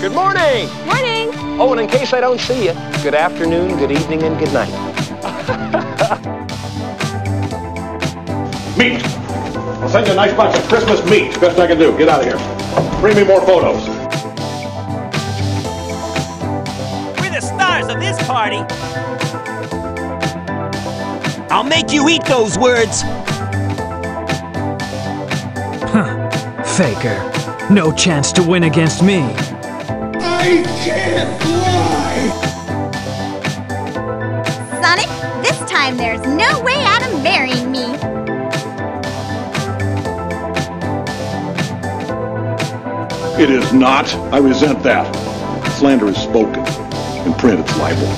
Good 0.00 0.12
morning. 0.12 0.68
Morning. 0.86 1.30
Oh, 1.58 1.72
and 1.72 1.80
in 1.80 1.88
case 1.88 2.12
I 2.12 2.20
don't 2.20 2.38
see 2.38 2.66
you, 2.66 2.72
good 3.02 3.16
afternoon, 3.16 3.76
good 3.78 3.90
evening, 3.90 4.22
and 4.22 4.38
good 4.38 4.52
night. 4.52 4.68
Meat. 8.78 9.02
I'll 9.82 9.88
send 9.88 10.06
you 10.06 10.12
a 10.12 10.14
nice 10.14 10.32
box 10.34 10.56
of 10.56 10.64
Christmas 10.68 11.04
meat. 11.10 11.40
Best 11.40 11.58
I 11.58 11.66
can 11.66 11.78
do. 11.78 11.98
Get 11.98 12.08
out 12.08 12.20
of 12.20 12.26
here. 12.26 12.38
Bring 13.00 13.16
me 13.16 13.24
more 13.24 13.44
photos. 13.44 13.88
We're 17.18 17.32
the 17.32 17.40
stars 17.40 17.88
of 17.88 17.98
this 17.98 18.22
party. 18.24 18.64
I'll 21.50 21.64
make 21.64 21.92
you 21.92 22.08
eat 22.08 22.24
those 22.24 22.56
words. 22.56 23.02
Huh. 25.90 26.30
Faker. 26.76 27.18
No 27.68 27.90
chance 27.90 28.30
to 28.34 28.44
win 28.44 28.62
against 28.62 29.02
me. 29.02 29.34
I 30.50 30.62
can't 30.82 31.44
lie. 31.60 32.30
Sonic, 34.80 35.10
this 35.44 35.58
time 35.70 35.98
there's 35.98 36.22
no 36.22 36.62
way 36.62 36.82
out 36.84 37.06
of 37.06 37.22
marrying 37.22 37.70
me. 37.70 37.84
It 43.42 43.50
is 43.50 43.74
not. 43.74 44.10
I 44.32 44.38
resent 44.38 44.82
that. 44.84 45.14
Slander 45.78 46.08
is 46.08 46.16
spoken. 46.16 46.64
In 47.26 47.34
print, 47.34 47.60
it's 47.60 47.76
libel. 47.76 48.08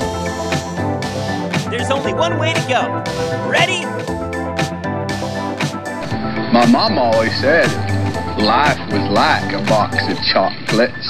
There's 1.68 1.90
only 1.90 2.14
one 2.14 2.38
way 2.38 2.54
to 2.54 2.60
go. 2.68 3.02
Ready? 3.50 3.84
My 6.52 6.64
mom 6.64 6.96
always 6.96 7.36
said 7.40 7.66
life 8.38 8.78
was 8.92 9.10
like 9.10 9.52
a 9.52 9.64
box 9.66 9.96
of 10.08 10.16
chocolates. 10.32 11.09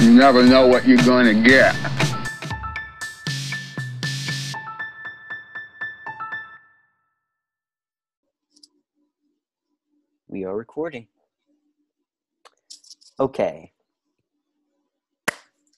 You 0.00 0.12
never 0.12 0.44
know 0.44 0.66
what 0.66 0.86
you're 0.86 1.02
going 1.04 1.24
to 1.24 1.48
get. 1.48 1.74
We 10.28 10.44
are 10.44 10.54
recording. 10.54 11.08
Okay. 13.18 13.72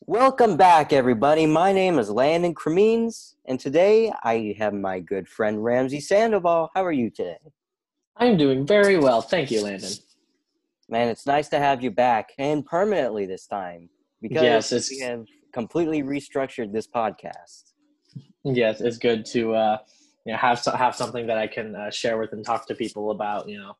Welcome 0.07 0.57
back, 0.57 0.93
everybody. 0.93 1.47
My 1.47 1.73
name 1.73 2.01
is 2.01 2.11
Landon 2.11 2.57
Cremines, 2.57 3.37
and 3.45 3.61
today 3.61 4.13
I 4.25 4.57
have 4.59 4.75
my 4.75 4.99
good 4.99 5.29
friend 5.29 5.63
Ramsey 5.63 6.01
Sandoval. 6.01 6.71
How 6.75 6.85
are 6.85 6.93
you 6.93 7.09
today? 7.09 7.39
I'm 8.17 8.37
doing 8.37 8.67
very 8.67 8.99
well. 8.99 9.23
Thank 9.23 9.53
you, 9.53 9.63
Landon. 9.63 9.93
Man, 10.89 11.07
it's 11.07 11.25
nice 11.25 11.49
to 11.51 11.61
have 11.61 11.85
you 11.85 11.93
back, 11.93 12.31
and 12.37 12.67
permanently 12.67 13.25
this 13.25 13.47
time, 13.47 13.91
because 14.21 14.43
Yes, 14.43 14.73
it's- 14.73 14.91
we 14.91 15.01
have 15.01 15.25
completely 15.53 16.03
restructured 16.03 16.73
this 16.73 16.87
podcast. 16.87 17.73
Yes, 18.45 18.81
it's 18.81 18.99
good 18.99 19.25
to 19.27 19.55
uh, 19.55 19.79
you 20.25 20.33
know 20.33 20.39
have 20.39 20.65
have 20.65 20.95
something 20.95 21.27
that 21.27 21.39
I 21.39 21.47
can 21.47 21.75
uh, 21.75 21.91
share 21.91 22.19
with 22.19 22.33
and 22.33 22.45
talk 22.45 22.67
to 22.69 22.75
people 22.75 23.11
about. 23.11 23.49
You 23.49 23.59
know, 23.59 23.77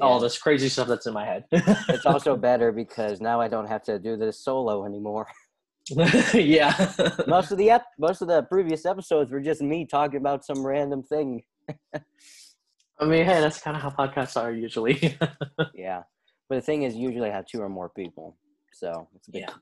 all 0.00 0.18
this 0.20 0.38
crazy 0.38 0.68
stuff 0.68 0.88
that's 0.88 1.06
in 1.06 1.12
my 1.14 1.24
head. 1.24 1.44
It's 1.88 2.06
also 2.06 2.36
better 2.36 2.72
because 2.72 3.20
now 3.20 3.40
I 3.40 3.48
don't 3.48 3.66
have 3.68 3.82
to 3.84 3.98
do 3.98 4.16
this 4.16 4.42
solo 4.42 4.84
anymore. 4.84 5.26
yeah. 6.34 6.72
Most 7.28 7.52
of 7.52 7.58
the 7.58 7.70
ep- 7.70 7.86
most 7.98 8.20
of 8.22 8.26
the 8.28 8.42
previous 8.44 8.84
episodes 8.86 9.30
were 9.30 9.40
just 9.40 9.60
me 9.62 9.86
talking 9.86 10.18
about 10.18 10.44
some 10.44 10.66
random 10.66 11.02
thing. 11.04 11.42
I 12.98 13.04
mean, 13.04 13.24
hey, 13.24 13.40
that's 13.40 13.60
kind 13.60 13.76
of 13.76 13.82
how 13.82 13.90
podcasts 13.90 14.40
are 14.40 14.50
usually. 14.52 15.16
Yeah. 15.74 16.02
But 16.48 16.56
the 16.56 16.62
thing 16.62 16.82
is, 16.84 16.96
usually 16.96 17.28
I 17.28 17.32
have 17.32 17.46
two 17.46 17.60
or 17.60 17.68
more 17.68 17.88
people. 17.90 18.36
So 18.72 19.08
it's 19.14 19.28
a 19.28 19.30
bit, 19.32 19.42
Yeah. 19.42 19.54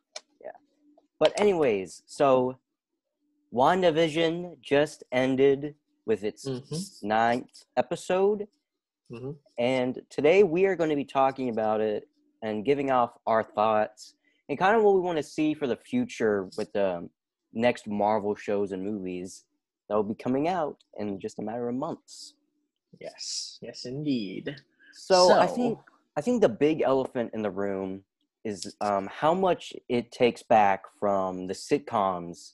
But, 1.19 1.39
anyways, 1.41 2.03
so 2.07 2.59
WandaVision 3.53 4.61
just 4.61 5.05
ended 5.13 5.75
with 6.07 6.25
its 6.25 6.45
Mhm. 6.47 7.03
ninth 7.05 7.65
episode. 7.77 8.49
Mhm. 9.11 9.39
And 9.59 10.05
today 10.11 10.43
we 10.43 10.67
are 10.67 10.77
going 10.77 10.91
to 10.91 10.97
be 10.97 11.05
talking 11.05 11.49
about 11.49 11.81
it 11.81 12.09
and 12.43 12.65
giving 12.65 12.91
off 12.91 13.17
our 13.27 13.43
thoughts 13.43 14.15
and 14.49 14.59
kind 14.59 14.77
of 14.77 14.83
what 14.83 14.95
we 14.95 15.01
want 15.01 15.17
to 15.17 15.23
see 15.23 15.55
for 15.55 15.67
the 15.67 15.77
future 15.77 16.51
with 16.57 16.73
the 16.73 17.09
next 17.53 17.87
Marvel 17.87 18.35
shows 18.35 18.73
and 18.73 18.83
movies 18.83 19.45
that 19.89 19.95
will 19.95 20.03
be 20.03 20.15
coming 20.15 20.49
out 20.49 20.83
in 20.99 21.21
just 21.21 21.39
a 21.39 21.43
matter 21.43 21.69
of 21.69 21.75
months. 21.75 22.35
yes. 23.01 23.59
Yes, 23.61 23.87
indeed. 23.87 24.57
So, 24.93 25.33
I 25.33 25.47
think 25.49 25.79
I 26.17 26.21
think 26.21 26.41
the 26.43 26.49
big 26.49 26.81
elephant 26.81 27.33
in 27.35 27.43
the 27.43 27.51
room 27.51 28.05
is 28.45 28.75
um, 28.81 29.09
how 29.13 29.35
much 29.35 29.73
it 29.89 30.13
takes 30.13 30.43
back 30.43 30.83
from 30.99 31.47
the 31.47 31.55
sitcoms 31.55 32.53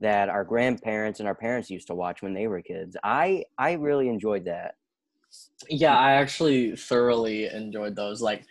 that 0.00 0.28
our 0.28 0.44
grandparents 0.44 1.20
and 1.20 1.28
our 1.28 1.34
parents 1.34 1.70
used 1.70 1.88
to 1.88 1.94
watch 1.94 2.22
when 2.22 2.34
they 2.34 2.46
were 2.46 2.62
kids. 2.62 2.96
I 3.02 3.44
I 3.58 3.72
really 3.72 4.08
enjoyed 4.08 4.44
that. 4.46 4.74
Yeah, 5.68 5.96
I 5.96 6.12
actually 6.12 6.76
thoroughly 6.76 7.46
enjoyed 7.46 7.96
those. 7.96 8.22
Like, 8.22 8.44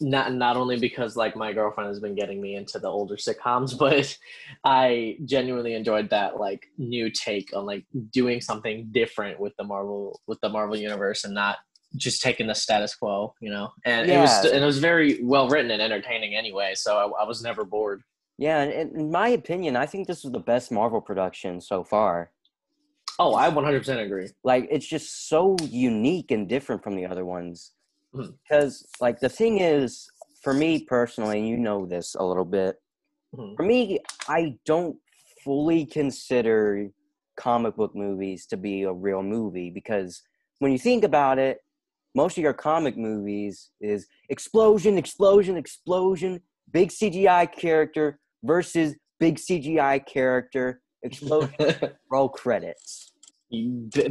not 0.00 0.32
not 0.32 0.56
only 0.56 0.78
because 0.78 1.16
like 1.16 1.36
my 1.36 1.52
girlfriend 1.52 1.88
has 1.88 2.00
been 2.00 2.14
getting 2.14 2.40
me 2.40 2.56
into 2.56 2.78
the 2.78 2.88
older 2.88 3.16
sitcoms, 3.16 3.76
but 3.78 4.16
I 4.64 5.16
genuinely 5.24 5.74
enjoyed 5.74 6.10
that 6.10 6.38
like 6.38 6.66
new 6.78 7.10
take 7.10 7.54
on 7.54 7.66
like 7.66 7.84
doing 8.12 8.40
something 8.40 8.88
different 8.92 9.38
with 9.40 9.54
the 9.56 9.64
Marvel 9.64 10.20
with 10.26 10.40
the 10.40 10.48
Marvel 10.48 10.76
universe 10.76 11.24
and 11.24 11.34
not 11.34 11.58
just 11.96 12.22
taking 12.22 12.46
the 12.46 12.54
status 12.54 12.94
quo, 12.94 13.34
you 13.40 13.50
know. 13.50 13.72
And 13.84 14.08
it 14.08 14.18
was 14.18 14.44
and 14.44 14.62
it 14.62 14.66
was 14.66 14.78
very 14.78 15.22
well 15.22 15.48
written 15.48 15.70
and 15.70 15.82
entertaining 15.82 16.34
anyway, 16.34 16.74
so 16.74 16.96
I, 16.96 17.22
I 17.22 17.26
was 17.26 17.42
never 17.42 17.64
bored. 17.64 18.02
Yeah, 18.38 18.60
and 18.62 18.96
in 18.96 19.10
my 19.10 19.28
opinion, 19.28 19.76
I 19.76 19.86
think 19.86 20.06
this 20.06 20.24
is 20.24 20.32
the 20.32 20.40
best 20.40 20.72
Marvel 20.72 21.00
production 21.00 21.60
so 21.60 21.84
far. 21.84 22.32
Oh, 23.18 23.34
I 23.34 23.50
100% 23.50 24.04
agree. 24.04 24.28
Like 24.42 24.68
it's 24.70 24.86
just 24.86 25.28
so 25.28 25.56
unique 25.62 26.30
and 26.30 26.48
different 26.48 26.82
from 26.82 26.96
the 26.96 27.06
other 27.06 27.24
ones. 27.24 27.72
Mhm. 28.14 28.34
Because 28.42 28.86
like 29.00 29.20
the 29.20 29.28
thing 29.28 29.60
is, 29.60 30.10
for 30.42 30.52
me 30.52 30.84
personally, 30.84 31.38
and 31.38 31.48
you 31.48 31.56
know 31.56 31.86
this 31.86 32.14
a 32.14 32.24
little 32.24 32.44
bit. 32.44 32.76
Mhm. 33.36 33.56
For 33.56 33.62
me, 33.62 34.00
I 34.28 34.58
don't 34.64 34.96
fully 35.44 35.86
consider 35.86 36.90
comic 37.36 37.76
book 37.76 37.94
movies 37.94 38.46
to 38.46 38.56
be 38.56 38.82
a 38.82 38.92
real 38.92 39.22
movie 39.22 39.70
because 39.70 40.22
when 40.58 40.72
you 40.72 40.78
think 40.78 41.04
about 41.04 41.38
it, 41.38 41.58
most 42.14 42.36
of 42.36 42.42
your 42.42 42.52
comic 42.52 42.96
movies 42.96 43.70
is 43.80 44.06
explosion, 44.28 44.98
explosion, 44.98 45.56
explosion, 45.56 46.40
big 46.70 46.90
CGI 46.90 47.50
character 47.50 48.18
versus 48.42 48.94
big 49.18 49.36
CGI 49.36 50.04
character, 50.04 50.82
explosion, 51.02 51.54
roll 52.10 52.28
credits. 52.28 53.12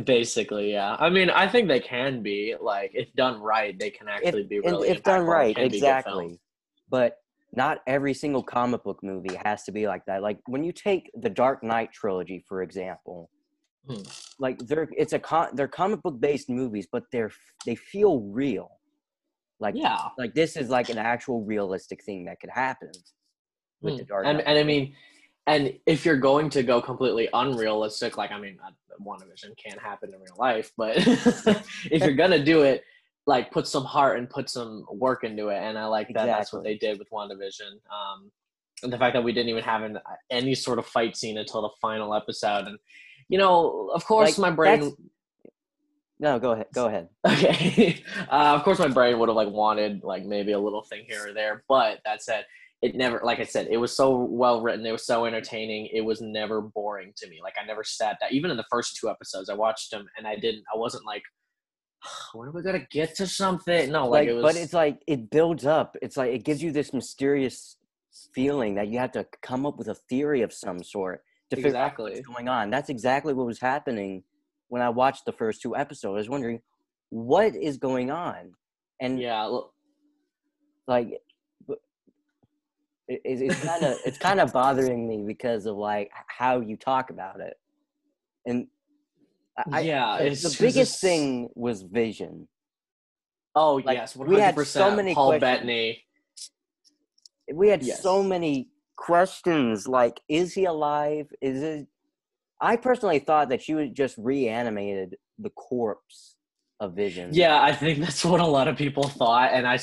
Basically, 0.05 0.71
yeah. 0.71 0.95
I 0.99 1.09
mean, 1.09 1.29
I 1.31 1.47
think 1.47 1.67
they 1.67 1.79
can 1.79 2.21
be 2.21 2.55
like 2.61 2.91
if 2.93 3.11
done 3.13 3.41
right, 3.41 3.77
they 3.77 3.89
can 3.89 4.07
actually 4.07 4.43
be 4.43 4.59
really 4.59 4.89
if 4.89 5.01
done 5.01 5.25
right, 5.25 5.55
can 5.55 5.69
be 5.69 5.79
good 5.79 5.81
films. 5.81 6.03
exactly. 6.03 6.39
But 6.89 7.17
not 7.53 7.79
every 7.87 8.13
single 8.13 8.43
comic 8.43 8.83
book 8.83 8.99
movie 9.03 9.37
has 9.43 9.63
to 9.63 9.71
be 9.71 9.87
like 9.87 10.05
that. 10.05 10.21
Like 10.21 10.39
when 10.45 10.63
you 10.63 10.71
take 10.71 11.09
the 11.19 11.29
Dark 11.29 11.63
Knight 11.63 11.91
trilogy, 11.91 12.43
for 12.47 12.61
example, 12.61 13.29
Hmm. 13.87 14.01
like 14.37 14.59
they're 14.59 14.87
it's 14.95 15.13
a 15.13 15.19
con- 15.19 15.55
they're 15.55 15.67
comic 15.67 16.01
book 16.03 16.19
based 16.21 16.49
movies, 16.49 16.87
but 16.91 17.03
they're 17.11 17.31
they 17.65 17.75
feel 17.75 18.21
real. 18.21 18.69
Like 19.59 19.75
Yeah. 19.75 20.09
like 20.17 20.33
this 20.35 20.55
is 20.55 20.69
like 20.69 20.89
an 20.89 20.97
actual 20.99 21.41
realistic 21.43 22.03
thing 22.03 22.25
that 22.25 22.39
could 22.39 22.51
happen 22.51 22.91
with 23.81 23.97
the 23.97 24.03
Hmm. 24.03 24.07
Dark 24.07 24.25
and 24.27 24.37
Knight. 24.37 24.47
and 24.47 24.59
I 24.59 24.63
mean, 24.63 24.95
and 25.47 25.73
if 25.87 26.05
you're 26.05 26.17
going 26.17 26.49
to 26.51 26.61
go 26.63 26.79
completely 26.81 27.27
unrealistic, 27.33 28.17
like 28.17 28.31
I 28.31 28.39
mean, 28.39 28.59
uh, 28.65 28.69
WandaVision 29.03 29.57
can't 29.57 29.79
happen 29.81 30.13
in 30.13 30.19
real 30.19 30.35
life, 30.37 30.71
but 30.77 30.95
if 31.91 32.01
you're 32.03 32.13
gonna 32.13 32.43
do 32.43 32.61
it, 32.61 32.83
like 33.25 33.51
put 33.51 33.67
some 33.67 33.83
heart 33.85 34.19
and 34.19 34.29
put 34.29 34.49
some 34.49 34.85
work 34.91 35.23
into 35.23 35.47
it, 35.49 35.57
and 35.57 35.77
I 35.77 35.85
like 35.85 36.07
that. 36.13 36.25
That's 36.27 36.53
what 36.53 36.63
they 36.63 36.75
did 36.77 36.99
with 36.99 37.09
WandaVision. 37.09 37.71
Um, 37.91 38.31
and 38.83 38.91
the 38.93 38.97
fact 38.97 39.13
that 39.15 39.23
we 39.23 39.31
didn't 39.31 39.49
even 39.49 39.63
have 39.63 39.83
an, 39.83 39.99
any 40.31 40.55
sort 40.55 40.79
of 40.79 40.85
fight 40.87 41.15
scene 41.15 41.37
until 41.39 41.61
the 41.63 41.69
final 41.81 42.13
episode, 42.15 42.65
and 42.67 42.77
you 43.31 43.37
know, 43.37 43.89
of 43.95 44.03
course, 44.05 44.37
Like, 44.37 44.51
my 44.51 44.55
brain. 44.55 44.93
no, 46.19 46.37
go 46.37 46.51
ahead. 46.51 46.67
Go 46.73 46.87
ahead. 46.87 47.07
Okay. 47.25 48.03
Uh, 48.29 48.53
of 48.55 48.63
course, 48.63 48.79
my 48.79 48.87
brain 48.87 49.17
would 49.19 49.27
have 49.29 49.35
like 49.35 49.49
wanted 49.49 50.03
like 50.03 50.23
maybe 50.23 50.51
a 50.51 50.59
little 50.59 50.83
thing 50.83 51.03
here 51.07 51.27
or 51.29 51.33
there, 51.33 51.63
but 51.67 51.99
that 52.05 52.21
said, 52.21 52.45
it 52.81 52.95
never. 52.95 53.21
Like 53.23 53.39
I 53.39 53.43
said, 53.45 53.67
it 53.69 53.77
was 53.77 53.95
so 53.95 54.15
well 54.29 54.61
written. 54.61 54.85
It 54.85 54.91
was 54.91 55.05
so 55.05 55.25
entertaining. 55.25 55.87
It 55.93 56.01
was 56.01 56.21
never 56.21 56.61
boring 56.61 57.13
to 57.17 57.29
me. 57.29 57.39
Like 57.43 57.55
I 57.61 57.65
never 57.65 57.83
sat 57.83 58.17
that. 58.21 58.31
Even 58.33 58.51
in 58.51 58.57
the 58.57 58.65
first 58.71 58.97
two 58.97 59.09
episodes, 59.09 59.49
I 59.49 59.53
watched 59.53 59.91
them 59.91 60.05
and 60.17 60.25
I 60.27 60.35
didn't. 60.35 60.63
I 60.73 60.77
wasn't 60.77 61.05
like, 61.05 61.23
when 62.33 62.47
are 62.49 62.51
we 62.51 62.61
gonna 62.61 62.87
get 62.91 63.15
to 63.17 63.27
something? 63.27 63.91
No, 63.91 64.07
like, 64.07 64.21
like, 64.21 64.27
it 64.29 64.33
was. 64.33 64.43
but 64.43 64.55
it's 64.55 64.73
like 64.73 65.01
it 65.07 65.29
builds 65.29 65.65
up. 65.65 65.95
It's 66.01 66.17
like 66.17 66.31
it 66.33 66.43
gives 66.43 66.61
you 66.63 66.71
this 66.71 66.93
mysterious 66.93 67.77
feeling 68.33 68.75
that 68.75 68.87
you 68.89 68.99
have 68.99 69.11
to 69.13 69.25
come 69.41 69.65
up 69.65 69.77
with 69.77 69.87
a 69.87 69.95
theory 69.95 70.41
of 70.41 70.51
some 70.53 70.83
sort 70.83 71.21
to 71.51 71.55
figure 71.57 71.69
out 71.77 71.87
exactly. 71.87 72.11
what's 72.13 72.27
going 72.27 72.47
on. 72.47 72.69
That's 72.69 72.89
exactly 72.89 73.33
what 73.33 73.45
was 73.45 73.59
happening 73.59 74.23
when 74.69 74.81
I 74.81 74.89
watched 74.89 75.25
the 75.25 75.31
first 75.33 75.61
two 75.61 75.75
episodes. 75.75 76.15
I 76.15 76.17
was 76.19 76.29
wondering 76.29 76.61
what 77.09 77.55
is 77.55 77.77
going 77.77 78.09
on, 78.09 78.53
and 78.99 79.19
Yeah. 79.19 79.43
look, 79.43 79.73
like, 80.87 81.07
it, 83.07 83.21
it- 83.25 83.41
it's 83.41 83.63
kind 83.63 83.83
of 83.83 83.97
it's 84.05 84.17
kind 84.17 84.39
of 84.39 84.53
bothering 84.53 85.07
me 85.07 85.23
because 85.25 85.65
of 85.65 85.75
like 85.75 86.09
how 86.27 86.59
you 86.61 86.77
talk 86.77 87.09
about 87.09 87.39
it, 87.41 87.57
and 88.45 88.67
I, 89.57 89.63
I- 89.73 89.79
Yeah, 89.81 90.17
the- 90.19 90.27
it's 90.27 90.43
the 90.57 90.63
biggest 90.63 91.01
thing 91.01 91.49
was 91.55 91.81
Vision. 91.83 92.47
Oh 93.53 93.75
Like, 93.83 93.97
yes, 93.97 94.15
one 94.15 94.29
we 94.29 94.35
hundred 94.35 94.45
had 94.45 94.53
so 94.55 94.61
percent. 94.61 94.95
many 94.95 95.13
Paul 95.13 95.27
questions. 95.31 95.41
Bettany. 95.41 96.03
We 97.53 97.67
had 97.67 97.83
Yes. 97.83 98.01
so 98.01 98.23
many 98.23 98.69
questions 99.01 99.87
like, 99.87 100.21
is 100.29 100.53
he 100.53 100.65
alive? 100.65 101.33
Is 101.41 101.63
it? 101.63 101.87
I 102.61 102.75
personally 102.75 103.17
thought 103.17 103.49
that 103.49 103.61
she 103.61 103.73
was 103.73 103.89
just 103.89 104.15
reanimated 104.19 105.17
the 105.39 105.49
corpse 105.49 106.35
of 106.79 106.93
Vision. 106.93 107.31
Yeah, 107.33 107.59
I 107.59 107.73
think 107.73 107.99
that's 107.99 108.23
what 108.23 108.39
a 108.39 108.45
lot 108.45 108.67
of 108.67 108.77
people 108.77 109.07
thought, 109.07 109.51
and 109.53 109.67
i 109.67 109.79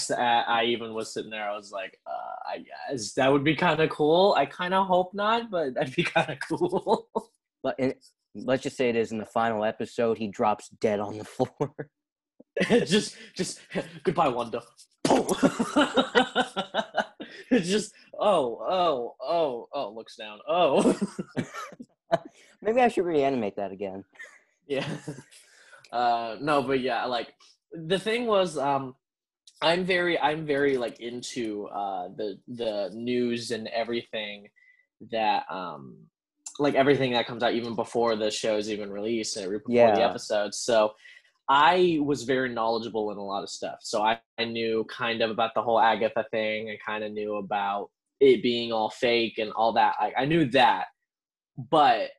i 0.46 0.64
even 0.64 0.94
was 0.94 1.12
sitting 1.12 1.32
there. 1.32 1.50
I 1.50 1.56
was 1.56 1.72
like, 1.72 1.98
uh, 2.06 2.54
I 2.54 2.64
guess 2.90 3.12
that 3.14 3.32
would 3.32 3.42
be 3.42 3.56
kind 3.56 3.80
of 3.80 3.90
cool. 3.90 4.34
I 4.36 4.46
kind 4.46 4.72
of 4.72 4.86
hope 4.86 5.12
not, 5.14 5.50
but 5.50 5.74
that'd 5.74 5.96
be 5.96 6.02
kind 6.04 6.30
of 6.30 6.38
cool. 6.48 7.08
but 7.62 7.76
let's 8.36 8.62
just 8.62 8.76
say 8.76 8.88
it 8.88 8.96
is 8.96 9.10
in 9.10 9.18
the 9.18 9.26
final 9.26 9.64
episode, 9.64 10.16
he 10.16 10.28
drops 10.28 10.68
dead 10.80 11.00
on 11.00 11.18
the 11.18 11.24
floor. 11.24 11.74
just, 12.68 13.16
just 13.34 13.60
goodbye, 14.04 14.28
Wanda. 14.28 14.62
it's 17.50 17.68
just, 17.68 17.92
oh, 18.18 18.58
oh, 18.68 19.14
oh, 19.22 19.68
oh, 19.72 19.92
looks 19.94 20.16
down. 20.16 20.38
Oh, 20.48 20.98
Maybe 22.62 22.80
I 22.80 22.88
should 22.88 23.04
reanimate 23.04 23.56
that 23.56 23.72
again. 23.72 24.04
yeah. 24.66 24.86
Uh, 25.90 26.36
no, 26.42 26.62
but 26.62 26.80
yeah, 26.80 27.06
like 27.06 27.28
the 27.72 27.98
thing 27.98 28.26
was, 28.26 28.58
um, 28.58 28.94
I'm 29.62 29.86
very, 29.86 30.18
I'm 30.20 30.44
very 30.44 30.76
like 30.76 31.00
into 31.00 31.66
uh 31.68 32.08
the 32.14 32.38
the 32.46 32.90
news 32.92 33.52
and 33.52 33.68
everything 33.68 34.48
that 35.10 35.44
um 35.50 35.96
like 36.58 36.74
everything 36.74 37.12
that 37.12 37.26
comes 37.26 37.42
out 37.42 37.54
even 37.54 37.74
before 37.74 38.16
the 38.16 38.30
show's 38.30 38.68
even 38.70 38.90
released 38.92 39.38
and 39.38 39.50
before 39.50 39.90
the 39.90 40.00
Yeah. 40.00 40.08
episodes. 40.10 40.58
So 40.58 40.92
I 41.48 41.98
was 42.02 42.24
very 42.24 42.50
knowledgeable 42.50 43.10
in 43.10 43.16
a 43.16 43.24
lot 43.24 43.42
of 43.42 43.48
stuff. 43.48 43.78
So 43.80 44.02
I, 44.02 44.20
I 44.38 44.44
knew 44.44 44.84
kind 44.90 45.22
of 45.22 45.30
about 45.30 45.54
the 45.54 45.62
whole 45.62 45.80
Agatha 45.80 46.26
thing. 46.30 46.68
I 46.68 46.78
kind 46.84 47.02
of 47.02 47.12
knew 47.12 47.36
about 47.36 47.90
it 48.20 48.42
being 48.42 48.70
all 48.70 48.90
fake 48.90 49.38
and 49.38 49.52
all 49.52 49.72
that. 49.72 49.94
I, 49.98 50.12
I 50.18 50.24
knew 50.26 50.44
that. 50.50 50.86
But 51.56 52.10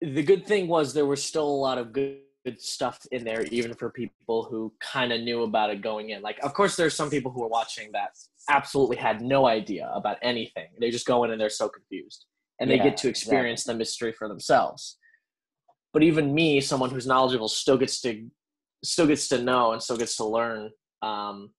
the 0.00 0.22
good 0.22 0.44
thing 0.44 0.66
was 0.66 0.92
there 0.92 1.06
was 1.06 1.22
still 1.22 1.46
a 1.46 1.60
lot 1.62 1.78
of 1.78 1.92
good, 1.92 2.18
good 2.44 2.60
stuff 2.60 3.06
in 3.12 3.22
there, 3.22 3.42
even 3.44 3.74
for 3.74 3.90
people 3.90 4.44
who 4.50 4.72
kind 4.80 5.12
of 5.12 5.20
knew 5.20 5.44
about 5.44 5.70
it 5.70 5.80
going 5.80 6.10
in. 6.10 6.20
Like, 6.20 6.38
of 6.42 6.52
course, 6.52 6.74
there's 6.74 6.94
some 6.94 7.10
people 7.10 7.30
who 7.30 7.44
are 7.44 7.48
watching 7.48 7.92
that 7.92 8.16
absolutely 8.48 8.96
had 8.96 9.22
no 9.22 9.46
idea 9.46 9.88
about 9.94 10.16
anything. 10.20 10.66
They 10.80 10.90
just 10.90 11.06
go 11.06 11.22
in 11.24 11.30
and 11.30 11.40
they're 11.40 11.48
so 11.48 11.68
confused. 11.68 12.26
And 12.58 12.68
they 12.68 12.76
Yeah, 12.76 12.84
get 12.84 12.96
to 12.98 13.08
experience 13.08 13.64
the 13.64 13.74
mystery 13.74 14.12
for 14.12 14.28
themselves 14.28 14.98
but 15.92 16.02
even 16.02 16.34
me 16.34 16.60
someone 16.60 16.90
who's 16.90 17.06
knowledgeable 17.06 17.48
still 17.48 17.78
gets 17.78 18.00
to 18.00 18.26
still 18.84 19.06
gets 19.06 19.28
to 19.28 19.42
know 19.42 19.72
and 19.72 19.82
still 19.82 19.96
gets 19.96 20.16
to 20.16 20.24
learn 20.24 20.70
um 21.02 21.50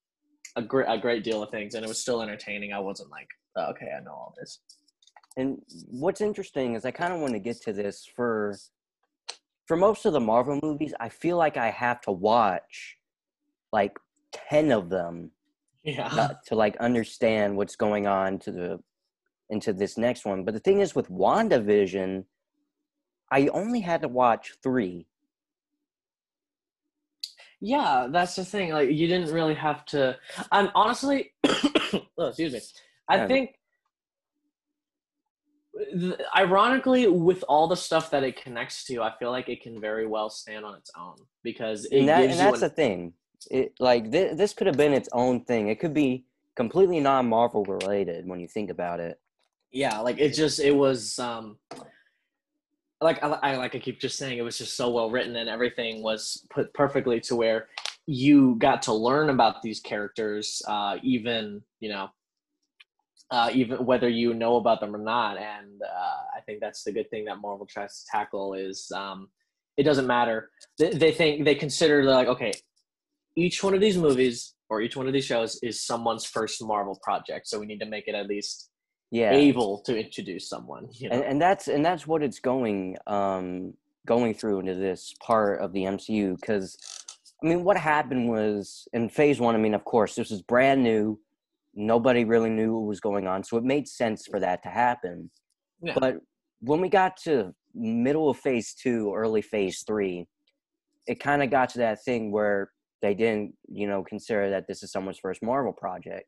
a 0.56 0.62
great 0.62 0.88
a 0.89 0.98
great 0.98 1.24
deal 1.24 1.44
of 1.44 1.50
things 1.50 1.75
and 1.75 1.86
it 1.86 1.88
was 1.88 2.00
still 2.00 2.22
entertaining 2.22 2.74
i 2.74 2.80
wasn't 2.80 3.10
like 3.10 3.28
oh, 3.57 3.66
okay 3.72 3.89
i 3.98 4.04
know 4.04 4.12
all 4.12 4.33
this 4.38 4.60
And 5.38 5.62
what's 5.88 6.22
interesting 6.22 6.75
is 6.75 6.83
I 6.86 6.92
kind 6.92 7.13
of 7.13 7.19
want 7.22 7.33
to 7.33 7.39
get 7.39 7.62
to 7.63 7.74
this 7.74 8.06
for 8.16 8.57
for 9.66 9.78
most 9.78 10.06
of 10.06 10.12
the 10.13 10.19
Marvel 10.19 10.60
movies. 10.62 10.94
I 11.00 11.10
feel 11.10 11.38
like 11.38 11.56
I 11.56 11.69
have 11.69 12.01
to 12.01 12.12
watch 12.12 12.98
like 13.72 13.98
ten 14.34 14.72
of 14.72 14.89
them 14.89 15.31
yeah 15.84 16.07
uh, 16.12 16.34
to 16.48 16.56
like 16.56 16.75
understand 16.77 17.56
what's 17.56 17.75
going 17.77 18.07
on 18.07 18.39
to 18.39 18.51
the 18.51 18.80
into 19.50 19.72
this 19.74 19.98
next 19.98 20.25
one. 20.25 20.44
But 20.44 20.54
the 20.54 20.60
thing 20.60 20.80
is 20.81 20.95
with 20.95 21.10
WandaVision, 21.10 22.25
I 23.31 23.48
only 23.48 23.80
had 23.80 24.01
to 24.01 24.07
watch 24.07 24.54
three. 24.62 25.07
yeah 27.63 28.07
that's 28.12 28.36
the 28.36 28.44
thing 28.44 28.72
like 28.72 28.89
you 28.89 29.07
didn't 29.07 29.31
really 29.31 29.54
have 29.54 29.86
to 29.86 30.18
and 30.51 30.72
honestly 30.74 31.31
oh, 32.18 32.28
excuse 32.30 32.54
me 32.54 32.60
i 33.07 33.18
Yeah. 33.18 33.28
think 33.28 33.48
th- 35.94 36.19
ironically 36.36 37.07
with 37.07 37.44
all 37.48 37.68
the 37.68 37.75
stuff 37.75 38.10
that 38.12 38.24
it 38.24 38.36
connects 38.42 38.83
to 38.86 39.01
i 39.04 39.12
feel 39.19 39.30
like 39.30 39.48
it 39.48 39.62
can 39.62 39.80
very 39.80 40.07
well 40.07 40.30
stand 40.30 40.66
on 40.66 40.74
its 40.75 40.89
own 40.98 41.16
because 41.44 41.86
it 41.86 42.00
and 42.00 42.10
that 42.10 42.24
and 42.31 42.39
that's 42.39 42.62
an- 42.63 42.69
the 42.69 42.75
thing. 42.84 43.13
It 43.50 43.74
like 43.80 44.12
th- 44.12 44.38
this 44.38 44.54
could 44.54 44.68
have 44.68 44.77
been 44.77 44.94
its 44.94 45.10
own 45.13 45.44
thing. 45.45 45.69
It 45.69 45.80
could 45.80 45.95
be 45.95 46.25
completely 46.56 47.00
non-Marvel 47.00 47.63
related 47.66 48.27
when 48.27 48.39
you 48.39 48.48
think 48.48 48.69
about 48.69 49.00
it. 49.00 49.19
yeah 49.72 50.00
like 50.00 50.19
it 50.19 50.34
just 50.42 50.60
it 50.60 50.75
was 50.86 51.18
um 51.19 51.57
like 53.01 53.24
I, 53.24 53.27
I 53.27 53.57
like 53.57 53.75
i 53.75 53.80
keep 53.80 54.00
just 54.00 54.18
saying 54.18 54.38
it 54.38 54.44
was 54.44 54.57
just 54.57 54.77
so 54.77 54.89
well 54.89 55.09
written 55.09 55.36
and 55.36 55.50
everything 55.50 56.03
was 56.03 56.45
put 56.50 56.74
perfectly 56.74 57.19
to 57.21 57.36
where 57.36 57.68
you 58.07 58.56
got 58.56 58.81
to 58.83 58.94
learn 58.94 59.30
about 59.30 59.62
these 59.62 59.80
characters 59.80 60.62
uh 60.68 60.98
even 61.01 61.62
you 61.80 61.89
know 61.89 62.09
uh 63.31 63.50
even 63.53 63.86
whether 63.86 64.09
you 64.09 64.33
know 64.33 64.57
about 64.57 64.81
them 64.81 64.95
or 64.95 65.00
not. 65.00 65.38
And 65.38 65.81
uh 65.81 66.38
i 66.38 66.42
think 66.45 66.59
that's 66.59 66.83
the 66.83 66.92
good 66.92 67.09
thing 67.09 67.25
that 67.25 67.42
marvel 67.42 67.65
tries 67.65 68.03
to 68.03 68.12
tackle 68.12 68.53
is 68.53 68.92
um 68.95 69.30
it 69.77 69.83
doesn't 69.83 70.06
matter. 70.06 70.51
They, 70.77 70.92
they 70.92 71.12
think 71.12 71.45
they 71.45 71.56
consider 71.56 72.03
like 72.03 72.27
okay 72.27 72.53
each 73.36 73.63
one 73.63 73.74
of 73.74 73.80
these 73.80 73.98
movies 73.98 74.53
or 74.69 74.81
each 74.81 74.95
one 74.95 75.07
of 75.07 75.13
these 75.13 75.25
shows 75.25 75.59
is 75.63 75.86
someone's 75.86 76.25
first 76.25 76.63
marvel 76.63 77.00
project. 77.03 77.48
So 77.48 77.59
we 77.59 77.65
need 77.65 77.80
to 77.80 77.86
make 77.86 78.07
it 78.07 78.15
at 78.15 78.27
least 78.27 78.70
Yeah. 79.12 79.34
able 79.34 79.80
to 79.81 79.98
introduce 79.98 80.48
someone. 80.48 80.88
You 80.94 81.10
know? 81.10 81.16
and, 81.18 81.24
and 81.25 81.42
that's 81.42 81.68
and 81.68 81.84
that's 81.86 82.08
what 82.08 82.24
it's 82.24 82.40
going 82.40 82.98
um 83.08 83.74
going 84.08 84.34
through 84.34 84.62
into 84.62 84.75
this 84.75 85.13
part 85.22 85.62
of 85.62 85.74
the 85.74 85.84
MCU 85.84 86.36
because 86.38 86.78
I 87.44 87.48
mean 87.48 87.63
what 87.63 87.78
happened 87.78 88.30
was 88.30 88.88
in 88.94 89.10
phase 89.10 89.40
one 89.40 89.54
I 89.56 89.58
mean 89.60 89.74
of 89.74 89.84
course 89.84 90.16
this 90.16 90.31
was 90.31 90.42
brand 90.42 90.81
new 90.81 91.19
nobody 91.75 92.24
really 92.25 92.50
knew 92.50 92.74
what 92.78 92.88
was 92.88 93.00
going 93.00 93.28
on 93.28 93.44
so 93.44 93.58
it 93.58 93.63
made 93.63 93.88
sense 93.88 94.28
for 94.28 94.40
that 94.40 94.63
to 94.63 94.69
happen 94.69 95.30
Yeah. 95.81 95.94
but 96.00 96.18
when 96.60 96.81
we 96.81 96.90
got 96.90 97.16
to 97.24 97.54
middle 97.74 98.30
of 98.30 98.38
phase 98.38 98.74
two 98.74 99.13
early 99.16 99.42
phase 99.42 99.84
three 99.86 100.28
it 101.08 101.19
kind 101.19 101.42
of 101.44 101.50
got 101.50 101.69
to 101.69 101.80
that 101.80 102.04
thing 102.04 102.31
where 102.31 102.72
they 103.02 103.13
didn't 103.13 103.54
you 103.68 103.88
know 103.88 104.04
consider 104.04 104.50
that 104.50 104.68
this 104.68 104.84
is 104.84 104.92
someone's 104.92 105.19
first 105.19 105.42
Marvel 105.42 105.74
project 105.74 106.28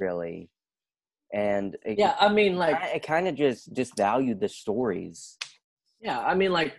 really 0.00 0.48
and 1.32 1.76
it, 1.84 1.98
yeah, 1.98 2.14
I 2.18 2.28
mean, 2.28 2.56
like, 2.56 2.76
I, 2.76 2.94
I 2.94 2.98
kind 2.98 3.28
of 3.28 3.34
just 3.34 3.72
disvalued 3.72 4.40
the 4.40 4.48
stories. 4.48 5.36
yeah, 6.00 6.20
I 6.20 6.34
mean, 6.34 6.52
like, 6.52 6.74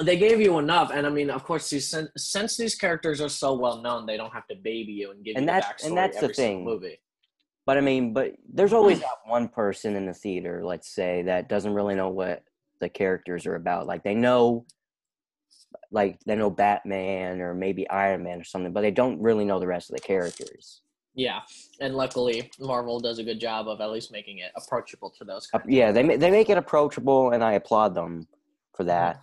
they 0.00 0.16
gave 0.16 0.40
you 0.40 0.58
enough, 0.58 0.90
and 0.92 1.06
I 1.06 1.10
mean, 1.10 1.28
of 1.30 1.44
course, 1.44 1.68
these 1.70 1.94
since, 2.16 2.56
these 2.56 2.76
characters 2.76 3.20
are 3.20 3.28
so 3.28 3.54
well 3.54 3.82
known, 3.82 4.06
they 4.06 4.16
don't 4.16 4.32
have 4.32 4.46
to 4.48 4.54
baby 4.54 4.92
you 4.92 5.10
and 5.10 5.24
give 5.24 5.36
And 5.36 5.44
you 5.44 5.46
that's- 5.46 5.82
the 5.82 5.88
backstory 5.88 5.88
and 5.88 5.98
that's 5.98 6.16
the 6.18 6.24
every 6.24 6.34
single 6.34 6.58
thing. 6.58 6.64
movie. 6.64 7.00
But 7.66 7.76
I 7.76 7.82
mean, 7.82 8.14
but 8.14 8.32
there's 8.50 8.72
always 8.72 8.96
hmm. 8.96 9.02
that 9.02 9.30
one 9.30 9.48
person 9.48 9.94
in 9.94 10.06
the 10.06 10.14
theater, 10.14 10.64
let's 10.64 10.88
say, 10.88 11.20
that 11.24 11.50
doesn't 11.50 11.74
really 11.74 11.94
know 11.94 12.08
what 12.08 12.42
the 12.80 12.88
characters 12.88 13.44
are 13.44 13.56
about. 13.56 13.86
Like 13.86 14.02
they 14.02 14.14
know, 14.14 14.64
like 15.90 16.18
they 16.24 16.34
know 16.34 16.48
Batman 16.48 17.42
or 17.42 17.52
maybe 17.52 17.86
Iron 17.90 18.22
Man 18.22 18.40
or 18.40 18.44
something, 18.44 18.72
but 18.72 18.80
they 18.80 18.90
don't 18.90 19.20
really 19.20 19.44
know 19.44 19.60
the 19.60 19.66
rest 19.66 19.90
of 19.90 19.96
the 19.96 20.00
characters. 20.00 20.80
Yeah, 21.18 21.40
and 21.80 21.96
luckily, 21.96 22.48
Marvel 22.60 23.00
does 23.00 23.18
a 23.18 23.24
good 23.24 23.40
job 23.40 23.66
of 23.66 23.80
at 23.80 23.90
least 23.90 24.12
making 24.12 24.38
it 24.38 24.52
approachable 24.56 25.10
to 25.18 25.24
those. 25.24 25.48
Uh, 25.52 25.58
yeah, 25.66 25.90
they 25.90 26.16
they 26.16 26.30
make 26.30 26.48
it 26.48 26.56
approachable, 26.56 27.32
and 27.32 27.42
I 27.42 27.54
applaud 27.54 27.96
them 27.96 28.28
for 28.76 28.84
that. 28.84 29.20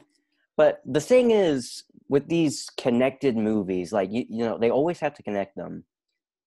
But 0.57 0.81
the 0.85 0.99
thing 0.99 1.31
is, 1.31 1.85
with 2.09 2.27
these 2.27 2.69
connected 2.75 3.37
movies, 3.37 3.93
like 3.93 4.11
you, 4.11 4.25
you 4.29 4.43
know, 4.43 4.57
they 4.57 4.69
always 4.69 4.99
have 4.99 5.13
to 5.13 5.23
connect 5.23 5.55
them. 5.55 5.85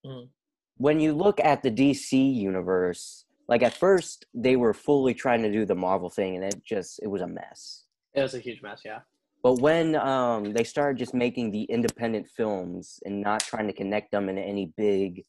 Mhm. 0.05 0.29
When 0.77 0.99
you 0.99 1.13
look 1.13 1.39
at 1.39 1.63
the 1.63 1.71
DC 1.71 2.13
universe, 2.31 3.25
like 3.47 3.63
at 3.63 3.73
first 3.73 4.27
they 4.35 4.55
were 4.55 4.75
fully 4.75 5.15
trying 5.15 5.41
to 5.41 5.51
do 5.51 5.65
the 5.65 5.73
Marvel 5.73 6.11
thing, 6.11 6.35
and 6.35 6.45
it 6.45 6.63
just 6.63 6.99
it 7.01 7.07
was 7.07 7.23
a 7.23 7.27
mess. 7.27 7.85
It 8.13 8.21
was 8.21 8.35
a 8.35 8.39
huge 8.39 8.61
mess. 8.61 8.81
Yeah. 8.85 8.99
But 9.41 9.61
when 9.61 9.95
um, 9.95 10.53
they 10.53 10.63
started 10.63 10.99
just 10.99 11.15
making 11.15 11.49
the 11.49 11.63
independent 11.63 12.27
films 12.37 12.99
and 13.03 13.21
not 13.21 13.39
trying 13.39 13.65
to 13.65 13.73
connect 13.73 14.11
them 14.11 14.29
in 14.29 14.37
any 14.37 14.71
big 14.77 15.25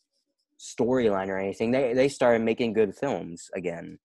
storyline 0.61 1.29
or 1.29 1.39
anything, 1.39 1.71
they 1.71 1.95
they 1.95 2.09
started 2.09 2.43
making 2.43 2.75
good 2.75 2.95
films 2.95 3.49
again. 3.55 3.99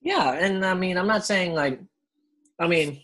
Yeah, 0.00 0.32
and 0.32 0.64
I 0.64 0.74
mean, 0.74 0.96
I'm 0.96 1.06
not 1.08 1.24
saying 1.26 1.54
like, 1.54 1.80
I 2.60 2.68
mean, 2.68 3.00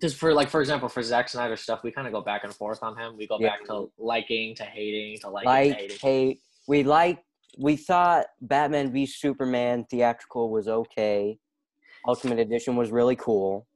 just 0.00 0.16
for 0.16 0.32
like, 0.34 0.48
for 0.50 0.60
example, 0.60 0.88
for 0.88 1.02
Zack 1.02 1.28
Snyder 1.28 1.56
stuff, 1.56 1.80
we 1.82 1.90
kind 1.90 2.06
of 2.06 2.12
go 2.12 2.20
back 2.20 2.44
and 2.44 2.54
forth 2.54 2.82
on 2.82 2.96
him. 2.98 3.16
We 3.16 3.26
go 3.26 3.38
Yeah. 3.40 3.48
back 3.50 3.64
to 3.66 3.90
liking 3.98 4.54
to 4.56 4.64
hating 4.64 5.20
to 5.20 5.30
liking 5.30 5.46
like 5.48 5.72
to 5.72 5.78
hating. 5.82 5.98
hate. 6.00 6.38
We 6.68 6.82
like 6.82 7.22
we 7.58 7.76
thought 7.76 8.26
Batman 8.40 8.92
v 8.92 9.06
Superman 9.06 9.84
theatrical 9.90 10.50
was 10.50 10.68
okay. 10.68 11.38
Ultimate 12.06 12.38
Edition 12.38 12.76
was 12.76 12.90
really 12.90 13.16
cool. 13.16 13.66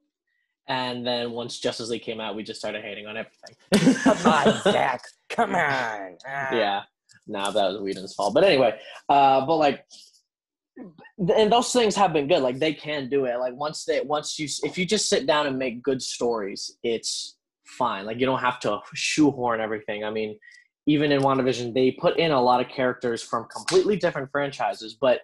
And 0.69 1.07
then 1.07 1.31
once 1.31 1.61
Justice 1.61 1.91
League 1.91 2.03
came 2.03 2.21
out, 2.21 2.35
we 2.35 2.43
just 2.43 2.59
started 2.59 2.83
hating 2.83 3.07
on 3.07 3.17
everything. 3.17 3.95
Come 4.03 4.33
on, 4.33 4.63
Zach. 4.73 5.01
Come 5.29 5.55
on. 5.55 6.17
Ah. 6.27 6.53
yeah. 6.55 6.83
Nah, 7.27 7.51
that 7.51 7.73
was 7.73 7.81
Whedon's 7.81 8.15
fault. 8.15 8.35
But 8.35 8.45
anyway, 8.45 8.79
uh, 9.09 9.45
but 9.45 9.57
like, 9.57 9.85
and 11.19 11.51
those 11.51 11.73
things 11.73 11.97
have 11.97 12.13
been 12.13 12.29
good. 12.29 12.43
Like 12.43 12.59
they 12.59 12.75
can 12.75 13.09
do 13.09 13.25
it. 13.25 13.39
Like 13.39 13.55
once 13.55 13.85
they, 13.85 14.01
once 14.03 14.39
you, 14.39 14.49
if 14.63 14.77
you 14.77 14.85
just 14.85 15.09
sit 15.09 15.27
down 15.27 15.47
and 15.47 15.59
make 15.59 15.83
good 15.83 16.03
stories, 16.03 16.77
it's 16.83 17.37
fine. 17.65 18.05
Like 18.05 18.21
you 18.21 18.27
don't 18.27 18.41
have 18.41 18.61
to 18.61 18.81
shoehorn 18.95 19.61
everything. 19.61 20.05
I 20.05 20.11
mean, 20.11 20.39
even 20.87 21.11
in 21.13 21.23
WandaVision, 21.23 21.75
they 21.75 21.93
put 21.93 22.19
in 22.19 22.31
a 22.31 22.41
lot 22.41 22.61
of 22.61 22.69
characters 22.69 23.23
from 23.23 23.47
completely 23.49 23.97
different 23.97 24.31
franchises, 24.31 24.97
but 25.01 25.23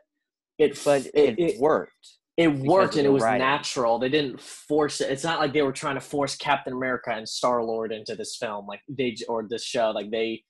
it, 0.59 0.79
but 0.85 1.07
it, 1.15 1.39
it, 1.39 1.61
worked. 1.61 1.93
it 2.37 2.49
worked 2.49 2.97
and 2.97 3.07
it 3.07 3.11
was 3.11 3.23
writing. 3.23 3.47
natural. 3.47 3.99
They 3.99 4.09
didn't 4.09 4.41
force 4.41 5.01
it. 5.01 5.11
It's 5.11 5.25
not 5.25 5.39
like 5.39 5.53
they 5.53 5.63
were 5.63 5.73
trying 5.73 5.95
to 5.95 6.01
force 6.01 6.35
Captain 6.35 6.73
America 6.73 7.11
and 7.11 7.29
Star 7.29 7.63
Lord 7.63 7.93
into 7.93 8.17
this 8.17 8.37
film, 8.37 8.67
like 8.67 8.81
they 8.89 9.17
or 9.29 9.47
this 9.49 9.65
show. 9.65 9.91
Like 9.91 10.11
they 10.11 10.43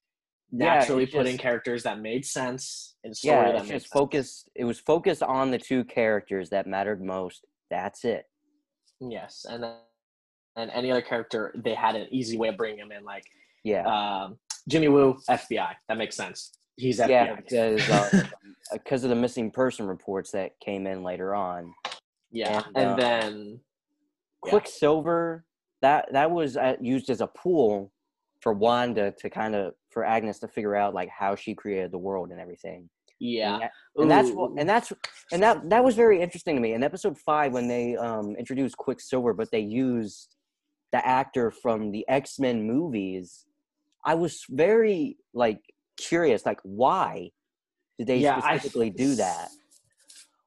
naturally 0.53 1.05
it 1.05 1.13
put 1.13 1.27
in 1.27 1.39
characters 1.39 1.83
that 1.83 1.99
made 2.01 2.25
sense 2.25 2.95
in 3.05 3.15
story 3.15 3.49
Yeah, 3.49 3.59
that 3.59 3.67
just 3.67 3.89
focused. 3.89 4.51
It 4.55 4.65
was 4.65 4.79
focused 4.79 5.23
on 5.23 5.51
the 5.51 5.59
two 5.59 5.85
characters 5.85 6.51
that 6.51 6.67
mattered 6.67 7.03
most. 7.03 7.47
That's 7.71 8.05
it. 8.05 8.27
Yes, 9.01 9.47
and 9.49 9.63
then 9.63 9.77
and 10.57 10.71
any 10.71 10.91
other 10.91 11.03
character, 11.03 11.53
they 11.57 11.75
had 11.75 11.97
an 11.97 12.07
easy 12.11 12.37
way 12.37 12.49
of 12.49 12.57
bringing 12.57 12.79
him 12.79 12.93
in. 12.93 13.05
Like 13.05 13.25
Yeah, 13.65 13.85
um, 13.87 14.39
Jimmy 14.69 14.89
Woo, 14.89 15.19
FBI. 15.29 15.75
That 15.89 15.99
makes 15.99 16.17
sense. 16.17 16.53
He's 16.77 17.01
FBI. 17.01 17.09
yeah, 17.09 17.37
because 17.37 17.91
uh, 17.91 18.25
because 18.73 19.05
of 19.05 19.11
the 19.11 19.17
missing 19.17 19.51
person 19.51 19.87
reports 19.87 20.31
that 20.33 20.53
came 20.61 20.87
in 20.87 21.03
later 21.03 21.35
on. 21.35 21.73
yeah, 22.31 22.63
and, 22.75 22.77
and 22.77 22.91
uh, 22.91 22.97
then 22.97 23.61
Yeah. 24.45 24.51
Quicksilver 24.51 25.45
that 25.81 26.13
that 26.13 26.31
was 26.31 26.57
uh, 26.57 26.77
used 26.81 27.11
as 27.11 27.21
a 27.21 27.27
pool 27.27 27.91
for 28.41 28.53
Wanda 28.53 29.13
to 29.19 29.31
kind 29.31 29.55
of 29.55 29.75
for 29.93 30.05
Agnes 30.05 30.39
to 30.41 30.49
figure 30.49 30.75
out 30.75 30.95
like 30.95 31.09
how 31.09 31.35
she 31.35 31.55
created 31.55 31.91
the 31.93 31.99
world 31.99 32.31
and 32.31 32.41
everything. 32.41 32.89
yeah, 33.21 33.53
and, 33.55 33.63
that- 33.63 33.73
and 33.99 34.11
that's 34.11 34.31
what 34.31 34.51
and 34.59 34.69
that's 34.69 34.93
and 35.33 35.43
that 35.43 35.69
that 35.71 35.85
was 35.85 35.95
very 35.95 36.21
interesting 36.21 36.57
to 36.57 36.63
me 36.63 36.73
in 36.75 36.83
episode 36.83 37.17
five 37.19 37.53
when 37.53 37.69
they 37.69 37.97
um 37.97 38.35
introduced 38.37 38.77
Quicksilver, 38.77 39.33
but 39.35 39.51
they 39.51 39.61
used 39.61 40.37
the 40.93 41.07
actor 41.07 41.51
from 41.51 41.93
the 41.93 42.05
X 42.09 42.39
Men 42.39 42.67
movies. 42.67 43.47
I 44.05 44.15
was 44.15 44.45
very 44.51 45.17
like 45.33 45.61
curious, 45.97 46.45
like 46.45 46.59
why 46.65 47.31
did 47.99 48.07
they 48.09 48.19
Yeah, 48.19 48.41
I- 48.43 48.57
specifically 48.57 48.91
do 48.91 49.15
that? 49.17 49.49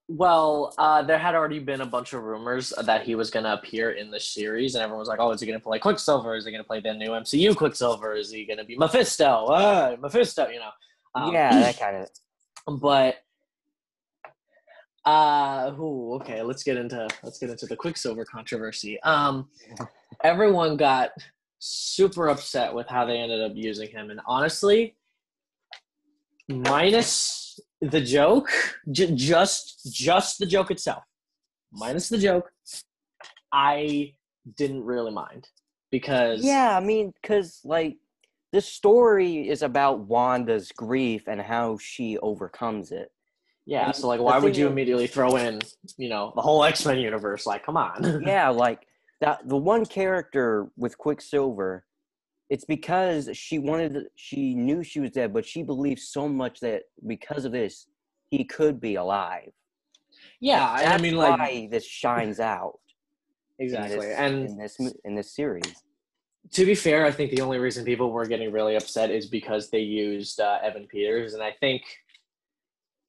Well, 0.07 0.73
uh, 0.77 1.01
there 1.01 1.17
had 1.17 1.33
already 1.33 1.57
been 1.57 1.81
a 1.81 1.85
bunch 1.85 2.13
of 2.13 2.21
rumors 2.21 2.71
that 2.83 3.03
he 3.03 3.15
was 3.15 3.31
going 3.31 3.45
to 3.45 3.53
appear 3.53 3.91
in 3.91 4.11
the 4.11 4.19
series, 4.19 4.75
and 4.75 4.83
everyone 4.83 4.99
was 4.99 5.07
like, 5.07 5.19
"Oh, 5.19 5.31
is 5.31 5.41
he 5.41 5.47
going 5.47 5.59
to 5.59 5.63
play 5.63 5.79
Quicksilver? 5.79 6.35
Is 6.35 6.45
he 6.45 6.51
going 6.51 6.63
to 6.63 6.67
play 6.67 6.79
the 6.79 6.93
new 6.93 7.09
MCU 7.09 7.55
Quicksilver? 7.55 8.13
Is 8.13 8.31
he 8.31 8.45
going 8.45 8.59
to 8.59 8.65
be 8.65 8.77
Mephisto? 8.77 9.47
Ah, 9.49 9.95
Mephisto, 9.99 10.47
you 10.49 10.59
know." 10.59 10.69
Um, 11.15 11.33
yeah, 11.33 11.59
that 11.59 11.79
kind 11.79 11.97
of 11.97 12.09
but 12.67 13.15
uh 15.05 15.71
ooh, 15.79 16.13
okay 16.15 16.41
let's 16.41 16.63
get 16.63 16.77
into 16.77 17.07
let's 17.23 17.37
get 17.37 17.49
into 17.49 17.67
the 17.67 17.75
quicksilver 17.75 18.25
controversy 18.25 18.99
um 19.03 19.47
everyone 20.23 20.75
got 20.75 21.11
super 21.59 22.29
upset 22.29 22.73
with 22.73 22.87
how 22.87 23.05
they 23.05 23.17
ended 23.17 23.41
up 23.41 23.51
using 23.55 23.89
him 23.89 24.09
and 24.09 24.19
honestly 24.27 24.95
minus 26.49 27.44
the 27.81 28.01
joke 28.01 28.49
j- 28.91 29.11
just 29.15 29.93
just 29.93 30.39
the 30.39 30.45
joke 30.45 30.71
itself. 30.71 31.03
Minus 31.71 32.09
the 32.09 32.17
joke 32.17 32.51
i 33.51 34.13
didn't 34.57 34.83
really 34.83 35.11
mind 35.11 35.47
because 35.91 36.43
Yeah, 36.43 36.75
I 36.77 36.79
mean, 36.79 37.13
because 37.21 37.61
like 37.63 37.97
this 38.51 38.65
story 38.67 39.47
is 39.49 39.61
about 39.61 39.99
Wanda's 40.01 40.71
grief 40.71 41.23
and 41.27 41.41
how 41.41 41.77
she 41.77 42.17
overcomes 42.19 42.91
it. 42.91 43.11
yeah 43.65 43.87
And 43.87 43.95
so 43.95 44.07
like 44.07 44.19
why 44.21 44.37
would 44.39 44.55
you 44.57 44.65
is- 44.67 44.71
immediately 44.71 45.07
throw 45.07 45.35
in 45.35 45.59
you 45.97 46.09
know 46.09 46.31
the 46.35 46.41
whole 46.41 46.63
x-men 46.63 46.99
universe? 46.99 47.45
Like 47.45 47.65
come 47.65 47.77
on. 47.77 48.21
Yeah, 48.25 48.49
like 48.49 48.87
that 49.21 49.47
the 49.47 49.57
one 49.57 49.85
character 49.85 50.67
with 50.77 50.97
Quicksilver, 50.97 51.85
it's 52.49 52.65
because 52.65 53.29
she 53.33 53.57
wanted 53.59 54.05
she 54.15 54.53
knew 54.55 54.83
she 54.83 54.99
was 54.99 55.11
dead, 55.11 55.33
but 55.33 55.45
she 55.45 55.63
believed 55.63 55.99
so 55.99 56.27
much 56.29 56.59
that 56.59 56.83
because 57.07 57.45
of 57.45 57.51
this, 57.51 57.87
he 58.29 58.43
could 58.43 58.79
be 58.79 58.95
alive. 58.95 59.51
yeah 60.39 60.77
and 60.81 60.93
i 60.93 60.97
mean 60.97 61.15
like 61.15 61.37
why 61.39 61.67
this 61.71 61.85
shines 61.85 62.39
out 62.39 62.79
in 63.59 63.65
exactly 63.65 63.97
this, 64.07 64.17
and 64.17 64.33
in 64.49 64.57
this 64.57 64.75
in 65.05 65.15
this 65.15 65.35
series. 65.35 65.73
to 66.51 66.65
be 66.65 66.75
fair, 66.75 67.05
I 67.05 67.11
think 67.11 67.31
the 67.31 67.41
only 67.41 67.57
reason 67.57 67.85
people 67.85 68.11
were 68.11 68.25
getting 68.25 68.51
really 68.51 68.75
upset 68.75 69.09
is 69.11 69.25
because 69.27 69.69
they 69.69 69.79
used 69.79 70.39
uh, 70.39 70.59
Evan 70.63 70.87
Peters, 70.87 71.33
and 71.33 71.41
I 71.41 71.51
think, 71.59 71.81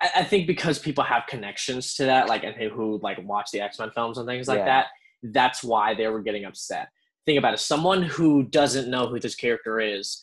I, 0.00 0.08
I 0.20 0.24
think 0.24 0.46
because 0.46 0.78
people 0.78 1.04
have 1.04 1.24
connections 1.28 1.94
to 1.96 2.04
that, 2.04 2.28
like 2.28 2.44
and 2.44 2.54
who, 2.54 2.68
who 2.70 3.00
like 3.02 3.18
watch 3.22 3.50
the 3.50 3.60
X 3.60 3.78
Men 3.78 3.90
films 3.90 4.18
and 4.18 4.26
things 4.26 4.48
like 4.48 4.58
Yeah. 4.58 4.64
that. 4.72 4.86
That's 5.22 5.64
why 5.64 5.94
they 5.94 6.06
were 6.08 6.22
getting 6.22 6.44
upset. 6.44 6.88
Think 7.26 7.38
about 7.38 7.54
it: 7.54 7.60
someone 7.60 8.02
who 8.02 8.44
doesn't 8.44 8.88
know 8.88 9.08
who 9.08 9.18
this 9.20 9.34
character 9.34 9.80
is 9.80 10.22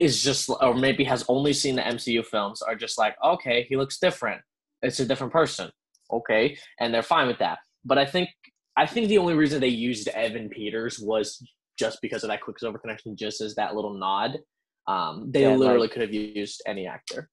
is 0.00 0.22
just, 0.22 0.50
or 0.60 0.74
maybe 0.74 1.04
has 1.04 1.24
only 1.28 1.52
seen 1.52 1.76
the 1.76 1.82
MCU 1.82 2.24
films, 2.26 2.60
are 2.60 2.74
just 2.74 2.98
like, 2.98 3.14
okay, 3.24 3.64
he 3.68 3.76
looks 3.76 3.98
different. 4.00 4.42
It's 4.82 4.98
a 4.98 5.06
different 5.06 5.32
person, 5.32 5.70
okay, 6.12 6.58
and 6.80 6.92
they're 6.92 7.02
fine 7.02 7.28
with 7.28 7.38
that. 7.38 7.58
But 7.84 7.96
I 7.98 8.04
think, 8.04 8.28
I 8.76 8.86
think 8.86 9.06
the 9.08 9.18
only 9.18 9.34
reason 9.34 9.60
they 9.60 9.68
used 9.68 10.08
Evan 10.08 10.48
Peters 10.48 10.98
was 10.98 11.40
just 11.78 12.00
because 12.02 12.24
of 12.24 12.28
that 12.30 12.40
Quicksilver 12.42 12.78
connection, 12.78 13.16
just 13.16 13.40
as 13.40 13.54
that 13.54 13.76
little 13.76 13.94
nod. 13.94 14.38
Um, 14.88 15.30
they 15.30 15.42
Yeah, 15.42 15.50
like- 15.50 15.58
literally 15.60 15.88
could 15.88 16.02
have 16.02 16.12
used 16.12 16.60
any 16.66 16.86
actor. 16.88 17.30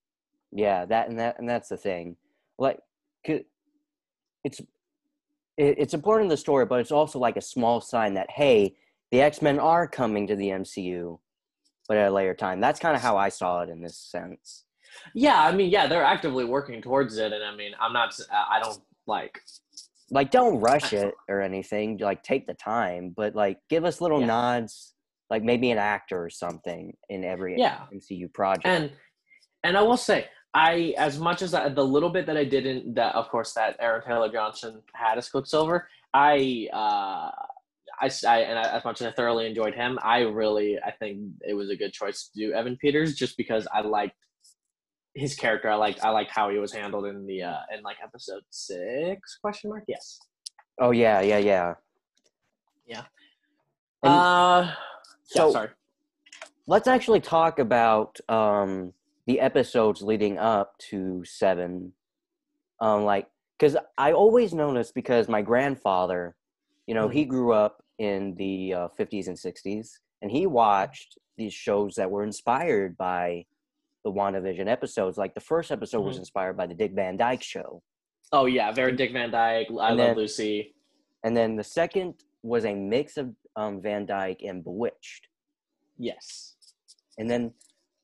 Yeah, 0.51 0.86
that 0.86 1.10
and 1.10 1.20
that 1.20 1.39
and 1.39 1.50
that's 1.50 1.70
the 1.70 1.77
thing. 1.77 2.15
like 2.60 2.77
it's 4.43 4.62
it's 5.58 5.93
important 5.93 6.25
in 6.25 6.29
the 6.29 6.38
story, 6.38 6.65
but 6.65 6.79
it's 6.79 6.91
also 6.91 7.20
like 7.20 7.38
a 7.38 7.41
small 7.41 7.81
sign 7.81 8.13
that 8.15 8.29
hey, 8.31 8.75
the 9.11 9.21
X 9.21 9.41
Men 9.41 9.59
are 9.59 9.87
coming 9.87 10.27
to 10.27 10.35
the 10.35 10.49
MCU, 10.49 11.19
but 11.87 11.97
at 11.97 12.07
a 12.09 12.11
later 12.11 12.33
time. 12.33 12.59
That's 12.61 12.79
kind 12.79 12.95
of 12.95 13.01
how 13.01 13.17
I 13.17 13.29
saw 13.29 13.61
it 13.61 13.69
in 13.69 13.81
this 13.81 13.97
sense. 13.97 14.65
Yeah, 15.13 15.41
I 15.41 15.51
mean, 15.53 15.69
yeah, 15.69 15.87
they're 15.87 16.03
actively 16.03 16.45
working 16.45 16.81
towards 16.81 17.17
it, 17.17 17.31
and 17.31 17.43
I 17.43 17.55
mean, 17.55 17.71
I'm 17.79 17.93
not, 17.93 18.17
I 18.31 18.59
don't 18.61 18.79
like, 19.07 19.39
Like, 20.09 20.31
don't 20.31 20.59
rush 20.59 20.91
it 20.93 21.13
or 21.29 21.41
anything. 21.41 21.97
Like, 21.97 22.23
take 22.23 22.45
the 22.45 22.53
time, 22.53 23.13
but 23.15 23.33
like, 23.35 23.59
give 23.69 23.85
us 23.85 24.01
little 24.01 24.19
Yeah. 24.19 24.27
nods, 24.27 24.93
like 25.29 25.43
maybe 25.43 25.71
an 25.71 25.77
actor 25.77 26.23
or 26.25 26.29
something 26.29 26.93
in 27.09 27.23
every 27.23 27.57
Yeah. 27.57 27.85
MCU 27.93 28.27
project. 28.33 28.65
and 28.67 28.91
and 29.63 29.77
I 29.77 29.81
will 29.83 29.95
say, 29.97 30.27
I 30.53 30.93
as 30.97 31.19
much 31.19 31.41
as 31.41 31.53
I, 31.53 31.69
the 31.69 31.85
little 31.85 32.09
bit 32.09 32.25
that 32.25 32.35
I 32.35 32.43
didn't, 32.43 32.95
that 32.95 33.15
of 33.15 33.29
course 33.29 33.53
that 33.53 33.77
Aaron 33.79 34.03
Taylor 34.05 34.29
Johnson 34.29 34.81
had 34.93 35.17
as 35.17 35.29
Quicksilver, 35.29 35.87
I, 36.13 36.67
uh, 36.73 37.31
I, 38.01 38.10
I- 38.27 38.39
and 38.39 38.58
I, 38.60 38.77
as 38.77 38.84
much 38.84 39.01
as 39.01 39.08
I 39.08 39.12
thoroughly 39.12 39.46
enjoyed 39.48 39.75
him, 39.75 40.00
I 40.01 40.20
really, 40.22 40.77
I 40.86 40.91
think 40.91 41.20
it 41.48 41.53
was 41.53 41.70
a 41.70 41.75
good 41.75 41.93
choice 41.93 42.29
to 42.34 42.39
do 42.48 42.53
Evan 42.53 42.77
Peters, 42.77 43.15
just 43.15 43.38
because 43.38 43.67
I 43.74 43.81
liked 43.81 44.15
his 45.13 45.36
character. 45.36 45.70
I 45.70 45.75
liked, 45.75 46.03
I 46.03 46.10
liked 46.10 46.31
how 46.31 46.50
he 46.50 46.58
was 46.58 46.74
handled 46.74 47.05
in 47.05 47.25
the, 47.27 47.43
uh, 47.43 47.58
in 47.75 47.84
like 47.84 47.98
episode 48.03 48.41
six 48.50 49.38
question 49.41 49.70
mark. 49.70 49.84
Yes. 49.88 50.20
oh 50.79 50.91
yeah, 50.91 51.22
yeah, 51.22 51.38
yeah. 51.38 51.75
And 54.03 54.13
uh, 54.13 54.74
so 55.24 55.46
yeah, 55.48 55.51
sorry. 55.53 55.70
let's 56.67 56.88
actually 56.88 57.20
talk 57.20 57.60
about 57.60 58.20
um 58.29 58.93
the 59.27 59.39
episodes 59.39 60.01
leading 60.01 60.39
up 60.39 60.75
to 60.89 61.24
seven 61.24 61.93
um 62.79 63.03
like 63.05 63.27
because 63.58 63.77
i 64.00 64.12
always 64.12 64.53
noticed 64.53 64.96
because 64.96 65.29
my 65.29 65.41
grandfather 65.43 66.36
you 66.88 66.96
know 66.96 67.08
he 67.08 67.24
grew 67.25 67.53
up 67.53 67.80
in 68.08 68.34
the 68.43 68.74
uh, 68.74 68.88
50s 69.00 69.27
and 69.27 69.38
60s 69.38 69.88
and 70.22 70.29
he 70.31 70.43
watched 70.48 71.17
these 71.38 71.53
shows 71.53 71.93
that 71.96 72.10
were 72.10 72.24
inspired 72.24 72.98
by 72.98 73.46
the 74.03 74.12
WandaVision 74.12 74.67
episodes 74.67 75.15
like 75.24 75.34
the 75.36 75.46
first 75.53 75.70
episode 75.72 76.01
was 76.10 76.15
Mhm. 76.15 76.24
inspired 76.24 76.55
by 76.62 76.65
the 76.65 76.74
dick 76.81 76.93
van 76.93 77.15
dyke 77.17 77.43
show 77.55 77.70
Oh 78.34 78.46
yeah, 78.46 78.72
very 78.72 78.93
Dick 78.96 79.12
Van 79.12 79.29
Dyke. 79.29 79.67
I 79.70 79.89
And 79.89 79.98
love 79.98 79.98
then- 79.98 80.15
Lucy. 80.15 80.74
and 81.25 81.36
then 81.36 81.58
the 81.62 81.65
second 81.81 82.13
was 82.43 82.63
a 82.65 82.74
mix 82.74 83.17
of 83.17 83.25
um, 83.58 83.81
van 83.81 84.05
dyke 84.05 84.41
and 84.50 84.63
bewitched 84.63 85.24
Yes. 86.10 86.55
and 87.20 87.29
then 87.29 87.53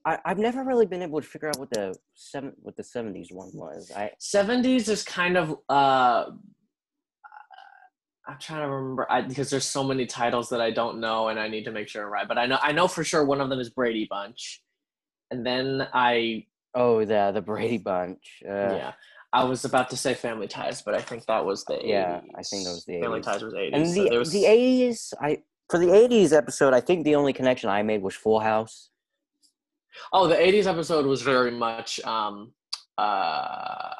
I, 0.05 0.19
I've 0.27 0.37
never 0.47 0.61
really 0.63 0.85
been 0.93 1.01
able 1.01 1.19
to 1.21 1.27
figure 1.33 1.49
out 1.49 1.57
what 1.63 1.71
the 1.71 1.87
seven 2.13 2.49
what 2.65 2.75
the 2.79 2.83
seventies 2.83 3.29
one 3.31 3.51
was. 3.53 3.81
I 3.95 4.05
70s 4.35 4.89
is 4.95 5.01
kind 5.03 5.35
of 5.41 5.45
uh 5.69 6.21
I'm 8.27 8.37
trying 8.39 8.61
to 8.61 8.69
remember 8.69 9.07
I, 9.09 9.21
because 9.21 9.49
there's 9.49 9.65
so 9.65 9.83
many 9.83 10.05
titles 10.05 10.49
that 10.49 10.59
I 10.59 10.71
don't 10.71 10.99
know 10.99 11.29
and 11.29 11.39
I 11.39 11.47
need 11.47 11.63
to 11.65 11.71
make 11.71 11.87
sure 11.87 12.05
I'm 12.05 12.11
right. 12.11 12.27
But 12.27 12.37
I 12.37 12.45
know 12.45 12.59
I 12.61 12.71
know 12.73 12.87
for 12.87 13.03
sure 13.03 13.23
one 13.23 13.39
of 13.39 13.49
them 13.49 13.59
is 13.59 13.69
Brady 13.69 14.05
Bunch. 14.09 14.61
And 15.31 15.45
then 15.45 15.87
I 15.93 16.45
oh 16.75 17.05
the 17.05 17.31
the 17.33 17.41
Brady 17.41 17.77
Bunch. 17.77 18.41
Uh, 18.45 18.51
yeah. 18.51 18.93
I 19.33 19.43
was 19.43 19.65
about 19.65 19.89
to 19.89 19.97
say 19.97 20.13
Family 20.13 20.47
Ties, 20.47 20.81
but 20.81 20.93
I 20.93 21.01
think 21.01 21.25
that 21.25 21.45
was 21.45 21.65
the 21.65 21.73
80s. 21.73 21.87
Yeah, 21.87 22.21
I 22.35 22.43
think 22.43 22.63
that 22.63 22.71
was 22.71 22.85
the 22.85 23.01
Family 23.01 23.21
Ties 23.21 23.43
was 23.43 23.53
80s. 23.53 23.69
and 23.73 23.85
the 23.93 24.09
there 24.09 24.19
was, 24.19 24.31
the 24.31 24.45
eighties. 24.45 25.13
I 25.21 25.43
for 25.69 25.79
the 25.79 25.93
eighties 25.93 26.33
episode, 26.33 26.73
I 26.73 26.81
think 26.81 27.03
the 27.03 27.15
only 27.15 27.33
connection 27.33 27.69
I 27.69 27.83
made 27.83 28.01
was 28.01 28.15
Full 28.15 28.39
House. 28.39 28.89
Oh, 30.13 30.27
the 30.27 30.35
'80s 30.35 30.65
episode 30.65 31.05
was 31.05 31.21
very 31.21 31.51
much 31.51 31.99
um, 32.01 32.53
uh, 32.97 33.93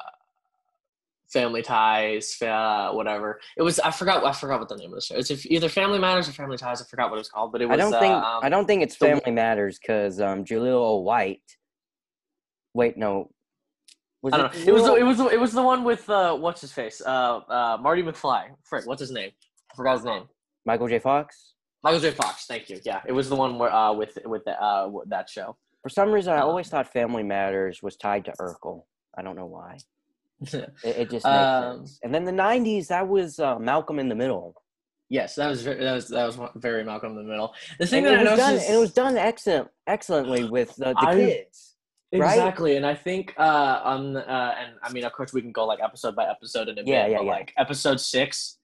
Family 1.32 1.62
Ties, 1.62 2.40
uh, 2.40 2.90
whatever. 2.92 3.40
It 3.56 3.62
was. 3.62 3.78
I 3.80 3.90
forgot. 3.90 4.24
I 4.24 4.32
forgot 4.32 4.60
what 4.60 4.68
the 4.68 4.76
name 4.76 4.90
of 4.90 4.96
the 4.96 5.02
show. 5.02 5.16
It's 5.16 5.46
either 5.46 5.68
Family 5.68 5.98
Matters 5.98 6.28
or 6.28 6.32
Family 6.32 6.56
Ties. 6.56 6.80
I 6.80 6.84
forgot 6.84 7.10
what 7.10 7.16
it 7.16 7.20
was 7.20 7.28
called, 7.28 7.52
but 7.52 7.60
it 7.60 7.66
was. 7.66 7.74
I 7.74 7.76
don't 7.76 7.92
think 7.92 8.14
uh, 8.14 8.16
um, 8.16 8.40
I 8.42 8.48
don't 8.48 8.66
think 8.66 8.82
it's 8.82 8.96
the- 8.96 9.06
Family 9.06 9.32
Matters 9.32 9.78
because 9.78 10.20
um, 10.20 10.44
Jaleel 10.44 11.02
White. 11.02 11.42
Wait, 12.74 12.96
no. 12.96 13.30
Was 14.22 14.32
I 14.32 14.38
don't 14.38 14.54
know. 14.54 14.60
It 14.60 14.72
was. 14.72 14.84
The, 14.84 14.94
it 14.94 15.02
was. 15.02 15.18
The, 15.18 15.26
it 15.28 15.40
was 15.40 15.52
the 15.52 15.62
one 15.62 15.84
with 15.84 16.08
uh, 16.08 16.34
what's 16.34 16.60
his 16.62 16.72
face? 16.72 17.02
Uh, 17.04 17.40
uh, 17.48 17.78
Marty 17.80 18.02
McFly. 18.02 18.46
Frick, 18.64 18.86
what's 18.86 19.00
his 19.00 19.10
name? 19.10 19.30
I 19.70 19.76
forgot 19.76 19.96
his 19.96 20.04
name. 20.04 20.24
Michael 20.64 20.88
J. 20.88 20.98
Fox. 20.98 21.54
Michael 21.82 22.00
J. 22.00 22.10
Fox. 22.12 22.46
Thank 22.46 22.70
you. 22.70 22.80
Yeah, 22.84 23.00
it 23.06 23.12
was 23.12 23.28
the 23.28 23.36
one 23.36 23.58
where 23.58 23.72
uh, 23.72 23.92
with 23.92 24.18
with 24.24 24.44
the, 24.44 24.60
uh, 24.60 24.90
that 25.08 25.28
show. 25.28 25.56
For 25.82 25.90
some 25.90 26.10
reason, 26.10 26.32
I 26.32 26.40
always 26.40 26.68
thought 26.68 26.92
Family 26.92 27.22
Matters 27.22 27.80
was 27.82 27.96
tied 27.96 28.24
to 28.24 28.32
Urkel. 28.40 28.84
I 29.16 29.22
don't 29.22 29.36
know 29.36 29.46
why. 29.46 29.78
It, 30.52 30.72
it 30.84 31.10
just 31.10 31.24
makes 31.26 31.26
Um, 31.26 31.78
sense. 31.78 31.98
And 32.02 32.14
then 32.14 32.24
the 32.24 32.32
'90s, 32.32 32.86
that 32.88 33.06
was 33.08 33.38
uh, 33.38 33.58
Malcolm 33.58 33.98
in 33.98 34.08
the 34.08 34.14
Middle. 34.14 34.54
yes, 35.10 35.34
that 35.36 35.48
was 35.48 35.62
very, 35.62 35.82
that 35.82 35.94
was 35.94 36.08
that 36.08 36.26
was 36.26 36.38
very 36.56 36.84
Malcolm 36.84 37.12
in 37.12 37.24
the 37.24 37.30
Middle. 37.30 37.52
The 37.78 37.86
thing 37.86 38.06
And 38.06 38.14
that 38.14 38.26
I 38.26 38.30
it 38.30 38.30
was 38.30 38.38
done. 38.38 38.54
is, 38.54 38.70
It 38.70 38.76
was 38.78 38.92
done 38.92 39.16
excellent, 39.16 39.68
excellently 39.86 40.44
with 40.56 40.74
the, 40.76 40.94
the 40.94 40.98
I- 40.98 41.14
kids. 41.14 41.74
right? 42.14 42.34
Exactly, 42.38 42.76
and 42.76 42.86
I 42.86 42.94
think 42.94 43.34
uh, 43.38 43.80
on 43.84 44.16
uh, 44.16 44.54
and 44.60 44.76
I 44.82 44.92
mean, 44.92 45.04
of 45.04 45.12
course, 45.12 45.32
we 45.32 45.42
can 45.42 45.52
go 45.52 45.64
like 45.66 45.80
episode 45.82 46.14
by 46.14 46.24
episode 46.28 46.68
in 46.68 46.78
a 46.78 46.82
Yeah, 46.82 47.02
bit. 47.04 47.10
yeah, 47.12 47.18
but, 47.18 47.24
yeah. 47.26 47.32
Like 47.32 47.52
episode 47.58 48.00
six, 48.00 48.58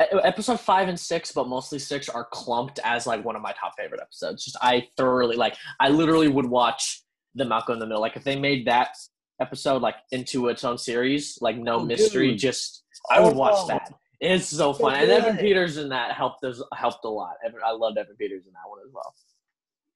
episode 0.00 0.60
five 0.60 0.88
and 0.88 0.98
six, 0.98 1.30
but 1.32 1.46
mostly 1.46 1.78
six 1.78 2.08
are 2.08 2.24
clumped 2.32 2.80
as 2.84 3.06
like 3.06 3.24
one 3.24 3.36
of 3.36 3.42
my 3.42 3.52
top 3.52 3.74
favorite 3.78 4.00
episodes. 4.00 4.44
Just 4.44 4.56
I 4.62 4.88
thoroughly 4.96 5.36
like. 5.36 5.56
I 5.78 5.90
literally 5.90 6.28
would 6.28 6.46
watch 6.46 7.02
the 7.34 7.44
Malcolm 7.44 7.74
in 7.74 7.78
the 7.80 7.86
Middle. 7.86 8.00
Like 8.02 8.16
if 8.16 8.24
they 8.24 8.36
made 8.38 8.66
that 8.66 8.96
episode 9.42 9.82
like 9.82 9.96
into 10.12 10.48
its 10.48 10.62
own 10.64 10.78
series, 10.78 11.38
like 11.46 11.56
no 11.56 11.76
Oh, 11.80 11.84
mystery, 11.84 12.30
dude. 12.30 12.38
just 12.38 12.84
I 13.10 13.20
would 13.20 13.36
watch 13.36 13.66
that. 13.68 13.92
It's 14.20 14.46
so 14.46 14.72
So 14.72 14.84
fun, 14.84 14.94
and 15.00 15.10
Evan. 15.10 15.36
Peters 15.36 15.76
in 15.76 15.88
that 15.90 16.12
helped 16.12 16.42
us 16.44 16.62
helped 16.74 17.04
a 17.04 17.08
lot. 17.08 17.34
Evan, 17.44 17.60
I 17.66 17.72
loved 17.72 17.98
Evan 17.98 18.16
Peters 18.16 18.44
in 18.46 18.52
that 18.52 18.68
one 18.72 18.80
as 18.86 18.92
well. 18.92 19.14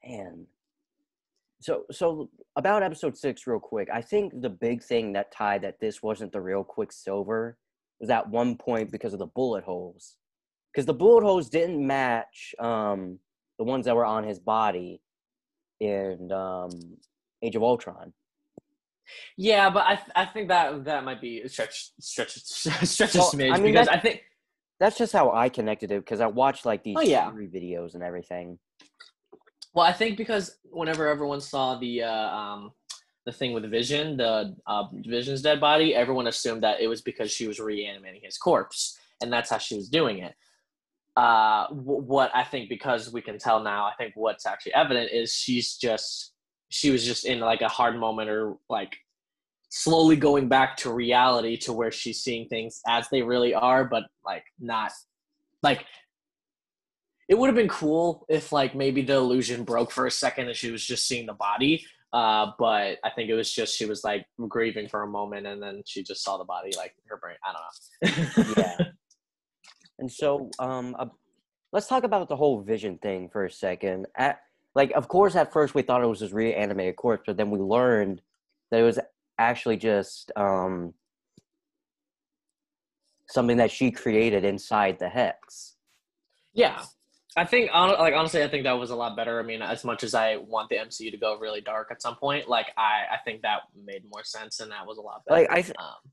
And 0.02 0.46
so, 1.60 1.84
so 1.90 2.28
about 2.56 2.82
episode 2.82 3.16
six, 3.16 3.46
real 3.46 3.60
quick. 3.60 3.88
I 3.92 4.02
think 4.02 4.40
the 4.40 4.50
big 4.50 4.82
thing 4.82 5.12
that 5.14 5.32
tied 5.32 5.62
that 5.62 5.80
this 5.80 6.02
wasn't 6.02 6.32
the 6.32 6.40
real 6.40 6.64
Quicksilver 6.64 7.56
was 8.00 8.10
at 8.10 8.28
one 8.28 8.56
point 8.56 8.90
because 8.90 9.12
of 9.12 9.18
the 9.20 9.26
bullet 9.38 9.64
holes, 9.64 10.16
because 10.72 10.86
the 10.86 10.94
bullet 11.02 11.22
holes 11.24 11.48
didn't 11.48 11.84
match 11.84 12.54
um, 12.58 13.18
the 13.58 13.64
ones 13.64 13.84
that 13.86 13.96
were 13.96 14.04
on 14.04 14.22
his 14.24 14.38
body 14.38 15.00
in 15.80 16.30
um, 16.32 16.70
Age 17.42 17.56
of 17.56 17.62
Ultron. 17.62 18.12
Yeah, 19.36 19.70
but 19.70 19.84
I 19.86 19.94
th- 19.96 20.10
I 20.14 20.25
think 20.26 20.48
that 20.48 20.84
that 20.84 21.04
might 21.04 21.20
be 21.20 21.40
a 21.42 21.48
stretch 21.48 21.90
stretch 22.00 22.32
stretch 22.44 23.14
a 23.14 23.18
Well, 23.18 23.30
smidge 23.32 23.52
I 23.54 23.58
mean, 23.58 23.72
because 23.72 23.88
I 23.88 23.98
think 23.98 24.22
That's 24.78 24.98
just 24.98 25.12
how 25.12 25.32
I 25.32 25.48
connected 25.48 25.90
it 25.90 26.00
because 26.00 26.20
I 26.20 26.26
watched 26.26 26.66
like 26.66 26.82
these 26.82 26.96
Oh, 26.98 27.00
yeah. 27.00 27.30
videos 27.30 27.94
and 27.94 28.02
everything. 28.02 28.58
well 29.75 29.86
I 29.86 29.92
think 29.92 30.16
because 30.16 30.58
whenever 30.64 31.08
everyone 31.08 31.40
saw 31.40 31.78
the 31.78 32.02
uh, 32.02 32.28
um 32.36 32.72
the 33.25 33.32
thing 33.32 33.52
with 33.52 33.68
Vision, 33.68 34.16
the 34.16 34.54
uh, 34.68 34.84
Vision's 35.04 35.42
dead 35.42 35.60
body, 35.60 35.96
everyone 35.96 36.28
assumed 36.28 36.62
that 36.62 36.80
it 36.80 36.86
was 36.86 37.02
because 37.02 37.30
she 37.32 37.48
was 37.48 37.58
reanimating 37.58 38.20
his 38.22 38.38
corpse, 38.38 38.96
and 39.20 39.32
that's 39.32 39.50
how 39.50 39.58
she 39.58 39.75
was 39.75 39.88
doing 39.88 40.18
it. 40.18 40.32
Uh, 41.16 41.66
w- 41.68 42.02
what 42.02 42.30
I 42.36 42.44
think 42.44 42.68
because 42.68 43.12
we 43.12 43.20
can 43.20 43.36
tell 43.38 43.60
now, 43.60 43.84
I 43.84 43.94
think 43.98 44.12
what's 44.14 44.46
actually 44.46 44.75
evident 44.75 45.10
is 45.10 45.32
she's 45.32 45.76
just 45.76 46.34
she 46.68 46.90
was 46.90 47.04
just 47.04 47.25
in 47.25 47.40
like 47.40 47.61
a 47.61 47.68
hard 47.68 47.99
moment 47.99 48.30
or 48.30 48.56
like 48.68 48.96
slowly 49.68 50.16
going 50.16 50.49
back 50.49 50.76
to 50.78 50.93
reality 50.93 51.56
to 51.56 51.73
where 51.73 51.90
she's 51.90 52.23
seeing 52.23 52.49
things 52.49 52.80
as 52.86 53.08
they 53.08 53.23
really 53.23 53.54
are, 53.54 53.84
but 53.84 54.04
like 54.25 54.45
not 54.58 54.93
like 55.62 55.84
it 57.28 57.36
would 57.36 57.49
have 57.49 57.56
been 57.56 57.69
cool 57.69 58.25
if 58.28 58.52
like 58.52 58.75
maybe 58.75 59.02
the 59.02 59.14
illusion 59.14 59.64
broke 59.64 59.90
for 59.90 60.06
a 60.06 60.10
second 60.10 60.47
and 60.47 60.56
she 60.56 60.71
was 60.71 60.84
just 60.84 61.06
seeing 61.06 61.26
the 61.26 61.34
body. 61.34 61.84
Uh, 62.12 62.52
but 62.58 62.99
I 63.04 63.10
think 63.14 63.28
it 63.28 63.34
was 63.34 63.52
just 63.52 63.76
she 63.76 63.84
was 63.84 64.04
like 64.04 64.25
grieving 64.49 64.88
for 64.88 65.02
a 65.02 65.08
moment 65.08 65.47
and 65.47 65.60
then 65.62 65.82
she 65.84 66.02
just 66.02 66.23
saw 66.23 66.38
the 66.38 66.45
body 66.45 66.71
like 66.76 66.95
her 67.08 67.17
brain. 67.17 67.36
I 67.45 67.52
don't 67.52 68.36
know. 68.36 68.54
Yeah. 68.56 68.86
And 69.99 70.12
so, 70.12 70.50
um, 70.58 70.95
uh, 70.99 71.06
let's 71.73 71.86
talk 71.86 72.04
about 72.04 72.28
the 72.28 72.36
whole 72.36 72.60
vision 72.60 72.99
thing 72.99 73.28
for 73.30 73.45
a 73.45 73.50
second. 73.50 74.06
At, 74.17 74.40
like, 74.76 74.93
of 74.93 75.08
course, 75.08 75.34
at 75.34 75.54
first 75.54 75.75
we 75.75 75.80
thought 75.80 76.02
it 76.02 76.06
was 76.06 76.19
just 76.19 76.34
reanimated 76.34 76.97
corpse, 76.97 77.25
but 77.26 77.39
then 77.39 77.50
we 77.50 77.58
learned 77.58 78.21
that 78.71 78.78
it 78.78 78.82
was 78.82 78.99
actually 79.39 79.78
just 79.78 80.30
um, 80.36 80.93
something 83.26 83.56
that 83.56 83.71
she 83.71 83.91
created 83.91 84.45
inside 84.45 84.99
the 84.99 85.08
hex. 85.08 85.76
Yeah, 86.52 86.82
I 87.39 87.47
think 87.47 87.71
like 87.73 88.12
honestly, 88.12 88.45
I 88.45 88.49
think 88.49 88.65
that 88.65 88.78
was 88.78 88.91
a 88.91 88.97
lot 88.97 89.17
better. 89.17 89.41
I 89.41 89.43
mean, 89.43 89.62
as 89.62 89.82
much 89.82 90.04
as 90.04 90.15
I 90.15 90.36
want 90.36 90.69
the 90.69 90.76
MCU 90.76 91.10
to 91.10 91.17
go 91.17 91.39
really 91.39 91.62
dark 91.62 91.89
at 91.91 92.02
some 92.02 92.17
point, 92.17 92.47
like 92.47 92.67
I 92.76 93.04
I 93.12 93.17
think 93.25 93.41
that 93.43 93.60
made 93.82 94.02
more 94.12 94.25
sense 94.25 94.60
and 94.60 94.71
that 94.73 94.86
was 94.86 94.99
a 94.99 95.00
lot 95.00 95.23
better. 95.25 95.41
Like, 95.41 95.50
I 95.50 95.62
th- 95.62 95.76
um, 95.78 96.12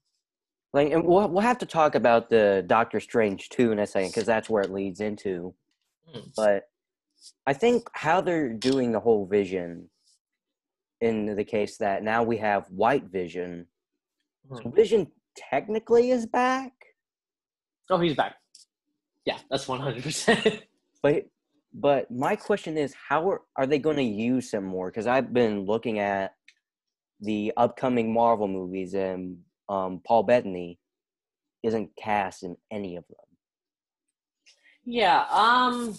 like, 0.72 0.94
and 0.94 1.04
we'll 1.04 1.28
we'll 1.28 1.42
have 1.42 1.58
to 1.58 1.66
talk 1.66 1.96
about 1.96 2.30
the 2.30 2.64
Doctor 2.66 3.02
Strange 3.02 3.50
too 3.50 3.74
in 3.74 3.80
a 3.80 3.88
second 3.88 4.12
because 4.12 4.26
that's 4.26 4.50
where 4.50 4.64
it 4.64 4.72
leads 4.72 5.02
into. 5.02 5.54
Hmm. 6.10 6.22
But 6.34 6.70
I 7.46 7.54
think 7.54 7.88
how 7.94 8.22
they're 8.22 8.54
doing 8.54 8.92
the 8.92 9.00
whole 9.00 9.26
vision 9.26 9.90
in 11.02 11.36
the 11.36 11.44
case 11.44 11.78
that 11.78 12.04
now 12.04 12.24
we 12.24 12.38
have 12.38 12.68
white 12.70 13.06
vision. 13.06 13.68
So 14.56 14.70
Hmm. 14.70 14.76
vision 14.76 15.12
technically 15.36 16.12
is 16.12 16.26
back, 16.26 16.74
oh, 17.90 18.00
he's 18.00 18.16
back. 18.16 18.36
Yeah, 19.26 19.40
that's 19.50 19.68
one 19.68 19.80
hundred 19.80 20.04
percent. 20.04 20.64
but 21.02 21.26
but 21.74 22.12
my 22.12 22.36
question 22.36 22.78
is 22.78 22.94
how 23.10 23.30
are, 23.30 23.42
are 23.58 23.66
they 23.66 23.80
going 23.80 23.98
to 23.98 24.04
use 24.04 24.54
him 24.54 24.64
more? 24.64 24.90
Because 24.92 25.08
I've 25.08 25.34
been 25.34 25.62
looking 25.66 26.00
at 26.00 26.34
the 27.22 27.54
upcoming 27.58 28.14
Marvel 28.14 28.48
movies 28.48 28.94
and 28.94 29.38
um, 29.70 30.02
Paul 30.06 30.24
Bettany 30.24 30.78
isn't 31.64 31.90
cast 31.98 32.44
in 32.44 32.58
any 32.72 32.96
of 32.98 33.06
them. 33.08 33.28
Yeah. 34.86 35.26
Um. 35.32 35.96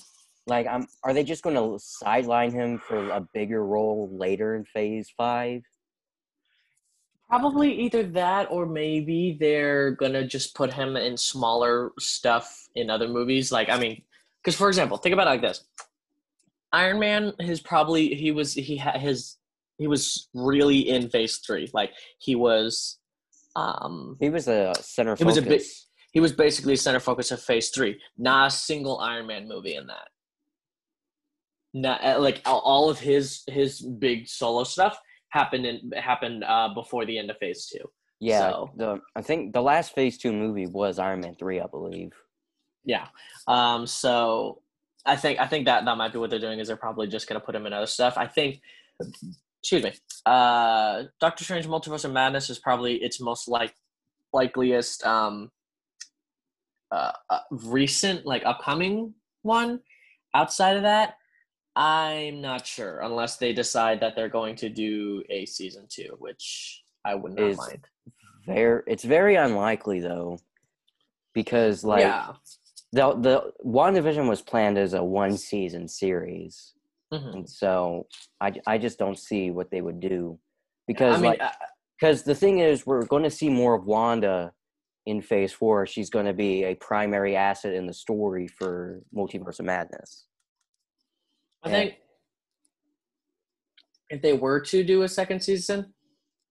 Like, 0.47 0.67
I'm, 0.67 0.87
are 1.03 1.15
they 1.15 1.25
just 1.25 1.43
going 1.43 1.57
to 1.57 1.79
sideline 1.79 2.53
him 2.53 2.79
for 2.79 3.09
a 3.11 3.27
bigger 3.33 3.65
role 3.65 4.11
later 4.13 4.55
in 4.57 4.65
Phase 4.65 5.11
Five? 5.17 5.63
Probably 7.29 7.73
either 7.81 8.03
that 8.03 8.49
or 8.51 8.67
maybe 8.67 9.37
they're 9.41 9.93
gonna 9.93 10.25
just 10.27 10.55
put 10.55 10.73
him 10.73 10.95
in 10.95 11.17
smaller 11.17 11.91
stuff 11.99 12.69
in 12.75 12.91
other 12.91 13.09
movies. 13.09 13.51
Like, 13.51 13.71
I 13.71 13.79
mean, 13.79 14.03
because 14.43 14.55
for 14.55 14.69
example, 14.69 14.99
think 14.99 15.15
about 15.15 15.27
it 15.27 15.31
like 15.31 15.41
this: 15.41 15.65
Iron 16.73 17.01
Man, 17.01 17.33
his 17.41 17.61
probably 17.61 18.15
he 18.15 18.31
was 18.31 18.53
he 18.53 18.77
had 18.77 19.01
his 19.01 19.39
he 19.79 19.87
was 19.89 20.29
really 20.35 20.89
in 20.89 21.09
Phase 21.09 21.39
Three. 21.39 21.71
Like 21.73 21.93
he 22.19 22.37
was, 22.37 22.99
um, 23.57 24.17
He 24.21 24.29
was 24.29 24.47
a 24.47 24.75
center. 24.81 25.17
He 25.17 25.25
was 25.25 25.39
a 25.39 25.43
bit- 25.43 25.65
he 26.13 26.21
was 26.21 26.31
basically 26.31 26.77
center 26.77 27.01
focus 27.01 27.33
of 27.33 27.41
Phase 27.41 27.71
Three. 27.71 27.99
Not 28.17 28.49
a 28.49 28.51
single 28.51 28.99
Iron 28.99 29.27
Man 29.27 29.49
movie 29.49 29.75
in 29.75 29.87
that. 29.89 30.09
Not 31.75 32.03
uh, 32.05 32.21
like 32.21 32.41
all- 32.47 32.61
all 32.61 32.89
of 32.89 32.99
his 33.01 33.43
his 33.49 33.81
big 33.83 34.29
solo 34.29 34.63
stuff 34.65 34.97
happened 35.31 35.67
in 35.67 35.91
happened 35.97 36.45
uh, 36.45 36.69
before 36.73 37.05
the 37.05 37.19
end 37.19 37.31
of 37.31 37.37
Phase 37.39 37.67
Two. 37.67 37.85
Yeah, 38.21 38.51
so- 38.51 38.71
the 38.77 39.01
I 39.17 39.23
think 39.23 39.53
the 39.53 39.61
last 39.61 39.93
Phase 39.95 40.17
Two 40.17 40.33
movie 40.33 40.67
was 40.67 40.99
Iron 41.01 41.21
Man 41.21 41.35
Three, 41.35 41.61
I 41.61 41.67
believe. 41.67 42.13
Yeah. 42.85 43.09
Um, 43.49 43.87
so 43.87 44.63
I 45.05 45.17
think 45.17 45.41
I 45.41 45.47
think 45.49 45.65
that 45.67 45.85
that 45.85 45.97
might 45.97 46.13
be 46.13 46.19
what 46.19 46.31
they're 46.31 46.39
doing 46.39 46.61
is 46.61 46.69
they're 46.69 46.77
probably 46.77 47.09
just 47.09 47.27
gonna 47.29 47.41
put 47.41 47.55
him 47.57 47.67
in 47.67 47.73
other 47.73 47.87
stuff. 47.87 48.17
I 48.17 48.27
think 48.29 48.61
excuse 49.61 49.83
me. 49.83 49.93
Uh 50.27 51.05
Doctor 51.21 51.43
Strange 51.43 51.67
Multiverse 51.67 52.05
of 52.05 52.13
Madness 52.13 52.51
is 52.51 52.59
probably 52.61 52.95
its 53.03 53.21
most 53.21 53.49
like 53.49 53.75
likeliest 54.33 55.05
um 55.05 55.51
uh, 56.93 57.13
uh 57.31 57.41
recent 57.51 58.25
like 58.25 58.43
upcoming 58.47 59.15
one. 59.43 59.81
Outside 60.35 60.77
of 60.77 60.83
that, 60.85 61.17
I'm 61.77 62.41
not 62.41 62.67
sure 62.67 63.01
unless 63.01 63.37
they 63.37 63.53
decide 63.53 64.01
that 64.01 64.15
they're 64.15 64.29
going 64.29 64.55
to 64.57 64.69
do 64.69 65.23
a 65.29 65.45
season 65.47 65.87
two, 65.89 66.15
which 66.19 66.83
I 67.05 67.15
would 67.15 67.35
not 67.35 67.49
Is- 67.51 67.57
mind. 67.59 67.87
Very, 68.47 68.83
it's 68.87 69.05
very 69.05 69.37
unlikely 69.37 70.01
though, 70.01 70.39
because 71.33 71.83
like 71.83 72.03
yeah. 72.03 72.33
the 72.93 73.15
the 73.15 73.53
WandaVision 73.65 74.29
was 74.29 74.43
planned 74.43 74.77
as 74.77 74.93
a 74.93 75.03
one 75.03 75.39
season 75.39 75.89
series, 75.89 76.75
Mhm. 77.11 77.35
and 77.35 77.49
so 77.49 78.07
I 78.43 78.53
I 78.67 78.77
just 78.77 78.99
don't 78.99 79.19
see 79.19 79.51
what 79.51 79.71
they 79.71 79.81
would 79.81 79.99
do, 79.99 80.39
because 80.87 81.17
I 81.17 81.21
mean, 81.23 81.31
like 81.31 81.41
uh, 81.43 81.53
because 81.99 82.23
the 82.25 82.35
thing 82.35 82.59
is 82.59 82.85
we're 82.87 83.07
going 83.07 83.23
to 83.23 83.31
see 83.31 83.49
more 83.49 83.75
of 83.75 83.87
Wanda 83.87 84.53
in 85.07 85.23
Phase 85.23 85.53
Four. 85.55 85.87
She's 85.87 86.11
going 86.11 86.27
to 86.27 86.35
be 86.35 86.65
a 86.65 86.75
primary 86.75 87.37
asset 87.37 87.73
in 87.73 87.87
the 87.87 87.95
story 87.95 88.47
for 88.47 89.01
Multiverse 89.17 89.59
of 89.59 89.65
Madness. 89.65 90.27
I 91.65 91.69
Yeah. 91.71 91.75
think 91.77 91.95
if 94.11 94.23
they 94.23 94.33
were 94.35 94.61
to 94.61 94.85
do 94.85 95.03
a 95.03 95.09
second 95.09 95.41
season, 95.43 95.95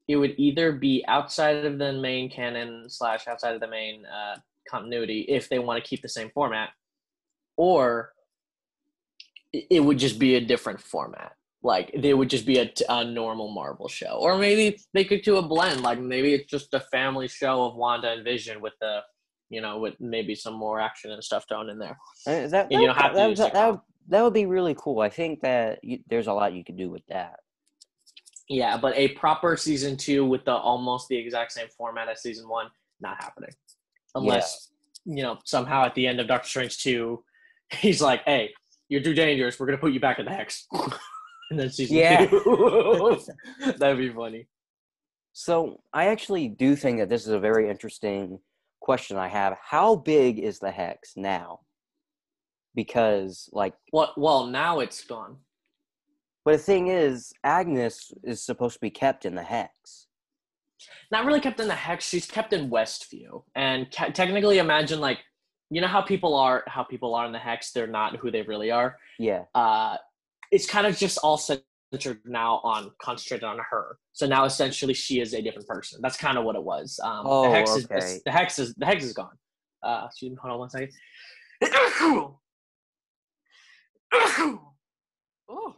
it 0.07 0.15
would 0.17 0.33
either 0.37 0.71
be 0.73 1.03
outside 1.07 1.63
of 1.65 1.77
the 1.77 1.93
main 1.93 2.29
canon 2.29 2.89
slash 2.89 3.27
outside 3.27 3.53
of 3.55 3.61
the 3.61 3.67
main 3.67 4.05
uh, 4.05 4.37
continuity 4.69 5.21
if 5.29 5.47
they 5.49 5.59
want 5.59 5.81
to 5.81 5.87
keep 5.87 6.01
the 6.01 6.09
same 6.09 6.29
format, 6.31 6.69
or 7.57 8.13
it 9.53 9.79
would 9.83 9.99
just 9.99 10.17
be 10.19 10.35
a 10.35 10.41
different 10.41 10.81
format. 10.81 11.33
Like 11.61 11.93
they 11.97 12.13
would 12.13 12.29
just 12.29 12.45
be 12.45 12.57
a 12.89 13.03
normal 13.05 13.49
Marvel 13.53 13.87
show, 13.87 14.17
or 14.19 14.37
maybe 14.37 14.77
they 14.93 15.05
could 15.05 15.21
do 15.21 15.37
a 15.37 15.41
blend. 15.41 15.81
Like 15.81 15.99
maybe 15.99 16.33
it's 16.33 16.49
just 16.51 16.73
a 16.73 16.81
family 16.81 17.29
show 17.29 17.63
of 17.63 17.75
Wanda 17.75 18.09
and 18.11 18.23
Vision 18.25 18.59
with 18.59 18.73
the, 18.81 18.99
you 19.49 19.61
know, 19.61 19.77
with 19.79 19.93
maybe 20.01 20.35
some 20.35 20.55
more 20.55 20.81
action 20.81 21.11
and 21.11 21.23
stuff 21.23 21.45
thrown 21.47 21.69
in 21.69 21.79
there. 21.79 21.97
Uh, 22.27 22.47
that, 22.47 22.69
you 22.69 22.85
that- 22.87 22.95
have 22.97 23.11
to 23.13 23.17
that, 23.17 23.35
that, 23.37 23.53
that, 23.53 23.81
that 24.09 24.21
would 24.23 24.33
be 24.33 24.45
really 24.45 24.75
cool. 24.77 24.99
I 24.99 25.09
think 25.09 25.41
that 25.41 25.83
you, 25.83 25.99
there's 26.07 26.27
a 26.27 26.33
lot 26.33 26.53
you 26.53 26.63
could 26.63 26.77
do 26.77 26.89
with 26.89 27.05
that. 27.07 27.39
Yeah, 28.49 28.77
but 28.77 28.95
a 28.97 29.09
proper 29.09 29.55
season 29.55 29.95
two 29.97 30.25
with 30.25 30.43
the 30.45 30.53
almost 30.53 31.07
the 31.07 31.17
exact 31.17 31.51
same 31.53 31.67
format 31.77 32.09
as 32.09 32.21
season 32.21 32.47
one, 32.49 32.67
not 32.99 33.21
happening. 33.23 33.51
Unless 34.15 34.69
you 35.05 35.23
know 35.23 35.39
somehow 35.45 35.85
at 35.85 35.95
the 35.95 36.05
end 36.05 36.19
of 36.19 36.27
Doctor 36.27 36.47
Strange 36.47 36.77
two, 36.77 37.23
he's 37.71 38.01
like, 38.01 38.23
"Hey, 38.25 38.53
you're 38.89 39.01
too 39.01 39.13
dangerous. 39.13 39.59
We're 39.59 39.65
gonna 39.65 39.77
put 39.77 39.93
you 39.93 39.99
back 39.99 40.19
in 40.19 40.25
the 40.25 40.31
hex." 40.31 40.67
and 41.49 41.59
then 41.59 41.69
season 41.69 41.97
Yeah. 41.97 42.25
two, 42.27 43.19
that'd 43.77 43.97
be 43.97 44.09
funny. 44.09 44.47
So 45.31 45.81
I 45.93 46.07
actually 46.07 46.47
do 46.47 46.75
think 46.75 46.99
that 46.99 47.09
this 47.09 47.23
is 47.23 47.29
a 47.33 47.39
very 47.39 47.69
interesting 47.69 48.39
question 48.81 49.17
I 49.17 49.29
have. 49.29 49.57
How 49.61 49.95
big 49.95 50.37
is 50.37 50.59
the 50.59 50.69
hex 50.69 51.13
now? 51.15 51.61
Because 52.75 53.49
like 53.53 53.73
Well, 53.91 54.13
well, 54.17 54.45
now 54.47 54.79
it's 54.79 55.03
gone. 55.03 55.37
but 56.45 56.53
the 56.53 56.57
thing 56.57 56.87
is 56.87 57.31
Agnes 57.43 58.11
is 58.23 58.43
supposed 58.43 58.75
to 58.75 58.79
be 58.81 58.89
kept 58.89 59.25
in 59.25 59.35
the 59.35 59.43
hex. 59.43 60.07
Not 61.11 61.25
really 61.25 61.39
kept 61.39 61.59
in 61.59 61.67
the 61.67 61.75
hex. 61.75 62.07
She's 62.09 62.25
kept 62.25 62.51
in 62.51 62.69
Westview, 62.69 63.43
and 63.55 63.89
ca- 63.91 64.09
technically, 64.09 64.57
imagine 64.57 64.99
like 64.99 65.19
you 65.69 65.79
know 65.81 65.87
how 65.87 66.01
people 66.01 66.35
are 66.35 66.63
how 66.67 66.83
people 66.83 67.15
are 67.15 67.25
in 67.25 67.31
the 67.31 67.39
hex. 67.39 67.71
They're 67.71 67.87
not 67.87 68.17
who 68.17 68.31
they 68.31 68.41
really 68.41 68.71
are. 68.71 68.97
Yeah. 69.19 69.43
uh, 69.55 69.97
it's 70.51 70.67
kind 70.67 70.85
of 70.85 70.95
just 70.97 71.17
all 71.23 71.37
centered 71.37 72.19
now 72.25 72.59
on 72.63 72.91
concentrated 73.01 73.43
on 73.43 73.57
her. 73.71 73.97
So 74.11 74.27
now 74.27 74.43
essentially 74.45 74.93
she 74.93 75.19
is 75.19 75.33
a 75.33 75.41
different 75.41 75.67
person. 75.67 75.99
That's 76.01 76.17
kind 76.17 76.37
of 76.37 76.43
what 76.43 76.55
it 76.55 76.63
was. 76.63 76.99
Um, 77.03 77.23
Oh, 77.25 77.43
the 77.43 77.49
hex 77.55 77.75
is 77.75 77.87
the 78.25 78.31
hex 78.31 78.59
is 78.59 78.73
the 78.75 78.85
hex 78.85 79.03
is 79.03 79.13
gone. 79.13 79.37
Uh, 79.81 80.03
excuse 80.07 80.31
me, 80.31 80.37
hold 80.41 80.53
on 80.53 80.59
one 80.59 80.69
second. 80.69 80.91
oh, 85.49 85.75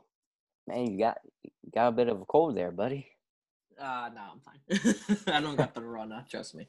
Man, 0.68 0.92
you 0.92 1.00
got 1.00 1.18
you 1.44 1.52
got 1.74 1.88
a 1.88 1.92
bit 1.92 2.10
of 2.10 2.22
a 2.22 2.26
cold 2.26 2.56
there, 2.58 2.72
buddy. 2.72 3.08
uh, 3.80 4.10
no, 4.14 4.22
I'm 4.34 4.40
fine. 4.40 5.26
I 5.36 5.40
don't 5.42 5.56
got 5.56 5.74
the 5.76 5.82
Rona. 5.82 6.26
Trust 6.30 6.56
me. 6.56 6.68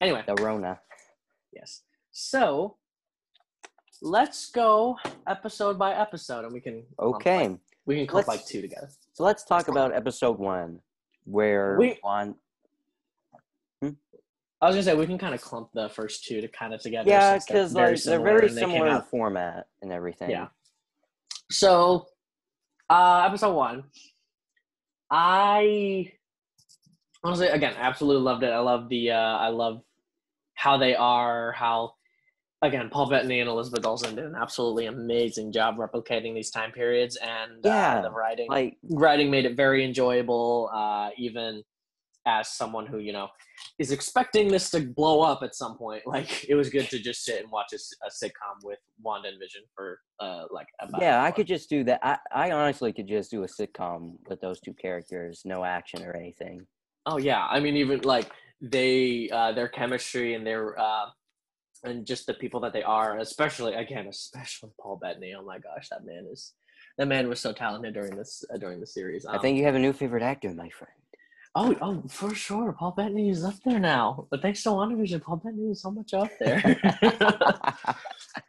Anyway, 0.00 0.22
The 0.26 0.34
Rona. 0.42 0.80
yes. 1.52 1.82
So 2.12 2.76
let's 4.02 4.50
go 4.50 4.96
episode 5.26 5.78
by 5.78 5.94
episode, 5.94 6.44
and 6.44 6.52
we 6.52 6.60
can 6.60 6.84
Okay. 6.98 7.48
like- 7.48 7.58
we 7.86 7.96
can 7.96 8.06
clump 8.06 8.28
like 8.28 8.44
two 8.46 8.60
together. 8.60 8.88
So 9.14 9.24
let's 9.24 9.42
talk 9.42 9.68
about 9.68 9.92
episode 9.94 10.38
one, 10.38 10.80
where 11.24 11.76
We- 11.78 11.98
Wanda 12.04 12.36
I 14.62 14.66
was 14.66 14.74
gonna 14.76 14.82
say 14.82 14.94
we 14.94 15.06
can 15.06 15.16
kind 15.16 15.34
of 15.34 15.40
clump 15.40 15.70
the 15.72 15.88
first 15.88 16.24
two 16.26 16.42
to 16.42 16.48
kind 16.48 16.74
of 16.74 16.82
together. 16.82 17.08
Yeah, 17.08 17.30
they're 17.30 17.40
because 17.48 17.72
like 17.74 18.02
they're 18.02 18.20
very 18.20 18.48
and 18.48 18.56
they 18.56 18.60
came 18.60 18.70
similar 18.72 18.88
in 18.88 18.92
out- 18.96 19.08
format 19.08 19.68
and 19.80 19.90
everything. 19.90 20.28
Yeah. 20.30 20.48
So, 21.50 22.06
uh, 22.88 23.24
episode 23.26 23.54
one, 23.54 23.84
I 25.10 26.12
honestly, 27.24 27.48
again, 27.48 27.74
absolutely 27.76 28.22
loved 28.22 28.44
it. 28.44 28.52
I 28.52 28.60
love 28.60 28.88
the, 28.88 29.10
uh, 29.10 29.16
I 29.16 29.48
love 29.48 29.82
how 30.54 30.76
they 30.78 30.94
are, 30.94 31.52
how 31.52 31.94
again, 32.62 32.88
Paul 32.90 33.08
Bettany 33.08 33.40
and 33.40 33.48
Elizabeth 33.48 33.84
Olsen 33.84 34.14
did 34.14 34.24
an 34.24 34.34
absolutely 34.34 34.86
amazing 34.86 35.52
job 35.52 35.76
replicating 35.76 36.34
these 36.34 36.50
time 36.50 36.72
periods, 36.72 37.16
and 37.16 37.64
Yeah, 37.64 37.98
uh, 37.98 38.02
the 38.02 38.10
writing, 38.10 38.48
Like 38.48 38.76
writing 38.82 39.30
made 39.30 39.46
it 39.46 39.56
very 39.56 39.84
enjoyable. 39.84 40.70
Uh, 40.72 41.10
even 41.16 41.62
as 42.26 42.48
someone 42.48 42.86
who 42.86 42.98
you 42.98 43.12
know 43.12 43.28
is 43.80 43.92
expecting 43.92 44.48
this 44.48 44.70
to 44.70 44.80
blow 44.80 45.22
up 45.22 45.42
at 45.42 45.54
some 45.54 45.76
point, 45.78 46.02
like 46.06 46.48
it 46.48 46.54
was 46.54 46.68
good 46.68 46.88
to 46.90 46.98
just 47.00 47.24
sit 47.24 47.42
and 47.42 47.50
watch 47.50 47.72
a 47.72 47.76
sitcom 48.10 48.62
with 48.62 48.78
Wanda 49.02 49.28
and 49.28 49.38
Vision 49.40 49.62
for 49.74 49.98
uh, 50.20 50.44
like 50.52 50.66
about 50.80 51.00
yeah, 51.00 51.24
I 51.24 51.30
could 51.30 51.46
just 51.46 51.70
do 51.70 51.82
that. 51.84 51.98
I, 52.02 52.18
I 52.30 52.50
honestly 52.52 52.92
could 52.92 53.08
just 53.08 53.30
do 53.30 53.42
a 53.42 53.46
sitcom 53.46 54.16
with 54.28 54.40
those 54.42 54.60
two 54.60 54.74
characters, 54.74 55.42
no 55.46 55.64
action 55.64 56.04
or 56.04 56.14
anything. 56.14 56.66
Oh 57.06 57.16
yeah, 57.18 57.46
I 57.48 57.58
mean 57.58 57.76
even 57.76 58.02
like 58.02 58.30
they 58.60 59.30
uh, 59.32 59.52
their 59.52 59.68
chemistry 59.68 60.34
and 60.34 60.46
their 60.46 60.78
uh, 60.78 61.06
and 61.82 62.06
just 62.06 62.26
the 62.26 62.34
people 62.34 62.60
that 62.60 62.74
they 62.74 62.82
are, 62.82 63.18
especially 63.18 63.72
again, 63.74 64.06
especially 64.08 64.70
Paul 64.78 64.96
Bettany. 65.02 65.32
Oh 65.34 65.42
my 65.42 65.58
gosh, 65.58 65.88
that 65.88 66.04
man 66.04 66.26
is 66.30 66.52
that 66.98 67.08
man 67.08 67.30
was 67.30 67.40
so 67.40 67.54
talented 67.54 67.94
during 67.94 68.14
this 68.14 68.44
uh, 68.52 68.58
during 68.58 68.78
the 68.78 68.86
series. 68.86 69.24
I 69.24 69.36
Um, 69.36 69.40
think 69.40 69.56
you 69.56 69.64
have 69.64 69.74
a 69.74 69.78
new 69.78 69.94
favorite 69.94 70.22
actor, 70.22 70.52
my 70.52 70.68
friend. 70.68 70.92
Oh, 71.56 71.74
oh, 71.82 72.02
for 72.08 72.34
sure. 72.34 72.72
Paul 72.72 72.92
Bettany 72.92 73.28
is 73.30 73.44
up 73.44 73.54
there 73.64 73.80
now. 73.80 74.26
But 74.30 74.40
thanks 74.40 74.62
to 74.62 74.68
WandaVision, 74.70 75.20
Paul 75.22 75.36
Bettany 75.36 75.70
is 75.70 75.82
so 75.82 75.90
much 75.90 76.14
up 76.14 76.30
there. 76.38 76.62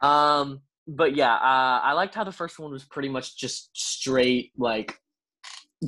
um, 0.00 0.60
but 0.86 1.16
yeah, 1.16 1.34
uh, 1.34 1.80
I 1.82 1.92
liked 1.94 2.14
how 2.14 2.24
the 2.24 2.32
first 2.32 2.58
one 2.58 2.70
was 2.72 2.84
pretty 2.84 3.08
much 3.08 3.36
just 3.36 3.70
straight 3.76 4.52
like 4.56 4.98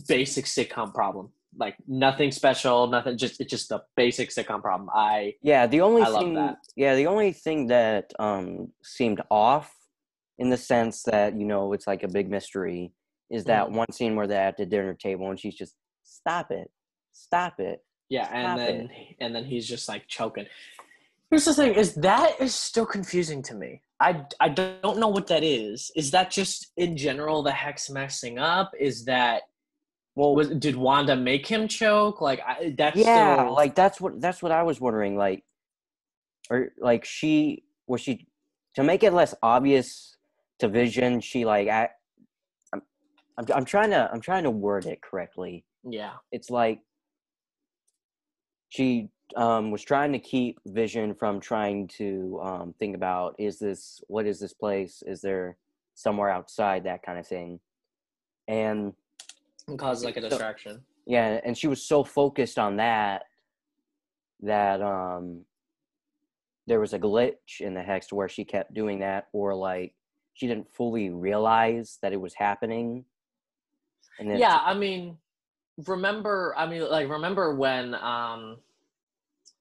basic 0.09 0.47
sitcom 0.47 0.93
problem. 0.93 1.31
Like 1.57 1.77
nothing 1.87 2.33
special, 2.33 2.89
nothing. 2.89 3.17
Just 3.17 3.41
it's 3.41 3.51
just 3.51 3.71
a 3.71 3.83
basic 3.97 4.31
sitcom 4.31 4.61
problem. 4.61 4.91
I 4.93 5.35
yeah, 5.41 5.69
the 5.69 5.83
only 5.83 6.03
I 6.03 6.09
love 6.09 6.21
thing 6.25 6.35
that. 6.35 6.57
yeah, 6.75 6.97
the 6.97 7.07
only 7.07 7.33
thing 7.33 7.69
that 7.69 8.11
um 8.19 8.73
seemed 8.83 9.21
off 9.31 9.73
in 10.39 10.51
the 10.51 10.57
sense 10.57 11.05
that, 11.05 11.39
you 11.39 11.45
know, 11.47 11.73
it's 11.73 11.87
like 11.87 12.03
a 12.03 12.09
big 12.09 12.29
mystery 12.29 12.93
is 13.31 13.45
that 13.45 13.67
Mm-hmm. 13.67 13.77
one 13.77 13.93
scene 13.93 14.17
where 14.17 14.27
they're 14.27 14.49
at 14.49 14.57
the 14.57 14.67
dinner 14.67 14.95
table 14.95 15.31
and 15.31 15.39
she's 15.39 15.55
just 15.55 15.77
stop 16.03 16.51
it. 16.51 16.69
Stop 17.15 17.61
it. 17.61 17.83
yeah, 18.11 18.29
and 18.33 18.59
Stop 18.59 18.67
then 18.67 18.91
and 19.21 19.35
then 19.35 19.45
he's 19.45 19.67
just 19.67 19.89
like 19.89 20.07
choking. 20.09 20.47
Here's 21.31 21.47
the 21.47 21.55
thing: 21.55 21.75
is 21.75 21.95
that 21.95 22.41
is 22.41 22.55
still 22.55 22.87
confusing 22.87 23.43
to 23.45 23.55
me. 23.55 23.81
I 24.01 24.27
I 24.41 24.51
don't 24.51 24.99
know 24.99 25.09
what 25.09 25.29
that 25.29 25.43
is. 25.43 25.91
Is 25.97 26.11
that 26.11 26.31
just 26.31 26.73
in 26.77 26.97
general 26.97 27.43
the 27.43 27.53
hex 27.53 27.89
messing 27.89 28.39
up? 28.39 28.73
Is 28.79 29.05
that 29.07 29.43
Well, 30.17 30.35
was 30.35 30.51
did 30.51 30.77
Wanda 30.77 31.17
make 31.17 31.47
him 31.47 31.69
choke? 31.69 32.21
Like 32.21 32.41
I, 32.47 32.75
that's 32.77 32.97
yeah 32.97 33.37
still, 33.37 33.55
like 33.55 33.75
that's 33.75 34.01
what 34.01 34.21
that's 34.21 34.43
what 34.43 34.53
i 34.53 34.63
was 34.63 34.81
wondering 34.81 35.17
like 35.17 35.43
or 36.51 36.73
like 36.79 37.05
she 37.05 37.65
was 37.87 38.01
she 38.01 38.27
to 38.75 38.83
make 38.83 39.03
it 39.03 39.13
less 39.13 39.35
obvious 39.43 40.17
to 40.59 40.69
vision 40.69 41.21
she 41.21 41.45
like 41.45 41.69
I, 41.69 41.89
I'm, 42.73 42.83
I'm 43.39 43.47
i'm 43.55 43.65
trying 43.65 43.91
to 43.91 44.11
i'm 44.13 44.21
trying 44.21 44.45
to 44.45 44.51
word 44.51 44.87
it 44.87 45.01
correctly 45.03 45.65
yeah 45.83 46.13
it's 46.33 46.51
like 46.51 46.81
she 48.75 49.09
um 49.37 49.71
was 49.71 49.83
trying 49.83 50.13
to 50.13 50.19
keep 50.19 50.59
vision 50.67 51.15
from 51.15 51.41
trying 51.41 51.87
to 51.87 52.41
um 52.43 52.75
think 52.79 52.97
about 52.97 53.35
is 53.39 53.59
this 53.59 54.03
what 54.09 54.27
is 54.27 54.41
this 54.41 54.53
place? 54.53 55.03
Is 55.07 55.21
there 55.21 55.57
somewhere 55.95 56.29
outside 56.29 56.83
that 56.85 57.03
kind 57.05 57.19
of 57.19 57.27
thing? 57.27 57.61
And 58.49 58.93
and 59.69 59.79
cause 59.79 60.05
like 60.05 60.17
a 60.17 60.23
So- 60.23 60.29
distraction. 60.29 60.83
yeah 61.07 61.41
and 61.45 61.57
she 61.57 61.69
was 61.69 61.83
so 61.87 62.03
focused 62.03 62.59
on 62.59 62.77
that 62.77 63.23
that 64.41 64.83
um 64.83 65.45
there 66.67 66.81
was 66.81 66.95
a 66.95 66.99
glitch 66.99 67.61
in 67.61 67.75
the 67.75 67.83
hex 67.83 68.09
to 68.09 68.15
where 68.17 68.29
she 68.29 68.45
kept 68.45 68.75
doing 68.75 68.99
that 69.01 69.29
or 69.33 69.55
like 69.55 69.95
she 70.35 70.47
didn't 70.49 70.69
fully 70.75 71.11
realize 71.11 71.99
that 72.03 72.13
it 72.13 72.21
was 72.21 72.35
happening. 72.35 73.05
And 74.19 74.29
then 74.31 74.39
Yeah, 74.39 74.59
I 74.65 74.75
mean, 74.75 75.17
remember? 75.87 76.55
I 76.57 76.67
mean, 76.67 76.89
like 76.89 77.09
remember 77.09 77.55
when? 77.55 77.95
um 77.95 78.57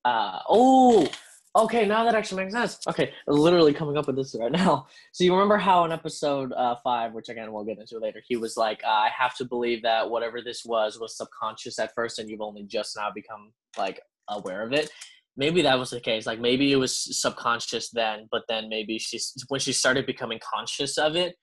uh 0.06 0.40
Oh, 0.50 1.08
okay. 1.56 1.86
Now 1.86 2.04
that 2.04 2.16
actually 2.16 2.44
makes 2.44 2.54
sense. 2.54 2.80
Okay, 2.88 3.14
literally 3.28 3.74
coming 3.74 3.98
up 3.98 4.08
with 4.08 4.16
this 4.16 4.36
right 4.40 4.52
now. 4.52 4.88
So 5.12 5.24
you 5.24 5.34
remember 5.34 5.58
how 5.58 5.86
in 5.86 5.92
episode 5.92 6.52
uh, 6.54 6.76
five, 6.84 7.14
which 7.14 7.30
again 7.30 7.52
we'll 7.54 7.64
get 7.64 7.80
into 7.80 8.00
later, 8.00 8.22
he 8.28 8.36
was 8.36 8.58
like, 8.58 8.84
"I 8.86 9.10
have 9.18 9.36
to 9.38 9.46
believe 9.46 9.82
that 9.84 10.10
whatever 10.10 10.42
this 10.42 10.64
was 10.66 11.00
was 11.00 11.18
subconscious 11.18 11.80
at 11.80 11.94
first, 11.96 12.20
and 12.20 12.30
you've 12.30 12.42
only 12.42 12.64
just 12.64 12.96
now 12.98 13.10
become 13.14 13.52
like 13.78 14.02
aware 14.30 14.64
of 14.64 14.74
it." 14.74 14.90
Maybe 15.36 15.64
that 15.64 15.80
was 15.80 15.90
the 15.90 16.00
case. 16.00 16.28
Like 16.28 16.40
maybe 16.40 16.72
it 16.72 16.76
was 16.76 16.96
subconscious 17.20 17.90
then, 17.90 18.28
but 18.32 18.44
then 18.50 18.70
maybe 18.70 19.00
she's 19.00 19.34
when 19.48 19.60
she 19.60 19.74
started 19.74 20.06
becoming 20.06 20.40
conscious 20.44 20.98
of 20.98 21.16
it, 21.16 21.36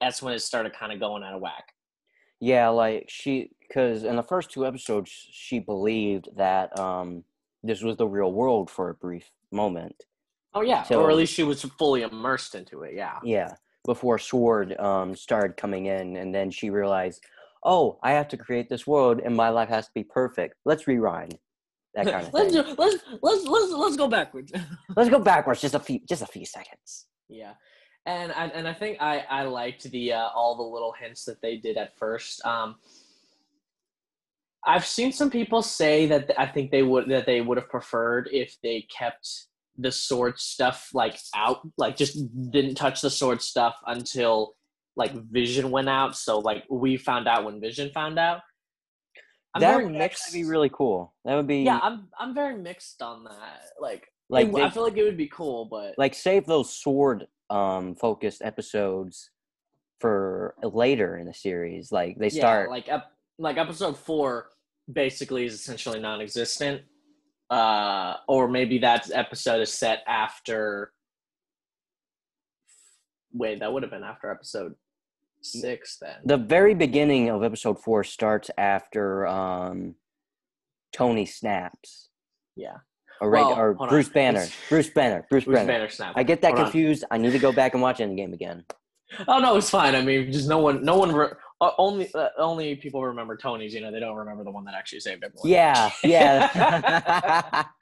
that's 0.00 0.22
when 0.22 0.34
it 0.34 0.40
started 0.40 0.74
kind 0.74 0.92
of 0.92 1.00
going 1.00 1.22
out 1.24 1.34
of 1.34 1.40
whack. 1.40 1.64
yeah 2.40 2.68
like 2.68 3.06
she 3.08 3.50
because 3.72 4.04
in 4.04 4.16
the 4.16 4.22
first 4.22 4.50
two 4.50 4.66
episodes 4.66 5.10
she 5.10 5.58
believed 5.58 6.28
that 6.36 6.78
um 6.78 7.24
this 7.62 7.82
was 7.82 7.96
the 7.96 8.06
real 8.06 8.32
world 8.32 8.70
for 8.70 8.90
a 8.90 8.94
brief 8.94 9.30
moment 9.50 10.04
Oh 10.54 10.60
yeah, 10.60 10.84
or 10.90 11.10
at 11.10 11.16
least 11.16 11.32
she 11.32 11.44
was 11.44 11.62
fully 11.62 12.02
immersed 12.02 12.54
into 12.54 12.82
it. 12.82 12.94
Yeah, 12.94 13.18
yeah 13.24 13.54
before 13.86 14.18
SWORD 14.18 14.78
um 14.78 15.16
started 15.16 15.56
coming 15.56 15.86
in 15.86 16.16
and 16.16 16.34
then 16.34 16.50
she 16.50 16.70
realized 16.70 17.24
oh, 17.64 17.98
I 18.02 18.12
have 18.12 18.28
to 18.28 18.36
create 18.36 18.68
this 18.68 18.86
world 18.86 19.20
and 19.24 19.36
my 19.36 19.48
life 19.48 19.68
has 19.68 19.86
to 19.86 19.92
be 19.94 20.02
perfect. 20.02 20.56
Let's 20.64 20.88
rewind. 20.88 21.38
That 21.94 22.06
kind 22.06 22.26
of 22.26 22.34
let's 22.34 22.52
thing. 22.52 22.64
do, 22.64 22.74
let's 22.76 22.96
let's 23.22 23.46
let's 23.46 23.72
let's 23.72 23.96
go 23.96 24.08
backwards. 24.08 24.52
Let's 24.96 25.10
go 25.10 25.18
backwards 25.18 25.60
just 25.60 25.74
a 25.74 25.78
few 25.78 26.00
just 26.08 26.22
a 26.22 26.26
few 26.26 26.46
seconds. 26.46 27.06
Yeah, 27.28 27.52
and 28.06 28.32
I, 28.32 28.46
and 28.46 28.66
I 28.66 28.72
think 28.72 28.98
I 29.00 29.24
I 29.28 29.42
liked 29.44 29.90
the 29.90 30.14
uh, 30.14 30.28
all 30.34 30.56
the 30.56 30.62
little 30.62 30.92
hints 30.98 31.24
that 31.26 31.42
they 31.42 31.58
did 31.58 31.76
at 31.76 31.96
first. 31.98 32.44
Um, 32.46 32.76
I've 34.64 34.86
seen 34.86 35.12
some 35.12 35.30
people 35.30 35.62
say 35.62 36.06
that 36.06 36.30
I 36.38 36.46
think 36.46 36.70
they 36.70 36.82
would 36.82 37.08
that 37.10 37.26
they 37.26 37.40
would 37.40 37.58
have 37.58 37.68
preferred 37.68 38.28
if 38.32 38.56
they 38.62 38.86
kept 38.96 39.28
the 39.78 39.90
SWORD 39.90 40.38
stuff 40.38 40.90
like 40.94 41.18
out, 41.34 41.66
like 41.78 41.96
just 41.96 42.18
didn't 42.50 42.74
touch 42.76 43.00
the 43.00 43.10
SWORD 43.10 43.42
stuff 43.42 43.74
until 43.86 44.54
like 44.96 45.12
Vision 45.30 45.70
went 45.70 45.88
out. 45.88 46.14
So 46.16 46.38
like 46.38 46.64
we 46.70 46.96
found 46.96 47.26
out 47.26 47.44
when 47.44 47.60
Vision 47.60 47.90
found 47.92 48.18
out. 48.18 48.40
I'm 49.54 49.60
that 49.60 49.82
would 49.82 49.92
mixed. 49.92 50.22
actually 50.28 50.42
be 50.44 50.48
really 50.48 50.70
cool. 50.72 51.12
That 51.24 51.34
would 51.34 51.46
be 51.46 51.62
yeah, 51.62 51.80
I'm 51.82 52.08
I'm 52.18 52.34
very 52.34 52.56
mixed 52.56 53.02
on 53.02 53.24
that. 53.24 53.60
Like, 53.80 54.06
Like 54.30 54.46
it- 54.48 54.54
they- 54.54 54.62
I 54.62 54.70
feel 54.70 54.82
like 54.82 54.96
it 54.96 55.02
would 55.02 55.16
be 55.16 55.28
cool, 55.28 55.64
but 55.66 55.94
like 55.98 56.14
save 56.14 56.46
those 56.46 56.72
SWORD 56.74 57.26
um 57.50 57.94
focused 57.96 58.42
episodes 58.42 59.30
for 60.00 60.54
later 60.62 61.16
in 61.18 61.26
the 61.26 61.34
series. 61.34 61.90
Like 61.92 62.18
they 62.18 62.28
start 62.30 62.68
Yeah, 62.68 62.70
like 62.70 62.88
ep- 62.88 63.12
like 63.42 63.58
episode 63.58 63.98
four 63.98 64.48
basically 64.92 65.44
is 65.44 65.54
essentially 65.54 66.00
non-existent. 66.00 66.82
Uh, 67.50 68.14
or 68.28 68.48
maybe 68.48 68.78
that 68.78 69.10
episode 69.12 69.60
is 69.60 69.72
set 69.72 70.02
after. 70.06 70.92
Wait, 73.34 73.60
that 73.60 73.72
would 73.72 73.82
have 73.82 73.92
been 73.92 74.04
after 74.04 74.30
episode 74.30 74.74
six 75.44 75.98
then. 76.00 76.14
the 76.24 76.36
very 76.36 76.72
beginning 76.74 77.28
of 77.28 77.42
episode 77.42 77.78
four 77.82 78.04
starts 78.04 78.48
after 78.56 79.26
um 79.26 79.94
Tony 80.92 81.26
snaps. 81.26 82.10
Yeah, 82.54 82.76
Or, 83.20 83.30
right, 83.30 83.40
Well, 83.44 83.58
or 83.58 83.74
hold 83.74 83.80
on. 83.80 83.88
Bruce 83.88 84.08
Banner. 84.10 84.46
Bruce 84.68 84.90
Banner. 84.90 85.26
Bruce, 85.30 85.44
Bruce 85.44 85.56
Banner. 85.56 85.66
Banner 85.72 85.88
snap. 85.88 86.12
I 86.16 86.22
get 86.22 86.42
that 86.42 86.48
Hold 86.48 86.58
on. 86.58 86.64
confused. 86.66 87.04
I 87.10 87.16
need 87.18 87.32
to 87.32 87.38
go 87.38 87.50
back 87.50 87.72
and 87.72 87.82
watch 87.82 87.98
Endgame 87.98 88.34
again. 88.34 88.64
Oh 89.26 89.38
no, 89.38 89.56
it's 89.56 89.70
fine. 89.70 89.94
I 89.94 90.02
mean, 90.02 90.30
just 90.30 90.48
no 90.48 90.58
one, 90.58 90.84
no 90.84 90.96
one, 90.96 91.12
re- 91.14 91.28
only 91.78 92.12
uh, 92.14 92.28
only 92.38 92.74
people 92.76 93.04
remember 93.04 93.36
Tony's. 93.36 93.72
You 93.74 93.80
know, 93.80 93.90
they 93.92 94.00
don't 94.00 94.16
remember 94.16 94.44
the 94.44 94.50
one 94.50 94.64
that 94.64 94.74
actually 94.74 95.00
saved 95.00 95.22
everyone. 95.24 95.48
Yeah, 95.48 95.90
yeah. 96.04 97.64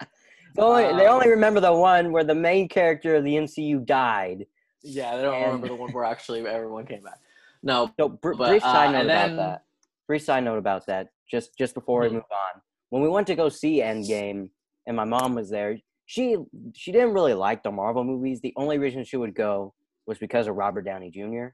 They 0.57 0.63
only, 0.63 0.83
they 0.83 1.07
Um, 1.07 1.15
only 1.15 1.29
remember 1.29 1.61
the 1.61 1.73
one 1.73 2.11
where 2.11 2.25
the 2.25 2.35
main 2.35 2.69
character 2.69 3.15
of 3.15 3.23
the 3.23 3.35
MCU 3.37 3.87
died. 3.87 4.47
yeah, 4.83 5.17
they 5.17 5.23
don't 5.23 5.35
And- 5.35 5.45
remember 5.47 5.69
the 5.69 5.77
one 5.77 5.93
where 5.93 6.03
actually 6.05 6.45
everyone 6.45 6.87
came 6.87 7.03
back. 7.05 7.21
No, 7.63 7.89
So 7.97 8.09
br- 8.09 8.35
But, 8.35 8.49
brief 8.49 8.65
uh, 8.65 8.73
side 8.73 8.91
note 8.93 9.05
about 9.05 9.27
then- 9.29 9.37
that. 9.37 9.65
Brief 10.09 10.23
side 10.25 10.43
note 10.43 10.59
about 10.59 10.87
that. 10.87 11.11
Just 11.31 11.57
just 11.57 11.73
before 11.75 12.03
Mhm. 12.03 12.09
we 12.09 12.15
move 12.17 12.25
on, 12.33 12.61
when 12.89 13.01
we 13.01 13.09
went 13.09 13.29
to 13.29 13.37
go 13.37 13.49
see 13.49 13.79
Endgame, 13.81 14.51
and 14.87 14.97
my 14.97 15.05
mom 15.05 15.37
was 15.37 15.51
there, 15.51 15.79
she 16.07 16.37
she 16.75 16.91
didn't 16.91 17.13
really 17.15 17.35
like 17.35 17.63
the 17.63 17.71
Marvel 17.71 18.03
movies. 18.03 18.41
The 18.41 18.53
only 18.57 18.79
reason 18.79 19.05
she 19.05 19.17
would 19.17 19.37
go 19.37 19.73
was 20.07 20.19
because 20.19 20.49
of 20.49 20.57
Robert 20.57 20.83
Downey 20.83 21.11
Jr. 21.13 21.51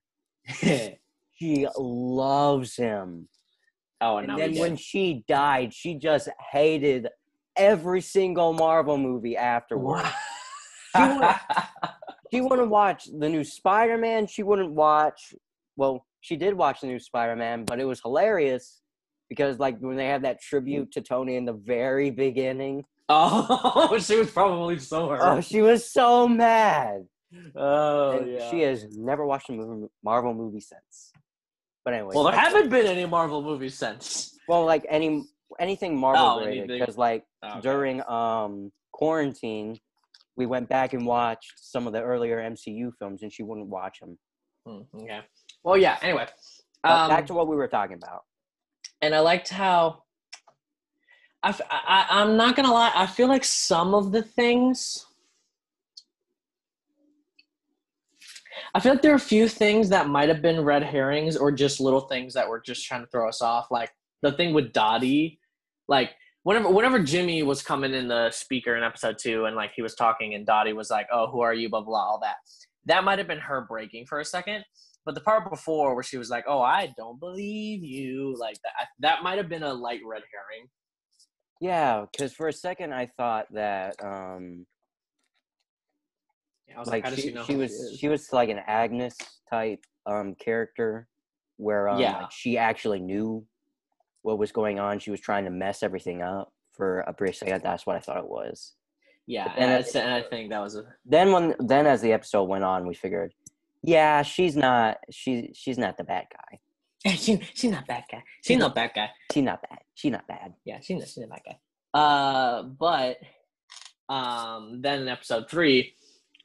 She 1.38 1.66
loves 1.78 2.76
him. 2.76 3.28
oh, 4.00 4.16
and 4.18 4.28
And 4.30 4.38
now 4.38 4.46
then 4.46 4.58
when 4.58 4.76
she 4.76 5.24
died, 5.28 5.72
she 5.74 5.94
just 5.94 6.28
hated 6.52 7.08
every 7.56 8.00
single 8.00 8.52
Marvel 8.52 8.98
movie 8.98 9.36
afterwards. 9.36 10.08
She 12.32 12.40
wouldn't 12.40 12.70
watch 12.70 13.04
the 13.06 13.28
new 13.28 13.44
Spider 13.44 13.96
Man. 13.96 14.26
She 14.26 14.42
wouldn't 14.42 14.72
watch. 14.72 15.34
Well, 15.76 16.04
she 16.20 16.36
did 16.36 16.54
watch 16.54 16.80
the 16.80 16.88
new 16.88 16.98
Spider 16.98 17.36
Man, 17.36 17.64
but 17.64 17.78
it 17.78 17.84
was 17.84 18.00
hilarious 18.00 18.80
because, 19.28 19.58
like, 19.58 19.78
when 19.78 19.96
they 19.96 20.08
have 20.08 20.22
that 20.22 20.40
tribute 20.40 20.90
to 20.92 21.00
Tony 21.02 21.36
in 21.36 21.44
the 21.44 21.52
very 21.52 22.10
beginning, 22.10 22.84
oh, 23.08 23.96
she 24.00 24.16
was 24.16 24.30
probably 24.30 24.78
so 24.78 25.08
hurt. 25.08 25.20
oh, 25.22 25.40
she 25.40 25.62
was 25.62 25.88
so 25.88 26.26
mad. 26.26 27.06
Oh, 27.54 28.18
And 28.18 28.32
yeah. 28.32 28.50
She 28.50 28.60
has 28.62 28.96
never 28.96 29.24
watched 29.26 29.48
a 29.50 29.52
movie, 29.52 29.88
Marvel 30.02 30.34
movie 30.34 30.60
since. 30.60 31.12
But 31.86 31.94
anyway, 31.94 32.14
well, 32.16 32.24
there 32.24 32.32
haven't 32.34 32.68
been 32.68 32.84
any 32.86 33.06
Marvel 33.06 33.40
movies 33.42 33.78
since. 33.78 34.36
well, 34.48 34.64
like 34.66 34.84
any 34.88 35.24
anything 35.60 35.96
Marvel 35.96 36.26
Oh, 36.26 36.38
related, 36.40 36.66
because 36.66 36.98
like 36.98 37.24
Okay. 37.44 37.60
during 37.60 38.02
um 38.10 38.72
quarantine, 38.92 39.78
we 40.36 40.46
went 40.46 40.68
back 40.68 40.94
and 40.94 41.06
watched 41.06 41.52
some 41.56 41.86
of 41.86 41.92
the 41.92 42.02
earlier 42.02 42.38
MCU 42.38 42.90
films, 42.98 43.22
and 43.22 43.32
she 43.32 43.44
wouldn't 43.44 43.68
watch 43.68 44.00
them. 44.00 44.18
Hmm, 44.66 44.80
okay. 45.00 45.20
Well, 45.62 45.76
yeah. 45.76 45.96
Anyway, 46.02 46.26
um, 46.82 47.08
back 47.08 47.24
to 47.26 47.34
what 47.34 47.46
we 47.46 47.54
were 47.54 47.68
talking 47.68 47.96
about. 48.02 48.24
and 49.00 49.14
I 49.14 49.20
liked 49.20 49.48
how. 49.48 50.02
i 51.44 52.06
i'm 52.10 52.36
not 52.36 52.56
gonna 52.56 52.72
lie. 52.72 52.90
I 52.96 53.06
feel 53.06 53.28
like 53.28 53.44
some 53.44 53.94
of 53.94 54.10
the 54.10 54.22
things. 54.22 55.06
I 58.76 58.78
feel 58.78 58.92
like 58.92 59.00
there 59.00 59.12
are 59.12 59.14
a 59.14 59.18
few 59.18 59.48
things 59.48 59.88
that 59.88 60.06
might 60.06 60.28
have 60.28 60.42
been 60.42 60.60
red 60.60 60.82
herrings 60.82 61.34
or 61.34 61.50
just 61.50 61.80
little 61.80 62.02
things 62.02 62.34
that 62.34 62.46
were 62.46 62.60
just 62.60 62.84
trying 62.84 63.00
to 63.00 63.06
throw 63.06 63.26
us 63.26 63.40
off. 63.40 63.68
Like 63.70 63.90
the 64.20 64.32
thing 64.32 64.52
with 64.52 64.74
Dottie, 64.74 65.40
like 65.88 66.10
whenever 66.42 66.68
whenever 66.68 66.98
Jimmy 66.98 67.42
was 67.42 67.62
coming 67.62 67.94
in 67.94 68.06
the 68.06 68.30
speaker 68.30 68.76
in 68.76 68.82
episode 68.82 69.16
two 69.18 69.46
and 69.46 69.56
like 69.56 69.70
he 69.74 69.80
was 69.80 69.94
talking 69.94 70.34
and 70.34 70.44
Dottie 70.44 70.74
was 70.74 70.90
like, 70.90 71.06
"Oh, 71.10 71.26
who 71.28 71.40
are 71.40 71.54
you?" 71.54 71.70
Blah 71.70 71.80
blah, 71.80 71.88
blah 71.88 72.00
all 72.00 72.20
that. 72.22 72.36
That 72.84 73.02
might 73.02 73.18
have 73.18 73.26
been 73.26 73.38
her 73.38 73.62
breaking 73.62 74.04
for 74.04 74.20
a 74.20 74.26
second. 74.26 74.62
But 75.06 75.14
the 75.14 75.22
part 75.22 75.48
before 75.48 75.94
where 75.94 76.04
she 76.04 76.18
was 76.18 76.28
like, 76.28 76.44
"Oh, 76.46 76.60
I 76.60 76.92
don't 76.98 77.18
believe 77.18 77.82
you," 77.82 78.36
like 78.38 78.58
that, 78.62 78.88
that 78.98 79.22
might 79.22 79.38
have 79.38 79.48
been 79.48 79.62
a 79.62 79.72
light 79.72 80.00
red 80.04 80.22
herring. 80.30 80.68
Yeah, 81.62 82.04
because 82.12 82.34
for 82.34 82.48
a 82.48 82.52
second 82.52 82.92
I 82.92 83.06
thought 83.16 83.46
that 83.54 83.96
um 84.04 84.66
I 86.74 86.78
was 86.80 86.88
like 86.88 87.04
"How 87.04 87.10
does 87.10 87.20
she, 87.20 87.36
she 87.46 87.56
was 87.56 87.96
she 87.98 88.08
was 88.08 88.32
like 88.32 88.48
an 88.48 88.60
Agnes 88.66 89.16
type 89.48 89.84
um 90.06 90.34
character 90.34 91.08
where 91.56 91.88
um 91.88 92.00
Yeah. 92.00 92.18
like, 92.22 92.32
she 92.32 92.58
actually 92.58 93.00
knew 93.00 93.44
what 94.22 94.38
was 94.38 94.52
going 94.52 94.78
on. 94.78 94.98
She 94.98 95.10
was 95.10 95.20
trying 95.20 95.44
to 95.44 95.50
mess 95.50 95.82
everything 95.82 96.22
up 96.22 96.52
for 96.72 97.00
a 97.06 97.12
brief 97.12 97.36
second. 97.36 97.62
That's 97.62 97.86
what 97.86 97.96
I 97.96 98.00
thought 98.00 98.18
it 98.18 98.28
was. 98.28 98.74
yeah, 99.26 99.52
and, 99.56 99.84
and 99.94 100.14
I 100.14 100.22
think 100.22 100.50
that 100.50 100.60
was 100.60 100.76
a 100.76 100.84
Then 101.04 101.32
when 101.32 101.54
then 101.58 101.86
as 101.86 102.00
the 102.02 102.12
episode 102.12 102.44
went 102.44 102.64
on, 102.64 102.86
we 102.86 102.94
figured, 102.94 103.32
yeah, 103.82 104.22
she's 104.22 104.56
not 104.56 104.98
she's 105.10 105.50
she's 105.54 105.78
not 105.78 105.96
the 105.96 106.04
bad 106.04 106.26
guy. 106.32 106.58
she, 107.14 107.40
she's 107.54 107.70
not 107.70 107.86
bad 107.86 108.04
guy. 108.10 108.22
She's 108.44 108.58
not 108.58 108.74
bad 108.74 108.90
guy. 108.94 109.08
She's 109.32 109.42
not 109.44 109.62
bad. 109.62 109.78
She's 109.94 110.12
not 110.12 110.26
bad. 110.26 110.54
Yeah, 110.64 110.80
she's 110.82 110.98
not, 110.98 111.08
she's 111.08 111.18
not 111.18 111.30
bad 111.30 111.42
guy. 111.46 111.58
Uh, 111.94 112.62
but 112.64 113.18
um, 114.08 114.80
then 114.82 115.02
in 115.02 115.08
episode 115.08 115.48
three, 115.50 115.94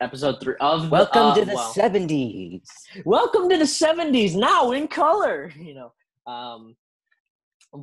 episode 0.02 0.36
three 0.42 0.56
of 0.60 0.84
the, 0.84 0.90
Welcome 0.90 1.22
uh, 1.28 1.36
to 1.36 1.46
the 1.46 1.54
well, 1.56 1.72
seventies. 1.74 2.62
welcome 3.06 3.48
to 3.50 3.58
the 3.58 3.64
70s 3.66 4.36
now 4.36 4.72
in 4.72 4.88
color 4.88 5.52
you 5.60 5.76
know 5.76 5.94
um 6.32 6.76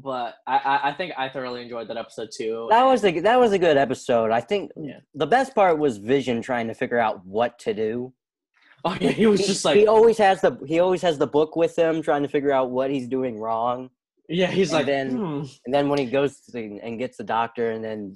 but 0.02 0.34
I, 0.46 0.56
I 0.58 0.88
i 0.90 0.92
think 0.92 1.12
i 1.16 1.28
thoroughly 1.28 1.62
enjoyed 1.62 1.88
that 1.88 1.96
episode 1.96 2.28
too 2.36 2.66
That 2.70 2.84
was 2.84 3.04
a 3.04 3.20
that 3.20 3.38
was 3.40 3.52
a 3.52 3.58
good 3.58 3.76
episode. 3.78 4.30
I 4.30 4.40
think 4.40 4.70
Yeah. 4.76 4.98
the 5.14 5.26
best 5.26 5.54
part 5.54 5.78
was 5.78 5.96
Vision 5.96 6.42
trying 6.42 6.66
to 6.68 6.74
figure 6.74 6.98
out 6.98 7.24
what 7.24 7.58
to 7.60 7.72
do. 7.72 8.12
oh 8.84 8.96
yeah 9.00 9.10
he 9.10 9.26
was 9.26 9.40
He- 9.40 9.46
just 9.46 9.64
like 9.64 9.76
he 9.76 9.86
always 9.86 10.18
has 10.18 10.40
the 10.42 10.58
he 10.66 10.78
always 10.80 11.00
has 11.02 11.16
the 11.18 11.26
book 11.26 11.56
with 11.56 11.74
him, 11.78 12.02
trying 12.02 12.22
to 12.22 12.28
figure 12.28 12.52
out 12.52 12.70
what 12.70 12.90
he's 12.90 13.08
doing 13.08 13.38
wrong. 13.38 13.88
yeah 14.28 14.46
he's 14.48 14.70
and 14.70 14.76
like 14.78 14.86
then- 14.86 15.10
hmm. 15.16 15.42
And 15.64 15.72
then 15.74 15.88
when 15.88 15.98
he 15.98 16.06
goes 16.06 16.40
to 16.52 16.78
and 16.82 16.98
gets 16.98 17.16
the 17.16 17.24
doctor, 17.24 17.70
and 17.70 17.82
then 17.82 18.14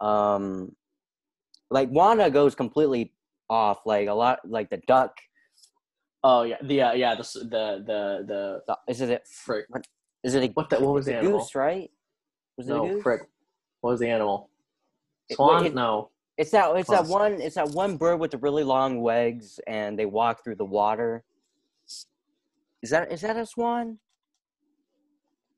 um, 0.00 0.72
like 1.70 1.88
Wanda 1.90 2.30
goes 2.30 2.54
completely 2.54 3.12
off. 3.50 3.80
Like 3.86 4.08
a 4.08 4.12
lot, 4.14 4.40
like 4.44 4.70
the 4.70 4.80
duck. 4.86 5.12
oh 6.24 6.42
yeah 6.42 6.56
the 6.62 6.82
uh, 6.82 6.92
yeah 6.92 7.14
the 7.14 7.22
the 7.40 7.84
the 7.86 8.24
the 8.26 8.60
The, 8.66 8.76
is 8.88 9.00
it 9.00 9.26
frick 9.28 9.66
is 10.24 10.34
it 10.34 10.42
a 10.42 10.52
what 10.54 10.70
the 10.70 10.80
what 10.80 10.94
was 10.94 11.06
the 11.06 11.14
animal 11.16 11.38
goose? 11.40 11.54
Right? 11.54 11.90
Was 12.56 12.68
it 12.68 12.72
no 12.72 13.00
frick 13.02 13.22
what 13.80 13.90
was 13.90 14.00
the 14.00 14.08
animal 14.08 14.50
swan 15.30 15.66
it- 15.66 15.74
no 15.74 16.10
It's 16.38 16.50
that 16.50 16.74
it's 16.76 16.90
that 16.90 17.06
one 17.06 17.34
it's 17.40 17.54
that 17.56 17.68
one 17.70 17.96
bird 17.96 18.18
with 18.20 18.30
the 18.30 18.38
really 18.38 18.64
long 18.64 19.02
legs 19.02 19.60
and 19.66 19.98
they 19.98 20.06
walk 20.06 20.42
through 20.42 20.56
the 20.56 20.64
water. 20.64 21.22
Is 22.82 22.90
that 22.90 23.12
is 23.12 23.20
that 23.22 23.36
a 23.36 23.46
swan? 23.46 23.98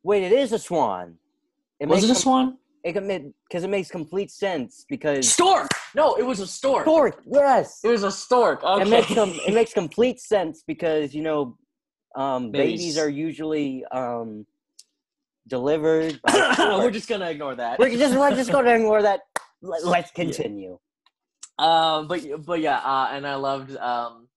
Wait, 0.02 0.22
it 0.22 0.32
is 0.32 0.52
a 0.52 0.58
swan. 0.58 1.16
It 1.80 1.88
was 1.88 2.04
it 2.04 2.10
a 2.10 2.14
com- 2.14 2.22
swan 2.22 2.58
It 2.84 2.94
because 2.94 3.64
it 3.64 3.70
makes 3.70 3.90
complete 3.90 4.30
sense 4.30 4.84
because 4.88 5.28
stork 5.28 5.68
no 5.94 6.14
it 6.16 6.24
was 6.24 6.40
a 6.40 6.46
stork 6.46 6.84
stork. 6.84 7.22
Yes, 7.26 7.80
it 7.84 7.88
was 7.88 8.02
a 8.02 8.12
stork 8.12 8.62
okay. 8.62 8.82
it 8.82 8.88
makes 8.88 9.14
com- 9.14 9.40
it 9.46 9.54
makes 9.54 9.72
complete 9.72 10.20
sense 10.20 10.62
because 10.66 11.14
you 11.14 11.22
know, 11.22 11.56
um, 12.16 12.50
babies. 12.50 12.80
Babies. 12.80 12.98
are 12.98 13.08
usually 13.08 13.84
um, 13.86 14.46
delivered. 15.46 16.20
By 16.22 16.56
we're 16.78 16.90
just 16.90 17.08
gonna 17.08 17.30
ignore 17.30 17.54
that 17.56 17.78
we're 17.78 17.90
just 17.96 18.16
we're 18.16 18.34
just 18.34 18.50
gonna 18.50 18.74
ignore 18.74 19.02
that. 19.02 19.20
Let- 19.62 19.84
Let's 19.84 20.10
continue. 20.10 20.78
Um, 21.58 22.06
but 22.06 22.22
but 22.44 22.60
yeah, 22.60 22.78
uh, 22.78 23.08
and 23.12 23.26
I 23.26 23.34
loved 23.34 23.76
um, 23.76 24.28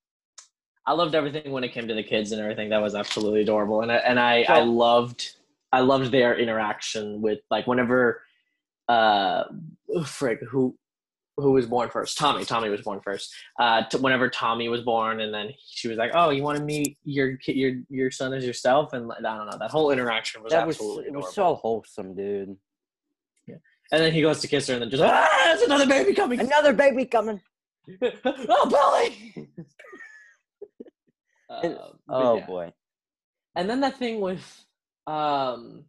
I 0.86 0.94
loved 0.94 1.14
everything 1.14 1.52
when 1.52 1.64
it 1.64 1.70
came 1.70 1.88
to 1.88 1.94
the 1.94 2.04
kids 2.04 2.32
and 2.32 2.42
everything. 2.42 2.70
That 2.70 2.82
was 2.82 2.96
absolutely 2.96 3.42
adorable, 3.42 3.82
and 3.82 3.92
I, 3.92 3.98
and 3.98 4.20
I 4.20 4.44
I 4.48 4.62
loved 4.62 5.36
I 5.72 5.82
loved 5.82 6.12
their 6.12 6.38
interaction 6.38 7.22
with 7.22 7.40
like 7.52 7.68
whenever 7.68 8.24
uh 8.90 9.44
frick 10.06 10.40
who 10.50 10.76
who 11.42 11.52
was 11.52 11.66
born 11.66 11.90
first 11.90 12.18
tommy 12.18 12.46
tommy 12.46 12.70
was 12.70 12.82
born 12.82 13.00
first 13.04 13.34
uh 13.60 13.84
t- 13.90 13.98
whenever 13.98 14.30
tommy 14.30 14.70
was 14.70 14.82
born 14.82 15.20
and 15.22 15.34
then 15.34 15.50
she 15.66 15.88
was 15.88 15.98
like 15.98 16.12
oh 16.14 16.30
you 16.30 16.44
want 16.44 16.58
to 16.58 16.64
meet 16.64 16.98
your 17.04 17.38
your 17.48 17.74
your 17.90 18.12
son 18.12 18.32
as 18.34 18.46
yourself 18.46 18.94
and 18.94 19.12
i 19.12 19.22
don't 19.22 19.50
know 19.50 19.58
that 19.60 19.72
whole 19.72 19.92
interaction 19.92 20.42
was 20.44 20.52
that 20.52 20.66
was 20.68 20.76
absolutely 20.78 21.06
it 21.06 21.14
was 21.14 21.34
so 21.34 21.56
wholesome, 21.56 22.14
dude. 22.16 22.56
Yeah. 23.48 23.56
and 23.92 24.02
then 24.04 24.14
he 24.14 24.22
goes 24.22 24.40
to 24.42 24.48
kiss 24.48 24.68
her 24.68 24.74
and 24.76 24.82
then 24.84 24.90
just 24.90 25.04
ah 25.04 25.28
there's 25.46 25.62
another 25.62 25.88
baby 25.88 26.14
coming 26.14 26.40
Another 26.40 26.74
baby 26.74 27.06
coming. 27.06 27.42
oh 28.04 28.70
billy 28.70 29.50
Uh, 31.50 31.74
Oh 32.10 32.38
yeah. 32.38 32.46
boy. 32.46 32.74
and 33.56 33.70
then 33.70 33.80
that 33.82 33.98
thing 33.98 34.22
with 34.22 34.46
um 35.08 35.86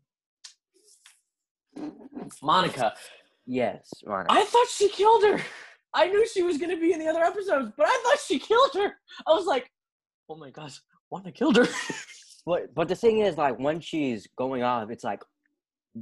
monica 2.43 2.95
Yes. 3.47 3.93
I 4.09 4.45
thought 4.45 4.67
she 4.69 4.89
killed 4.89 5.25
her. 5.25 5.41
I 5.95 6.09
knew 6.09 6.27
she 6.27 6.43
was 6.43 6.59
going 6.59 6.71
to 6.71 6.81
be 6.81 6.93
in 6.93 6.99
the 6.99 7.09
other 7.09 7.23
episodes, 7.23 7.73
but 7.77 7.87
I 7.87 8.01
thought 8.03 8.19
she 8.27 8.39
killed 8.39 8.71
her. 8.75 8.95
I 9.27 9.33
was 9.33 9.47
like, 9.47 9.71
oh 10.29 10.37
my 10.37 10.51
gosh, 10.51 10.81
Wanda 11.11 11.33
killed 11.33 11.57
her. 11.57 11.67
But 12.45 12.75
but 12.75 12.89
the 12.89 12.97
thing 12.97 13.19
is, 13.19 13.37
like, 13.37 13.57
when 13.61 13.79
she's 13.79 14.27
going 14.37 14.65
off, 14.65 14.91
it's 14.91 15.05
like, 15.05 15.23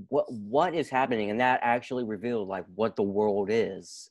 what 0.09 0.25
what 0.33 0.75
is 0.75 0.89
happening, 0.89 1.31
and 1.31 1.41
that 1.41 1.61
actually 1.63 2.05
revealed 2.05 2.49
like 2.49 2.65
what 2.75 2.97
the 2.97 3.03
world 3.03 3.49
is, 3.51 4.11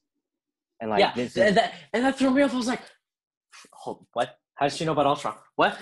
and 0.79 0.91
like 0.91 0.99
yeah, 0.99 1.13
this 1.15 1.35
and 1.37 1.57
that, 1.57 1.73
and 1.93 2.05
that 2.05 2.17
threw 2.17 2.29
me 2.29 2.43
off. 2.43 2.53
I 2.53 2.57
was 2.57 2.67
like, 2.67 2.81
hold, 3.71 4.05
what? 4.13 4.37
How 4.55 4.67
does 4.67 4.75
she 4.77 4.85
know 4.85 4.91
about 4.91 5.07
Ultron? 5.07 5.35
What? 5.55 5.79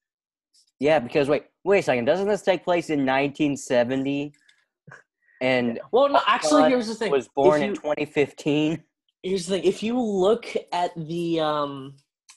yeah. 0.80 0.98
Because 0.98 1.28
wait, 1.28 1.44
wait 1.64 1.80
a 1.80 1.82
second, 1.82 2.04
doesn't 2.04 2.28
this 2.28 2.42
take 2.42 2.64
place 2.64 2.88
in 2.88 3.00
1970? 3.00 4.32
And 5.40 5.80
well, 5.92 6.08
no, 6.08 6.20
actually, 6.26 6.68
here's 6.68 6.86
the 6.88 6.94
thing. 6.94 7.10
was 7.10 7.28
born 7.28 7.62
If 7.62 7.68
in 7.70 7.74
2015. 7.76 8.82
here's 9.22 9.46
the 9.46 9.56
thing 9.56 9.64
if 9.64 9.82
you 9.82 9.98
look 10.00 10.46
at 10.72 10.90
the 10.96 11.40
um 11.40 11.94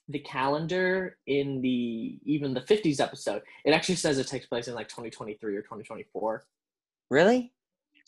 the 0.10 0.20
calendar 0.20 1.18
in 1.28 1.62
the 1.62 2.20
even 2.26 2.54
the 2.54 2.60
50s 2.62 3.00
episode 3.00 3.42
it 3.64 3.72
actually 3.72 3.96
says 3.96 4.18
it 4.18 4.28
takes 4.28 4.46
place 4.46 4.68
in 4.68 4.74
like 4.76 4.90
2023 4.90 5.56
or 5.56 5.62
2024 5.62 6.44
Really? 7.10 7.54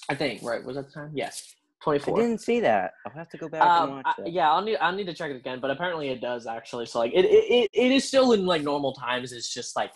i 0.09 0.15
think 0.15 0.41
right 0.43 0.61
was 0.65 0.75
that 0.75 0.87
the 0.87 0.91
time 0.91 1.11
yes 1.13 1.55
24. 1.83 2.17
I 2.17 2.21
didn't 2.23 2.41
see 2.41 2.59
that. 2.61 2.93
I'll 3.05 3.13
have 3.13 3.29
to 3.29 3.37
go 3.37 3.47
back 3.47 3.61
and 3.61 3.71
um, 3.71 3.89
watch 3.91 4.05
I- 4.19 4.23
yeah 4.25 4.51
i'll 4.51 4.61
need 4.61 4.75
i'll 4.77 4.91
need 4.91 5.05
to 5.05 5.13
check 5.13 5.31
it 5.31 5.37
again 5.37 5.59
but 5.61 5.71
apparently 5.71 6.09
it 6.09 6.19
does 6.19 6.45
actually 6.47 6.85
so 6.85 6.99
like 6.99 7.13
it 7.13 7.23
it, 7.25 7.45
it, 7.57 7.69
it 7.73 7.91
is 7.93 8.03
still 8.05 8.33
in 8.33 8.45
like 8.45 8.61
normal 8.63 8.91
times 8.93 9.31
it's 9.31 9.53
just 9.53 9.75
like 9.77 9.93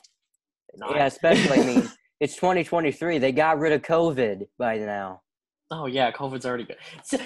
not- 0.75 0.95
Yeah, 0.95 1.07
especially 1.07 1.59
I 1.59 1.65
mean, 1.65 1.89
it's 2.19 2.35
2023. 2.35 3.17
They 3.17 3.31
got 3.31 3.59
rid 3.59 3.73
of 3.73 3.81
COVID 3.81 4.47
by 4.57 4.77
now. 4.77 5.21
oh 5.71 5.85
yeah 5.85 6.09
covid's 6.11 6.45
already 6.47 6.63
good 6.63 6.77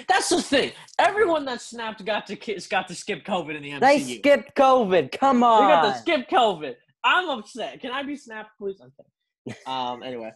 that's 0.06 0.28
the 0.28 0.42
thing 0.42 0.70
everyone 0.98 1.46
that 1.46 1.62
snapped 1.62 2.04
got 2.04 2.26
to 2.26 2.36
got 2.68 2.86
to 2.86 2.94
skip 2.94 3.24
covid 3.24 3.56
in 3.56 3.62
the 3.62 3.70
mcu 3.70 3.80
They 3.80 4.00
skipped 4.00 4.54
COVID. 4.54 5.18
Come 5.18 5.42
on. 5.42 5.70
got 5.70 5.92
to 5.94 5.98
skip 5.98 6.28
COVID. 6.28 6.74
I'm 7.02 7.28
upset. 7.30 7.80
Can 7.80 7.90
I 7.90 8.02
be 8.02 8.16
snapped, 8.16 8.50
please? 8.58 8.80
I'm 8.82 8.92
kidding. 8.96 9.60
Um. 9.66 10.02
Anyway, 10.02 10.32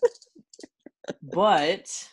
but 1.22 2.08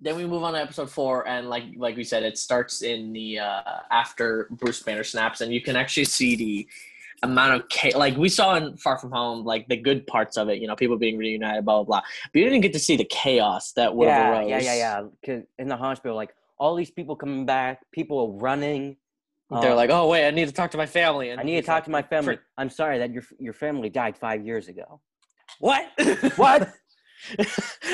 then 0.00 0.16
we 0.16 0.26
move 0.26 0.42
on 0.42 0.52
to 0.52 0.60
episode 0.60 0.90
four, 0.90 1.26
and 1.26 1.48
like 1.48 1.64
like 1.76 1.96
we 1.96 2.04
said, 2.04 2.22
it 2.22 2.36
starts 2.38 2.82
in 2.82 3.12
the 3.12 3.38
uh, 3.38 3.62
after 3.90 4.48
Bruce 4.50 4.82
Banner 4.82 5.04
snaps, 5.04 5.40
and 5.40 5.52
you 5.54 5.62
can 5.62 5.76
actually 5.76 6.04
see 6.04 6.36
the 6.36 6.68
amount 7.22 7.54
of 7.54 7.68
cha- 7.68 7.96
like 7.96 8.16
we 8.16 8.28
saw 8.28 8.54
in 8.56 8.76
Far 8.76 8.98
From 8.98 9.12
Home, 9.12 9.44
like 9.44 9.68
the 9.68 9.76
good 9.76 10.06
parts 10.06 10.36
of 10.36 10.48
it. 10.48 10.60
You 10.60 10.66
know, 10.66 10.76
people 10.76 10.96
being 10.96 11.16
reunited, 11.16 11.64
blah 11.64 11.82
blah 11.82 11.84
blah. 11.84 12.02
But 12.32 12.38
you 12.38 12.44
didn't 12.44 12.62
get 12.62 12.72
to 12.74 12.78
see 12.78 12.96
the 12.96 13.04
chaos 13.04 13.72
that 13.72 13.94
would 13.94 14.06
yeah, 14.06 14.30
arose. 14.30 14.50
yeah, 14.50 14.60
yeah, 14.60 15.02
yeah. 15.26 15.40
in 15.58 15.68
the 15.68 15.76
hospital, 15.76 16.16
like 16.16 16.34
all 16.58 16.74
these 16.74 16.90
people 16.90 17.16
coming 17.16 17.46
back, 17.46 17.80
people 17.92 18.18
are 18.20 18.40
running. 18.40 18.96
They're 19.50 19.70
um, 19.70 19.76
like, 19.76 19.90
oh 19.90 20.08
wait, 20.08 20.26
I 20.26 20.30
need 20.30 20.48
to 20.48 20.54
talk 20.54 20.70
to 20.72 20.78
my 20.78 20.86
family. 20.86 21.30
And 21.30 21.40
I 21.40 21.44
need 21.44 21.60
to 21.60 21.66
talk 21.66 21.76
like, 21.76 21.84
to 21.84 21.90
my 21.90 22.02
family. 22.02 22.34
"Frick, 22.34 22.40
I'm 22.56 22.70
sorry 22.70 22.98
that 22.98 23.12
your 23.12 23.22
your 23.38 23.52
family 23.52 23.90
died 23.90 24.16
five 24.16 24.44
years 24.44 24.68
ago. 24.68 25.00
What? 25.60 25.86
What? 26.36 26.72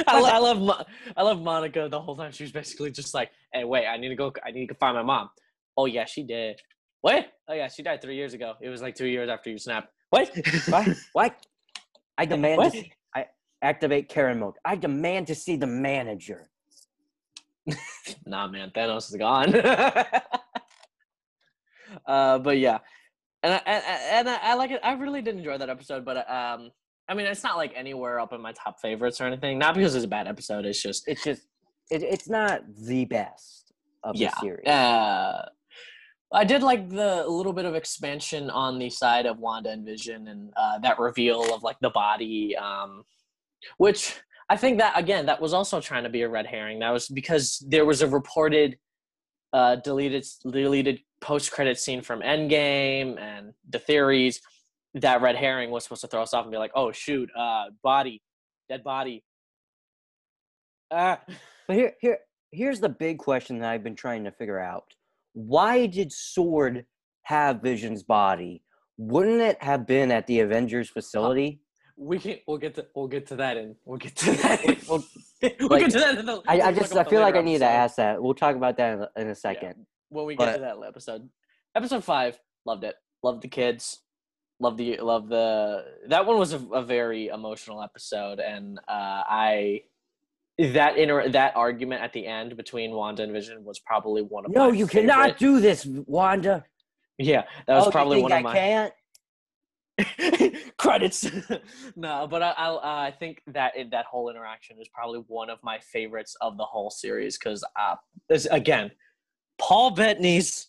I, 0.06 0.20
lo- 0.20 0.28
I 0.28 0.38
love 0.38 0.60
Mo- 0.60 0.84
I 1.16 1.22
love 1.22 1.40
Monica 1.40 1.88
the 1.88 2.00
whole 2.00 2.16
time. 2.16 2.32
She 2.32 2.42
was 2.42 2.52
basically 2.52 2.90
just 2.90 3.14
like, 3.14 3.30
"Hey, 3.52 3.64
wait, 3.64 3.86
I 3.86 3.96
need 3.96 4.08
to 4.08 4.16
go. 4.16 4.32
I 4.44 4.50
need 4.50 4.68
to 4.68 4.74
find 4.74 4.96
my 4.96 5.02
mom." 5.02 5.30
Oh 5.76 5.86
yeah, 5.86 6.04
she 6.04 6.22
did. 6.22 6.60
What? 7.00 7.32
Oh 7.48 7.54
yeah, 7.54 7.68
she 7.68 7.82
died 7.82 8.02
three 8.02 8.16
years 8.16 8.34
ago. 8.34 8.54
It 8.60 8.68
was 8.68 8.82
like 8.82 8.94
two 8.94 9.06
years 9.06 9.28
after 9.28 9.50
you 9.50 9.58
snapped. 9.58 9.92
What? 10.10 10.30
What? 10.68 10.88
what? 11.12 11.46
I 12.18 12.26
demand 12.26 12.58
What? 12.58 12.72
to 12.72 12.80
see, 12.80 12.92
I 13.14 13.26
activate 13.62 14.08
Karen 14.08 14.38
mode. 14.38 14.54
I 14.64 14.76
demand 14.76 15.26
to 15.28 15.34
see 15.34 15.56
the 15.56 15.66
manager. 15.66 16.50
nah, 18.26 18.46
man, 18.48 18.70
Thanos 18.70 19.08
is 19.10 19.16
gone. 19.16 19.54
uh, 22.06 22.38
but 22.38 22.58
yeah, 22.58 22.78
and 23.42 23.54
I, 23.54 23.62
and, 23.66 23.84
and 23.86 24.28
I, 24.28 24.38
I 24.42 24.54
like 24.54 24.70
it. 24.70 24.80
I 24.82 24.92
really 24.92 25.22
did 25.22 25.36
enjoy 25.36 25.56
that 25.58 25.70
episode, 25.70 26.04
but 26.04 26.30
um, 26.30 26.70
I 27.08 27.14
mean, 27.14 27.26
it's 27.26 27.42
not 27.42 27.56
like 27.56 27.72
anywhere 27.74 28.20
up 28.20 28.32
in 28.32 28.40
my 28.40 28.52
top 28.52 28.80
favorites 28.80 29.20
or 29.20 29.24
anything. 29.24 29.58
Not 29.58 29.74
because 29.74 29.94
it's 29.94 30.04
a 30.04 30.08
bad 30.08 30.28
episode. 30.28 30.64
It's 30.66 30.80
just 30.80 31.08
It's 31.08 31.24
just, 31.24 31.42
it, 31.90 32.02
it's 32.02 32.28
not 32.28 32.62
the 32.76 33.04
best 33.04 33.72
of 34.04 34.14
yeah. 34.16 34.30
the 34.30 34.40
series. 34.40 34.66
Uh, 34.66 35.48
I 36.32 36.44
did 36.44 36.62
like 36.62 36.88
the 36.88 37.24
little 37.26 37.52
bit 37.52 37.64
of 37.64 37.74
expansion 37.74 38.50
on 38.50 38.78
the 38.78 38.88
side 38.88 39.26
of 39.26 39.38
Wanda 39.38 39.70
and 39.70 39.84
Vision 39.84 40.28
and 40.28 40.52
uh, 40.56 40.78
that 40.78 40.98
reveal 40.98 41.52
of 41.52 41.62
like 41.62 41.78
the 41.80 41.90
body, 41.90 42.56
um, 42.56 43.02
which 43.78 44.14
I 44.48 44.56
think 44.56 44.78
that 44.78 44.98
again 44.98 45.26
that 45.26 45.40
was 45.40 45.52
also 45.52 45.80
trying 45.80 46.04
to 46.04 46.08
be 46.08 46.22
a 46.22 46.28
red 46.28 46.46
herring. 46.46 46.78
That 46.78 46.90
was 46.90 47.08
because 47.08 47.64
there 47.68 47.84
was 47.84 48.02
a 48.02 48.06
reported 48.06 48.78
uh, 49.52 49.76
deleted 49.76 50.24
deleted 50.48 51.00
post 51.20 51.50
credit 51.50 51.78
scene 51.78 52.00
from 52.00 52.20
Endgame 52.20 53.18
and 53.20 53.52
the 53.68 53.80
theories 53.80 54.40
that 54.94 55.22
red 55.22 55.36
herring 55.36 55.70
was 55.70 55.84
supposed 55.84 56.00
to 56.02 56.08
throw 56.08 56.22
us 56.22 56.32
off 56.32 56.44
and 56.44 56.52
be 56.52 56.58
like, 56.58 56.72
oh 56.74 56.92
shoot, 56.92 57.28
uh, 57.36 57.66
body, 57.82 58.22
dead 58.68 58.84
body. 58.84 59.24
Ah. 60.90 61.20
But 61.66 61.76
here, 61.76 61.92
here, 62.00 62.18
here's 62.50 62.80
the 62.80 62.88
big 62.88 63.18
question 63.18 63.60
that 63.60 63.70
I've 63.70 63.84
been 63.84 63.94
trying 63.94 64.24
to 64.24 64.32
figure 64.32 64.58
out: 64.58 64.92
Why 65.46 65.86
did 65.86 66.12
SWORD 66.12 66.84
have 67.22 67.62
Vision's 67.62 68.02
body? 68.02 68.62
Wouldn't 68.98 69.40
it 69.40 69.62
have 69.62 69.86
been 69.86 70.10
at 70.10 70.26
the 70.26 70.40
Avengers 70.40 70.88
facility? 70.90 71.60
We 71.96 72.18
can. 72.18 72.36
We'll 72.46 72.58
get 72.58 72.74
to. 72.74 72.86
We'll 72.94 73.08
get 73.08 73.26
to 73.28 73.36
that 73.36 73.56
in. 73.56 73.76
We'll 73.84 73.98
get 73.98 74.16
to 74.16 74.32
that. 74.32 74.64
In, 74.64 74.76
Well, 74.88 75.04
we'll 75.42 75.68
like, 75.68 75.80
get 75.82 75.90
to 75.92 75.98
that 75.98 76.18
in 76.18 76.26
the. 76.26 76.42
I, 76.46 76.56
we'll 76.56 76.66
I 76.66 76.72
just, 76.72 76.96
I 76.96 77.04
feel 77.04 77.20
like 77.20 77.34
I 77.34 77.42
need 77.42 77.58
to 77.58 77.66
ask 77.66 77.96
that. 77.96 78.22
We'll 78.22 78.34
talk 78.34 78.56
about 78.56 78.76
that 78.78 78.94
in 78.94 79.02
a, 79.02 79.20
in 79.20 79.28
a 79.28 79.34
second. 79.34 79.86
when 80.08 80.26
we 80.26 80.34
get 80.36 80.44
but- 80.46 80.52
to 80.56 80.60
that 80.60 80.76
episode. 80.86 81.28
Episode 81.74 82.02
five, 82.02 82.38
loved 82.66 82.84
it. 82.84 82.96
Loved 83.22 83.42
the 83.42 83.48
kids. 83.48 84.00
Loved 84.58 84.78
the 84.78 84.98
love 85.00 85.28
the. 85.28 85.84
That 86.08 86.26
one 86.26 86.38
was 86.38 86.52
a, 86.52 86.58
a 86.72 86.82
very 86.82 87.28
emotional 87.28 87.82
episode, 87.82 88.40
and 88.40 88.78
uh, 88.88 89.22
I. 89.28 89.82
That 90.72 90.98
inter 90.98 91.28
that 91.28 91.56
argument 91.56 92.02
at 92.02 92.12
the 92.12 92.26
end 92.26 92.56
between 92.56 92.92
Wanda 92.92 93.22
and 93.22 93.32
Vision 93.32 93.64
was 93.64 93.78
probably 93.78 94.22
one 94.22 94.44
of 94.44 94.52
my 94.52 94.60
No, 94.60 94.70
my 94.70 94.76
you 94.76 94.86
cannot 94.86 95.38
do 95.38 95.60
this, 95.60 95.86
Wanda. 95.86 96.64
Yeah, 97.18 97.44
that 97.66 97.74
was 97.74 97.84
oh, 97.84 97.86
you 97.86 97.92
probably 97.92 98.16
think 98.16 98.22
one 98.24 98.32
I 98.32 98.36
of 98.38 98.44
my. 98.44 98.54
can't. 98.54 98.92
credits 100.78 101.30
no 101.96 102.26
but 102.30 102.42
i 102.42 102.52
uh, 102.52 102.80
i 102.82 103.14
think 103.18 103.42
that 103.46 103.76
it, 103.76 103.90
that 103.90 104.06
whole 104.06 104.30
interaction 104.30 104.78
is 104.80 104.88
probably 104.88 105.22
one 105.26 105.50
of 105.50 105.58
my 105.62 105.78
favorites 105.78 106.34
of 106.40 106.56
the 106.56 106.64
whole 106.64 106.88
series 106.88 107.36
because 107.36 107.62
uh 107.78 107.96
this, 108.26 108.46
again 108.46 108.90
paul 109.58 109.90
bettany's 109.90 110.68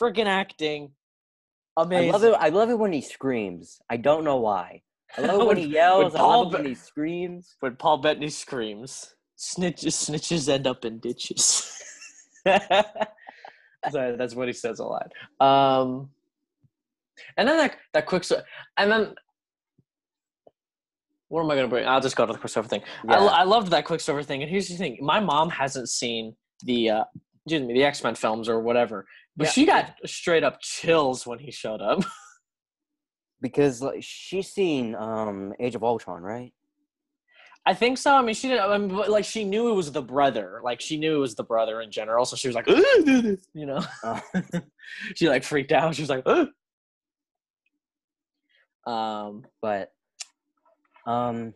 freaking 0.00 0.24
acting 0.24 0.90
amazing 1.76 2.08
I 2.08 2.12
love 2.12 2.24
it. 2.24 2.34
I 2.38 2.48
love 2.48 2.70
it 2.70 2.78
when 2.78 2.92
he 2.92 3.00
screams. 3.00 3.80
I 3.90 3.96
don't 3.96 4.24
know 4.24 4.36
why. 4.36 4.82
I 5.18 5.22
love 5.22 5.38
when 5.38 5.46
When- 5.48 5.56
he 5.56 5.62
when 5.64 5.72
yells. 5.72 6.14
I 6.14 6.18
Paul 6.18 6.44
love 6.44 6.52
when 6.54 6.66
he 6.66 6.74
screams. 6.74 7.56
when 7.60 7.76
paul 7.76 7.98
bettany 7.98 8.28
screams 8.28 9.14
snitches 9.38 9.94
snitches 10.08 10.48
end 10.48 10.66
up 10.66 10.84
in 10.84 10.98
ditches 10.98 11.72
that's 12.44 14.34
what 14.34 14.46
he 14.48 14.52
says 14.54 14.78
a 14.78 14.84
lot 14.84 15.12
um 15.40 16.08
and 17.36 17.46
then 17.48 17.56
that 17.58 17.76
that 17.92 18.06
quick 18.06 18.24
so- 18.24 18.42
and 18.76 18.90
then 18.90 19.14
what 21.28 21.42
am 21.42 21.50
I 21.50 21.56
gonna 21.56 21.66
bring? 21.66 21.88
I'll 21.88 22.00
just 22.00 22.14
go 22.14 22.24
to 22.24 22.32
the 22.32 22.38
Quicksilver 22.38 22.68
thing. 22.68 22.82
I, 23.08 23.14
Yeah. 23.14 23.18
lo- 23.18 23.26
I 23.32 23.42
loved 23.42 23.72
that 23.72 23.84
Quicksilver 23.84 24.22
thing, 24.22 24.42
and 24.42 24.50
here's 24.50 24.68
the 24.68 24.76
thing: 24.76 24.96
my 25.00 25.18
mom 25.18 25.50
hasn't 25.50 25.88
seen 25.88 26.36
the, 26.62 26.88
uh, 26.90 27.04
excuse 27.44 27.62
me, 27.66 27.74
the 27.74 27.82
X 27.82 28.04
Men 28.04 28.14
films 28.14 28.48
or 28.48 28.60
whatever, 28.60 29.06
but 29.36 29.46
Yeah. 29.46 29.50
she 29.50 29.66
got 29.66 29.94
straight 30.06 30.44
up 30.44 30.60
chills 30.60 31.26
when 31.26 31.40
he 31.40 31.50
showed 31.50 31.80
up. 31.82 31.98
because 33.40 33.82
like, 33.82 34.02
she's 34.02 34.48
seen 34.48 34.94
um 34.94 35.54
Age 35.60 35.74
of 35.74 35.84
Ultron, 35.84 36.22
right? 36.22 36.52
I 37.68 37.74
think 37.74 37.98
so. 37.98 38.14
I 38.14 38.22
mean, 38.22 38.34
she 38.34 38.48
did. 38.48 38.58
I 38.58 38.78
mean, 38.78 38.94
but, 38.96 39.10
like 39.10 39.24
she 39.24 39.44
knew 39.44 39.68
it 39.70 39.74
was 39.74 39.90
the 39.90 40.02
brother. 40.02 40.60
Like 40.62 40.80
she 40.80 40.96
knew 40.96 41.16
it 41.16 41.20
was 41.20 41.34
the 41.34 41.42
brother 41.42 41.80
in 41.80 41.90
general, 41.90 42.24
so 42.24 42.36
she 42.36 42.48
was 42.48 42.54
like, 42.54 42.66
you 42.68 43.38
know, 43.54 43.84
Uh, 44.04 44.20
she 45.16 45.28
like 45.28 45.42
freaked 45.42 45.72
out. 45.72 45.94
She 45.94 46.02
was 46.02 46.10
like, 46.10 46.22
"Ugh." 46.26 46.48
Um, 48.86 49.44
but 49.60 49.92
um, 51.06 51.54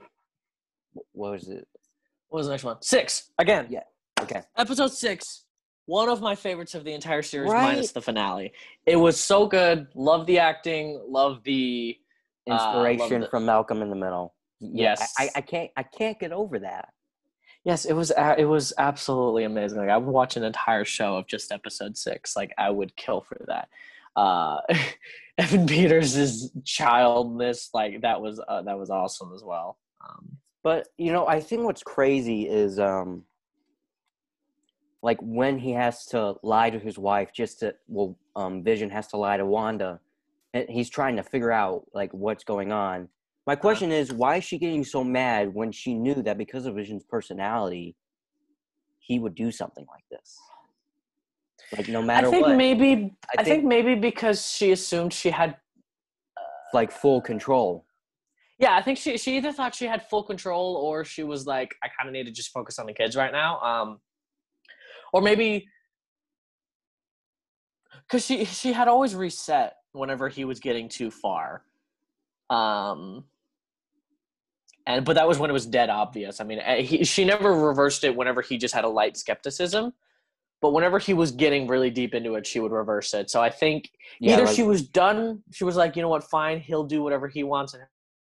what 1.12 1.30
was 1.30 1.48
it? 1.48 1.68
what 2.30 2.38
was 2.38 2.46
the 2.46 2.52
next 2.52 2.64
one? 2.64 2.76
Six 2.80 3.30
again. 3.38 3.66
Yeah. 3.70 3.82
Okay. 4.20 4.42
Episode 4.56 4.92
six. 4.92 5.44
One 5.90 6.08
of 6.08 6.20
my 6.20 6.36
favorites 6.36 6.76
of 6.76 6.84
the 6.84 6.92
entire 6.92 7.20
series, 7.22 7.50
Right? 7.50 7.72
minus 7.74 7.90
the 7.90 8.00
finale. 8.00 8.52
It 8.86 8.94
was 8.94 9.18
so 9.18 9.46
good. 9.48 9.88
Love 9.96 10.24
the 10.26 10.38
acting. 10.38 11.02
Love 11.08 11.42
the 11.42 11.98
Uh, 12.48 12.52
love 12.54 12.86
Inspiration 12.86 13.20
the- 13.22 13.26
from 13.28 13.44
Malcolm 13.44 13.82
in 13.82 13.90
the 13.90 13.96
Middle. 13.96 14.34
Yes. 14.60 15.12
I, 15.18 15.30
I, 15.34 15.40
can't 15.40 15.70
I 15.76 15.82
can't 15.82 16.16
get 16.20 16.30
over 16.32 16.60
that. 16.60 16.90
Yes, 17.64 17.84
it 17.86 17.94
was. 17.94 18.12
a- 18.12 18.36
It 18.38 18.44
was 18.44 18.72
absolutely 18.78 19.42
amazing. 19.44 19.78
Like 19.78 19.88
I 19.90 19.96
would 19.96 20.12
watch 20.12 20.36
an 20.36 20.44
entire 20.44 20.84
show 20.84 21.16
of 21.16 21.26
just 21.26 21.50
episode 21.50 21.96
six. 21.96 22.36
Like 22.36 22.52
I 22.56 22.70
would 22.70 22.94
kill 22.94 23.20
for 23.22 23.38
that. 23.48 23.68
Uh, 24.14 24.60
Evan 25.38 25.66
Peters' 25.66 26.50
childness, 26.64 27.70
like 27.74 28.02
that 28.02 28.20
was 28.20 28.40
uh, 28.46 28.62
that 28.62 28.78
was 28.78 28.90
awesome 28.90 29.32
as 29.34 29.42
well. 29.42 29.76
Um, 30.08 30.38
But 30.62 30.86
you 30.98 31.10
know, 31.12 31.26
I 31.26 31.40
think 31.40 31.64
what's 31.64 31.82
crazy 31.82 32.48
is 32.48 32.78
um 32.78 33.24
like 35.02 35.18
when 35.20 35.58
he 35.58 35.72
has 35.72 36.04
to 36.06 36.34
lie 36.42 36.70
to 36.70 36.78
his 36.78 36.98
wife 36.98 37.30
just 37.34 37.60
to 37.60 37.74
well 37.88 38.18
um 38.36 38.62
Vision 38.62 38.90
has 38.90 39.06
to 39.08 39.16
lie 39.16 39.36
to 39.36 39.46
Wanda 39.46 40.00
and 40.54 40.68
he's 40.68 40.90
trying 40.90 41.16
to 41.16 41.22
figure 41.22 41.52
out 41.52 41.84
like 41.94 42.12
what's 42.12 42.44
going 42.44 42.72
on. 42.72 43.08
My 43.46 43.56
question 43.56 43.90
is 43.92 44.12
why 44.12 44.36
is 44.36 44.44
she 44.44 44.58
getting 44.58 44.84
so 44.84 45.02
mad 45.02 45.54
when 45.54 45.72
she 45.72 45.94
knew 45.94 46.22
that 46.22 46.38
because 46.38 46.66
of 46.66 46.74
Vision's 46.74 47.04
personality 47.04 47.96
he 48.98 49.18
would 49.18 49.34
do 49.34 49.50
something 49.50 49.86
like 49.90 50.04
this? 50.10 50.38
Like 51.76 51.88
no 51.88 52.02
matter 52.02 52.28
I 52.28 52.30
think 52.30 52.46
what, 52.46 52.56
maybe. 52.56 53.14
I, 53.36 53.40
I 53.40 53.44
think, 53.44 53.60
think- 53.60 53.64
maybe 53.64 53.94
because 53.94 54.50
she 54.50 54.72
assumed 54.72 55.12
she 55.12 55.30
had. 55.30 55.56
like 56.74 56.90
full 56.92 57.20
control. 57.20 57.86
Yeah, 58.58 58.76
I 58.76 58.82
think 58.82 58.98
she 58.98 59.16
she 59.16 59.36
either 59.36 59.52
thought 59.52 59.74
she 59.74 59.86
had 59.86 60.02
full 60.08 60.22
control 60.22 60.76
or 60.76 61.04
she 61.04 61.22
was 61.22 61.46
like, 61.46 61.74
I 61.82 61.88
kind 61.96 62.08
of 62.08 62.12
need 62.12 62.26
to 62.26 62.32
just 62.32 62.50
focus 62.50 62.78
on 62.78 62.86
the 62.86 62.92
kids 62.92 63.16
right 63.16 63.32
now. 63.32 63.58
Um, 63.60 64.00
or 65.12 65.20
maybe 65.22 65.66
because 68.08 68.24
she 68.24 68.44
she 68.44 68.72
had 68.72 68.88
always 68.88 69.14
reset 69.14 69.74
whenever 69.92 70.28
he 70.28 70.44
was 70.44 70.60
getting 70.60 70.88
too 70.88 71.10
far. 71.10 71.62
Um, 72.48 73.24
and 74.86 75.04
but 75.04 75.14
that 75.14 75.28
was 75.28 75.38
when 75.38 75.50
it 75.50 75.52
was 75.52 75.66
dead 75.66 75.90
obvious. 75.90 76.40
I 76.40 76.44
mean, 76.44 76.58
eh, 76.60 76.82
he, 76.82 77.04
she 77.04 77.24
never 77.24 77.52
reversed 77.52 78.02
it 78.04 78.14
whenever 78.16 78.42
he 78.42 78.58
just 78.58 78.74
had 78.74 78.84
a 78.84 78.88
light 78.88 79.16
skepticism. 79.16 79.92
But 80.62 80.72
whenever 80.72 80.98
he 80.98 81.14
was 81.14 81.30
getting 81.32 81.66
really 81.68 81.88
deep 81.90 82.14
into 82.14 82.34
it, 82.34 82.46
she 82.46 82.60
would 82.60 82.72
reverse 82.72 83.14
it. 83.14 83.30
So 83.30 83.40
I 83.40 83.48
think 83.48 83.90
Yeah, 84.20 84.34
either 84.34 84.44
like- 84.44 84.54
she 84.54 84.62
was 84.62 84.82
done, 84.82 85.42
she 85.52 85.64
was 85.64 85.74
like, 85.74 85.96
you 85.96 86.02
know 86.02 86.10
what, 86.10 86.24
fine, 86.24 86.60
he'll 86.60 86.84
do 86.84 87.02
whatever 87.02 87.28
he 87.28 87.44
wants 87.44 87.72
and 87.72 87.82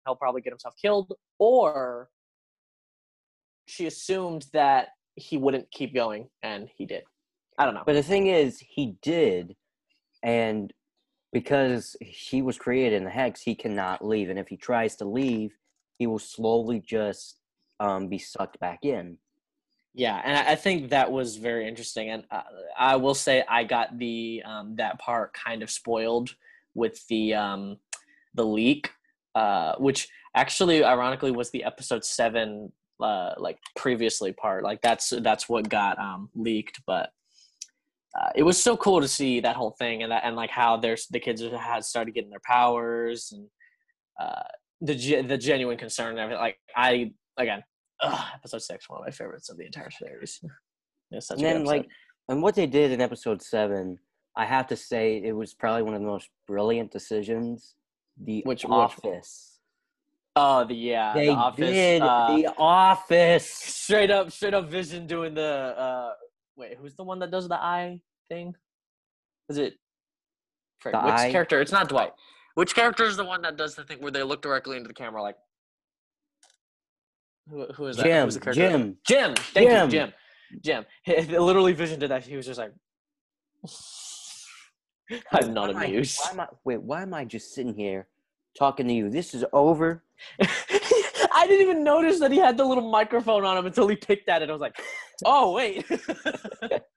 he'll 0.06 0.16
probably 0.16 0.42
get 0.42 0.52
himself 0.52 0.76
killed, 0.82 1.12
or 1.40 2.10
she 3.66 3.86
assumed 3.86 4.46
that 4.54 4.90
he 5.22 5.38
wouldn't 5.38 5.72
keep 5.72 5.94
going 5.94 6.28
and 6.44 6.70
he 6.76 6.86
did. 6.86 7.04
I 7.58 7.66
don't 7.66 7.74
know. 7.74 7.84
But 7.86 7.94
the 7.94 8.04
thing 8.04 8.28
is, 8.28 8.60
he 8.60 8.96
did, 9.02 9.56
and 10.24 10.74
because 11.32 11.96
he 12.02 12.42
was 12.42 12.58
created 12.58 12.98
in 12.98 13.04
the 13.04 13.10
hex, 13.10 13.42
he 13.42 13.56
cannot 13.56 14.06
leave. 14.06 14.30
And 14.30 14.40
if 14.40 14.48
he 14.48 14.58
tries 14.58 14.96
to 14.98 15.06
leave, 15.06 15.52
he 15.98 16.08
will 16.08 16.20
slowly 16.20 16.80
just 16.80 17.38
um, 17.80 18.08
be 18.08 18.18
sucked 18.18 18.60
back 18.60 18.80
in. 18.84 19.18
Yeah, 19.94 20.22
and 20.24 20.38
I 20.38 20.54
I 20.54 20.56
think 20.56 20.90
that 20.90 21.12
was 21.12 21.36
very 21.36 21.68
interesting. 21.68 22.10
And 22.10 22.24
uh, 22.32 22.44
I 22.78 22.96
will 22.96 23.14
say 23.14 23.44
I 23.48 23.64
got 23.64 23.98
the 23.98 24.42
um, 24.46 24.76
that 24.78 25.00
part 25.00 25.34
kind 25.34 25.62
of 25.62 25.70
spoiled 25.70 26.34
with 26.74 27.06
the 27.08 27.34
um, 27.34 27.78
the 28.34 28.46
leak, 28.46 28.90
uh, 29.36 29.76
which 29.78 30.08
actually 30.36 30.84
ironically 30.84 31.32
was 31.32 31.52
the 31.52 31.64
episode 31.64 32.06
seven 32.06 32.72
uh, 33.02 33.34
like 33.38 33.58
previously 33.76 34.34
part. 34.34 34.64
Like 34.64 34.82
that's 34.82 35.12
that's 35.22 35.48
what 35.50 35.70
got 35.70 36.00
um, 36.00 36.30
leaked, 36.36 36.82
but. 36.86 37.10
Uh, 38.20 38.28
it 38.36 38.44
was 38.44 38.62
so 38.62 38.76
cool 38.76 39.00
to 39.00 39.08
see 39.08 39.40
that 39.40 39.56
whole 39.56 39.72
thing 39.80 40.04
and 40.04 40.12
that 40.12 40.22
and 40.26 40.36
like 40.36 40.50
how 40.50 40.76
there's 40.76 41.08
the 41.12 41.20
kids 41.20 41.42
had 41.42 41.86
started 41.86 42.14
getting 42.14 42.30
their 42.30 42.42
powers 42.46 43.32
and 43.32 43.48
uh, 44.20 44.44
the 44.82 45.22
the 45.22 45.38
genuine 45.38 45.78
concern 45.78 46.10
and 46.10 46.20
everything. 46.20 46.42
Like 46.42 46.58
I 46.76 47.14
again, 47.38 47.64
ugh, 48.02 48.26
episode 48.34 48.62
six, 48.62 48.90
one 48.90 49.00
of 49.00 49.06
my 49.06 49.12
favorites 49.12 49.50
of 49.50 49.58
the 49.58 49.66
entire 49.66 49.92
series. 49.92 50.42
Such 51.20 51.38
And 51.38 51.46
then, 51.46 51.66
like, 51.66 51.88
and 52.30 52.42
what 52.42 52.56
they 52.56 52.66
did 52.68 52.92
in 52.92 53.02
episode 53.02 53.42
seven, 53.42 53.98
I 54.38 54.46
have 54.46 54.68
to 54.68 54.78
say, 54.78 55.22
it 55.24 55.34
was 55.34 55.54
probably 55.54 55.84
one 55.84 55.94
of 55.94 56.00
the 56.00 56.08
most 56.08 56.30
brilliant 56.48 56.92
decisions. 56.92 57.76
The 58.24 58.42
Which- 58.46 58.64
which? 58.64 58.72
Office. 58.72 59.51
Oh 60.36 60.64
the 60.66 60.74
yeah, 60.76 61.14
they 61.14 61.28
the 61.28 61.32
office. 61.34 61.70
did 61.70 62.02
uh, 62.02 62.36
the 62.36 62.54
Office. 62.58 63.50
straight 63.52 64.12
up, 64.12 64.32
straight 64.32 64.54
up 64.54 64.70
Vision 64.70 65.08
doing 65.08 65.34
the. 65.34 65.44
uh 65.78 66.14
Wait, 66.58 66.78
who's 66.80 66.96
the 66.96 67.04
one 67.04 67.20
that 67.20 67.32
does 67.32 67.48
the 67.48 67.56
eye 67.56 68.00
thing? 68.30 68.54
Is 69.50 69.58
it? 69.58 69.74
Frick, 70.80 70.94
which 70.96 71.04
eye? 71.14 71.32
character? 71.32 71.62
It's 71.62 71.72
not 71.72 71.90
Dwight. 71.90 72.12
Which 72.56 72.76
character 72.76 73.06
is 73.06 73.16
the 73.18 73.24
one 73.24 73.42
that 73.44 73.56
does 73.58 73.76
the 73.76 73.84
thing 73.84 74.00
where 74.02 74.12
they 74.12 74.22
look 74.24 74.42
directly 74.42 74.76
into 74.78 74.88
the 74.88 74.94
camera, 74.94 75.22
like? 75.22 75.38
Who, 77.50 77.66
who 77.74 77.88
is 77.88 77.98
that? 77.98 78.04
Jim. 78.04 78.26
Who's 78.26 78.34
the 78.36 78.40
character? 78.42 78.70
Jim. 78.70 78.98
Jim. 79.08 79.34
Thank 79.54 79.70
Jim. 79.70 79.86
you, 79.86 79.92
Jim. 79.92 80.14
Jim. 80.64 80.86
He- 81.04 81.38
Literally, 81.38 81.74
Vision 81.74 82.00
did 82.00 82.12
that. 82.12 82.24
He 82.26 82.36
was 82.36 82.46
just 82.46 82.60
like. 82.60 82.74
I'm 85.32 85.54
not 85.54 85.70
Why 85.70 85.70
am 85.72 85.78
I- 85.78 85.86
amused. 85.86 86.20
why 86.22 86.32
am 86.32 86.40
I, 86.42 86.48
wait, 86.64 86.82
why 86.82 87.02
am 87.02 87.14
I 87.14 87.26
just 87.26 87.54
sitting 87.54 87.74
here 87.76 88.08
talking 88.58 88.88
to 88.88 88.94
you? 88.94 89.10
This 89.10 89.34
is 89.34 89.46
over. 89.54 90.04
I 90.42 91.46
didn't 91.48 91.62
even 91.62 91.84
notice 91.84 92.20
that 92.20 92.32
he 92.32 92.38
had 92.38 92.58
the 92.58 92.66
little 92.66 92.90
microphone 92.90 93.46
on 93.46 93.58
him 93.58 93.66
until 93.66 93.88
he 93.88 93.96
picked 93.96 94.30
at 94.30 94.42
it. 94.42 94.50
I 94.50 94.52
was 94.52 94.62
like, 94.62 94.80
"Oh 95.26 95.54
wait." 95.54 95.86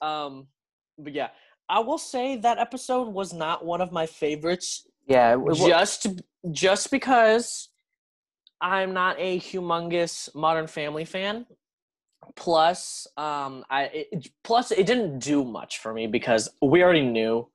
um, 0.00 0.46
but 0.98 1.12
yeah, 1.12 1.28
I 1.68 1.80
will 1.80 1.98
say 1.98 2.36
that 2.36 2.58
episode 2.58 3.08
was 3.08 3.32
not 3.32 3.64
one 3.64 3.80
of 3.80 3.92
my 3.92 4.06
favorites, 4.06 4.86
Yeah. 5.06 5.36
it 5.38 5.54
just 5.54 6.06
just 6.50 6.90
because 6.90 7.68
I'm 8.60 8.92
not 8.92 9.16
a 9.18 9.38
humongous 9.38 10.34
Modern 10.34 10.66
Family 10.66 11.04
fan. 11.04 11.46
Plus, 12.36 13.06
um, 13.16 13.64
I 13.70 14.06
it, 14.12 14.28
plus 14.44 14.70
it 14.70 14.86
didn't 14.86 15.20
do 15.20 15.44
much 15.44 15.78
for 15.78 15.94
me 15.94 16.06
because 16.06 16.48
we 16.60 16.82
already 16.82 17.02
knew 17.02 17.48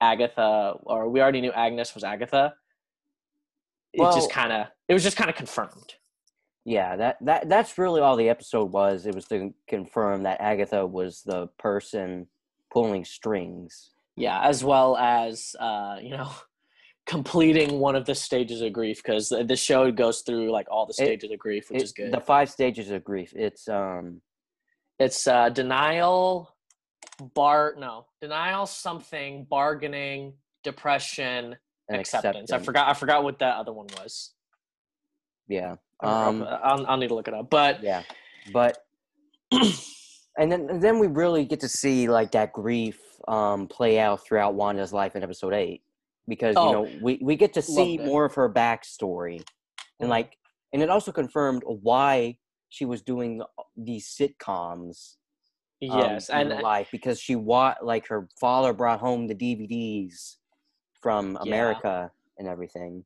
Agatha, 0.00 0.74
or 0.82 1.08
we 1.08 1.20
already 1.20 1.40
knew 1.40 1.52
Agnes 1.52 1.94
was 1.94 2.04
Agatha. 2.04 2.54
It 3.92 4.00
Well- 4.00 4.14
just 4.14 4.30
kind 4.30 4.52
of 4.52 4.66
it 4.88 4.92
was 4.94 5.02
just 5.02 5.16
kind 5.16 5.30
of 5.30 5.36
confirmed. 5.36 5.94
Yeah, 6.66 6.96
that, 6.96 7.18
that 7.20 7.48
that's 7.48 7.76
really 7.76 8.00
all 8.00 8.16
the 8.16 8.28
episode 8.30 8.72
was. 8.72 9.04
It 9.06 9.14
was 9.14 9.26
to 9.26 9.52
confirm 9.68 10.22
that 10.22 10.40
Agatha 10.40 10.86
was 10.86 11.22
the 11.22 11.48
person 11.58 12.26
pulling 12.72 13.04
strings. 13.04 13.90
Yeah, 14.16 14.40
as 14.42 14.64
well 14.64 14.96
as 14.96 15.54
uh, 15.60 15.98
you 16.00 16.10
know, 16.10 16.30
completing 17.06 17.80
one 17.80 17.94
of 17.96 18.06
the 18.06 18.14
stages 18.14 18.62
of 18.62 18.72
grief 18.72 19.02
because 19.02 19.28
the, 19.28 19.44
the 19.44 19.56
show 19.56 19.92
goes 19.92 20.22
through 20.22 20.50
like 20.50 20.66
all 20.70 20.86
the 20.86 20.94
stages 20.94 21.30
of 21.30 21.38
grief, 21.38 21.70
which 21.70 21.80
It- 21.80 21.84
is 21.84 21.92
good. 21.92 22.12
The 22.12 22.20
five 22.20 22.48
stages 22.50 22.90
of 22.90 23.04
grief. 23.04 23.32
It's 23.36 23.68
um 23.68 24.22
it's 24.98 25.26
uh, 25.26 25.48
denial, 25.50 26.53
bar 27.34 27.74
no 27.78 28.06
denial, 28.20 28.66
something, 28.66 29.44
bargaining, 29.48 30.34
depression, 30.62 31.56
an 31.88 32.00
acceptance. 32.00 32.50
I 32.52 32.58
forgot. 32.58 32.88
I 32.88 32.94
forgot 32.94 33.24
what 33.24 33.38
that 33.40 33.56
other 33.56 33.72
one 33.72 33.86
was. 33.98 34.32
Yeah. 35.48 35.76
I'll- 36.00 36.28
Um 36.28 36.42
I'll, 36.42 36.86
I'll 36.86 36.96
need 36.96 37.08
to 37.08 37.14
look 37.14 37.28
it 37.28 37.34
up. 37.34 37.50
But 37.50 37.82
yeah. 37.82 38.02
But 38.52 38.78
and 39.52 40.50
then 40.50 40.68
and 40.70 40.82
then 40.82 40.98
we 40.98 41.06
really 41.06 41.44
get 41.44 41.60
to 41.60 41.68
see 41.68 42.08
like 42.08 42.32
that 42.32 42.52
grief 42.52 43.00
um 43.28 43.66
play 43.68 43.98
out 43.98 44.24
throughout 44.26 44.54
Wanda's 44.54 44.92
life 44.92 45.16
in 45.16 45.22
episode 45.22 45.54
8 45.54 45.82
because 46.28 46.56
Oh, 46.58 46.66
you 46.66 46.72
know 46.72 46.88
we 47.00 47.18
we 47.22 47.36
get 47.36 47.52
to 47.54 47.62
see 47.62 47.96
more 47.98 48.24
of 48.24 48.34
her 48.34 48.50
backstory. 48.52 49.42
And 50.00 50.08
Mhm. 50.08 50.10
like 50.10 50.36
and 50.72 50.82
it 50.82 50.90
also 50.90 51.12
confirmed 51.12 51.62
why 51.66 52.38
she 52.68 52.84
was 52.84 53.02
doing 53.02 53.40
these 53.76 54.08
sitcoms 54.08 55.16
yes, 55.80 56.28
in 56.28 56.52
and 56.52 56.62
life 56.62 56.88
because 56.90 57.20
she 57.20 57.36
wa- 57.36 57.76
like 57.82 58.06
her 58.08 58.28
father 58.40 58.72
brought 58.72 59.00
home 59.00 59.26
the 59.26 59.34
DVDs 59.34 60.36
from 61.02 61.34
Yeah. 61.34 61.42
America 61.42 62.10
and 62.38 62.48
everything. 62.48 63.04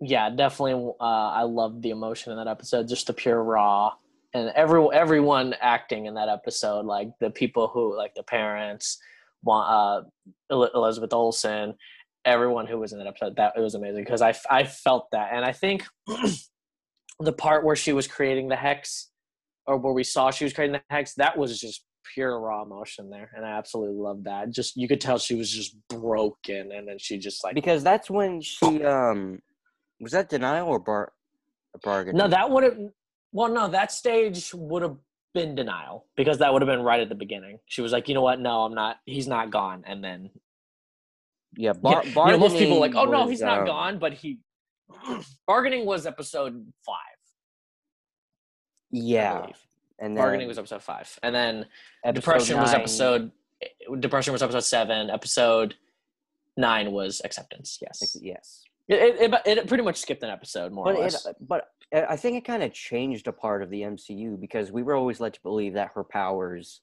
yeah, 0.00 0.30
definitely. 0.30 0.92
Uh, 1.00 1.04
I 1.04 1.42
loved 1.42 1.82
the 1.82 1.90
emotion 1.90 2.32
in 2.32 2.38
that 2.38 2.48
episode, 2.48 2.88
just 2.88 3.06
the 3.06 3.12
pure 3.12 3.42
raw, 3.42 3.92
and 4.32 4.50
every 4.54 4.86
everyone 4.94 5.54
acting 5.60 6.06
in 6.06 6.14
that 6.14 6.28
episode, 6.28 6.86
like 6.86 7.10
the 7.20 7.30
people 7.30 7.68
who, 7.68 7.94
like 7.96 8.14
the 8.14 8.22
parents, 8.22 8.98
uh, 9.46 10.02
Elizabeth 10.50 11.12
Olsen, 11.12 11.74
everyone 12.24 12.66
who 12.66 12.78
was 12.78 12.92
in 12.92 12.98
that 12.98 13.06
episode. 13.08 13.36
That 13.36 13.54
it 13.56 13.60
was 13.60 13.74
amazing 13.74 14.02
because 14.04 14.22
I 14.22 14.34
I 14.48 14.64
felt 14.64 15.10
that, 15.12 15.30
and 15.32 15.44
I 15.44 15.52
think 15.52 15.84
the 17.20 17.32
part 17.32 17.64
where 17.64 17.76
she 17.76 17.92
was 17.92 18.06
creating 18.06 18.48
the 18.48 18.56
hex, 18.56 19.10
or 19.66 19.76
where 19.76 19.92
we 19.92 20.04
saw 20.04 20.30
she 20.30 20.44
was 20.44 20.52
creating 20.52 20.72
the 20.74 20.82
hex, 20.94 21.14
that 21.14 21.36
was 21.36 21.60
just 21.60 21.84
pure 22.12 22.38
raw 22.40 22.62
emotion 22.62 23.10
there, 23.10 23.30
and 23.36 23.44
I 23.44 23.50
absolutely 23.50 23.96
loved 23.96 24.24
that. 24.24 24.50
Just 24.50 24.76
you 24.76 24.88
could 24.88 25.00
tell 25.00 25.18
she 25.18 25.34
was 25.34 25.50
just 25.50 25.76
broken, 25.88 26.72
and 26.72 26.86
then 26.86 26.98
she 26.98 27.18
just 27.18 27.44
like 27.44 27.54
because 27.54 27.82
that's 27.82 28.10
when 28.10 28.40
she 28.40 28.84
um 28.84 29.40
was 30.00 30.12
that 30.12 30.28
denial 30.28 30.68
or 30.68 30.78
bar 30.78 31.12
bargaining. 31.82 32.18
no, 32.18 32.28
that 32.28 32.50
would 32.50 32.64
have 32.64 32.78
well, 33.32 33.52
no, 33.52 33.68
that 33.68 33.92
stage 33.92 34.52
would 34.54 34.82
have 34.82 34.96
been 35.34 35.54
denial 35.54 36.06
because 36.16 36.38
that 36.38 36.52
would 36.52 36.62
have 36.62 36.68
been 36.68 36.82
right 36.82 37.00
at 37.00 37.08
the 37.08 37.14
beginning. 37.14 37.58
She 37.66 37.80
was 37.80 37.92
like, 37.92 38.08
you 38.08 38.14
know 38.14 38.22
what? 38.22 38.40
No, 38.40 38.62
I'm 38.62 38.74
not. 38.74 38.96
He's 39.06 39.28
not 39.28 39.50
gone, 39.50 39.84
and 39.86 40.02
then 40.02 40.30
yeah, 41.56 41.72
bar- 41.72 42.02
yeah, 42.04 42.26
you 42.26 42.32
know, 42.32 42.38
most 42.38 42.56
people 42.56 42.76
are 42.76 42.80
like, 42.80 42.94
oh 42.94 43.04
no, 43.04 43.28
he's 43.28 43.40
not 43.40 43.60
um, 43.60 43.66
gone, 43.66 43.98
but 43.98 44.14
he 44.14 44.40
bargaining 45.46 45.86
was 45.86 46.06
episode 46.06 46.54
five. 46.84 46.96
Yeah, 48.90 49.40
believe. 49.40 49.56
And 50.00 50.16
then 50.16 50.22
bargaining 50.22 50.48
was 50.48 50.58
episode 50.58 50.82
five, 50.82 51.18
and 51.22 51.34
then 51.34 51.66
depression 52.12 52.58
was 52.58 52.72
episode 52.74 53.30
depression 54.00 54.32
was 54.32 54.42
episode 54.42 54.64
seven. 54.64 55.10
Episode 55.10 55.74
nine 56.56 56.92
was 56.92 57.20
acceptance. 57.24 57.78
Yes, 57.80 58.16
Yes, 58.20 58.64
it 58.88 59.32
it, 59.32 59.58
it 59.58 59.66
pretty 59.68 59.84
much 59.84 59.96
skipped 59.98 60.22
an 60.22 60.30
episode 60.30 60.72
more 60.72 60.84
but 60.84 60.94
or 60.96 60.98
it, 61.00 61.12
less. 61.12 61.26
but 61.40 61.68
uh, 61.94 62.02
I 62.08 62.16
think 62.16 62.36
it 62.36 62.44
kind 62.44 62.62
of 62.62 62.72
changed 62.72 63.26
a 63.28 63.32
part 63.32 63.62
of 63.62 63.70
the 63.70 63.82
MCU 63.82 64.40
because 64.40 64.72
we 64.72 64.82
were 64.82 64.94
always 64.96 65.20
led 65.20 65.34
to 65.34 65.40
believe 65.42 65.74
that 65.74 65.90
her 65.94 66.04
powers 66.04 66.80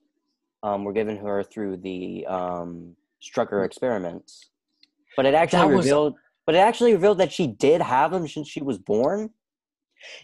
um, 0.63 0.83
were 0.83 0.93
given 0.93 1.17
her 1.17 1.43
through 1.43 1.77
the 1.77 2.25
um, 2.27 2.95
Strucker 3.21 3.65
experiments, 3.65 4.49
but 5.15 5.25
it 5.25 5.33
actually 5.33 5.59
Mm. 5.73 5.75
Was- 5.77 5.85
revealed. 5.85 6.15
But 6.45 6.55
it 6.55 6.59
actually 6.59 6.93
revealed 6.93 7.17
that 7.17 7.33
she 7.33 7.45
did 7.45 7.81
have 7.81 8.11
them 8.11 8.25
since 8.25 8.47
she 8.47 8.61
was 8.63 8.77
born. 8.77 9.31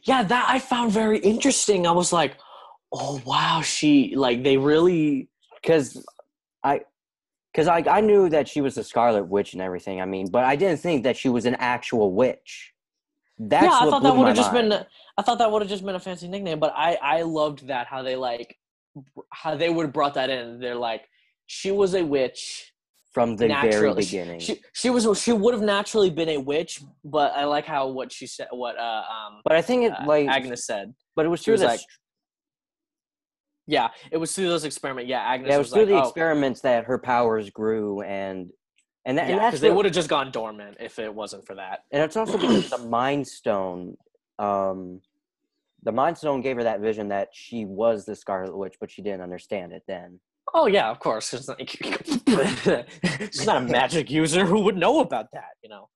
yeah, 0.03 0.23
that 0.23 0.45
I 0.47 0.57
found 0.57 0.93
very 0.93 1.17
interesting. 1.19 1.85
I 1.85 1.91
was 1.91 2.13
like, 2.13 2.37
oh 2.93 3.21
wow, 3.25 3.61
she 3.61 4.15
like 4.15 4.43
they 4.43 4.57
really 4.57 5.29
because 5.61 6.05
I 6.63 6.81
because 7.51 7.67
I 7.67 7.83
I 7.89 8.01
knew 8.01 8.29
that 8.29 8.47
she 8.47 8.61
was 8.61 8.77
a 8.77 8.83
Scarlet 8.83 9.25
Witch 9.25 9.53
and 9.53 9.61
everything. 9.61 9.99
I 9.99 10.05
mean, 10.05 10.29
but 10.29 10.43
I 10.43 10.55
didn't 10.55 10.79
think 10.79 11.03
that 11.03 11.17
she 11.17 11.29
was 11.29 11.45
an 11.45 11.55
actual 11.55 12.13
witch. 12.13 12.73
That's 13.39 13.65
yeah, 13.65 13.71
I 13.71 13.85
what 13.85 13.91
thought 13.91 14.03
that 14.03 14.15
would 14.15 14.27
have 14.27 14.35
just 14.35 14.53
mind. 14.53 14.69
been. 14.69 14.85
I 15.17 15.21
thought 15.23 15.39
that 15.39 15.51
would 15.51 15.61
have 15.61 15.69
just 15.69 15.83
been 15.83 15.95
a 15.95 15.99
fancy 15.99 16.27
nickname, 16.27 16.59
but 16.59 16.73
I 16.75 16.97
I 17.01 17.21
loved 17.23 17.67
that 17.67 17.87
how 17.87 18.03
they 18.03 18.15
like 18.15 18.57
how 19.31 19.55
they 19.55 19.69
would 19.69 19.87
have 19.87 19.93
brought 19.93 20.13
that 20.13 20.29
in. 20.29 20.59
They're 20.59 20.75
like, 20.75 21.09
she 21.47 21.71
was 21.71 21.95
a 21.95 22.03
witch. 22.05 22.71
from 23.13 23.35
the 23.37 23.47
very 23.47 23.93
beginning. 23.93 24.39
She 24.39 24.61
she 24.73 24.89
was 24.89 25.07
she 25.21 25.33
would 25.33 25.53
have 25.53 25.63
naturally 25.63 26.09
been 26.09 26.29
a 26.29 26.37
witch, 26.37 26.81
but 27.03 27.33
I 27.33 27.45
like 27.45 27.65
how 27.65 27.87
what 27.87 28.11
she 28.11 28.27
said, 28.27 28.47
what 28.51 28.77
uh 28.77 29.03
um 29.15 29.41
but 29.43 29.55
I 29.55 29.61
think 29.61 29.85
it 29.85 29.93
uh, 29.93 30.05
like 30.05 30.27
Agnes 30.27 30.65
said. 30.65 30.93
but 31.15 31.25
it 31.25 31.29
was 31.29 31.41
through 31.43 31.53
was 31.53 31.61
the 31.61 31.67
like, 31.67 31.81
Yeah, 33.67 33.89
it 34.11 34.17
was 34.17 34.33
through 34.35 34.49
those 34.49 34.65
experiments. 34.65 35.09
Yeah, 35.09 35.21
Agnes 35.21 35.49
yeah, 35.49 35.55
it 35.55 35.59
was 35.59 35.69
through 35.69 35.81
like, 35.81 35.89
the 35.89 35.95
oh, 35.95 36.07
experiments 36.07 36.61
that 36.61 36.85
her 36.85 36.97
powers 36.97 37.49
grew 37.49 38.01
and 38.01 38.51
and 39.05 39.17
that, 39.17 39.27
Yeah, 39.27 39.33
and 39.33 39.41
that's 39.41 39.51
because 39.51 39.61
they 39.61 39.71
would 39.71 39.85
have 39.85 39.93
just 39.93 40.09
gone 40.09 40.31
dormant 40.31 40.77
if 40.79 40.99
it 40.99 41.13
wasn't 41.13 41.45
for 41.45 41.55
that. 41.55 41.83
and 41.91 42.01
it's 42.01 42.15
also 42.15 42.37
because 42.37 42.69
the 42.69 42.77
Mind 42.77 43.27
Stone, 43.27 43.97
um, 44.39 45.01
the 45.83 45.91
Mind 45.91 46.17
Stone 46.17 46.41
gave 46.41 46.57
her 46.57 46.63
that 46.63 46.79
vision 46.79 47.09
that 47.09 47.29
she 47.33 47.65
was 47.65 48.05
the 48.05 48.15
Scarlet 48.15 48.55
Witch, 48.55 48.75
but 48.79 48.89
she 48.89 49.01
didn't 49.01 49.21
understand 49.21 49.73
it 49.73 49.83
then. 49.87 50.19
Oh 50.53 50.67
yeah, 50.67 50.89
of 50.89 50.99
course. 50.99 51.33
It's 51.33 51.47
not, 51.47 51.59
she's 53.31 53.45
not 53.45 53.57
a 53.57 53.65
magic 53.65 54.09
user 54.09 54.45
who 54.45 54.59
would 54.61 54.77
know 54.77 54.99
about 54.99 55.27
that, 55.33 55.51
you 55.63 55.69
know. 55.69 55.89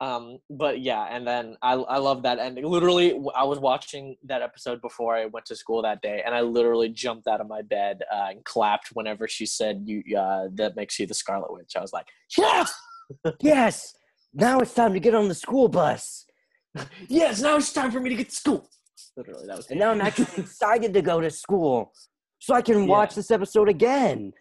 Um, 0.00 0.38
but 0.48 0.80
yeah, 0.80 1.04
and 1.10 1.26
then 1.26 1.56
I 1.60 1.74
I 1.74 1.98
love 1.98 2.22
that 2.22 2.38
ending. 2.38 2.64
Literally, 2.64 3.20
I 3.36 3.44
was 3.44 3.58
watching 3.58 4.16
that 4.24 4.40
episode 4.40 4.80
before 4.80 5.14
I 5.14 5.26
went 5.26 5.44
to 5.46 5.56
school 5.56 5.82
that 5.82 6.00
day, 6.00 6.22
and 6.24 6.34
I 6.34 6.40
literally 6.40 6.88
jumped 6.88 7.26
out 7.26 7.40
of 7.42 7.48
my 7.48 7.60
bed 7.60 8.02
uh, 8.10 8.28
and 8.30 8.42
clapped 8.44 8.88
whenever 8.94 9.28
she 9.28 9.44
said, 9.44 9.82
"You 9.84 10.02
uh, 10.16 10.48
that 10.54 10.74
makes 10.74 10.98
you 10.98 11.06
the 11.06 11.12
Scarlet 11.12 11.52
Witch." 11.52 11.72
I 11.76 11.80
was 11.80 11.92
like, 11.92 12.06
"Yeah, 12.38 12.64
yes, 13.42 13.94
now 14.32 14.60
it's 14.60 14.72
time 14.72 14.94
to 14.94 15.00
get 15.00 15.14
on 15.14 15.28
the 15.28 15.34
school 15.34 15.68
bus, 15.68 16.24
yes! 17.08 17.42
Now 17.42 17.56
it's 17.56 17.72
time 17.72 17.90
for 17.90 18.00
me 18.00 18.08
to 18.08 18.16
get 18.16 18.30
to 18.30 18.36
school." 18.36 18.70
Literally, 19.18 19.46
that 19.48 19.56
was. 19.56 19.66
and 19.70 19.78
now 19.80 19.90
I'm 19.90 20.00
actually 20.00 20.28
excited 20.38 20.94
to 20.94 21.02
go 21.02 21.20
to 21.20 21.30
school, 21.30 21.92
so 22.38 22.54
I 22.54 22.62
can 22.62 22.84
Yeah. 22.86 22.86
watch 22.86 23.14
this 23.14 23.30
episode 23.30 23.68
again. 23.68 24.32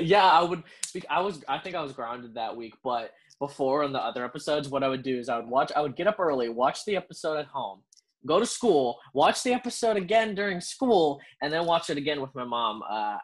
yeah, 0.00 0.24
I 0.24 0.42
would. 0.42 0.62
I 1.10 1.20
was. 1.20 1.44
I 1.46 1.58
think 1.58 1.76
I 1.76 1.82
was 1.82 1.92
grounded 1.92 2.34
that 2.34 2.56
week, 2.56 2.74
but 2.82 3.12
before 3.38 3.84
in 3.84 3.92
the 3.92 4.00
other 4.02 4.24
episodes, 4.24 4.68
what 4.68 4.82
I 4.82 4.88
would 4.88 5.02
do 5.02 5.18
is 5.18 5.28
I 5.28 5.36
would 5.38 5.48
watch. 5.48 5.72
I 5.76 5.80
would 5.80 5.96
get 5.96 6.06
up 6.06 6.18
early, 6.18 6.48
watch 6.48 6.84
the 6.84 6.96
episode 6.96 7.36
at 7.38 7.46
home, 7.46 7.82
go 8.26 8.38
to 8.40 8.46
school, 8.46 8.98
watch 9.14 9.42
the 9.42 9.52
episode 9.52 9.96
again 9.96 10.34
during 10.34 10.60
school, 10.60 11.20
and 11.42 11.52
then 11.52 11.66
watch 11.66 11.90
it 11.90 11.96
again 11.98 12.20
with 12.20 12.34
my 12.34 12.44
mom 12.44 12.82
uh, 12.88 13.18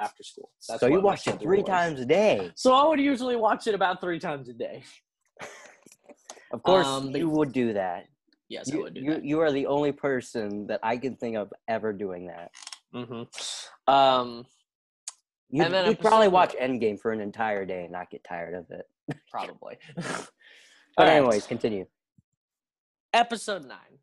after 0.00 0.22
school. 0.22 0.50
That's 0.68 0.80
so 0.80 0.86
you 0.86 1.00
watched 1.00 1.26
it 1.26 1.40
three 1.40 1.58
was. 1.58 1.66
times 1.66 2.00
a 2.00 2.06
day. 2.06 2.50
So 2.54 2.72
I 2.74 2.86
would 2.86 3.00
usually 3.00 3.36
watch 3.36 3.66
it 3.66 3.74
about 3.74 4.00
three 4.00 4.18
times 4.18 4.48
a 4.48 4.54
day. 4.54 4.82
Of 6.52 6.62
course, 6.62 6.86
Um, 6.86 7.16
you 7.16 7.30
would 7.30 7.52
do 7.52 7.72
that. 7.72 8.08
Yes, 8.50 8.70
I 8.70 8.74
You, 8.76 8.82
would 8.82 8.92
do 8.94 9.00
you, 9.00 9.14
that. 9.14 9.24
you 9.24 9.40
are 9.40 9.50
the 9.50 9.64
only 9.66 9.90
person 9.90 10.66
that 10.66 10.80
I 10.82 10.98
can 10.98 11.16
think 11.16 11.34
of 11.34 11.50
ever 11.66 11.94
doing 11.94 12.26
that. 12.26 12.50
hmm 12.92 13.22
Um, 13.90 14.44
You'd, 15.48 15.64
And 15.64 15.72
then 15.74 15.86
you'd 15.86 15.98
probably 16.00 16.28
watch 16.28 16.54
Endgame 16.60 17.00
for 17.00 17.10
an 17.10 17.20
entire 17.22 17.64
day 17.64 17.84
and 17.84 17.92
not 17.92 18.10
get 18.10 18.22
tired 18.22 18.54
of 18.54 18.66
it. 18.70 18.86
probably. 19.30 19.78
But 20.94 21.06
right. 21.06 21.16
anyways, 21.16 21.46
continue. 21.46 21.86
episode 23.14 23.64
nine. 23.66 23.98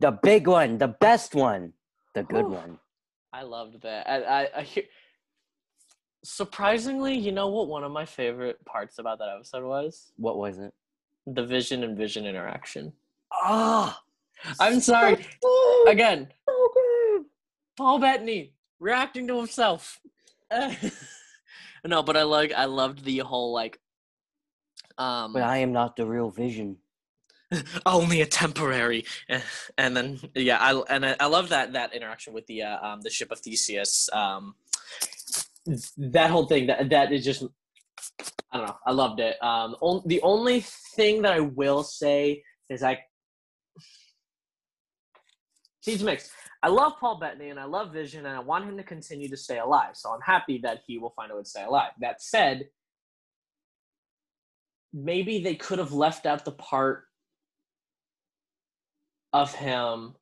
The 0.00 0.10
big 0.10 0.48
one, 0.48 0.76
the 0.78 0.88
best 0.88 1.32
one, 1.32 1.74
the 2.16 2.24
good 2.24 2.44
Whew. 2.46 2.54
one. 2.54 2.78
I 3.32 3.42
loved 3.42 3.82
that. 3.82 4.10
I, 4.10 4.22
I, 4.42 4.48
I 4.56 4.62
hear, 4.62 4.82
surprisingly, 6.24 7.16
you 7.16 7.30
know 7.30 7.46
what 7.48 7.68
one 7.68 7.84
of 7.84 7.92
my 7.92 8.04
favorite 8.04 8.58
parts 8.64 8.98
about 8.98 9.20
that 9.20 9.28
episode 9.28 9.64
was? 9.64 10.10
What 10.16 10.38
was 10.38 10.58
it? 10.58 10.74
The 11.26 11.44
vision 11.46 11.84
and 11.84 11.96
vision 11.96 12.26
interaction. 12.26 12.92
Ah, 13.32 14.00
I'm 14.58 14.80
sorry. 14.80 15.24
oh, 15.44 15.86
Again, 15.88 16.26
so 16.48 16.68
good. 16.74 17.26
Paul 17.76 18.00
Bettany 18.00 18.54
reacting 18.80 19.28
to 19.28 19.36
himself. 19.36 20.00
no, 21.84 22.02
but 22.02 22.16
I 22.16 22.22
like 22.24 22.52
I 22.52 22.64
loved 22.64 23.04
the 23.04 23.18
whole 23.18 23.52
like 23.52 23.78
um 24.98 25.32
But 25.32 25.42
I 25.42 25.58
am 25.58 25.72
not 25.72 25.96
the 25.96 26.06
real 26.06 26.30
Vision. 26.30 26.76
only 27.86 28.20
a 28.20 28.26
temporary 28.26 29.04
Eh, 29.28 29.40
and 29.78 29.96
then 29.96 30.20
yeah 30.34 30.58
i 30.60 30.82
and 30.94 31.06
i, 31.06 31.16
I 31.18 31.26
love 31.26 31.48
that 31.48 31.72
that 31.72 31.94
interaction 31.94 32.34
with 32.34 32.46
the 32.46 32.62
uh, 32.62 32.86
um 32.86 33.00
the 33.00 33.10
ship 33.10 33.30
of 33.30 33.38
theseus. 33.40 34.10
Um 34.12 34.54
that 35.96 36.30
whole 36.30 36.46
thing 36.46 36.66
that 36.66 36.90
that 36.90 37.12
is 37.12 37.24
just 37.24 37.44
i 38.52 38.58
don't 38.58 38.66
know 38.66 38.76
i 38.86 38.92
loved 38.92 39.20
it. 39.20 39.42
Um 39.42 39.76
on, 39.80 40.02
the 40.06 40.20
only 40.22 40.60
thing 40.94 41.22
that 41.22 41.32
i 41.32 41.40
will 41.40 41.82
say 41.82 42.42
is 42.68 42.82
i 42.82 42.98
see 45.80 45.92
it's 45.92 46.02
mixed. 46.02 46.30
I 46.62 46.68
love 46.68 46.94
paul 47.00 47.18
bettany 47.18 47.48
and 47.50 47.60
i 47.60 47.64
love 47.64 47.92
vision 47.92 48.26
and 48.26 48.36
i 48.36 48.40
want 48.40 48.64
him 48.64 48.76
to 48.76 48.82
continue 48.82 49.28
to 49.28 49.36
stay 49.36 49.58
alive 49.58 49.92
so 49.94 50.10
i'm 50.10 50.20
happy 50.20 50.58
that 50.64 50.80
he 50.86 50.98
will 50.98 51.10
find 51.10 51.30
a 51.32 51.36
way 51.36 51.42
to 51.42 51.48
stay 51.48 51.64
alive. 51.64 51.92
That 52.00 52.20
said 52.20 52.68
maybe 54.92 55.42
they 55.42 55.54
could 55.54 55.78
have 55.78 55.92
left 55.92 56.26
out 56.26 56.44
the 56.44 56.52
part 56.52 57.04
of 59.32 59.54
him. 59.54 60.14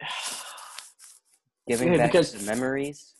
Giving 1.68 1.92
Yeah, 1.92 1.98
back 1.98 2.12
because- 2.12 2.32
the 2.32 2.44
memories. 2.46 3.14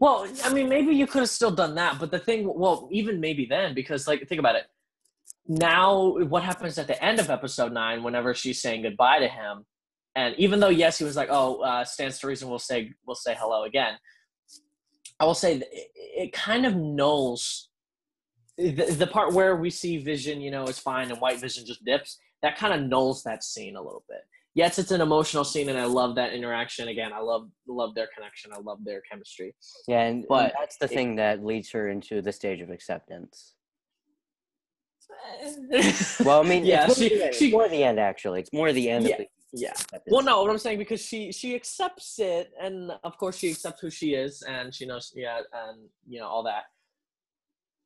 well 0.00 0.26
i 0.44 0.52
mean 0.52 0.68
maybe 0.68 0.92
you 0.92 1.06
could 1.06 1.20
have 1.20 1.30
still 1.30 1.52
done 1.52 1.76
that 1.76 1.96
but 2.00 2.10
the 2.10 2.18
thing 2.18 2.52
well 2.52 2.88
even 2.90 3.20
maybe 3.20 3.46
then 3.48 3.72
because 3.74 4.08
like 4.08 4.26
think 4.28 4.40
about 4.40 4.56
it. 4.56 4.64
Now 5.46 6.18
what 6.24 6.42
happens 6.42 6.76
at 6.78 6.88
the 6.88 7.00
end 7.04 7.20
of 7.20 7.30
episode 7.30 7.72
9 7.72 8.02
whenever 8.02 8.34
she's 8.34 8.60
saying 8.60 8.82
goodbye 8.82 9.20
to 9.20 9.28
him 9.28 9.64
and 10.16 10.34
even 10.38 10.58
though 10.58 10.70
yes 10.70 10.98
he 10.98 11.04
was 11.04 11.14
like 11.14 11.28
oh 11.30 11.60
uh 11.60 11.84
stands 11.84 12.18
to 12.18 12.26
reason 12.26 12.48
we'll 12.48 12.58
say 12.58 12.92
we'll 13.06 13.14
say 13.14 13.36
hello 13.38 13.62
again. 13.62 13.94
I 15.20 15.24
will 15.24 15.34
say 15.34 15.58
that 15.58 15.68
it, 15.70 15.88
it 15.94 16.32
kind 16.32 16.66
of 16.66 16.72
nulls 16.74 17.66
the, 18.58 18.94
the 18.98 19.06
part 19.06 19.32
where 19.32 19.56
we 19.56 19.70
see 19.70 19.98
vision 19.98 20.40
you 20.40 20.50
know 20.50 20.64
is 20.64 20.78
fine 20.78 21.10
and 21.10 21.20
white 21.20 21.38
vision 21.40 21.64
just 21.66 21.84
dips 21.84 22.18
that 22.42 22.56
kind 22.56 22.72
of 22.72 22.88
nulls 22.90 23.22
that 23.22 23.44
scene 23.44 23.76
a 23.76 23.82
little 23.82 24.04
bit 24.08 24.20
yes 24.54 24.78
it's 24.78 24.90
an 24.90 25.00
emotional 25.00 25.44
scene 25.44 25.68
and 25.68 25.78
i 25.78 25.84
love 25.84 26.14
that 26.14 26.32
interaction 26.32 26.88
again 26.88 27.12
i 27.12 27.18
love 27.20 27.48
love 27.68 27.94
their 27.94 28.08
connection 28.14 28.50
i 28.54 28.58
love 28.60 28.78
their 28.84 29.02
chemistry 29.10 29.54
Yeah, 29.88 30.00
and, 30.02 30.18
and 30.20 30.26
But 30.28 30.54
that's 30.58 30.76
the 30.78 30.86
it- 30.86 30.90
thing 30.90 31.16
that 31.16 31.44
leads 31.44 31.70
her 31.72 31.88
into 31.90 32.22
the 32.22 32.32
stage 32.32 32.60
of 32.60 32.70
acceptance. 32.70 33.54
Well, 36.24 36.40
I 36.44 36.48
mean, 36.48 36.64
yeah, 36.64 36.86
it's, 36.86 36.98
more 36.98 37.08
she, 37.08 37.14
the 37.16 37.24
end. 37.26 37.34
she, 37.34 37.50
more 37.52 37.68
the 37.68 37.82
end 37.84 38.00
actually. 38.00 38.40
It's 38.40 38.52
more 38.52 38.72
the 38.72 38.90
end 38.90 39.06
Yeah, 39.06 39.12
of 39.12 39.18
the 39.18 39.26
yeah. 39.52 39.72
Well, 40.08 40.22
no, 40.22 40.42
what 40.42 40.50
I'm 40.50 40.58
saying 40.58 40.78
because 40.78 41.00
she 41.00 41.30
she 41.32 41.54
accepts 41.54 42.18
it, 42.18 42.52
and 42.60 42.90
of 43.04 43.16
course 43.16 43.36
she 43.38 43.50
accepts 43.50 43.80
who 43.80 43.90
she 43.90 44.14
is, 44.14 44.42
and 44.42 44.74
she 44.74 44.84
knows, 44.86 45.12
yeah, 45.14 45.38
and 45.68 45.78
you 46.08 46.18
know 46.20 46.26
all 46.26 46.42
that, 46.44 46.64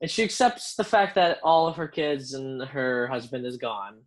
and 0.00 0.10
she 0.10 0.22
accepts 0.22 0.74
the 0.74 0.84
fact 0.84 1.14
that 1.14 1.38
all 1.42 1.66
of 1.66 1.76
her 1.76 1.88
kids 1.88 2.32
and 2.32 2.62
her 2.62 3.06
husband 3.08 3.46
is 3.46 3.56
gone, 3.56 3.98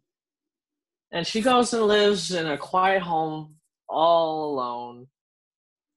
and 1.12 1.26
she 1.26 1.42
goes 1.42 1.74
and 1.74 1.84
lives 1.84 2.32
in 2.32 2.48
a 2.48 2.58
quiet 2.58 3.02
home 3.02 3.56
all 3.88 4.54
alone, 4.54 5.08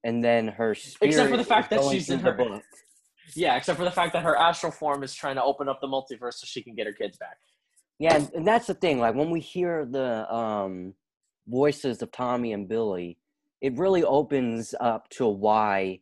and 0.05 0.22
then 0.22 0.49
her 0.49 0.74
spirit 0.74 1.11
Except 1.11 1.30
for 1.30 1.36
the 1.36 1.44
fact 1.44 1.70
that 1.70 1.82
she's 1.84 2.11
in 2.11 2.20
her 2.20 2.32
book. 2.32 2.62
Yeah, 3.34 3.57
except 3.57 3.78
for 3.78 3.84
the 3.84 3.90
fact 3.90 4.12
that 4.12 4.22
her 4.22 4.36
astral 4.36 4.72
form 4.72 5.03
is 5.03 5.14
trying 5.14 5.34
to 5.36 5.42
open 5.42 5.68
up 5.68 5.80
the 5.80 5.88
multiverse 5.88 6.34
so 6.34 6.47
she 6.47 6.62
can 6.62 6.74
get 6.74 6.86
her 6.86 6.92
kids 6.92 7.18
back. 7.18 7.38
Yeah, 7.99 8.16
and, 8.16 8.30
and 8.34 8.47
that's 8.47 8.66
the 8.66 8.74
thing. 8.74 8.99
Like 8.99 9.14
when 9.14 9.30
we 9.30 9.40
hear 9.40 9.84
the 9.84 10.32
um, 10.32 10.94
voices 11.49 12.03
of 12.03 12.12
Tommy 12.12 12.53
and 12.53 12.68
Billy, 12.68 13.18
it 13.61 13.76
really 13.76 14.05
opens 14.05 14.74
up 14.80 15.09
to 15.11 15.26
why 15.26 16.01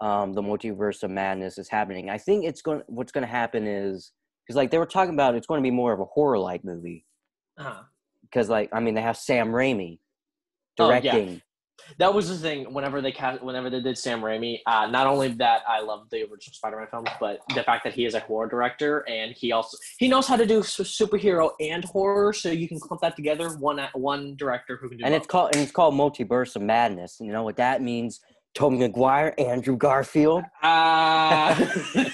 um, 0.00 0.32
the 0.32 0.42
multiverse 0.42 1.02
of 1.02 1.10
madness 1.10 1.58
is 1.58 1.68
happening. 1.68 2.10
I 2.10 2.18
think 2.18 2.44
it's 2.44 2.62
going. 2.62 2.82
What's 2.86 3.12
going 3.12 3.22
to 3.22 3.30
happen 3.30 3.66
is 3.66 4.12
because 4.46 4.56
like 4.56 4.70
they 4.70 4.78
were 4.78 4.86
talking 4.86 5.14
about, 5.14 5.34
it's 5.34 5.46
going 5.46 5.60
to 5.60 5.66
be 5.66 5.70
more 5.70 5.92
of 5.92 6.00
a 6.00 6.04
horror 6.04 6.38
like 6.38 6.64
movie. 6.64 7.04
Uh-huh. 7.58 7.82
Because 8.22 8.48
like 8.48 8.70
I 8.72 8.80
mean, 8.80 8.94
they 8.94 9.02
have 9.02 9.16
Sam 9.16 9.48
Raimi 9.48 9.98
directing. 10.76 11.28
Oh, 11.28 11.32
yeah. 11.32 11.38
That 11.98 12.12
was 12.12 12.28
the 12.28 12.36
thing. 12.36 12.72
Whenever 12.74 13.00
they 13.00 13.12
cast, 13.12 13.42
whenever 13.42 13.70
they 13.70 13.80
did 13.80 13.96
Sam 13.96 14.20
Raimi, 14.20 14.58
uh, 14.66 14.86
not 14.86 15.06
only 15.06 15.28
that 15.28 15.62
I 15.66 15.80
love 15.80 16.08
the 16.10 16.18
original 16.22 16.52
Spider-Man 16.52 16.88
films, 16.90 17.08
but 17.20 17.40
the 17.54 17.62
fact 17.62 17.84
that 17.84 17.94
he 17.94 18.04
is 18.04 18.14
a 18.14 18.20
horror 18.20 18.48
director 18.48 19.08
and 19.08 19.32
he 19.32 19.52
also 19.52 19.78
he 19.98 20.08
knows 20.08 20.26
how 20.26 20.36
to 20.36 20.44
do 20.44 20.60
superhero 20.60 21.52
and 21.60 21.84
horror, 21.84 22.32
so 22.32 22.50
you 22.50 22.68
can 22.68 22.80
clump 22.80 23.00
that 23.02 23.16
together. 23.16 23.50
One 23.58 23.80
one 23.94 24.36
director 24.36 24.76
who 24.76 24.88
can 24.88 24.98
do. 24.98 25.04
and 25.04 25.14
it's 25.14 25.26
called 25.26 25.54
and 25.54 25.62
it's 25.62 25.72
called 25.72 25.94
Multiverse 25.94 26.56
of 26.56 26.62
Madness. 26.62 27.18
You 27.20 27.32
know 27.32 27.44
what 27.44 27.56
that 27.56 27.80
means? 27.80 28.20
Tobey 28.54 28.76
Maguire, 28.78 29.34
Andrew 29.38 29.76
Garfield. 29.76 30.44
Ah. 30.62 31.56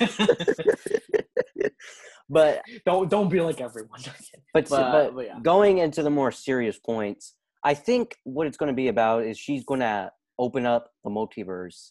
But 2.28 2.62
don't 2.86 3.10
don't 3.10 3.28
be 3.28 3.40
like 3.40 3.60
everyone. 3.60 4.00
but 4.54 4.68
But- 4.68 4.92
but, 4.92 5.14
but 5.14 5.26
yeah. 5.26 5.38
going 5.42 5.78
into 5.78 6.02
the 6.02 6.10
more 6.10 6.32
serious 6.32 6.78
points, 6.78 7.34
I 7.62 7.74
think 7.74 8.16
what 8.24 8.46
it's 8.46 8.56
going 8.56 8.68
to 8.68 8.74
be 8.74 8.88
about 8.88 9.24
is 9.24 9.38
she's 9.38 9.64
going 9.64 9.80
to 9.80 10.10
open 10.38 10.64
up 10.66 10.90
the 11.04 11.10
multiverse, 11.10 11.90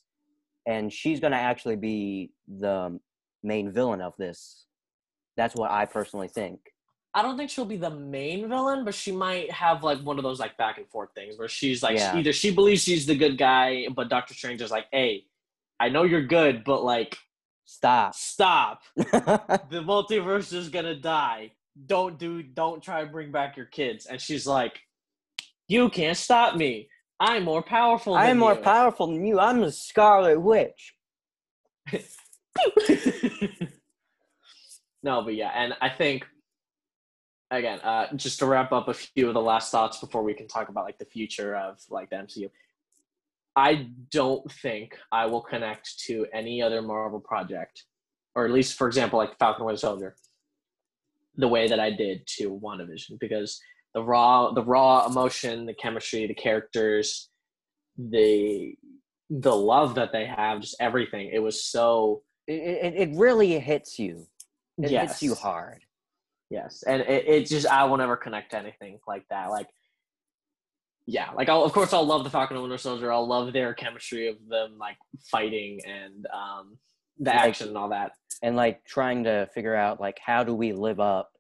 and 0.68 0.92
she's 0.92 1.20
going 1.20 1.32
to 1.32 1.38
actually 1.38 1.76
be 1.76 2.32
the 2.48 3.00
main 3.44 3.72
villain 3.72 4.02
of 4.02 4.14
this. 4.18 4.66
That's 5.38 5.56
what 5.56 5.72
I 5.72 5.86
personally 5.86 6.28
think. 6.28 6.60
I 7.16 7.22
don't 7.22 7.38
think 7.38 7.50
she'll 7.52 7.66
be 7.66 7.78
the 7.78 7.92
main 7.92 8.50
villain, 8.50 8.84
but 8.86 8.96
she 8.96 9.12
might 9.12 9.52
have 9.52 9.84
like 9.84 10.00
one 10.00 10.18
of 10.18 10.24
those 10.24 10.40
like 10.40 10.58
back 10.58 10.78
and 10.80 10.88
forth 10.90 11.10
things 11.14 11.38
where 11.38 11.48
she's 11.48 11.84
like 11.84 11.98
Yeah. 11.98 12.16
either 12.18 12.34
she 12.34 12.50
believes 12.52 12.82
she's 12.84 13.06
the 13.06 13.16
good 13.16 13.38
guy, 13.38 13.88
but 13.96 14.10
Doctor 14.10 14.34
Strange 14.34 14.62
is 14.62 14.72
like, 14.72 14.88
"Hey, 14.92 15.26
I 15.80 15.90
know 15.90 16.04
you're 16.04 16.24
good, 16.26 16.64
but 16.64 16.84
like 16.84 17.18
Stop. 17.66 18.16
stop. 18.16 18.82
The 18.96 19.82
multiverse 19.84 20.54
is 20.54 20.70
gonna 20.70 20.96
die. 20.96 21.52
Don't 21.86 22.18
do. 22.20 22.42
Don't 22.44 22.82
try 22.84 23.02
to 23.04 23.08
bring 23.10 23.32
back 23.32 23.58
your 23.58 23.68
kids." 23.68 24.06
And 24.08 24.20
she's 24.20 24.46
like, 24.48 24.80
"You 25.68 25.90
can't 25.90 26.18
stop 26.18 26.56
me. 26.56 26.90
I'm 27.20 27.44
more 27.44 27.62
powerful. 27.64 28.16
I'm 28.16 28.40
more 28.40 28.56
you." 28.56 28.60
powerful 28.62 29.08
than 29.08 29.26
you. 29.26 29.40
I'm 29.40 29.62
the 29.62 29.72
Scarlet 29.72 30.40
Witch. 30.42 30.96
no, 35.04 35.22
but 35.24 35.36
yeah, 35.36 35.52
and 35.56 35.74
I 35.82 35.90
think 35.90 36.26
again, 37.58 37.80
uh, 37.82 38.08
just 38.16 38.40
to 38.40 38.46
wrap 38.46 38.72
up 38.72 38.88
a 38.88 38.94
few 38.94 39.28
of 39.28 39.34
the 39.34 39.42
last 39.42 39.72
thoughts 39.72 40.00
before 40.00 40.24
we 40.24 40.34
can 40.34 40.48
talk 40.48 40.70
about 40.70 40.86
like 40.86 40.98
the 40.98 41.06
future 41.06 41.56
of 41.56 41.80
like 41.90 42.10
the 42.10 42.18
MCU. 42.18 42.50
I 43.56 43.90
don't 44.12 44.52
think 44.52 44.98
I 45.12 45.28
will 45.28 45.42
connect 45.42 46.00
to 46.06 46.26
any 46.34 46.62
other 46.62 46.82
Marvel 46.82 47.20
project, 47.20 47.84
or 48.36 48.46
at 48.46 48.52
least, 48.52 48.78
for 48.78 48.88
example, 48.88 49.20
like 49.20 49.38
Falcon 49.38 49.62
and 49.62 49.68
Winter 49.68 49.80
Soldier, 49.80 50.16
the 51.36 51.48
way 51.48 51.68
that 51.68 51.80
I 51.80 51.92
did 51.92 52.26
to 52.38 52.60
WandaVision, 52.64 53.20
because 53.20 53.62
the 53.94 54.02
raw, 54.02 54.52
the 54.52 54.64
raw 54.64 55.06
emotion, 55.06 55.68
the 55.68 55.76
chemistry, 55.76 56.26
the 56.26 56.34
characters, 56.34 57.30
the 57.98 58.76
the 59.30 59.56
love 59.56 59.96
that 59.96 60.12
they 60.12 60.26
have, 60.26 60.62
just 60.62 60.76
everything. 60.80 61.30
It 61.32 61.40
was 61.40 61.64
so 61.64 62.24
It, 62.48 62.54
it, 62.54 62.94
it 62.96 63.18
really 63.18 63.60
hits 63.60 64.00
you. 64.00 64.28
It 64.82 64.92
yes. 64.92 65.10
hits 65.10 65.24
you 65.24 65.36
hard. 65.36 65.84
Yes, 66.54 66.84
and 66.86 67.02
it, 67.02 67.26
it 67.28 67.48
just 67.48 67.66
I 67.68 67.84
will 67.86 67.98
never 67.98 68.16
connect 68.16 68.52
to 68.52 68.58
anything 68.60 69.00
like 69.08 69.26
that. 69.30 69.50
Like, 69.50 69.68
yeah, 71.08 71.32
like 71.32 71.50
I'll, 71.50 71.64
of 71.64 71.74
course 71.74 71.94
I'll 71.94 72.06
love 72.06 72.24
the 72.24 72.30
Falcon 72.30 72.56
and 72.58 72.64
Winter 72.64 72.78
Soldier. 72.78 73.12
I'll 73.12 73.28
love 73.28 73.52
their 73.54 73.74
chemistry 73.74 74.28
of 74.28 74.36
them 74.48 74.78
like 74.78 74.98
fighting 75.32 75.80
and 75.86 76.28
um 76.34 76.78
the 77.18 77.32
Like- 77.32 77.40
action 77.40 77.70
and 77.70 77.78
all 77.78 77.90
that. 77.90 78.12
and 78.44 78.56
like 78.56 78.84
trying 78.86 79.24
to 79.24 79.48
figure 79.54 79.76
out 79.76 80.00
like 80.00 80.20
how 80.24 80.44
do 80.44 80.54
we 80.54 80.74
live 80.74 81.00
up 81.00 81.32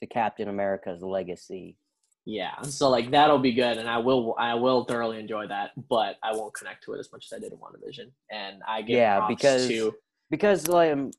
to 0.00 0.06
Captain 0.06 0.48
America's 0.48 1.02
legacy. 1.02 1.78
Yeah, 2.26 2.60
so 2.62 2.88
like 2.90 3.10
that'll 3.10 3.38
be 3.38 3.52
good, 3.52 3.78
and 3.78 3.88
I 3.88 3.98
will 3.98 4.34
I 4.38 4.54
will 4.54 4.84
thoroughly 4.84 5.18
enjoy 5.20 5.46
that, 5.48 5.70
but 5.88 6.16
I 6.22 6.32
won't 6.34 6.54
connect 6.54 6.84
to 6.84 6.92
it 6.94 6.98
as 7.00 7.10
much 7.12 7.26
as 7.30 7.36
I 7.36 7.40
did 7.40 7.52
in 7.52 7.58
WandaVision. 7.58 8.10
And 8.30 8.62
I 8.68 8.82
give 8.82 8.96
Yeah, 8.98 9.26
because- 9.26 9.68
to 9.68 9.94
Because 10.30 10.68
like 10.68 10.92
um, 10.92 11.10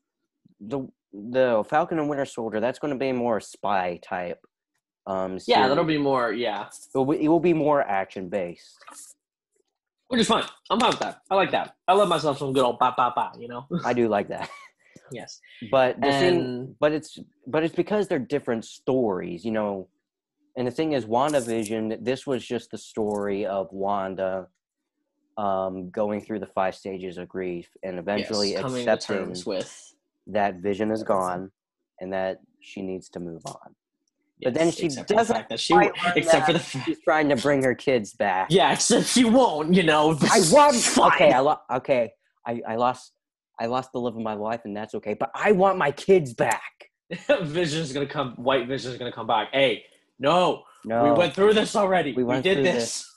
the 0.60 0.80
the 1.30 1.64
Falcon 1.68 1.98
and 1.98 2.08
Winter 2.08 2.24
Soldier, 2.24 2.60
that's 2.60 2.78
going 2.78 2.92
to 2.92 2.98
be 2.98 3.12
more 3.12 3.40
spy 3.40 3.98
type. 4.02 4.38
Um, 5.06 5.38
yeah, 5.46 5.68
that'll 5.68 5.84
be 5.84 5.98
more 5.98 6.32
yeah, 6.32 6.66
It 6.66 6.98
will 6.98 7.06
be, 7.06 7.24
it 7.24 7.28
will 7.28 7.40
be 7.40 7.52
more 7.52 7.82
action 7.82 8.28
based. 8.28 8.76
which 10.08 10.20
is 10.20 10.26
fine. 10.26 10.44
I'm 10.68 10.80
fine 10.80 10.90
with 10.90 10.98
that. 10.98 11.20
I 11.30 11.36
like 11.36 11.52
that. 11.52 11.76
I 11.86 11.92
love 11.92 12.08
myself 12.08 12.38
some 12.38 12.52
good 12.52 12.64
old 12.64 12.78
ba 12.78 12.92
ba 12.96 13.12
ba. 13.14 13.32
You 13.38 13.48
know. 13.48 13.66
I 13.84 13.92
do 13.92 14.08
like 14.08 14.28
that. 14.28 14.50
yes. 15.12 15.40
But 15.70 16.00
the 16.00 16.10
thing, 16.10 16.74
but 16.80 16.92
it's 16.92 17.18
but 17.46 17.62
it's 17.62 17.74
because 17.74 18.08
they're 18.08 18.18
different 18.18 18.64
stories, 18.64 19.44
you 19.44 19.52
know. 19.52 19.88
And 20.56 20.66
the 20.66 20.72
thing 20.72 20.92
is, 20.92 21.04
WandaVision. 21.04 22.04
This 22.04 22.26
was 22.26 22.44
just 22.44 22.70
the 22.70 22.78
story 22.78 23.46
of 23.46 23.68
Wanda 23.72 24.48
um, 25.36 25.90
going 25.90 26.20
through 26.20 26.40
the 26.40 26.46
five 26.46 26.74
stages 26.74 27.18
of 27.18 27.28
grief 27.28 27.68
and 27.82 27.98
eventually 27.98 28.52
yes, 28.52 28.64
accepting 28.64 29.34
with 29.44 29.94
that 30.28 30.56
Vision 30.56 30.90
is 30.90 31.02
gone 31.02 31.50
and 32.00 32.12
that 32.12 32.38
she 32.60 32.82
needs 32.82 33.08
to 33.10 33.20
move 33.20 33.42
on. 33.46 33.74
But 34.42 34.52
then 34.54 34.70
she 34.70 34.86
except 34.86 35.08
for 35.08 35.14
the 35.14 35.18
doesn't 35.18 35.36
fact 35.36 35.48
that 35.48 35.60
she, 35.60 35.74
except 36.14 36.46
for 36.46 36.52
the 36.52 36.58
fact, 36.58 36.84
She's 36.84 37.00
trying 37.00 37.30
to 37.30 37.36
bring 37.36 37.62
her 37.62 37.74
kids 37.74 38.12
back. 38.12 38.48
yeah, 38.50 38.72
except 38.72 39.06
she 39.06 39.24
won't. 39.24 39.72
You 39.72 39.82
know, 39.82 40.10
I 40.30 40.42
want. 40.52 40.76
Fine. 40.76 41.12
Okay, 41.12 41.32
I 41.32 41.38
lo- 41.40 41.60
okay. 41.72 42.12
I, 42.46 42.60
I 42.68 42.76
lost. 42.76 43.12
I 43.58 43.64
lost 43.66 43.92
the 43.92 43.98
love 44.00 44.14
of 44.14 44.22
my 44.22 44.34
life, 44.34 44.60
and 44.66 44.76
that's 44.76 44.94
okay. 44.96 45.14
But 45.14 45.30
I 45.34 45.52
want 45.52 45.78
my 45.78 45.90
kids 45.90 46.34
back. 46.34 46.90
Vision's 47.42 47.94
gonna 47.94 48.04
come. 48.04 48.32
White 48.32 48.68
Vision's 48.68 48.98
gonna 48.98 49.10
come 49.12 49.26
back. 49.26 49.48
Hey, 49.52 49.84
no, 50.18 50.64
No, 50.84 51.04
we 51.04 51.10
went 51.12 51.32
through 51.34 51.54
this 51.54 51.74
already. 51.74 52.12
We 52.12 52.22
We, 52.22 52.42
did 52.42 52.56
through 52.56 52.64
this. 52.64 53.10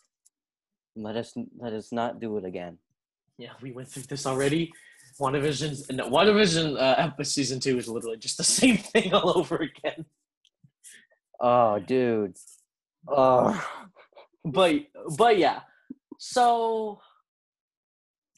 let 0.95 1.18
us 1.18 1.34
let 1.57 1.74
us 1.74 1.91
not 1.91 2.22
do 2.22 2.38
it 2.38 2.45
again. 2.45 2.78
Yeah, 3.38 3.49
we 3.62 3.74
went 3.74 3.89
through 3.89 4.03
this 4.03 4.26
already. 4.26 4.72
WandaVision's 5.20 5.90
no, 5.92 6.10
WandaVision 6.10 6.76
uh, 6.78 6.96
episode 6.98 7.32
season 7.32 7.60
two 7.60 7.78
is 7.78 7.88
literally 7.88 8.18
just 8.18 8.38
the 8.38 8.44
same 8.62 8.78
thing 8.78 9.14
all 9.14 9.38
over 9.38 9.58
again. 9.58 10.06
Oh, 11.40 11.80
dude. 11.80 12.36
Oh, 13.08 13.66
But 14.44 14.76
but 15.18 15.38
yeah, 15.38 15.62
so 16.18 17.00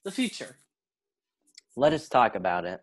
the 0.03 0.11
future. 0.11 0.55
let 1.75 1.93
us 1.93 2.07
talk 2.09 2.35
about 2.35 2.65
it. 2.65 2.81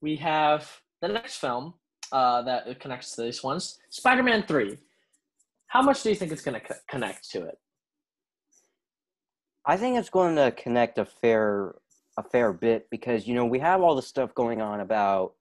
we 0.00 0.16
have 0.16 0.80
the 1.02 1.08
next 1.08 1.36
film 1.38 1.74
uh, 2.12 2.42
that 2.42 2.78
connects 2.80 3.14
to 3.16 3.22
these 3.22 3.42
ones 3.42 3.78
Spider-Man 3.90 4.44
3. 4.46 4.78
How 5.68 5.82
much 5.82 6.02
do 6.02 6.10
you 6.10 6.14
think 6.14 6.30
it's 6.32 6.42
going 6.42 6.60
to 6.60 6.66
co- 6.66 6.80
connect 6.88 7.28
to 7.30 7.42
it? 7.44 7.58
I 9.66 9.76
think 9.76 9.96
it's 9.98 10.10
going 10.10 10.36
to 10.36 10.52
connect 10.52 10.98
a 10.98 11.04
fair 11.06 11.74
a 12.16 12.22
fair 12.22 12.52
bit 12.52 12.88
because 12.90 13.26
you 13.26 13.34
know 13.34 13.44
we 13.44 13.58
have 13.58 13.82
all 13.82 13.94
the 13.94 14.02
stuff 14.02 14.34
going 14.34 14.60
on 14.60 14.80
about 14.80 15.34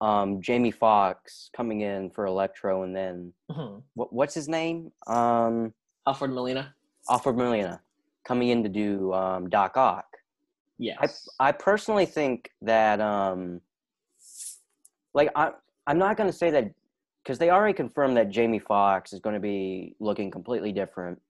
um, 0.00 0.40
Jamie 0.40 0.70
Foxx 0.70 1.50
coming 1.56 1.80
in 1.80 2.10
for 2.10 2.26
Electro, 2.26 2.82
and 2.84 2.94
then 2.94 3.32
what, 3.94 4.12
what's 4.12 4.34
his 4.34 4.48
name? 4.48 4.92
Um, 5.06 5.72
Alfred 6.06 6.30
Molina? 6.30 6.74
Alfred 7.10 7.36
Molina 7.36 7.80
coming 8.26 8.48
in 8.48 8.62
to 8.62 8.68
do 8.68 9.12
um, 9.12 9.48
Doc 9.48 9.76
Ock. 9.76 10.06
Yes. 10.78 11.28
I 11.40 11.48
I 11.48 11.52
personally 11.52 12.06
think 12.06 12.50
that, 12.62 13.00
um, 13.00 13.60
like, 15.14 15.30
I 15.34 15.50
I'm 15.86 15.98
not 15.98 16.16
going 16.16 16.30
to 16.30 16.36
say 16.36 16.50
that 16.50 16.70
because 17.24 17.38
they 17.38 17.50
already 17.50 17.74
confirmed 17.74 18.16
that 18.16 18.30
Jamie 18.30 18.58
Foxx 18.58 19.12
is 19.12 19.20
going 19.20 19.34
to 19.34 19.40
be 19.40 19.96
looking 19.98 20.30
completely 20.30 20.72
different. 20.72 21.20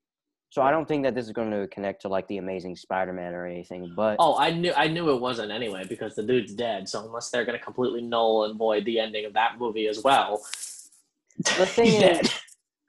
So 0.51 0.63
I 0.63 0.71
don't 0.71 0.89
think 0.89 1.05
that 1.05 1.15
this 1.15 1.27
is 1.27 1.33
going 1.33 1.51
to 1.51 1.67
connect 1.69 2.03
to 2.03 2.09
like 2.09 2.27
the 2.29 2.39
Amazing 2.39 2.77
Spider-Man 2.77 3.35
or 3.35 3.47
anything. 3.47 3.93
But 3.95 4.17
oh, 4.19 4.39
I 4.39 4.51
knew 4.51 4.73
I 4.75 4.89
knew 4.89 5.11
it 5.11 5.21
wasn't 5.21 5.53
anyway 5.53 5.85
because 5.87 6.15
the 6.15 6.23
dude's 6.23 6.55
dead. 6.55 6.89
So 6.89 7.05
unless 7.05 7.31
they're 7.31 7.45
going 7.45 7.59
to 7.59 7.65
completely 7.65 8.01
null 8.01 8.45
and 8.45 8.59
void 8.59 8.85
the 8.87 8.99
ending 8.99 9.27
of 9.27 9.35
that 9.35 9.59
movie 9.59 9.89
as 9.89 10.03
well, 10.03 10.43
the 11.37 11.67
thing 11.67 11.85
he's 11.87 11.95
is, 11.95 12.01
dead. 12.01 12.33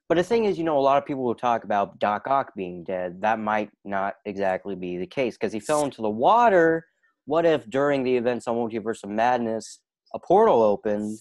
but 0.07 0.15
the 0.15 0.23
thing 0.23 0.45
is, 0.45 0.57
you 0.57 0.63
know, 0.63 0.77
a 0.77 0.79
lot 0.79 0.97
of 0.97 1.05
people 1.05 1.23
will 1.23 1.35
talk 1.35 1.65
about 1.65 1.99
Doc 1.99 2.27
Ock 2.27 2.53
being 2.55 2.83
dead. 2.83 3.21
That 3.21 3.39
might 3.39 3.71
not 3.83 4.15
exactly 4.25 4.75
be 4.75 4.97
the 4.97 5.07
case 5.07 5.35
because 5.35 5.51
he 5.51 5.59
fell 5.59 5.83
into 5.83 6.01
the 6.01 6.09
water. 6.09 6.85
What 7.25 7.45
if 7.45 7.69
during 7.69 8.03
the 8.03 8.15
events 8.15 8.47
on 8.47 8.55
Multiverse 8.55 9.03
of 9.03 9.09
Madness, 9.09 9.79
a 10.13 10.19
portal 10.19 10.63
opened 10.63 11.19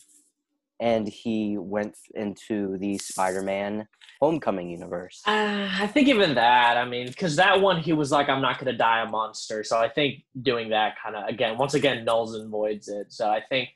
and 0.80 1.08
he 1.08 1.56
went 1.58 1.96
into 2.14 2.78
the 2.78 2.98
Spider-Man 2.98 3.86
Homecoming 4.20 4.68
universe. 4.70 5.20
Uh, 5.26 5.68
I 5.80 5.86
think 5.86 6.08
even 6.08 6.34
that, 6.34 6.76
I 6.76 6.84
mean, 6.84 7.06
because 7.08 7.36
that 7.36 7.60
one 7.60 7.80
he 7.80 7.92
was 7.92 8.10
like, 8.10 8.28
I'm 8.28 8.42
not 8.42 8.58
going 8.58 8.70
to 8.72 8.76
die 8.78 9.02
a 9.02 9.08
monster. 9.08 9.62
So 9.64 9.78
I 9.78 9.88
think 9.88 10.24
doing 10.42 10.70
that 10.70 10.94
kind 11.02 11.14
of, 11.16 11.28
again, 11.28 11.56
once 11.58 11.74
again, 11.74 12.04
nulls 12.04 12.34
and 12.34 12.50
voids 12.50 12.88
it. 12.88 13.12
So 13.12 13.28
I 13.28 13.40
think 13.48 13.68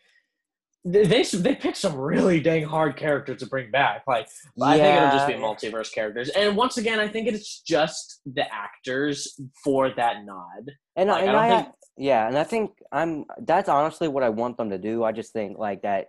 they 0.84 1.04
they, 1.04 1.22
they 1.22 1.54
picked 1.54 1.76
some 1.76 1.94
really 1.96 2.40
dang 2.40 2.64
hard 2.64 2.96
characters 2.96 3.38
to 3.40 3.46
bring 3.46 3.70
back. 3.70 4.02
Like, 4.08 4.28
I 4.60 4.78
think 4.78 4.96
it'll 4.96 5.10
just 5.10 5.26
be 5.28 5.34
multiverse 5.34 5.92
characters. 5.94 6.28
And 6.30 6.56
once 6.56 6.76
again, 6.76 6.98
I 6.98 7.06
think 7.06 7.28
it's 7.28 7.60
just 7.60 8.20
the 8.26 8.52
actors 8.52 9.40
for 9.62 9.90
that 9.90 10.24
nod. 10.24 10.72
And, 10.96 11.08
Like, 11.08 11.22
I, 11.22 11.26
and 11.26 11.36
I 11.36 11.46
I, 11.46 11.62
think- 11.62 11.74
yeah, 11.98 12.26
and 12.26 12.36
I 12.36 12.42
think 12.42 12.72
I'm 12.90 13.26
that's 13.42 13.68
honestly 13.68 14.08
what 14.08 14.24
I 14.24 14.30
want 14.30 14.56
them 14.56 14.70
to 14.70 14.78
do. 14.78 15.04
I 15.04 15.12
just 15.12 15.32
think 15.32 15.56
like 15.56 15.82
that 15.82 16.06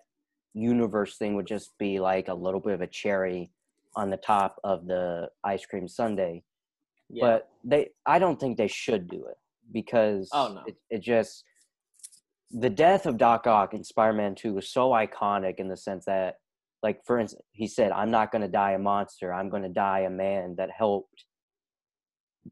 universe 0.54 1.18
thing 1.18 1.36
would 1.36 1.48
just 1.48 1.78
be 1.78 2.00
like 2.00 2.28
a 2.28 2.34
little 2.34 2.60
bit 2.60 2.74
of 2.74 2.82
a 2.82 2.88
cherry 2.88 3.52
on 3.96 4.10
the 4.10 4.18
top 4.18 4.60
of 4.64 4.86
the 4.88 5.30
ice 5.44 5.66
cream 5.66 5.88
sundae. 5.88 6.42
Yeah. 7.10 7.22
But 7.26 7.50
they 7.64 7.90
I 8.06 8.20
don't 8.20 8.40
think 8.40 8.58
they 8.58 8.68
should 8.68 9.08
do 9.10 9.26
it 9.28 9.38
because 9.72 10.30
Oh, 10.34 10.54
no. 10.54 10.64
it, 10.66 10.76
it 10.90 11.02
just 11.02 11.44
the 12.52 12.70
death 12.70 13.06
of 13.08 13.18
Doc 13.18 13.48
Ock 13.48 13.74
in 13.74 13.84
Spider-Man 13.84 14.36
2 14.36 14.54
was 14.54 14.70
so 14.70 14.92
iconic 14.92 15.56
in 15.58 15.68
the 15.70 15.78
sense 15.78 16.06
that 16.06 16.36
like 16.84 17.02
for 17.06 17.18
instance 17.20 17.44
he 17.52 17.68
said 17.68 17.92
I'm 17.92 18.12
not 18.12 18.32
going 18.32 18.42
to 18.44 18.48
die 18.48 18.72
a 18.74 18.80
monster 18.80 19.34
I'm 19.34 19.50
going 19.50 19.64
to 19.64 19.70
die 19.70 20.02
a 20.02 20.10
man 20.10 20.56
that 20.58 20.70
helped 20.70 21.26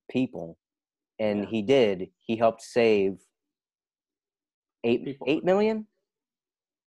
people 0.10 0.58
and 1.20 1.42
Yeah. 1.44 1.50
he 1.50 1.62
did 1.62 2.10
he 2.20 2.36
helped 2.38 2.62
save 2.62 3.18
8 4.84 5.06
People. 5.06 5.28
8 5.30 5.44
million 5.44 5.86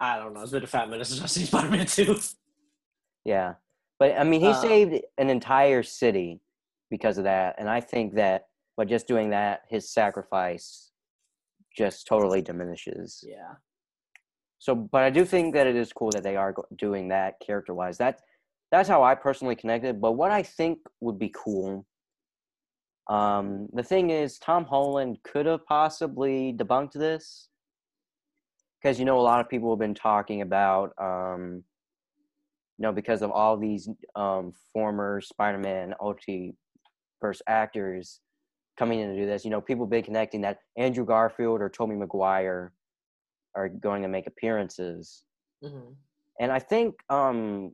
I 0.00 0.18
don't 0.18 0.34
know. 0.34 0.42
It's 0.42 0.50
been 0.52 0.64
a 0.64 0.66
fat 0.66 0.88
minute 0.90 1.06
since 1.06 1.22
I've 1.22 1.30
seen 1.30 1.46
Spider 1.46 1.70
Man 1.76 1.86
2. 1.86 2.16
yeah 3.24 3.54
but 3.98 4.18
I 4.18 4.24
mean 4.24 4.40
he 4.40 4.48
Uh, 4.48 4.54
saved 4.54 5.00
an 5.18 5.30
entire 5.30 5.82
city 5.82 6.40
because 6.90 7.16
of 7.18 7.24
that 7.24 7.54
and 7.58 7.68
I 7.68 7.80
think 7.80 8.14
that 8.14 8.48
by 8.76 8.84
just 8.84 9.06
doing 9.06 9.30
that 9.30 9.62
his 9.68 9.88
sacrifice 9.92 10.90
just 11.76 12.06
totally 12.06 12.42
diminishes 12.42 13.24
Yeah. 13.26 13.54
So, 14.58 14.74
but 14.74 15.02
I 15.02 15.10
do 15.10 15.26
think 15.26 15.52
that 15.54 15.66
it 15.66 15.76
is 15.76 15.92
cool 15.92 16.10
that 16.12 16.22
they 16.22 16.36
are 16.36 16.54
doing 16.78 17.08
that 17.08 17.34
character 17.44 17.74
wise. 17.74 17.98
That 17.98 18.20
that's 18.70 18.88
how 18.88 19.02
I 19.02 19.14
personally 19.14 19.56
connected. 19.56 20.00
But 20.00 20.12
what 20.12 20.30
I 20.30 20.42
think 20.42 20.78
would 21.00 21.18
be 21.18 21.30
cool, 21.44 21.84
um, 23.10 23.68
the 23.74 23.82
thing 23.82 24.08
is, 24.08 24.38
Tom 24.38 24.64
Holland 24.64 25.18
could 25.22 25.44
have 25.44 25.66
possibly 25.66 26.54
debunked 26.56 26.92
this 26.94 27.48
because 28.84 28.98
you 28.98 29.06
know 29.06 29.18
a 29.18 29.22
lot 29.22 29.40
of 29.40 29.48
people 29.48 29.72
have 29.72 29.78
been 29.78 29.94
talking 29.94 30.42
about, 30.42 30.92
um, 31.00 31.64
you 32.76 32.82
know, 32.82 32.92
because 32.92 33.22
of 33.22 33.30
all 33.30 33.56
these 33.56 33.88
um, 34.14 34.52
former 34.74 35.22
Spider-Man 35.22 35.94
multiverse 35.98 37.40
actors 37.48 38.20
coming 38.78 39.00
in 39.00 39.08
to 39.08 39.18
do 39.18 39.24
this. 39.24 39.42
You 39.42 39.50
know, 39.50 39.62
people 39.62 39.86
have 39.86 39.90
been 39.90 40.04
connecting 40.04 40.42
that 40.42 40.58
Andrew 40.76 41.06
Garfield 41.06 41.62
or 41.62 41.70
Tobey 41.70 41.94
Maguire 41.94 42.72
are 43.54 43.68
going 43.68 44.02
to 44.02 44.08
make 44.08 44.26
appearances 44.26 45.22
hmm 45.62 45.92
and 46.40 46.50
i 46.50 46.58
think 46.58 46.96
um 47.10 47.70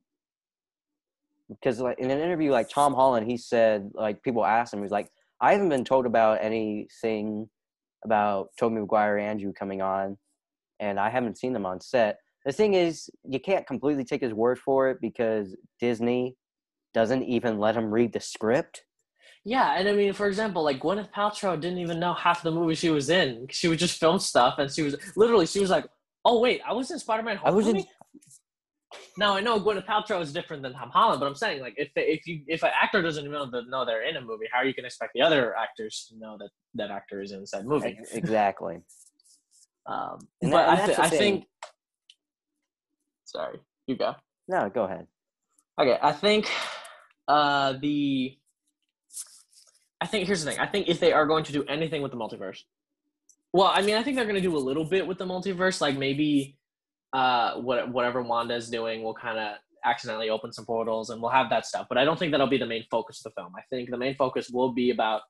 because 1.48 1.80
like 1.80 1.98
in 1.98 2.11
an 2.11 2.20
interview 2.20 2.50
like 2.50 2.68
tom 2.68 2.92
holland 2.92 3.26
he 3.26 3.38
said 3.38 3.90
like 3.94 4.22
people 4.22 4.44
asked 4.44 4.74
him 4.74 4.80
he 4.80 4.82
was 4.82 4.92
like 4.92 5.08
i 5.40 5.52
haven't 5.52 5.70
been 5.70 5.82
told 5.82 6.04
about 6.04 6.38
anything 6.42 7.48
about 8.04 8.48
tobey 8.58 8.74
maguire 8.74 9.16
andrew 9.16 9.54
coming 9.54 9.80
on 9.80 10.18
and 10.81 10.99
i 10.99 11.09
haven't 11.09 11.39
seen 11.39 11.53
them 11.53 11.66
on 11.66 11.81
set 11.81 12.18
the 12.45 12.53
thing 12.53 12.74
is 12.74 13.09
you 13.24 13.39
can't 13.39 13.66
completely 13.66 14.05
take 14.05 14.22
his 14.22 14.35
word 14.35 14.59
for 14.59 14.91
it 14.91 14.99
because 15.01 15.57
disney 15.78 16.35
doesn't 16.93 17.22
even 17.22 17.59
let 17.59 17.76
him 17.76 17.91
read 17.91 18.12
the 18.12 18.20
script 18.20 18.85
Yeah, 19.45 19.78
and 19.78 19.89
I 19.89 19.93
mean, 19.93 20.12
for 20.12 20.26
example, 20.26 20.62
like 20.62 20.81
Gwyneth 20.81 21.12
Paltrow 21.12 21.59
didn't 21.59 21.78
even 21.78 21.99
know 21.99 22.12
half 22.12 22.43
the 22.43 22.51
movie 22.51 22.74
she 22.74 22.91
was 22.91 23.09
in. 23.09 23.47
She 23.51 23.68
would 23.68 23.78
just 23.78 23.99
film 23.99 24.18
stuff, 24.18 24.59
and 24.59 24.70
she 24.70 24.83
was 24.83 24.97
literally 25.16 25.47
she 25.47 25.61
was 25.61 25.70
like, 25.70 25.87
"Oh 26.24 26.41
wait, 26.41 26.61
I 26.66 26.72
was 26.74 26.91
in 26.91 26.99
Spider-Man 26.99 27.41
I 27.45 27.51
was 27.51 27.66
in- 27.66 27.85
Now 29.16 29.37
I 29.37 29.41
know 29.41 29.59
Gwyneth 29.59 29.87
Paltrow 29.87 30.20
is 30.20 30.33
different 30.33 30.62
than 30.62 30.74
Tom 30.74 30.91
Holland, 30.91 31.20
but 31.20 31.26
I'm 31.26 31.35
saying 31.35 31.62
like 31.62 31.74
if 31.78 31.89
if 31.97 32.26
you 32.26 32.43
if 32.49 32.62
an 32.62 32.72
actor 32.81 33.01
doesn't 33.01 33.24
even 33.24 33.33
know 33.33 33.51
that 33.51 33.70
know 33.70 33.85
they're 33.85 34.07
in 34.07 34.16
a 34.16 34.20
movie, 34.20 34.47
how 34.53 34.59
are 34.59 34.66
you 34.66 34.74
can 34.74 34.85
expect 34.85 35.12
the 35.14 35.22
other 35.22 35.57
actors 35.57 36.07
to 36.09 36.18
know 36.18 36.37
that 36.39 36.51
that 36.74 36.91
actor 36.91 37.22
is 37.22 37.33
in 37.33 37.47
said 37.47 37.64
movie? 37.64 37.99
Exactly 38.12 38.81
Um, 39.91 40.18
And 40.41 40.51
but 40.53 40.66
that- 40.66 40.78
I, 40.82 40.86
th- 40.86 40.99
I 40.99 41.09
think. 41.09 41.47
Sorry, 43.24 43.59
you 43.86 43.97
go. 43.97 44.14
no 44.49 44.68
go 44.70 44.84
ahead 44.84 45.07
Okay, 45.80 45.99
I 46.03 46.12
think 46.12 46.51
uh 47.28 47.74
the 47.80 48.36
I 50.01 50.07
think 50.07 50.26
here's 50.26 50.43
the 50.45 50.51
thing. 50.51 50.59
I 50.61 50.66
think 50.66 50.88
if 50.88 50.99
they 50.99 51.12
are 51.12 51.26
going 51.26 51.45
to 51.45 51.53
do 51.53 51.62
anything 51.64 52.01
with 52.03 52.11
the 52.11 52.16
multiverse. 52.16 52.61
Well, 53.53 53.66
I 53.72 53.82
mean, 53.82 53.97
I 53.97 54.03
think 54.03 54.16
they're 54.16 54.24
going 54.24 54.43
to 54.43 54.49
do 54.51 54.57
a 54.57 54.66
little 54.70 54.84
bit 54.84 55.07
with 55.07 55.18
the 55.18 55.26
multiverse 55.26 55.80
like 55.80 55.97
maybe 55.97 56.57
uh 57.12 57.55
what 57.66 57.91
whatever 57.93 58.22
Wanda's 58.22 58.68
doing 58.70 59.03
will 59.03 59.14
kind 59.14 59.38
of 59.38 59.57
accidentally 59.84 60.28
open 60.30 60.53
some 60.53 60.66
portals 60.66 61.11
and 61.11 61.20
we'll 61.22 61.30
have 61.30 61.49
that 61.51 61.66
stuff, 61.66 61.86
but 61.88 61.97
I 61.99 62.05
don't 62.05 62.18
think 62.18 62.32
that'll 62.32 62.47
be 62.47 62.59
the 62.59 62.66
main 62.74 62.84
focus 62.91 63.24
of 63.24 63.32
the 63.32 63.41
film. 63.43 63.53
I 63.57 63.62
think 63.70 63.91
the 63.91 63.97
main 63.97 64.14
focus 64.14 64.51
will 64.51 64.72
be 64.72 64.91
about 64.91 65.22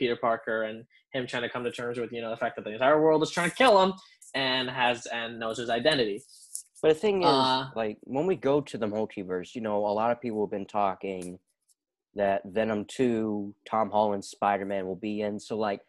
Peter 0.00 0.16
Parker 0.16 0.62
and 0.64 0.84
him 1.12 1.26
trying 1.26 1.42
to 1.42 1.48
come 1.48 1.62
to 1.62 1.70
terms 1.70 1.98
with, 1.98 2.10
you 2.10 2.22
know, 2.22 2.30
the 2.30 2.36
fact 2.36 2.56
that 2.56 2.64
the 2.64 2.72
entire 2.72 3.00
world 3.00 3.22
is 3.22 3.30
trying 3.30 3.50
to 3.50 3.54
kill 3.54 3.80
him 3.82 3.92
and 4.34 4.68
has 4.68 5.06
and 5.06 5.38
knows 5.38 5.58
his 5.58 5.68
identity. 5.70 6.22
But 6.82 6.88
the 6.88 6.94
thing 6.94 7.22
is, 7.22 7.28
Uh, 7.28 7.68
like 7.76 7.98
when 8.04 8.26
we 8.26 8.34
go 8.36 8.62
to 8.62 8.78
the 8.78 8.86
multiverse, 8.86 9.54
you 9.54 9.60
know, 9.60 9.86
a 9.86 9.94
lot 10.00 10.10
of 10.10 10.20
people 10.20 10.44
have 10.44 10.50
been 10.50 10.66
talking 10.66 11.38
that 12.14 12.42
Venom 12.46 12.86
2, 12.86 13.54
Tom 13.68 13.90
Holland's 13.90 14.28
Spider 14.28 14.64
Man 14.64 14.86
will 14.86 14.96
be 14.96 15.20
in. 15.20 15.38
So 15.38 15.56
like 15.58 15.82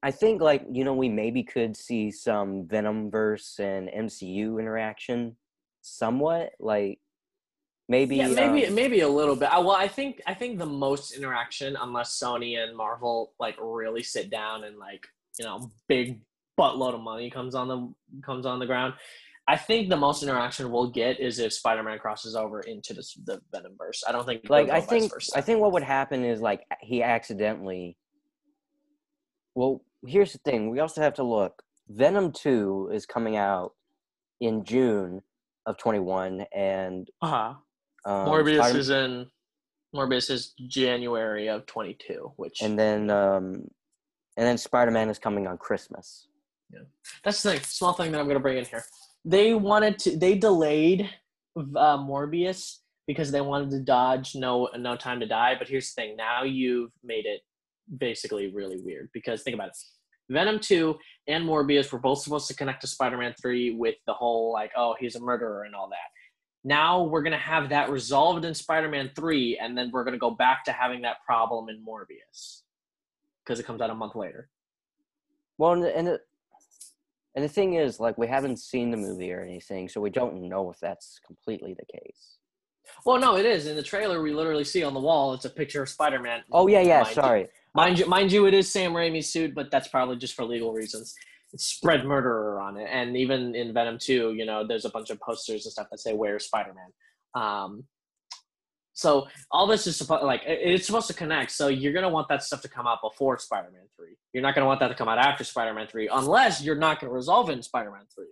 I 0.00 0.12
think 0.12 0.40
like, 0.40 0.64
you 0.70 0.84
know, 0.84 0.94
we 0.94 1.08
maybe 1.08 1.42
could 1.42 1.76
see 1.76 2.12
some 2.12 2.68
Venom 2.68 3.10
verse 3.10 3.58
and 3.58 3.88
MCU 3.88 4.60
interaction 4.60 5.36
somewhat. 5.82 6.52
Like 6.60 7.00
maybe 7.88 8.16
yeah, 8.16 8.28
maybe 8.28 8.66
um, 8.66 8.74
maybe 8.74 9.00
a 9.00 9.08
little 9.08 9.36
bit. 9.36 9.48
Well, 9.50 9.70
I 9.72 9.88
think 9.88 10.20
I 10.26 10.34
think 10.34 10.58
the 10.58 10.66
most 10.66 11.16
interaction, 11.16 11.76
unless 11.80 12.18
Sony 12.18 12.58
and 12.62 12.76
Marvel 12.76 13.32
like 13.40 13.56
really 13.60 14.02
sit 14.02 14.30
down 14.30 14.64
and 14.64 14.78
like 14.78 15.06
you 15.38 15.44
know 15.44 15.70
big 15.88 16.20
buttload 16.58 16.94
of 16.94 17.00
money 17.00 17.30
comes 17.30 17.54
on 17.54 17.68
the 17.68 18.20
comes 18.24 18.46
on 18.46 18.58
the 18.58 18.66
ground. 18.66 18.94
I 19.48 19.56
think 19.56 19.88
the 19.88 19.96
most 19.96 20.22
interaction 20.22 20.70
we'll 20.70 20.90
get 20.90 21.18
is 21.18 21.38
if 21.38 21.54
Spider-Man 21.54 21.98
crosses 21.98 22.36
over 22.36 22.60
into 22.60 22.92
the, 22.92 23.02
the 23.24 23.40
Venomverse. 23.54 24.02
I 24.06 24.12
don't 24.12 24.26
think 24.26 24.50
like 24.50 24.68
I 24.68 24.80
think. 24.80 25.10
I 25.34 25.40
think 25.40 25.60
what 25.60 25.72
would 25.72 25.82
happen 25.82 26.24
is 26.24 26.40
like 26.40 26.64
he 26.80 27.02
accidentally. 27.02 27.96
Well, 29.54 29.82
here's 30.06 30.32
the 30.32 30.38
thing: 30.44 30.70
we 30.70 30.80
also 30.80 31.00
have 31.00 31.14
to 31.14 31.22
look. 31.22 31.62
Venom 31.88 32.32
Two 32.32 32.90
is 32.92 33.06
coming 33.06 33.36
out 33.36 33.72
in 34.40 34.64
June 34.64 35.22
of 35.64 35.78
twenty 35.78 36.00
one, 36.00 36.44
and 36.54 37.08
uh-huh. 37.22 37.54
Um, 38.08 38.26
Morbius 38.26 38.56
Spider- 38.56 38.78
is 38.78 38.90
in 38.90 39.26
Morbius 39.94 40.30
is 40.30 40.54
January 40.66 41.48
of 41.48 41.66
22, 41.66 42.32
which 42.36 42.62
and 42.62 42.78
then 42.78 43.10
um, 43.10 43.68
and 44.36 44.46
then 44.46 44.58
Spider 44.58 44.90
Man 44.90 45.10
is 45.10 45.18
coming 45.18 45.46
on 45.46 45.58
Christmas. 45.58 46.26
Yeah, 46.72 46.80
that's 47.22 47.42
the 47.42 47.52
thing, 47.52 47.60
small 47.60 47.92
thing 47.92 48.12
that 48.12 48.18
I'm 48.18 48.26
going 48.26 48.36
to 48.36 48.42
bring 48.42 48.58
in 48.58 48.64
here. 48.64 48.84
They 49.24 49.54
wanted 49.54 49.98
to, 50.00 50.16
they 50.16 50.36
delayed 50.36 51.08
uh, 51.56 51.98
Morbius 51.98 52.78
because 53.06 53.30
they 53.30 53.40
wanted 53.40 53.70
to 53.70 53.80
dodge 53.80 54.34
no 54.34 54.68
no 54.76 54.96
time 54.96 55.20
to 55.20 55.26
die. 55.26 55.56
But 55.58 55.68
here's 55.68 55.92
the 55.92 56.02
thing: 56.02 56.16
now 56.16 56.44
you've 56.44 56.92
made 57.04 57.26
it 57.26 57.42
basically 57.98 58.48
really 58.48 58.80
weird 58.80 59.10
because 59.12 59.42
think 59.42 59.54
about 59.54 59.68
it. 59.68 59.76
Venom 60.30 60.58
2 60.58 60.94
and 61.26 61.44
Morbius 61.44 61.90
were 61.90 61.98
both 61.98 62.20
supposed 62.20 62.48
to 62.48 62.54
connect 62.54 62.82
to 62.82 62.86
Spider-Man 62.86 63.34
3 63.40 63.76
with 63.76 63.94
the 64.06 64.12
whole 64.12 64.52
like, 64.52 64.70
oh, 64.76 64.94
he's 65.00 65.16
a 65.16 65.20
murderer 65.20 65.64
and 65.64 65.74
all 65.74 65.88
that. 65.88 65.96
Now 66.64 67.02
we're 67.04 67.22
gonna 67.22 67.38
have 67.38 67.68
that 67.70 67.90
resolved 67.90 68.44
in 68.44 68.54
Spider-Man 68.54 69.12
3, 69.14 69.58
and 69.58 69.76
then 69.76 69.90
we're 69.92 70.04
gonna 70.04 70.18
go 70.18 70.30
back 70.30 70.64
to 70.64 70.72
having 70.72 71.02
that 71.02 71.16
problem 71.24 71.68
in 71.68 71.84
Morbius 71.84 72.62
because 73.44 73.60
it 73.60 73.64
comes 73.66 73.80
out 73.80 73.90
a 73.90 73.94
month 73.94 74.14
later. 74.14 74.48
Well, 75.56 75.72
and 75.72 75.82
the, 75.82 75.96
and 75.96 76.06
the 76.06 76.20
and 77.34 77.44
the 77.44 77.48
thing 77.48 77.74
is, 77.74 78.00
like, 78.00 78.18
we 78.18 78.26
haven't 78.26 78.58
seen 78.58 78.90
the 78.90 78.96
movie 78.96 79.32
or 79.32 79.40
anything, 79.42 79.88
so 79.88 80.00
we 80.00 80.10
don't 80.10 80.42
know 80.48 80.70
if 80.70 80.80
that's 80.80 81.20
completely 81.24 81.74
the 81.74 81.84
case. 81.86 82.38
Well, 83.04 83.20
no, 83.20 83.36
it 83.36 83.44
is. 83.46 83.66
In 83.66 83.76
the 83.76 83.82
trailer, 83.82 84.22
we 84.22 84.32
literally 84.32 84.64
see 84.64 84.82
on 84.82 84.94
the 84.94 85.00
wall, 85.00 85.34
it's 85.34 85.44
a 85.44 85.50
picture 85.50 85.82
of 85.82 85.88
Spider 85.88 86.18
Man. 86.18 86.42
Oh 86.50 86.66
yeah, 86.66 86.80
yeah. 86.80 87.02
Mind 87.02 87.08
you- 87.08 87.14
sorry. 87.14 87.48
Mind 87.74 87.98
you, 87.98 88.06
mind 88.06 88.32
you, 88.32 88.46
it 88.46 88.54
is 88.54 88.72
Sam 88.72 88.92
Raimi's 88.92 89.28
suit, 89.30 89.54
but 89.54 89.70
that's 89.70 89.86
probably 89.88 90.16
just 90.16 90.34
for 90.34 90.44
legal 90.44 90.72
reasons. 90.72 91.14
Spread 91.56 92.04
murderer 92.04 92.60
on 92.60 92.76
it, 92.76 92.88
and 92.90 93.16
even 93.16 93.54
in 93.54 93.72
Venom 93.72 93.98
Two, 93.98 94.34
you 94.34 94.44
know, 94.44 94.66
there's 94.66 94.84
a 94.84 94.90
bunch 94.90 95.10
of 95.10 95.18
posters 95.20 95.64
and 95.64 95.72
stuff 95.72 95.88
that 95.90 95.98
say 95.98 96.12
"Where's 96.12 96.44
Spider 96.44 96.74
Man." 96.74 97.42
Um, 97.42 97.84
so 98.92 99.28
all 99.50 99.66
this 99.66 99.86
is 99.86 99.96
supposed 99.96 100.24
like 100.24 100.42
it's 100.44 100.86
supposed 100.86 101.06
to 101.06 101.14
connect. 101.14 101.52
So 101.52 101.68
you're 101.68 101.92
gonna 101.92 102.08
want 102.08 102.28
that 102.28 102.42
stuff 102.42 102.60
to 102.62 102.68
come 102.68 102.86
out 102.86 102.98
before 103.02 103.38
Spider 103.38 103.70
Man 103.72 103.84
Three. 103.96 104.16
You're 104.32 104.42
not 104.42 104.54
gonna 104.54 104.66
want 104.66 104.80
that 104.80 104.88
to 104.88 104.94
come 104.94 105.08
out 105.08 105.18
after 105.18 105.44
Spider 105.44 105.72
Man 105.72 105.86
Three, 105.86 106.08
unless 106.12 106.62
you're 106.62 106.76
not 106.76 107.00
gonna 107.00 107.12
resolve 107.12 107.48
it 107.48 107.52
in 107.54 107.62
Spider 107.62 107.92
Man 107.92 108.04
Three. 108.14 108.26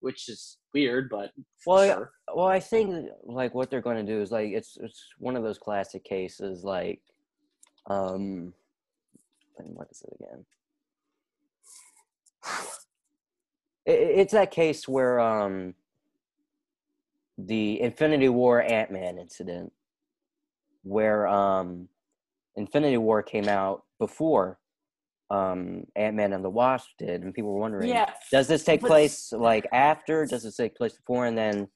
which 0.00 0.28
is 0.28 0.58
weird, 0.74 1.08
but 1.08 1.30
Well, 1.64 1.86
sure. 1.86 2.12
Well, 2.34 2.46
I 2.46 2.60
think 2.60 3.08
like 3.24 3.54
what 3.54 3.70
they're 3.70 3.80
going 3.80 4.04
to 4.04 4.12
do 4.12 4.20
is 4.20 4.30
like 4.30 4.50
it's 4.50 4.76
it's 4.78 5.02
one 5.18 5.34
of 5.34 5.42
those 5.42 5.56
classic 5.58 6.04
cases 6.04 6.62
like, 6.62 7.00
um, 7.86 8.52
what 9.56 9.88
is 9.90 10.02
it 10.02 10.12
again? 10.20 10.44
It, 13.86 14.00
it's 14.00 14.32
that 14.32 14.50
case 14.50 14.88
where 14.88 15.20
um, 15.20 15.74
the 17.36 17.82
Infinity 17.82 18.30
War 18.30 18.62
Ant 18.62 18.90
Man 18.90 19.18
incident, 19.18 19.74
where 20.84 21.26
um, 21.26 21.90
Infinity 22.56 22.96
War 22.96 23.22
came 23.22 23.46
out 23.46 23.82
before 23.98 24.58
um 25.30 25.84
Ant 25.96 26.16
Man 26.16 26.32
and 26.32 26.44
the 26.44 26.50
Wasp 26.50 26.88
did, 26.98 27.22
and 27.22 27.34
people 27.34 27.52
were 27.52 27.60
wondering, 27.60 27.88
Yeah, 27.88 28.10
does 28.30 28.46
this 28.46 28.62
take 28.64 28.80
place 28.80 29.32
like 29.32 29.66
after? 29.72 30.26
Does 30.26 30.42
this 30.42 30.56
take 30.56 30.76
place 30.76 30.94
before? 30.94 31.26
And 31.26 31.36
then 31.36 31.68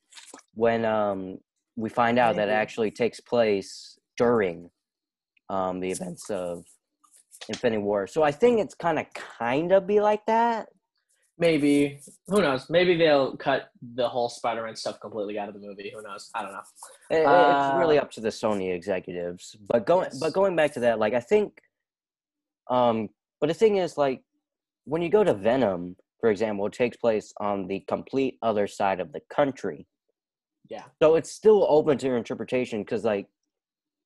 when 0.55 0.85
um 0.85 1.39
we 1.77 1.89
find 1.89 2.19
out 2.19 2.37
that 2.37 2.49
it 2.49 2.53
actually 2.53 2.91
takes 2.91 3.21
place 3.21 3.99
during 4.17 4.71
um 5.49 5.81
the 5.81 5.91
events 5.91 6.29
of 6.31 6.65
Infinity 7.49 7.83
War. 7.83 8.07
So 8.07 8.23
I 8.23 8.33
think 8.33 8.61
it's 8.61 8.75
kind 8.75 8.99
of 8.99 9.07
kind 9.15 9.73
of 9.73 9.87
be 9.87 10.01
like 10.01 10.25
that. 10.27 10.69
maybe 11.41 12.01
who 12.27 12.43
knows? 12.43 12.69
Maybe 12.69 12.97
they'll 12.97 13.37
cut 13.37 13.71
the 13.95 14.09
whole 14.09 14.29
Spider-Man 14.29 14.75
stuff 14.75 14.99
completely 15.01 15.39
out 15.39 15.49
of 15.49 15.55
the 15.55 15.61
movie. 15.61 15.93
Who 15.95 16.03
knows? 16.03 16.29
I 16.35 16.43
don't 16.43 16.53
know. 16.53 16.63
It- 17.11 17.25
Uh, 17.27 17.69
it's 17.71 17.79
really 17.79 17.99
up 17.99 18.11
to 18.13 18.21
the 18.21 18.31
Sony 18.31 18.75
executives. 18.75 19.57
But 19.69 19.87
going 19.87 20.07
Yes. 20.11 20.19
but 20.19 20.33
going 20.33 20.57
back 20.57 20.73
to 20.73 20.81
that, 20.81 20.99
like 20.99 21.15
I 21.15 21.21
think 21.21 21.61
um 22.71 23.09
but 23.41 23.47
the 23.47 23.55
thing 23.55 23.77
is 23.77 23.97
like 23.97 24.23
when 24.85 25.01
you 25.03 25.09
go 25.11 25.23
to 25.23 25.35
Venom, 25.35 25.97
for 26.21 26.31
example, 26.31 26.67
it 26.67 26.73
takes 26.73 26.97
place 26.97 27.33
on 27.39 27.69
the 27.69 27.81
complete 27.81 28.39
other 28.43 28.67
side 28.67 28.99
of 29.01 29.13
the 29.13 29.21
country. 29.31 29.87
Yeah. 30.69 30.85
So 31.01 31.15
it's 31.15 31.31
still 31.31 31.65
open 31.69 31.99
to 31.99 32.07
your 32.07 32.17
interpretation 32.17 32.83
because 32.83 33.05
like 33.05 33.29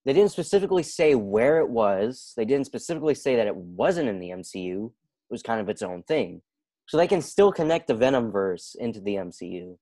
they 0.04 0.12
didn't 0.12 0.32
specifically 0.32 0.82
say 0.82 1.14
where 1.14 1.58
it 1.58 1.68
was. 1.68 2.32
They 2.36 2.44
didn't 2.44 2.66
specifically 2.66 3.14
say 3.14 3.36
that 3.36 3.46
it 3.46 3.56
wasn't 3.56 4.08
in 4.08 4.18
the 4.18 4.30
MCU. 4.30 4.86
It 4.86 5.30
was 5.30 5.42
kind 5.42 5.60
of 5.60 5.68
its 5.68 5.82
own 5.82 6.02
thing. 6.02 6.42
So 6.88 6.96
they 6.96 7.06
can 7.06 7.22
still 7.22 7.52
connect 7.52 7.86
the 7.86 7.94
Venom 7.94 8.30
verse 8.32 8.74
into 8.78 9.00
the 9.00 9.14
MCU. 9.14 9.76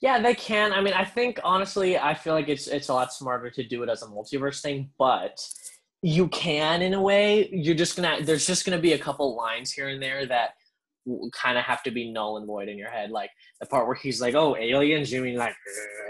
Yeah, 0.00 0.20
they 0.20 0.34
can. 0.34 0.72
I 0.72 0.80
mean, 0.80 0.94
I 0.94 1.04
think 1.04 1.40
honestly, 1.44 1.98
I 1.98 2.14
feel 2.14 2.34
like 2.34 2.48
it's 2.48 2.66
it's 2.66 2.88
a 2.88 2.94
lot 2.94 3.12
smarter 3.12 3.50
to 3.50 3.62
do 3.62 3.82
it 3.82 3.88
as 3.88 4.02
a 4.02 4.06
multiverse 4.06 4.60
thing, 4.60 4.90
but 4.98 5.40
you 6.02 6.28
can 6.28 6.82
in 6.82 6.94
a 6.94 7.02
way. 7.02 7.48
You're 7.52 7.76
just 7.76 7.96
gonna 7.96 8.18
there's 8.22 8.46
just 8.46 8.64
gonna 8.64 8.80
be 8.80 8.92
a 8.94 8.98
couple 8.98 9.36
lines 9.36 9.70
here 9.70 9.88
and 9.88 10.02
there 10.02 10.26
that 10.26 10.50
kind 11.32 11.58
of 11.58 11.64
have 11.64 11.82
to 11.82 11.90
be 11.90 12.10
null 12.10 12.36
and 12.36 12.46
void 12.46 12.68
in 12.68 12.78
your 12.78 12.90
head, 12.90 13.10
like 13.10 13.30
the 13.60 13.66
part 13.66 13.86
where 13.86 13.94
he's 13.94 14.20
like, 14.20 14.34
"Oh, 14.34 14.56
aliens," 14.56 15.12
you 15.12 15.22
mean 15.22 15.36
like, 15.36 15.54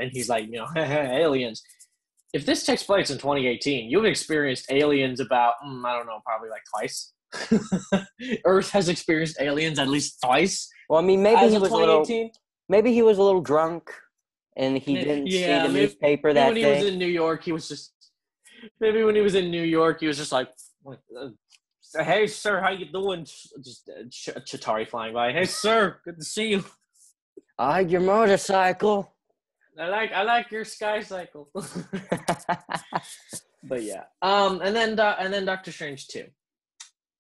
and 0.01 0.11
he's 0.11 0.29
like, 0.29 0.47
you 0.47 0.59
know, 0.59 0.69
aliens. 0.77 1.63
If 2.33 2.47
this 2.47 2.65
takes 2.65 2.83
place 2.83 3.11
in 3.11 3.19
2018, 3.19 3.91
you've 3.91 4.05
experienced 4.07 4.71
aliens 4.71 5.21
about 5.21 5.55
mm, 5.65 5.85
I 5.85 5.97
don't 5.97 6.07
know, 6.07 6.21
probably 6.25 6.49
like 6.49 6.63
twice. 6.75 7.13
Earth 8.45 8.71
has 8.71 8.89
experienced 8.89 9.41
aliens 9.41 9.79
at 9.79 9.89
least 9.89 10.19
twice. 10.23 10.69
Well, 10.89 10.99
I 10.99 11.03
mean, 11.03 11.23
maybe 11.23 11.41
as 11.41 11.53
he 11.53 11.59
was 11.59 11.71
a 11.71 11.77
little 11.77 12.31
maybe 12.69 12.93
he 12.93 13.03
was 13.03 13.19
a 13.19 13.23
little 13.23 13.41
drunk 13.41 13.91
and 14.57 14.79
he 14.79 14.95
didn't 14.95 15.27
yeah, 15.27 15.63
see 15.63 15.69
the 15.69 15.73
maybe- 15.75 15.87
newspaper 15.87 16.29
Maybe 16.29 16.35
that 16.35 16.47
when 16.49 16.57
he 16.57 16.65
was 16.67 16.93
in 16.93 16.99
New 16.99 17.07
York, 17.07 17.45
he 17.45 17.53
was 17.53 17.69
just 17.69 17.93
maybe 18.81 19.03
when 19.03 19.15
he 19.15 19.21
was 19.23 19.35
in 19.35 19.51
New 19.51 19.63
York, 19.63 20.01
he 20.01 20.07
was 20.07 20.17
just 20.17 20.33
like, 20.33 20.49
uh, 20.87 21.29
"Hey, 22.03 22.27
sir, 22.27 22.61
how 22.61 22.71
you 22.71 22.87
doing?" 22.87 23.25
Just 23.25 23.89
uh, 23.89 24.05
Ch- 24.11 24.37
Chitauri 24.47 24.89
flying 24.89 25.15
by. 25.15 25.33
Hey, 25.33 25.45
sir, 25.45 25.99
good 26.05 26.19
to 26.19 26.25
see 26.25 26.51
you. 26.51 26.65
I 27.59 27.81
your 27.81 28.01
motorcycle. 28.01 29.12
I 29.79 29.89
like 29.89 30.13
I 30.13 30.23
like 30.23 30.51
your 30.51 30.65
sky 30.65 31.01
cycle. 31.03 31.49
but 33.65 33.83
yeah, 33.83 34.05
um, 34.21 34.61
and 34.63 34.75
then 34.77 34.97
Do- 34.97 35.03
and 35.03 35.33
then 35.33 35.45
Doctor 35.45 35.73
Strange 35.73 36.09
too. 36.09 36.27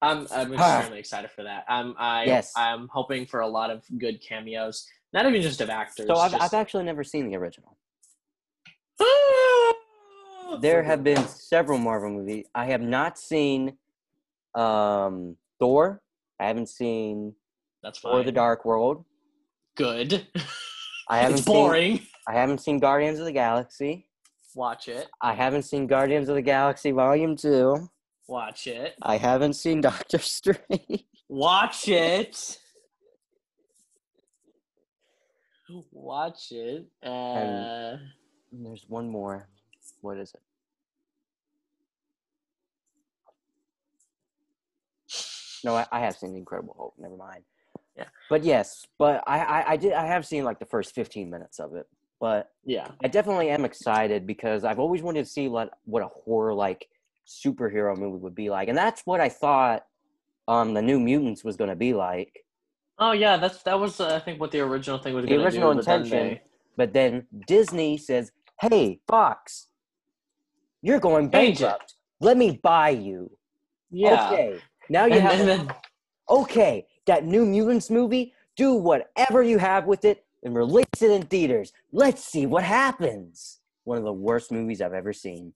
I'm 0.03 0.26
I'm 0.32 0.53
extremely 0.53 0.98
excited 0.98 1.30
for 1.30 1.44
that. 1.44 1.64
I'm 1.68 1.94
I 1.98 2.24
Yes. 2.24 2.53
I'm 2.57 2.88
hoping 2.88 3.24
for 3.26 3.40
a 3.40 3.46
lot 3.48 3.70
of 3.70 3.84
good 3.98 4.20
cameos, 4.20 4.86
not 5.12 5.24
even 5.26 5.40
just 5.40 5.61
of 5.61 5.70
actors. 5.70 6.07
so 6.07 6.16
I've, 6.16 6.32
just- 6.32 6.42
I've 6.42 6.55
actually 6.55 6.84
never 6.84 7.05
seen 7.05 7.28
the 7.28 7.36
original. 7.36 7.76
There 10.61 10.82
have 10.82 11.03
been 11.03 11.26
several 11.28 11.78
Marvel 11.78 12.11
movies. 12.11 12.46
I 12.55 12.66
have 12.66 12.82
not 12.82 13.18
seen 13.18 13.78
um 14.55 15.36
Thor. 15.59 16.03
I 16.38 16.46
haven't 16.48 16.68
seen 16.68 17.34
That's 17.82 17.98
fine. 17.98 18.12
Thor: 18.12 18.22
The 18.24 18.32
Dark 18.32 18.64
World. 18.66 19.05
Good. 19.76 20.26
I 21.09 21.18
haven't 21.18 21.38
it's 21.38 21.46
seen- 21.46 21.55
boring. 21.55 22.00
I 22.28 22.34
haven't 22.34 22.58
seen 22.58 22.78
Guardians 22.78 23.18
of 23.18 23.24
the 23.24 23.32
Galaxy. 23.32 24.06
Watch 24.54 24.88
it. 24.88 25.08
I 25.20 25.32
haven't 25.34 25.62
seen 25.62 25.86
Guardians 25.86 26.28
of 26.28 26.34
the 26.34 26.42
Galaxy 26.42 26.90
Volume 26.90 27.36
Two. 27.36 27.88
Watch 28.28 28.66
it. 28.66 28.94
I 29.02 29.16
haven't 29.16 29.54
seen 29.54 29.80
Doctor 29.90 30.18
Strange. 30.18 31.04
Watch 31.28 31.88
it. 31.88 32.58
Watch 35.90 36.52
it. 36.52 36.86
Uh, 37.02 37.08
And- 37.08 38.00
There's 38.52 38.84
one 38.88 39.08
more. 39.08 39.48
What 40.02 40.18
is 40.18 40.34
it? 40.34 40.40
No, 45.64 45.76
I, 45.76 45.86
I 45.92 46.00
have 46.00 46.16
seen 46.16 46.32
The 46.32 46.38
Incredible 46.38 46.74
Hulk. 46.76 46.94
Never 46.98 47.16
mind. 47.16 47.44
Yeah. 47.96 48.04
But 48.28 48.42
yes, 48.42 48.86
but 48.98 49.22
I, 49.26 49.38
I, 49.38 49.70
I 49.72 49.76
did 49.76 49.92
I 49.92 50.06
have 50.06 50.26
seen 50.26 50.44
like 50.44 50.58
the 50.58 50.64
first 50.66 50.94
15 50.94 51.30
minutes 51.30 51.60
of 51.60 51.74
it. 51.74 51.86
But 52.22 52.52
yeah. 52.64 52.86
I 53.02 53.08
definitely 53.08 53.50
am 53.50 53.64
excited 53.64 54.28
because 54.28 54.62
I've 54.62 54.78
always 54.78 55.02
wanted 55.02 55.24
to 55.24 55.28
see 55.30 55.48
what 55.48 55.70
what 55.86 56.04
a 56.04 56.06
horror 56.06 56.54
like 56.54 56.88
superhero 57.26 57.98
movie 57.98 58.18
would 58.18 58.36
be 58.36 58.48
like, 58.48 58.68
and 58.68 58.78
that's 58.78 59.02
what 59.04 59.20
I 59.20 59.28
thought 59.28 59.84
um 60.46 60.72
the 60.72 60.82
New 60.82 61.00
Mutants 61.00 61.42
was 61.42 61.56
going 61.56 61.70
to 61.70 61.76
be 61.76 61.94
like. 61.94 62.44
Oh 63.00 63.10
yeah, 63.10 63.38
that's 63.38 63.64
that 63.64 63.78
was 63.80 63.98
uh, 63.98 64.14
I 64.14 64.20
think 64.20 64.40
what 64.40 64.52
the 64.52 64.60
original 64.60 64.98
thing 64.98 65.14
was. 65.14 65.26
The 65.26 65.34
original 65.34 65.72
do, 65.72 65.78
but 65.78 65.84
then 65.84 66.00
intention. 66.02 66.28
they- 66.28 66.42
But 66.76 66.92
then 66.92 67.26
Disney 67.48 67.98
says, 67.98 68.30
"Hey, 68.60 69.00
Fox, 69.08 69.66
you're 70.80 71.00
going 71.00 71.28
bankrupt. 71.28 71.96
Let 72.20 72.36
me 72.36 72.60
buy 72.62 72.90
you." 72.90 73.36
yeah. 73.90 74.30
Okay. 74.30 74.60
Now 74.88 75.06
you 75.06 75.20
have 75.20 75.74
okay, 76.28 76.86
that 77.06 77.24
New 77.24 77.44
Mutants 77.44 77.90
movie, 77.90 78.32
do 78.54 78.74
whatever 78.74 79.42
you 79.42 79.58
have 79.58 79.86
with 79.86 80.04
it 80.04 80.24
and 80.43 80.55
release 80.55 80.86
it 81.01 81.11
in 81.11 81.22
theaters. 81.22 81.72
Let's 81.93 82.24
see 82.24 82.47
what 82.47 82.64
happens. 82.64 83.61
One 83.84 83.99
of 83.99 84.05
the 84.05 84.12
worst 84.12 84.53
movies 84.53 84.80
I've 84.80 84.93
ever 84.95 85.12
seen. 85.12 85.53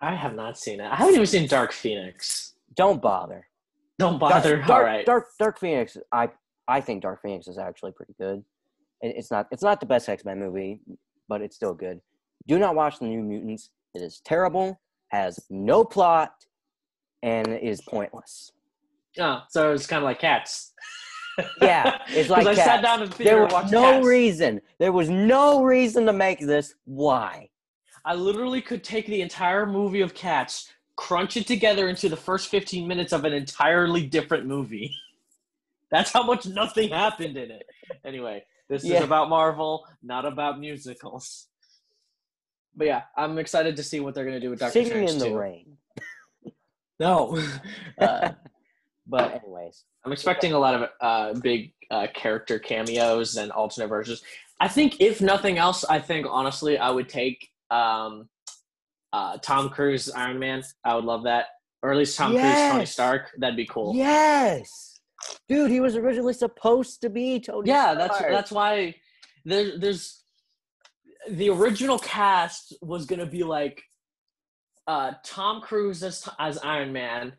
I 0.00 0.14
have 0.14 0.34
not 0.34 0.58
seen 0.58 0.80
it. 0.80 0.86
I 0.90 0.96
haven't 0.96 1.14
even 1.14 1.26
seen 1.26 1.48
Dark 1.48 1.72
Phoenix. 1.72 2.54
Don't 2.74 3.00
bother. 3.00 3.46
Don't 3.98 4.18
Dark- 4.18 4.32
bother. 4.32 4.56
Dark, 4.58 4.70
All 4.70 4.82
right. 4.82 5.06
Dark, 5.06 5.26
Dark 5.38 5.58
Phoenix. 5.58 5.96
I 6.12 6.30
I 6.66 6.80
think 6.80 7.02
Dark 7.02 7.22
Phoenix 7.22 7.46
is 7.46 7.58
actually 7.58 7.92
pretty 7.92 8.14
good. 8.18 8.44
It, 9.00 9.14
it's 9.16 9.30
not 9.30 9.46
it's 9.50 9.62
not 9.62 9.80
the 9.80 9.86
best 9.86 10.08
X 10.08 10.24
Men 10.24 10.38
movie, 10.38 10.80
but 11.28 11.40
it's 11.40 11.56
still 11.56 11.74
good. 11.74 12.00
Do 12.46 12.58
not 12.58 12.74
watch 12.74 12.98
the 12.98 13.06
New 13.06 13.22
Mutants. 13.22 13.70
It 13.94 14.02
is 14.02 14.20
terrible, 14.24 14.80
has 15.08 15.38
no 15.50 15.84
plot, 15.84 16.32
and 17.22 17.48
is 17.48 17.80
pointless. 17.82 18.50
Oh, 19.18 19.42
so 19.48 19.72
it's 19.72 19.86
kind 19.86 20.02
of 20.02 20.04
like 20.04 20.18
Cats. 20.18 20.72
Yeah, 21.60 21.98
it's 22.08 22.28
like 22.30 22.46
I 22.46 22.54
sat 22.54 22.82
down 22.82 23.02
in 23.02 23.08
the 23.10 23.14
theater 23.16 23.30
There 23.36 23.46
was 23.46 23.70
no 23.72 23.80
Cats. 23.94 24.06
reason. 24.06 24.60
There 24.78 24.92
was 24.92 25.08
no 25.10 25.62
reason 25.64 26.06
to 26.06 26.12
make 26.12 26.40
this. 26.40 26.74
Why? 26.84 27.48
I 28.04 28.14
literally 28.14 28.60
could 28.60 28.84
take 28.84 29.06
the 29.06 29.20
entire 29.22 29.66
movie 29.66 30.00
of 30.02 30.14
Cats, 30.14 30.70
crunch 30.96 31.36
it 31.36 31.46
together 31.46 31.88
into 31.88 32.08
the 32.08 32.16
first 32.16 32.48
15 32.48 32.86
minutes 32.86 33.12
of 33.12 33.24
an 33.24 33.32
entirely 33.32 34.06
different 34.06 34.46
movie. 34.46 34.94
That's 35.90 36.12
how 36.12 36.22
much 36.22 36.46
nothing 36.46 36.90
happened 36.90 37.36
in 37.36 37.50
it. 37.50 37.66
Anyway, 38.04 38.44
this 38.68 38.84
Yeah. 38.84 38.98
is 38.98 39.04
about 39.04 39.28
Marvel, 39.28 39.86
not 40.02 40.24
about 40.26 40.58
musicals. 40.60 41.46
But 42.76 42.88
yeah, 42.88 43.02
I'm 43.16 43.38
excited 43.38 43.76
to 43.76 43.82
see 43.84 44.00
what 44.00 44.14
they're 44.14 44.24
gonna 44.24 44.40
do 44.40 44.50
with 44.50 44.58
Doctor 44.58 44.72
Singing 44.72 44.90
Strange 45.08 45.10
in 45.12 45.18
the 45.18 45.28
too. 45.28 45.36
rain. 45.38 45.76
No, 47.00 47.36
uh, 47.98 48.30
But 49.06 49.32
anyways, 49.42 49.84
I'm 50.04 50.12
expecting 50.12 50.52
a 50.52 50.58
lot 50.58 50.74
of 50.74 50.88
uh, 51.00 51.40
big 51.40 51.72
uh, 51.90 52.06
character 52.14 52.58
cameos 52.58 53.36
and 53.36 53.50
alternate 53.50 53.88
versions. 53.88 54.22
I 54.60 54.68
think, 54.68 55.00
if 55.00 55.20
nothing 55.20 55.58
else, 55.58 55.84
I 55.84 55.98
think 55.98 56.26
honestly, 56.28 56.78
I 56.78 56.90
would 56.90 57.08
take 57.08 57.48
um, 57.70 58.28
uh, 59.12 59.38
Tom 59.38 59.70
Cruise 59.70 60.10
Iron 60.10 60.38
Man. 60.38 60.62
I 60.84 60.94
would 60.94 61.04
love 61.04 61.24
that, 61.24 61.46
or 61.82 61.92
at 61.92 61.98
least 61.98 62.16
Tom 62.16 62.32
Cruise 62.32 62.42
Tony 62.42 62.86
Stark. 62.86 63.30
That'd 63.38 63.56
be 63.56 63.66
cool. 63.66 63.94
yes, 63.94 65.00
dude, 65.48 65.70
he 65.70 65.80
was 65.80 65.96
originally 65.96 66.34
supposed 66.34 67.00
to 67.00 67.10
be 67.10 67.40
Tony. 67.40 67.68
Yeah, 67.68 67.94
that's 67.94 68.18
that's 68.18 68.52
why 68.52 68.94
there, 69.44 69.78
there's 69.78 70.24
the 71.28 71.50
original 71.50 71.98
cast 71.98 72.76
was 72.82 73.06
gonna 73.06 73.26
be 73.26 73.42
like 73.42 73.82
uh, 74.86 75.12
Tom 75.24 75.60
Cruise 75.60 76.02
as 76.02 76.28
as 76.38 76.58
Iron 76.58 76.92
Man, 76.92 77.32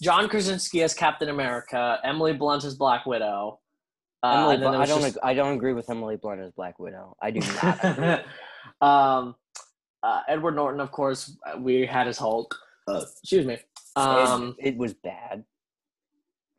John 0.00 0.28
Krasinski 0.28 0.82
as 0.82 0.94
Captain 0.94 1.28
America, 1.28 1.98
Emily 2.04 2.32
Blunt 2.32 2.64
as 2.64 2.74
Black 2.74 3.06
Widow, 3.06 3.60
Uh, 4.22 4.50
Emily, 4.50 4.66
I 4.76 4.86
don't. 4.86 5.00
just- 5.02 5.16
ag- 5.16 5.22
I 5.22 5.34
don't 5.34 5.54
agree 5.54 5.72
with 5.72 5.90
Emily 5.90 6.16
Blunt 6.16 6.40
as 6.40 6.52
Black 6.52 6.78
Widow. 6.78 7.16
I 7.20 7.30
do 7.32 7.40
not. 7.40 8.24
um, 8.80 9.34
uh, 10.02 10.22
Edward 10.28 10.54
Norton, 10.56 10.80
of 10.80 10.90
course, 10.92 11.36
uh, 11.46 11.58
we 11.58 11.84
had 11.86 12.06
his 12.06 12.18
Hulk. 12.18 12.54
Uh, 12.88 13.02
excuse 13.20 13.44
me. 13.46 13.58
Um, 13.96 14.54
it, 14.58 14.68
it 14.74 14.76
was 14.76 14.94
bad. 14.94 15.44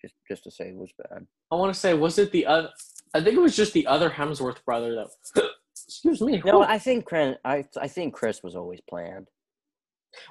Just, 0.02 0.14
just 0.28 0.44
to 0.44 0.52
say, 0.52 0.70
it 0.70 0.76
was 0.76 0.92
bad. 0.98 1.26
I 1.52 1.56
want 1.56 1.74
to 1.74 1.80
say, 1.80 1.94
was 1.94 2.18
it 2.20 2.32
the 2.32 2.46
other? 2.46 2.70
I 3.14 3.22
think 3.22 3.38
it 3.38 3.42
was 3.42 3.56
just 3.56 3.74
the 3.74 3.88
other 3.88 4.10
Hemsworth 4.10 4.64
brother 4.66 4.96
that. 4.96 5.44
excuse 5.88 6.22
me. 6.22 6.42
No. 6.46 6.64
I 6.64 6.80
think 6.80 7.06
Chris. 7.06 7.38
I, 7.46 7.66
I 7.80 7.88
think 7.88 8.14
Chris 8.14 8.44
was 8.44 8.56
always 8.56 8.82
planned. 8.82 9.28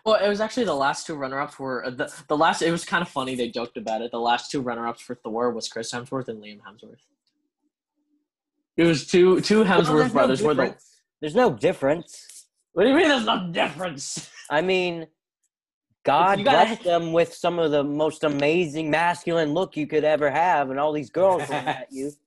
Well, 0.04 0.14
it 0.24 0.28
was 0.28 0.40
actually 0.40 0.64
the 0.64 0.74
last 0.74 1.06
two 1.06 1.14
runner-ups 1.14 1.58
were 1.58 1.84
uh, 1.84 1.90
the 1.90 2.12
the 2.28 2.36
last. 2.36 2.62
It 2.62 2.70
was 2.70 2.84
kind 2.84 3.02
of 3.02 3.08
funny. 3.08 3.34
They 3.34 3.48
joked 3.48 3.76
about 3.76 4.02
it. 4.02 4.10
The 4.10 4.20
last 4.20 4.50
two 4.50 4.60
runner-ups 4.60 5.00
for 5.00 5.14
Thor 5.14 5.50
was 5.50 5.68
Chris 5.68 5.92
Hemsworth 5.92 6.28
and 6.28 6.42
Liam 6.42 6.60
Hemsworth. 6.60 6.96
It 8.76 8.84
was 8.84 9.06
two 9.06 9.40
two 9.40 9.64
Hemsworth 9.64 10.08
no 10.08 10.12
brothers. 10.12 10.42
were 10.42 10.54
the. 10.54 10.74
There's 11.20 11.34
no 11.34 11.52
difference. 11.52 12.46
What 12.72 12.84
do 12.84 12.88
you 12.90 12.96
mean? 12.96 13.08
There's 13.08 13.24
no 13.26 13.50
difference. 13.52 14.30
I 14.50 14.60
mean, 14.62 15.06
God 16.04 16.38
You 16.38 16.44
gotta- 16.44 16.66
blessed 16.68 16.84
them 16.84 17.12
with 17.12 17.34
some 17.34 17.58
of 17.58 17.70
the 17.70 17.84
most 17.84 18.24
amazing 18.24 18.90
masculine 18.90 19.52
look 19.52 19.76
you 19.76 19.86
could 19.86 20.04
ever 20.04 20.30
have, 20.30 20.70
and 20.70 20.80
all 20.80 20.92
these 20.92 21.10
girls 21.10 21.40
looking 21.42 21.54
at 21.54 21.88
you. 21.90 22.10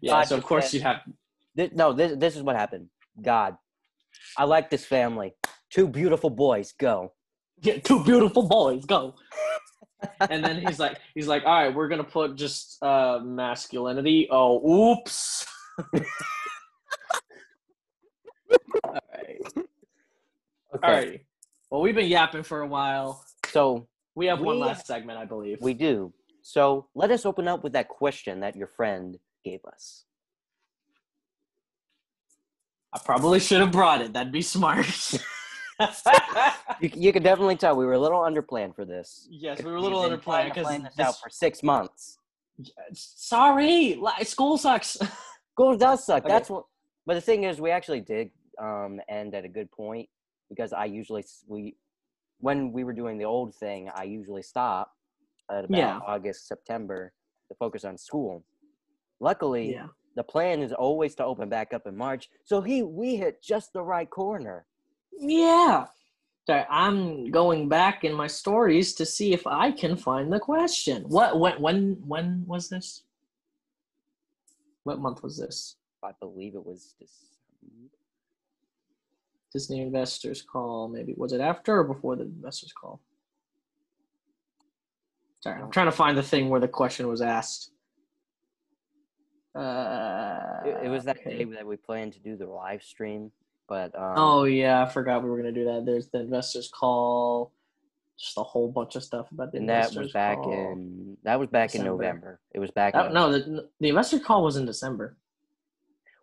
Yeah. 0.00 0.12
God 0.12 0.28
so 0.28 0.36
of 0.36 0.44
course 0.44 0.72
you'd 0.72 0.84
have. 0.84 0.98
This, 1.56 1.70
no, 1.74 1.92
this 1.92 2.16
this 2.16 2.36
is 2.36 2.42
what 2.42 2.54
happened. 2.54 2.86
God, 3.20 3.56
I 4.38 4.44
like 4.44 4.70
this 4.70 4.84
family. 4.84 5.34
Two 5.72 5.88
beautiful 5.88 6.30
boys. 6.30 6.72
Go. 6.78 7.12
Yeah, 7.62 7.78
two 7.78 8.04
beautiful 8.04 8.46
boys. 8.46 8.84
Go. 8.84 9.14
and 10.30 10.44
then 10.44 10.60
he's 10.66 10.78
like, 10.78 10.98
he's 11.14 11.26
like, 11.26 11.44
all 11.44 11.62
right, 11.62 11.74
we're 11.74 11.88
gonna 11.88 12.04
put 12.04 12.36
just 12.36 12.82
uh 12.82 13.20
masculinity. 13.22 14.28
Oh, 14.30 14.92
oops. 14.92 15.46
all 18.84 18.98
right. 19.14 19.40
Okay. 19.54 19.66
All 20.82 20.92
right. 20.92 21.24
Well, 21.70 21.80
we've 21.80 21.94
been 21.94 22.08
yapping 22.08 22.42
for 22.42 22.60
a 22.60 22.66
while. 22.66 23.24
So 23.46 23.88
We 24.14 24.26
have 24.26 24.40
one 24.40 24.58
last 24.58 24.86
segment, 24.86 25.18
I 25.18 25.24
believe. 25.24 25.58
we 25.60 25.72
do. 25.72 26.12
So 26.42 26.88
let 26.94 27.10
us 27.10 27.24
open 27.24 27.48
up 27.48 27.62
with 27.64 27.72
that 27.74 27.88
question 27.88 28.40
that 28.40 28.56
your 28.56 28.66
friend 28.66 29.18
gave 29.44 29.60
us. 29.64 30.04
I 32.92 32.98
probably 33.02 33.40
should 33.40 33.60
have 33.60 33.72
brought 33.72 34.02
it. 34.02 34.12
That'd 34.12 34.32
be 34.32 34.42
smart. 34.42 34.86
You, 36.80 36.90
you 36.94 37.12
could 37.12 37.22
definitely 37.22 37.56
tell 37.56 37.76
we 37.76 37.86
were 37.86 37.92
a 37.92 37.98
little 37.98 38.20
underplanned 38.20 38.74
for 38.74 38.84
this. 38.84 39.28
yes, 39.30 39.62
we 39.62 39.70
were 39.70 39.76
a 39.76 39.80
little 39.80 40.00
underplanned 40.02 40.52
because 40.52 40.66
this 40.66 40.98
out 40.98 41.14
for 41.22 41.30
six 41.30 41.62
months. 41.62 42.18
sorry, 42.92 44.00
school 44.24 44.58
sucks. 44.58 44.98
School 45.52 45.76
does 45.76 46.06
suck. 46.06 46.24
Okay. 46.24 46.32
That's 46.32 46.48
what. 46.48 46.64
But 47.04 47.14
the 47.14 47.20
thing 47.20 47.44
is, 47.44 47.60
we 47.60 47.70
actually 47.70 48.00
did 48.00 48.30
um, 48.58 49.00
end 49.10 49.34
at 49.34 49.44
a 49.44 49.48
good 49.48 49.70
point 49.70 50.08
because 50.48 50.72
I 50.72 50.86
usually 50.86 51.24
we 51.46 51.76
when 52.38 52.72
we 52.72 52.84
were 52.84 52.92
doing 52.92 53.18
the 53.18 53.24
old 53.24 53.54
thing, 53.54 53.90
I 53.94 54.04
usually 54.04 54.42
stop 54.42 54.90
at 55.50 55.64
about 55.66 55.78
Yeah. 55.78 55.98
August 56.06 56.48
September 56.48 57.12
to 57.48 57.54
focus 57.54 57.84
on 57.84 57.98
school. 57.98 58.44
Luckily, 59.20 59.72
yeah. 59.72 59.86
the 60.16 60.24
plan 60.24 60.62
is 60.62 60.72
always 60.72 61.14
to 61.16 61.24
open 61.24 61.48
back 61.48 61.72
up 61.72 61.86
in 61.86 61.96
March. 61.96 62.28
So 62.44 62.60
he 62.60 62.82
we 62.82 63.16
hit 63.16 63.42
just 63.42 63.72
the 63.72 63.82
right 63.82 64.08
corner. 64.08 64.66
Yeah. 65.18 65.86
Sorry, 66.46 66.64
I'm 66.68 67.30
going 67.30 67.68
back 67.68 68.02
in 68.02 68.12
my 68.14 68.26
stories 68.26 68.94
to 68.94 69.06
see 69.06 69.32
if 69.32 69.46
I 69.46 69.70
can 69.70 69.96
find 69.96 70.32
the 70.32 70.40
question. 70.40 71.04
What 71.04 71.38
when 71.38 71.60
when 71.60 72.02
when 72.04 72.44
was 72.46 72.68
this? 72.68 73.04
What 74.82 74.98
month 74.98 75.22
was 75.22 75.38
this? 75.38 75.76
I 76.02 76.10
believe 76.20 76.56
it 76.56 76.66
was 76.66 76.94
December. 76.98 77.90
Disney 79.52 79.82
investors 79.82 80.42
call 80.42 80.88
maybe 80.88 81.14
was 81.16 81.32
it 81.32 81.40
after 81.40 81.78
or 81.78 81.84
before 81.84 82.16
the 82.16 82.24
investors 82.24 82.72
call? 82.72 83.00
Sorry, 85.40 85.60
I'm 85.60 85.70
trying 85.70 85.86
to 85.86 85.92
find 85.92 86.16
the 86.18 86.22
thing 86.22 86.48
where 86.48 86.60
the 86.60 86.68
question 86.68 87.06
was 87.06 87.20
asked. 87.20 87.70
Uh, 89.54 90.60
It, 90.64 90.86
it 90.86 90.88
was 90.88 91.04
that 91.04 91.18
okay. 91.18 91.38
day 91.38 91.44
that 91.44 91.66
we 91.66 91.76
planned 91.76 92.14
to 92.14 92.20
do 92.20 92.36
the 92.36 92.46
live 92.46 92.82
stream, 92.82 93.30
but 93.68 93.94
um, 93.98 94.14
Oh 94.16 94.44
yeah, 94.44 94.82
I 94.82 94.88
forgot 94.88 95.22
we 95.22 95.30
were 95.30 95.36
gonna 95.36 95.52
do 95.52 95.64
that. 95.64 95.84
There's 95.84 96.08
the 96.08 96.20
investors 96.20 96.70
call, 96.72 97.52
just 98.18 98.38
a 98.38 98.42
whole 98.42 98.70
bunch 98.70 98.96
of 98.96 99.02
stuff 99.02 99.30
about 99.32 99.52
the 99.52 99.58
and 99.58 99.68
that 99.68 99.94
was 99.94 100.12
back 100.12 100.38
call. 100.38 100.52
in 100.52 101.16
that 101.24 101.38
was 101.38 101.48
back 101.48 101.74
in 101.74 101.84
November. 101.84 102.40
It 102.52 102.60
was 102.60 102.70
back. 102.70 102.94
Oh, 102.94 103.06
in, 103.06 103.14
no, 103.14 103.32
the 103.32 103.68
the 103.80 103.88
investor 103.88 104.18
call 104.18 104.44
was 104.44 104.56
in 104.56 104.66
December. 104.66 105.16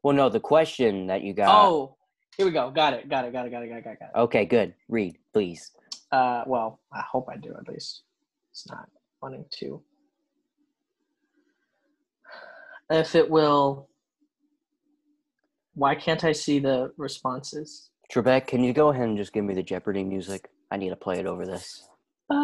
Well, 0.03 0.15
no, 0.15 0.29
the 0.29 0.39
question 0.39 1.07
that 1.07 1.21
you 1.23 1.33
got. 1.33 1.49
oh, 1.49 1.97
here 2.37 2.45
we 2.45 2.53
go. 2.53 2.71
Got 2.71 2.93
it. 2.93 3.09
Got 3.09 3.25
it. 3.25 3.33
Got 3.33 3.47
it. 3.47 3.51
Got 3.51 3.63
it. 3.63 3.69
Got 3.69 3.77
it. 3.79 3.83
Got 3.83 3.91
it. 3.91 3.99
Got 3.99 4.09
it. 4.15 4.19
Okay, 4.21 4.45
good. 4.45 4.73
Read, 4.87 5.17
please. 5.33 5.71
Uh, 6.11 6.43
well, 6.47 6.79
I 6.93 7.01
hope 7.01 7.27
I 7.29 7.35
do 7.35 7.53
at 7.53 7.67
least. 7.67 8.03
It's 8.51 8.69
not 8.69 8.89
wanting 9.21 9.45
to. 9.59 9.81
If 12.89 13.15
it 13.15 13.29
will. 13.29 13.88
Why 15.79 15.95
can't 15.95 16.23
I 16.25 16.33
see 16.33 16.59
the 16.59 16.91
responses? 16.97 17.89
Trebek, 18.11 18.47
can 18.47 18.65
you 18.65 18.73
go 18.73 18.89
ahead 18.89 19.07
and 19.07 19.17
just 19.17 19.31
give 19.31 19.45
me 19.45 19.53
the 19.53 19.63
Jeopardy 19.63 20.03
music? 20.03 20.49
I 20.71 20.75
need 20.75 20.89
to 20.89 20.97
play 20.97 21.19
it 21.19 21.25
over 21.25 21.45
this. 21.45 21.87
This 22.29 22.37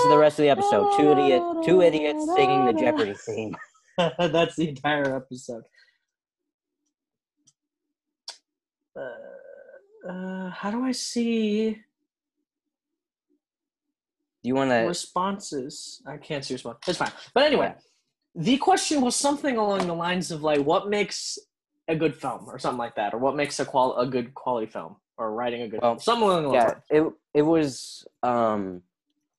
is 0.00 0.08
the 0.10 0.18
rest 0.18 0.38
of 0.38 0.42
the 0.42 0.50
episode. 0.50 0.94
Two 0.98 1.12
idiot, 1.12 1.42
two 1.64 1.80
idiots 1.80 2.26
singing 2.36 2.66
the 2.66 2.74
Jeopardy 2.74 3.14
theme. 3.14 3.56
That's 4.18 4.56
the 4.56 4.68
entire 4.68 5.16
episode. 5.16 5.62
Uh, 8.94 10.10
uh, 10.10 10.50
how 10.50 10.70
do 10.70 10.84
I 10.84 10.92
see 10.92 11.80
You 14.42 14.54
want 14.56 14.70
to? 14.70 14.84
responses? 14.86 16.02
I 16.06 16.16
can't 16.16 16.44
see 16.44 16.54
response. 16.54 16.78
It's 16.86 16.98
fine. 16.98 17.12
But 17.32 17.44
anyway, 17.44 17.74
the 18.34 18.56
question 18.58 19.00
was 19.00 19.14
something 19.14 19.56
along 19.56 19.86
the 19.86 19.94
lines 19.94 20.30
of 20.30 20.42
like, 20.42 20.60
what 20.60 20.88
makes 20.88 21.38
a 21.88 21.94
good 21.96 22.14
film, 22.16 22.48
or 22.48 22.58
something 22.58 22.78
like 22.78 22.96
that, 22.96 23.14
or 23.14 23.18
what 23.18 23.36
makes 23.36 23.60
a 23.60 23.64
qual 23.64 23.96
a 23.98 24.06
good 24.06 24.34
quality 24.34 24.66
film, 24.66 24.96
or 25.16 25.32
writing 25.32 25.62
a 25.62 25.68
good 25.68 25.80
Well, 25.80 25.92
film, 25.92 26.00
something 26.00 26.28
along 26.28 26.52
Yeah, 26.54 26.66
lines. 26.66 26.82
it 26.90 27.12
it 27.34 27.42
was 27.42 28.04
um, 28.22 28.82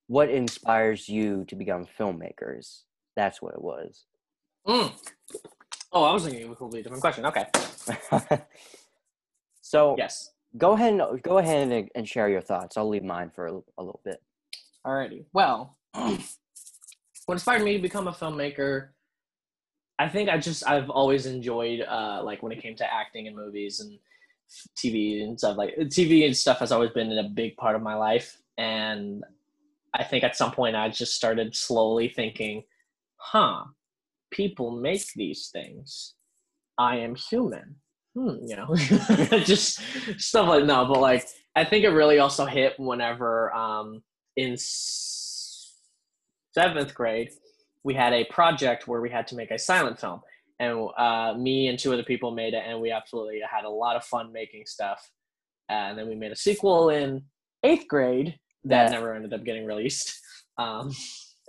what 0.07 0.29
inspires 0.29 1.09
you 1.09 1.45
to 1.45 1.55
become 1.55 1.85
filmmakers. 1.99 2.83
That's 3.15 3.41
what 3.41 3.53
it 3.53 3.61
was. 3.61 4.05
Mm. 4.67 4.91
Oh, 5.91 6.03
I 6.03 6.13
was 6.13 6.23
thinking 6.23 6.43
of 6.43 6.51
a 6.51 6.55
completely 6.55 6.83
different 6.83 7.01
question. 7.01 7.25
Okay. 7.25 7.45
so 9.61 9.95
Yes. 9.97 10.31
go 10.57 10.71
ahead 10.73 10.93
and 10.93 11.21
go 11.21 11.37
ahead 11.37 11.71
and, 11.71 11.89
and 11.95 12.07
share 12.07 12.29
your 12.29 12.41
thoughts. 12.41 12.77
I'll 12.77 12.89
leave 12.89 13.03
mine 13.03 13.31
for 13.33 13.47
a, 13.47 13.51
a 13.77 13.83
little 13.83 14.01
bit. 14.03 14.21
Alrighty. 14.85 15.25
Well, 15.33 15.77
what 15.93 16.19
inspired 17.29 17.63
me 17.63 17.77
to 17.77 17.81
become 17.81 18.07
a 18.07 18.11
filmmaker? 18.11 18.89
I 19.99 20.09
think 20.09 20.29
I 20.29 20.37
just 20.37 20.67
I've 20.67 20.89
always 20.89 21.25
enjoyed 21.25 21.81
uh, 21.81 22.21
like 22.23 22.43
when 22.43 22.51
it 22.51 22.61
came 22.61 22.75
to 22.77 22.93
acting 22.93 23.27
in 23.27 23.35
movies 23.35 23.79
and 23.79 23.97
TV 24.77 25.23
and 25.23 25.37
stuff 25.37 25.57
like 25.57 25.75
TV 25.77 26.25
and 26.25 26.35
stuff 26.35 26.59
has 26.59 26.71
always 26.71 26.91
been 26.91 27.11
a 27.17 27.29
big 27.29 27.55
part 27.55 27.75
of 27.75 27.81
my 27.81 27.95
life, 27.95 28.41
and 28.57 29.23
I 29.93 30.03
think 30.03 30.23
at 30.23 30.35
some 30.35 30.51
point 30.51 30.75
I 30.75 30.89
just 30.89 31.15
started 31.15 31.55
slowly 31.55 32.09
thinking, 32.09 32.63
huh, 33.17 33.65
people 34.31 34.71
make 34.71 35.05
these 35.15 35.49
things. 35.53 36.15
I 36.77 36.97
am 36.97 37.15
human. 37.15 37.75
Hmm, 38.15 38.35
you 38.45 38.55
know, 38.55 38.75
just 39.43 39.79
stuff 40.17 40.47
like 40.47 40.65
no, 40.65 40.85
but 40.85 40.99
like 40.99 41.25
I 41.55 41.63
think 41.63 41.85
it 41.85 41.89
really 41.89 42.19
also 42.19 42.45
hit 42.45 42.73
whenever 42.79 43.53
um, 43.55 44.01
in 44.35 44.55
seventh 46.53 46.93
grade 46.93 47.29
we 47.83 47.93
had 47.93 48.13
a 48.13 48.23
project 48.25 48.87
where 48.87 49.01
we 49.01 49.09
had 49.09 49.27
to 49.27 49.35
make 49.35 49.51
a 49.51 49.59
silent 49.59 49.99
film, 49.99 50.21
and 50.59 50.87
uh, 50.97 51.33
me 51.37 51.67
and 51.67 51.77
two 51.77 51.91
other 51.91 52.03
people 52.03 52.31
made 52.31 52.53
it, 52.53 52.63
and 52.65 52.79
we 52.79 52.91
absolutely 52.91 53.41
had 53.49 53.65
a 53.65 53.69
lot 53.69 53.97
of 53.97 54.05
fun 54.05 54.31
making 54.31 54.65
stuff. 54.65 55.09
and 55.69 55.97
then 55.97 56.07
we 56.07 56.15
made 56.15 56.31
a 56.31 56.35
sequel 56.35 56.89
in 56.89 57.21
eighth 57.63 57.87
grade 57.89 58.39
that 58.65 58.85
Yeah. 58.85 58.89
never 58.91 59.13
ended 59.13 59.33
up 59.33 59.43
getting 59.43 59.65
released. 59.65 60.19
Um, 60.57 60.91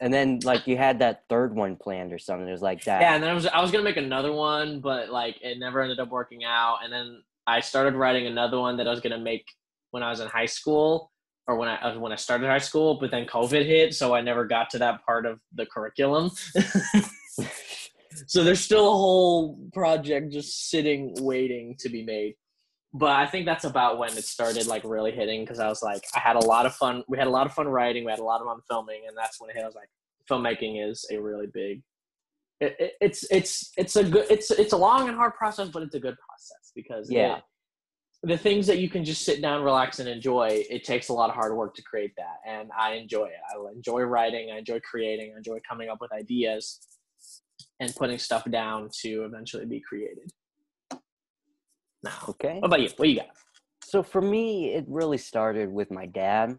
And 0.01 0.13
then 0.15 0.41
like 0.45 0.67
you 0.67 0.79
had 0.79 0.99
that 1.01 1.25
third 1.29 1.55
one 1.55 1.77
planned 1.77 2.11
or 2.13 2.19
something. 2.19 2.49
It 2.49 2.53
was 2.53 2.63
like 2.63 2.83
that. 2.85 3.03
Yeah, 3.03 3.15
and 3.15 3.23
then 3.23 3.29
I 3.31 3.35
was 3.35 3.47
I 3.47 3.61
was 3.61 3.71
gonna 3.71 3.85
make 3.85 3.99
another 3.99 4.33
one, 4.33 4.81
but 4.81 5.11
like 5.11 5.37
it 5.43 5.59
never 5.59 5.83
ended 5.83 6.01
up 6.01 6.09
working 6.09 6.43
out. 6.43 6.79
And 6.83 6.91
then 6.93 7.23
I 7.47 7.61
started 7.61 7.95
writing 7.95 8.27
another 8.27 8.59
one 8.59 8.79
that 8.79 8.89
I 8.89 8.91
was 8.91 9.01
gonna 9.01 9.19
make 9.19 9.45
when 9.91 10.03
I 10.03 10.09
was 10.09 10.21
in 10.21 10.29
high 10.29 10.47
school, 10.47 11.13
or 11.47 11.57
when 11.57 11.69
I 11.69 11.77
uh, 11.77 11.99
when 11.99 12.13
I 12.13 12.17
started 12.17 12.47
high 12.49 12.59
school. 12.59 12.99
But 13.01 13.11
then 13.11 13.27
COVID 13.27 13.67
hit, 13.67 13.95
so 13.95 14.15
I 14.15 14.21
never 14.21 14.45
got 14.47 14.71
to 14.71 14.79
that 14.79 15.05
part 15.05 15.27
of 15.27 15.41
the 15.55 15.67
curriculum. 15.67 16.31
so 18.27 18.45
there's 18.45 18.61
still 18.61 18.89
a 18.89 18.97
whole 18.97 19.59
project 19.73 20.33
just 20.33 20.71
sitting 20.71 21.15
waiting 21.21 21.77
to 21.81 21.89
be 21.89 22.03
made. 22.05 22.35
but 22.93 23.11
I 23.11 23.27
think 23.27 23.45
that's 23.45 23.65
about 23.65 23.99
when 23.99 24.11
it 24.17 24.25
started 24.25 24.67
like 24.67 24.83
really 24.85 25.11
hitting 25.13 25.43
because 25.43 25.59
I 25.59 25.69
was 25.69 25.83
like, 25.83 26.05
I 26.15 26.21
had 26.21 26.37
a 26.37 26.45
lot 26.45 26.65
of 26.67 26.75
fun. 26.75 27.03
We 27.09 27.19
had 27.19 27.27
a 27.27 27.31
lot 27.31 27.47
of 27.47 27.53
fun 27.53 27.67
writing. 27.69 28.05
We 28.05 28.11
had 28.13 28.21
a 28.21 28.25
lot 28.25 28.41
of 28.41 28.47
fun 28.47 28.61
filming, 28.71 29.03
and 29.09 29.17
that's 29.17 29.41
when 29.41 29.51
it 29.51 29.57
hit. 29.57 29.63
I 29.63 29.67
was 29.67 29.75
like, 29.75 29.89
filmmaking 30.31 30.89
is 30.89 31.05
a 31.11 31.19
really 31.19 31.49
big. 31.53 31.83
It, 32.61 32.77
it, 32.79 32.93
it's 33.01 33.27
it's 33.33 33.73
it's 33.77 33.97
a 33.97 34.05
good 34.05 34.27
it's 34.31 34.51
it's 34.53 34.73
a 34.73 34.77
long 34.77 35.09
and 35.09 35.17
hard 35.17 35.35
process, 35.35 35.69
but 35.69 35.83
it's 35.83 35.97
a 35.97 36.01
good 36.01 36.17
process 36.27 36.71
because 36.75 37.11
Yeah. 37.11 37.39
it- 37.39 37.43
the 38.25 38.39
things 38.39 38.67
that 38.67 38.79
you 38.79 38.89
can 38.89 39.05
just 39.05 39.25
sit 39.25 39.43
down, 39.43 39.63
relax, 39.63 39.99
and 39.99 40.09
enjoy. 40.09 40.65
It 40.71 40.85
takes 40.85 41.09
a 41.09 41.13
lot 41.13 41.29
of 41.29 41.35
hard 41.35 41.55
work 41.57 41.75
to 41.75 41.83
create 41.83 42.13
that, 42.17 42.39
and 42.47 42.71
I 42.79 42.95
enjoy 42.95 43.27
it. 43.27 43.41
I 43.53 43.73
enjoy 43.73 44.03
writing. 44.03 44.51
I 44.53 44.59
enjoy 44.59 44.81
creating. 44.81 45.33
I 45.35 45.37
enjoy 45.37 45.59
coming 45.69 45.89
up 45.89 45.99
with 46.01 46.13
ideas 46.13 46.81
and 47.81 47.95
putting 47.95 48.19
stuff 48.19 48.49
down 48.51 48.89
to 49.03 49.25
eventually 49.25 49.67
be 49.67 49.81
created. 49.81 50.31
Now, 52.03 52.13
Okay. 52.29 52.61
what 52.61 52.67
about 52.67 52.81
you? 52.81 52.89
What 52.97 53.09
you 53.09 53.17
got? 53.17 53.29
So 53.83 54.03
for 54.03 54.23
me, 54.23 54.75
it 54.75 54.85
really 54.89 55.19
started 55.19 55.71
with 55.71 55.91
my 55.91 56.07
dad, 56.07 56.59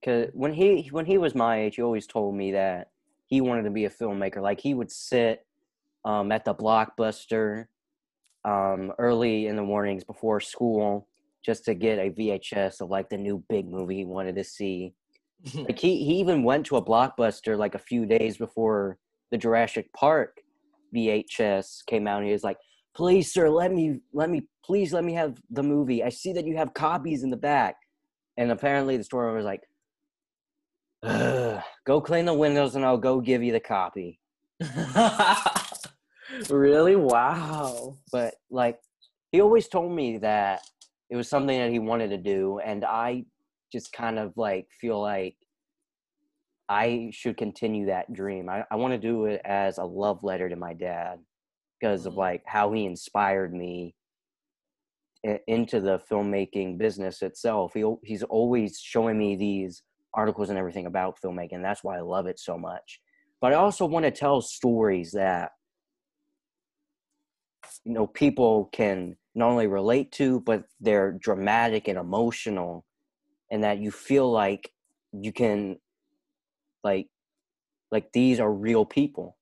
because 0.00 0.30
when 0.34 0.52
he 0.52 0.88
when 0.90 1.06
he 1.06 1.18
was 1.18 1.34
my 1.34 1.62
age, 1.62 1.76
he 1.76 1.82
always 1.82 2.06
told 2.06 2.34
me 2.34 2.52
that 2.52 2.90
he 3.26 3.40
wanted 3.40 3.64
to 3.64 3.70
be 3.70 3.84
a 3.86 3.90
filmmaker. 3.90 4.40
Like 4.40 4.60
he 4.60 4.74
would 4.74 4.90
sit 4.90 5.46
um, 6.04 6.30
at 6.32 6.44
the 6.44 6.54
blockbuster 6.54 7.66
um, 8.44 8.92
early 8.98 9.46
in 9.46 9.56
the 9.56 9.62
mornings 9.62 10.04
before 10.04 10.40
school 10.40 11.08
just 11.44 11.64
to 11.64 11.74
get 11.74 11.98
a 11.98 12.10
VHS 12.10 12.80
of 12.80 12.90
like 12.90 13.08
the 13.08 13.16
new 13.16 13.42
big 13.48 13.68
movie 13.68 13.96
he 13.96 14.04
wanted 14.04 14.36
to 14.36 14.44
see. 14.44 14.94
like 15.54 15.78
he 15.78 16.04
he 16.04 16.14
even 16.20 16.44
went 16.44 16.66
to 16.66 16.76
a 16.76 16.84
blockbuster 16.84 17.56
like 17.58 17.74
a 17.74 17.78
few 17.78 18.06
days 18.06 18.36
before 18.36 18.98
the 19.30 19.38
Jurassic 19.38 19.92
Park 19.92 20.38
VHS 20.94 21.84
came 21.86 22.06
out. 22.06 22.18
And 22.18 22.26
he 22.26 22.32
was 22.32 22.44
like, 22.44 22.58
"Please, 22.94 23.32
sir, 23.32 23.48
let 23.48 23.72
me 23.72 24.00
let 24.12 24.30
me 24.30 24.42
please 24.64 24.92
let 24.92 25.04
me 25.04 25.14
have 25.14 25.40
the 25.50 25.62
movie. 25.62 26.04
I 26.04 26.10
see 26.10 26.32
that 26.34 26.46
you 26.46 26.56
have 26.56 26.74
copies 26.74 27.24
in 27.24 27.30
the 27.30 27.36
back." 27.36 27.76
And 28.36 28.50
apparently, 28.52 28.96
the 28.96 29.04
store 29.04 29.26
owner 29.26 29.36
was 29.36 29.44
like, 29.44 29.62
"Ugh, 31.02 31.60
"Go 31.84 32.00
clean 32.00 32.26
the 32.26 32.34
windows, 32.34 32.76
and 32.76 32.84
I'll 32.84 32.98
go 32.98 33.20
give 33.20 33.42
you 33.42 33.52
the 33.52 33.60
copy." 33.60 34.20
really? 36.48 36.96
Wow. 36.96 37.98
But 38.10 38.34
like, 38.50 38.78
he 39.30 39.40
always 39.40 39.68
told 39.68 39.92
me 39.92 40.18
that 40.18 40.62
it 41.10 41.16
was 41.16 41.28
something 41.28 41.58
that 41.58 41.70
he 41.70 41.78
wanted 41.78 42.08
to 42.08 42.18
do, 42.18 42.58
and 42.64 42.84
I 42.84 43.24
just 43.72 43.92
kind 43.92 44.18
of 44.18 44.32
like 44.36 44.66
feel 44.80 45.00
like 45.00 45.36
I 46.68 47.10
should 47.12 47.36
continue 47.36 47.86
that 47.86 48.12
dream. 48.12 48.48
I, 48.48 48.64
I 48.70 48.76
want 48.76 48.92
to 48.92 48.98
do 48.98 49.26
it 49.26 49.40
as 49.44 49.78
a 49.78 49.84
love 49.84 50.22
letter 50.22 50.48
to 50.48 50.56
my 50.56 50.74
dad 50.74 51.18
because 51.80 52.06
of 52.06 52.14
Mhm. 52.14 52.18
like 52.18 52.42
how 52.46 52.72
he 52.72 52.86
inspired 52.86 53.52
me 53.52 53.94
into 55.46 55.80
the 55.80 55.98
filmmaking 56.10 56.78
business 56.78 57.22
itself. 57.22 57.74
He 57.74 57.84
he's 58.02 58.22
always 58.24 58.78
showing 58.78 59.18
me 59.18 59.36
these 59.36 59.82
articles 60.14 60.50
and 60.50 60.58
everything 60.58 60.86
about 60.86 61.18
filmmaking. 61.20 61.62
That's 61.62 61.84
why 61.84 61.96
I 61.96 62.00
love 62.00 62.26
it 62.26 62.38
so 62.38 62.58
much. 62.58 63.00
But 63.40 63.52
I 63.52 63.56
also 63.56 63.86
want 63.86 64.04
to 64.04 64.10
tell 64.10 64.40
stories 64.40 65.12
that 65.12 65.52
you 67.84 67.92
know 67.92 68.06
people 68.06 68.68
can 68.72 69.16
not 69.34 69.50
only 69.50 69.66
relate 69.66 70.12
to, 70.12 70.40
but 70.40 70.64
they're 70.80 71.12
dramatic 71.12 71.88
and 71.88 71.98
emotional, 71.98 72.84
and 73.50 73.64
that 73.64 73.78
you 73.78 73.90
feel 73.90 74.30
like 74.30 74.70
you 75.12 75.32
can 75.32 75.76
like 76.84 77.08
like 77.90 78.10
these 78.12 78.40
are 78.40 78.52
real 78.52 78.84
people. 78.84 79.36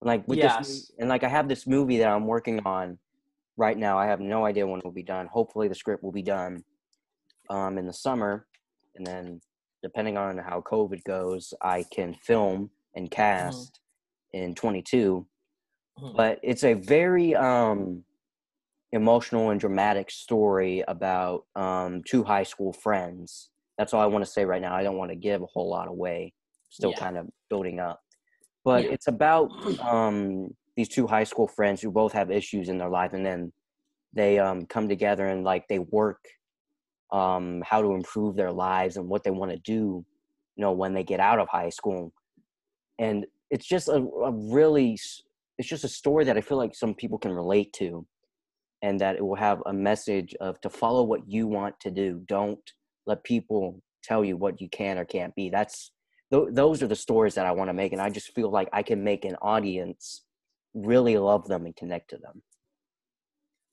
Like 0.00 0.26
with 0.28 0.38
Yes. 0.38 0.58
this, 0.58 0.90
and 0.98 1.08
like 1.08 1.24
I 1.24 1.28
have 1.28 1.48
this 1.48 1.66
movie 1.66 1.98
that 1.98 2.08
I'm 2.08 2.26
working 2.26 2.60
on 2.66 2.98
right 3.56 3.76
now. 3.76 3.98
I 3.98 4.06
have 4.06 4.20
no 4.20 4.44
idea 4.44 4.66
when 4.66 4.80
it 4.80 4.84
will 4.84 4.92
be 4.92 5.02
done. 5.02 5.26
Hopefully, 5.26 5.68
the 5.68 5.74
script 5.74 6.02
will 6.02 6.12
be 6.12 6.22
done 6.22 6.62
um, 7.48 7.78
in 7.78 7.86
the 7.86 7.92
summer, 7.92 8.46
and 8.96 9.06
then 9.06 9.40
depending 9.82 10.16
on 10.16 10.38
how 10.38 10.62
COVID 10.62 11.02
goes, 11.04 11.52
I 11.62 11.84
can 11.92 12.14
film 12.14 12.70
and 12.94 13.10
cast 13.10 13.80
in 14.32 14.54
22. 14.54 15.26
Mhm. 16.00 16.16
But 16.16 16.40
it's 16.42 16.64
a 16.64 16.74
very 16.74 17.34
um, 17.34 18.04
emotional 18.92 19.50
and 19.50 19.60
dramatic 19.60 20.10
story 20.10 20.84
about 20.86 21.46
um, 21.56 22.02
two 22.04 22.24
high 22.24 22.42
school 22.42 22.72
friends. 22.72 23.50
That's 23.78 23.92
all 23.92 24.00
I 24.00 24.06
want 24.06 24.24
to 24.24 24.30
say 24.30 24.44
right 24.44 24.62
now. 24.62 24.74
I 24.74 24.82
don't 24.82 24.96
want 24.96 25.10
to 25.10 25.16
give 25.16 25.42
a 25.42 25.46
whole 25.46 25.68
lot 25.68 25.88
away. 25.88 26.32
Still 26.68 26.90
Yeah. 26.90 26.98
kind 26.98 27.16
of 27.18 27.28
building 27.50 27.80
up. 27.80 28.00
But 28.64 28.84
Yeah. 28.84 28.92
it's 28.92 29.08
about 29.08 29.50
um, 29.80 30.54
these 30.76 30.88
two 30.88 31.06
high 31.06 31.24
school 31.24 31.46
friends 31.48 31.80
who 31.80 31.90
both 31.90 32.12
have 32.12 32.30
issues 32.30 32.68
in 32.68 32.78
their 32.78 32.88
life, 32.88 33.12
and 33.12 33.24
then 33.24 33.52
they 34.12 34.38
um, 34.38 34.66
come 34.66 34.88
together 34.88 35.26
and 35.26 35.44
like 35.44 35.66
they 35.68 35.80
work 35.80 36.24
um, 37.12 37.62
how 37.66 37.82
to 37.82 37.94
improve 37.94 38.36
their 38.36 38.52
lives 38.52 38.96
and 38.96 39.08
what 39.08 39.22
they 39.22 39.30
want 39.30 39.50
to 39.52 39.58
do, 39.58 40.04
you 40.56 40.62
know, 40.62 40.72
when 40.72 40.94
they 40.94 41.04
get 41.04 41.20
out 41.20 41.38
of 41.38 41.48
high 41.48 41.68
school. 41.68 42.12
And 42.98 43.26
it's 43.50 43.66
just 43.66 43.88
a, 43.88 43.96
a 43.96 44.32
really, 44.32 44.98
it's 45.58 45.68
just 45.68 45.84
a 45.84 45.88
story 45.88 46.24
that 46.24 46.36
I 46.36 46.40
feel 46.40 46.58
like 46.58 46.74
some 46.74 46.94
people 46.94 47.18
can 47.18 47.32
relate 47.32 47.72
to, 47.74 48.06
and 48.82 49.00
that 49.00 49.16
it 49.16 49.24
will 49.24 49.36
have 49.36 49.62
a 49.66 49.72
message 49.72 50.34
of 50.40 50.60
to 50.62 50.70
follow 50.70 51.02
what 51.02 51.28
you 51.28 51.46
want 51.46 51.78
to 51.80 51.90
do. 51.90 52.22
Don't 52.26 52.60
let 53.06 53.24
people 53.24 53.82
tell 54.02 54.24
you 54.24 54.36
what 54.36 54.60
you 54.60 54.68
can 54.68 54.98
or 54.98 55.04
can't 55.04 55.34
be. 55.34 55.48
That's 55.48 55.92
th- 56.32 56.48
those 56.52 56.82
are 56.82 56.88
the 56.88 56.96
stories 56.96 57.34
that 57.34 57.46
I 57.46 57.52
want 57.52 57.68
to 57.68 57.74
make, 57.74 57.92
and 57.92 58.02
I 58.02 58.10
just 58.10 58.34
feel 58.34 58.50
like 58.50 58.68
I 58.72 58.82
can 58.82 59.02
make 59.02 59.24
an 59.24 59.36
audience 59.42 60.24
really 60.74 61.16
love 61.16 61.46
them 61.46 61.66
and 61.66 61.76
connect 61.76 62.10
to 62.10 62.18
them. 62.18 62.42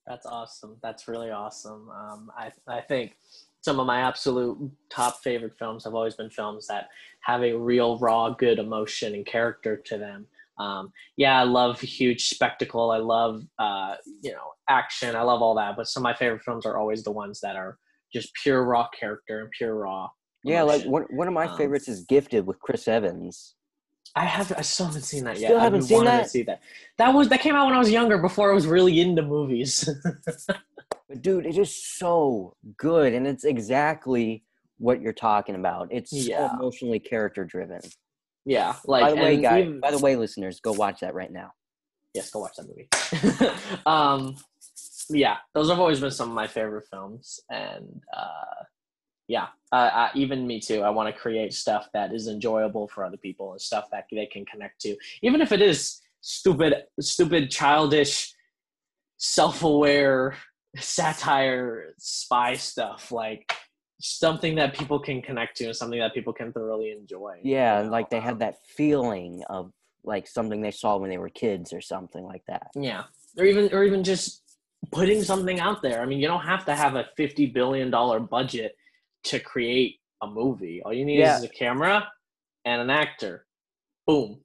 That's 0.06 0.26
awesome. 0.26 0.76
That's 0.82 1.06
really 1.08 1.30
awesome. 1.30 1.88
Um, 1.90 2.30
I 2.36 2.50
I 2.66 2.80
think 2.80 3.16
some 3.60 3.78
of 3.78 3.86
my 3.86 4.00
absolute 4.00 4.58
top 4.90 5.22
favorite 5.22 5.56
films 5.58 5.84
have 5.84 5.94
always 5.94 6.16
been 6.16 6.30
films 6.30 6.66
that 6.66 6.88
have 7.20 7.42
a 7.42 7.52
real, 7.52 7.98
raw, 7.98 8.30
good 8.30 8.58
emotion 8.58 9.14
and 9.14 9.24
character 9.24 9.76
to 9.76 9.98
them. 9.98 10.26
Um, 10.58 10.90
yeah, 11.16 11.40
I 11.40 11.44
love 11.44 11.80
huge 11.80 12.28
spectacle. 12.28 12.90
I 12.90 12.98
love 12.98 13.42
uh, 13.58 13.96
you 14.22 14.32
know 14.32 14.52
action. 14.68 15.16
I 15.16 15.22
love 15.22 15.42
all 15.42 15.54
that. 15.56 15.76
But 15.76 15.88
some 15.88 16.02
of 16.02 16.04
my 16.04 16.14
favorite 16.14 16.42
films 16.42 16.66
are 16.66 16.76
always 16.76 17.02
the 17.02 17.12
ones 17.12 17.40
that 17.40 17.56
are 17.56 17.78
just 18.12 18.30
pure 18.42 18.64
raw 18.64 18.88
character 18.98 19.40
and 19.40 19.50
pure 19.50 19.74
raw. 19.74 20.08
Yeah, 20.44 20.62
like 20.62 20.84
one 20.84 21.04
one 21.10 21.28
of 21.28 21.34
my 21.34 21.46
Um, 21.46 21.56
favorites 21.56 21.88
is 21.88 22.04
Gifted 22.04 22.46
with 22.46 22.58
Chris 22.60 22.88
Evans. 22.88 23.54
I 24.14 24.24
have. 24.24 24.52
I 24.56 24.62
still 24.62 24.86
haven't 24.86 25.02
seen 25.02 25.24
that 25.24 25.38
yet. 25.38 25.48
Still 25.48 25.56
I've 25.56 25.62
haven't 25.62 25.80
been 25.80 25.88
seen 25.88 26.04
that? 26.04 26.24
To 26.24 26.28
see 26.28 26.42
that. 26.42 26.60
That 26.98 27.14
was 27.14 27.28
that 27.28 27.40
came 27.40 27.54
out 27.54 27.66
when 27.66 27.74
I 27.74 27.78
was 27.78 27.90
younger, 27.90 28.18
before 28.18 28.50
I 28.50 28.54
was 28.54 28.66
really 28.66 29.00
into 29.00 29.22
movies. 29.22 29.88
But 31.08 31.20
dude, 31.20 31.44
it 31.44 31.58
is 31.58 31.84
so 31.98 32.56
good, 32.78 33.12
and 33.12 33.26
it's 33.26 33.44
exactly 33.44 34.44
what 34.78 35.02
you're 35.02 35.12
talking 35.12 35.54
about. 35.54 35.88
It's 35.90 36.10
so 36.10 36.50
emotionally 36.54 36.98
character 36.98 37.44
driven. 37.44 37.80
Yeah, 38.44 38.74
like 38.86 39.02
by 39.04 39.10
the 39.10 39.16
way, 39.16 39.36
guys, 39.40 39.60
even- 39.64 39.80
by 39.80 39.90
the 39.90 39.98
way, 39.98 40.16
listeners, 40.16 40.60
go 40.60 40.72
watch 40.72 41.00
that 41.00 41.14
right 41.14 41.30
now. 41.32 41.52
yes, 42.14 42.30
go 42.30 42.40
watch 42.40 42.56
that 42.56 42.66
movie. 42.68 42.88
um, 43.86 44.36
yeah, 45.10 45.36
those 45.54 45.68
have 45.68 45.80
always 45.80 46.00
been 46.00 46.10
some 46.10 46.28
of 46.28 46.34
my 46.34 46.46
favorite 46.46 46.86
films, 46.90 47.40
and 47.50 48.00
uh, 48.16 48.64
yeah, 49.28 49.48
uh, 49.72 49.90
uh, 49.92 50.08
even 50.14 50.46
me 50.46 50.60
too. 50.60 50.82
I 50.82 50.90
want 50.90 51.14
to 51.14 51.20
create 51.20 51.52
stuff 51.54 51.88
that 51.94 52.12
is 52.14 52.28
enjoyable 52.28 52.88
for 52.88 53.04
other 53.04 53.16
people 53.16 53.52
and 53.52 53.60
stuff 53.60 53.88
that 53.92 54.06
they 54.10 54.26
can 54.26 54.44
connect 54.44 54.80
to, 54.82 54.96
even 55.22 55.40
if 55.40 55.52
it 55.52 55.62
is 55.62 56.00
stupid, 56.20 56.74
stupid, 57.00 57.50
childish, 57.50 58.32
self-aware 59.18 60.36
satire, 60.78 61.94
spy 61.98 62.54
stuff, 62.54 63.12
like 63.12 63.52
something 64.02 64.56
that 64.56 64.74
people 64.74 64.98
can 64.98 65.22
connect 65.22 65.56
to 65.58 65.66
and 65.66 65.76
something 65.76 66.00
that 66.00 66.12
people 66.12 66.32
can 66.32 66.52
thoroughly 66.52 66.90
enjoy. 66.90 67.38
Yeah, 67.42 67.78
you 67.78 67.84
know? 67.84 67.90
like 67.90 68.10
they 68.10 68.20
had 68.20 68.34
Um, 68.34 68.38
that 68.40 68.56
feeling 68.66 69.42
of 69.48 69.72
like 70.04 70.26
something 70.26 70.60
they 70.60 70.72
saw 70.72 70.96
when 70.96 71.08
they 71.08 71.18
were 71.18 71.28
kids 71.28 71.72
or 71.72 71.80
something 71.80 72.24
like 72.24 72.44
that. 72.46 72.70
Yeah, 72.74 73.04
or 73.38 73.44
even 73.44 73.72
or 73.72 73.84
even 73.84 74.02
just 74.02 74.42
putting 74.90 75.22
something 75.22 75.60
out 75.60 75.80
there. 75.82 76.02
I 76.02 76.06
mean, 76.06 76.18
you 76.18 76.26
don't 76.26 76.42
have 76.42 76.64
to 76.64 76.74
have 76.74 76.96
a 76.96 77.06
fifty 77.16 77.46
billion 77.46 77.90
dollar 77.90 78.18
budget 78.18 78.76
to 79.24 79.38
create 79.38 80.00
a 80.20 80.26
movie. 80.26 80.82
All 80.84 80.92
you 80.92 81.04
need 81.04 81.20
Yeah. 81.20 81.36
is 81.38 81.44
a 81.44 81.48
camera 81.48 82.10
and 82.64 82.80
an 82.82 82.90
actor. 82.90 83.46
Boom. 84.06 84.40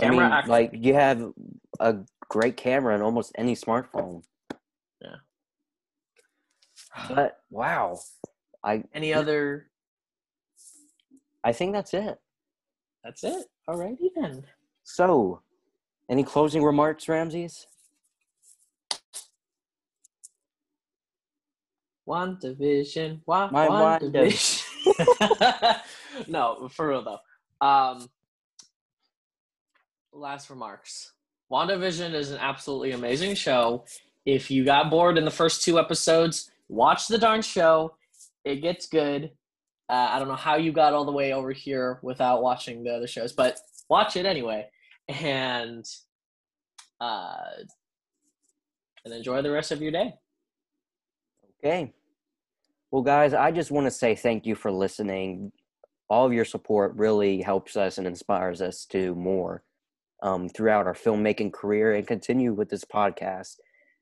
I 0.00 0.04
Camera 0.04 0.24
mean, 0.24 0.32
actor. 0.32 0.50
like 0.50 0.70
you 0.72 0.94
have 0.94 1.32
a 1.80 1.96
great 2.28 2.56
camera 2.56 2.94
in 2.94 3.02
almost 3.02 3.32
any 3.36 3.54
smartphone. 3.54 4.22
Yeah. 5.02 5.16
But 7.08 7.38
wow, 7.50 7.98
I 8.66 8.82
Any 8.92 9.14
other? 9.14 9.68
I 11.44 11.52
think 11.52 11.72
that's 11.72 11.94
it. 11.94 12.18
That's 13.04 13.22
it. 13.24 13.46
Alrighty 13.70 14.08
then. 14.16 14.44
So, 14.82 15.40
any 16.10 16.24
closing 16.24 16.62
remarks, 16.64 17.08
Ramses? 17.08 17.66
One 22.04 22.38
division. 22.40 23.22
One, 23.24 23.52
My 23.52 23.68
one 23.68 23.80
Wanda. 23.80 24.10
division. 24.10 24.64
no, 26.28 26.68
for 26.70 26.88
real 26.88 27.02
though. 27.02 27.66
Um, 27.66 28.08
last 30.12 30.50
remarks. 30.50 31.12
WandaVision 31.50 32.12
is 32.14 32.30
an 32.32 32.38
absolutely 32.38 32.92
amazing 32.92 33.34
show. 33.36 33.84
if 34.24 34.50
you 34.50 34.64
got 34.64 34.90
bored 34.90 35.16
in 35.18 35.24
the 35.24 35.30
first 35.30 35.62
two 35.62 35.78
episodes, 35.78 36.50
watch 36.68 37.06
the 37.06 37.18
darn 37.18 37.40
show. 37.42 37.94
It 38.46 38.62
gets 38.62 38.86
good. 38.86 39.32
Uh, 39.90 40.08
I 40.12 40.18
don't 40.20 40.28
know 40.28 40.36
how 40.36 40.54
you 40.54 40.70
got 40.70 40.94
all 40.94 41.04
the 41.04 41.12
way 41.12 41.32
over 41.32 41.50
here 41.50 41.98
without 42.02 42.42
watching 42.42 42.84
the 42.84 42.90
other 42.90 43.08
shows, 43.08 43.32
but 43.32 43.58
watch 43.90 44.16
it 44.16 44.24
anyway, 44.24 44.66
and 45.08 45.84
uh, 47.00 47.36
and 49.04 49.12
enjoy 49.12 49.42
the 49.42 49.50
rest 49.50 49.72
of 49.72 49.82
your 49.82 49.90
day. 49.90 50.14
Okay. 51.58 51.92
Well, 52.92 53.02
guys, 53.02 53.34
I 53.34 53.50
just 53.50 53.72
want 53.72 53.88
to 53.88 53.90
say 53.90 54.14
thank 54.14 54.46
you 54.46 54.54
for 54.54 54.70
listening. 54.70 55.50
All 56.08 56.24
of 56.24 56.32
your 56.32 56.44
support 56.44 56.94
really 56.94 57.42
helps 57.42 57.76
us 57.76 57.98
and 57.98 58.06
inspires 58.06 58.62
us 58.62 58.86
to 58.86 59.12
more 59.16 59.64
um, 60.22 60.48
throughout 60.48 60.86
our 60.86 60.94
filmmaking 60.94 61.52
career 61.52 61.94
and 61.94 62.06
continue 62.06 62.52
with 62.52 62.68
this 62.68 62.84
podcast. 62.84 63.56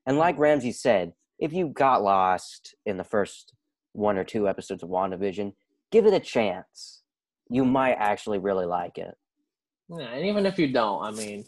And 0.05 0.19
like 0.19 0.37
Ramsey 0.37 0.71
said, 0.71 1.13
if 1.39 1.51
you 1.51 1.69
got 1.69 2.03
lost 2.03 2.75
in 2.85 2.97
the 2.97 3.03
first 3.03 3.53
one 3.95 4.17
or 4.17 4.23
two 4.23 4.47
episodes 4.47 4.83
of 4.83 4.89
WandaVision, 4.89 5.53
give 5.91 6.05
it 6.05 6.13
a 6.13 6.19
chance. 6.19 7.01
You 7.49 7.65
might 7.65 7.93
actually 7.93 8.39
really 8.39 8.65
like 8.65 8.97
it. 8.97 9.15
Yeah, 9.89 10.07
and 10.07 10.25
even 10.25 10.45
if 10.45 10.57
you 10.57 10.71
don't, 10.71 11.03
I 11.03 11.11
mean, 11.11 11.45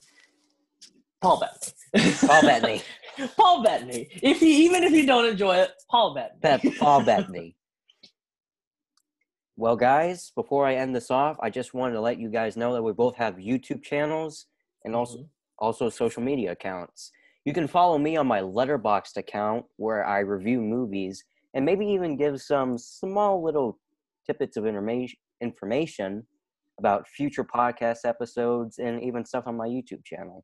Paul 1.21 1.39
Bettany. 1.39 2.13
Paul 2.27 2.41
Bettany. 2.43 2.81
Paul 3.37 3.63
Bettany. 3.63 4.07
If 4.21 4.41
you 4.41 4.47
even 4.47 4.83
if 4.83 4.91
you 4.91 5.05
don't 5.05 5.25
enjoy 5.25 5.57
it, 5.57 5.71
Paul 5.89 6.13
Bettany. 6.13 6.39
Pep, 6.41 6.61
Paul 6.79 7.03
Bettany. 7.03 7.55
Well, 9.59 9.75
guys, 9.75 10.31
before 10.35 10.67
I 10.67 10.75
end 10.75 10.95
this 10.95 11.09
off, 11.09 11.35
I 11.41 11.49
just 11.49 11.73
wanted 11.73 11.95
to 11.95 11.99
let 11.99 12.19
you 12.19 12.29
guys 12.29 12.55
know 12.55 12.75
that 12.75 12.83
we 12.83 12.91
both 12.93 13.15
have 13.15 13.37
YouTube 13.37 13.81
channels 13.81 14.45
and 14.85 14.95
also 14.95 15.17
mm-hmm. 15.17 15.25
also 15.57 15.89
social 15.89 16.21
media 16.21 16.51
accounts. 16.51 17.11
You 17.43 17.53
can 17.53 17.67
follow 17.67 17.97
me 17.97 18.17
on 18.17 18.27
my 18.27 18.41
Letterboxd 18.41 19.17
account 19.17 19.65
where 19.77 20.05
I 20.05 20.19
review 20.19 20.61
movies 20.61 21.23
and 21.53 21.65
maybe 21.65 21.85
even 21.85 22.17
give 22.17 22.41
some 22.41 22.77
small 22.77 23.43
little 23.43 23.79
tidbits 24.25 24.57
of 24.57 24.65
information 24.65 25.17
information 25.41 26.25
about 26.79 27.07
future 27.07 27.43
podcast 27.43 27.99
episodes 28.05 28.77
and 28.77 29.01
even 29.03 29.25
stuff 29.25 29.45
on 29.47 29.55
my 29.55 29.67
YouTube 29.67 30.03
channel. 30.03 30.43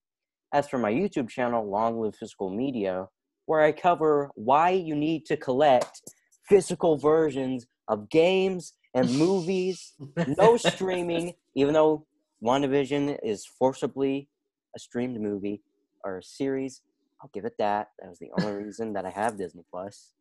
As 0.54 0.68
for 0.68 0.78
my 0.78 0.92
YouTube 0.92 1.30
channel, 1.30 1.68
Long 1.70 2.00
Live 2.00 2.16
Physical 2.16 2.50
Media, 2.50 3.08
where 3.46 3.62
I 3.62 3.72
cover 3.72 4.32
why 4.36 4.70
you 4.70 4.96
need 4.96 5.26
to 5.26 5.38
collect 5.38 6.02
physical 6.48 6.98
versions 6.98 7.66
of 7.88 8.10
games 8.10 8.74
and 8.94 9.12
movies, 9.18 9.94
no 10.38 10.58
streaming, 10.58 11.34
even 11.56 11.74
though 11.74 12.06
WandaVision 12.44 13.18
is 13.24 13.46
forcibly 13.46 14.28
a 14.76 14.80
streamed 14.80 15.20
movie 15.20 15.62
or 16.04 16.18
a 16.18 16.24
series. 16.24 16.82
I'll 17.22 17.30
give 17.34 17.46
it 17.46 17.54
that. 17.60 17.90
That 18.00 18.10
was 18.10 18.20
the 18.20 18.32
only 18.40 18.64
reason 18.64 18.94
that 18.94 19.06
I 19.06 19.10
have 19.10 19.38
Disney 19.38 19.64
Plus. 19.72 20.12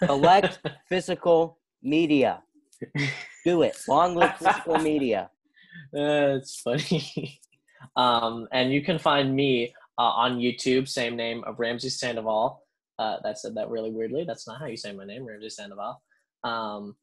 Collect 0.00 0.60
physical 0.88 1.58
media. 1.82 2.42
Do 3.44 3.62
it. 3.62 3.76
Long 3.88 4.14
live 4.14 4.36
physical 4.38 4.78
media. 4.90 5.30
That's 5.92 6.60
funny. 6.60 7.40
um, 7.96 8.48
and 8.52 8.72
you 8.72 8.82
can 8.82 8.98
find 8.98 9.34
me 9.34 9.74
uh, 9.98 10.02
on 10.02 10.38
YouTube, 10.38 10.88
same 10.88 11.16
name 11.16 11.44
of 11.44 11.58
Ramsey 11.58 11.88
Sandoval. 11.88 12.62
Uh, 12.98 13.16
that 13.22 13.38
said 13.38 13.54
that 13.54 13.70
really 13.70 13.90
weirdly. 13.90 14.24
That's 14.24 14.46
not 14.46 14.58
how 14.58 14.66
you 14.66 14.76
say 14.76 14.92
my 14.92 15.04
name, 15.04 15.24
Ramsey 15.24 15.50
Sandoval. 15.50 16.02
Um, 16.44 16.96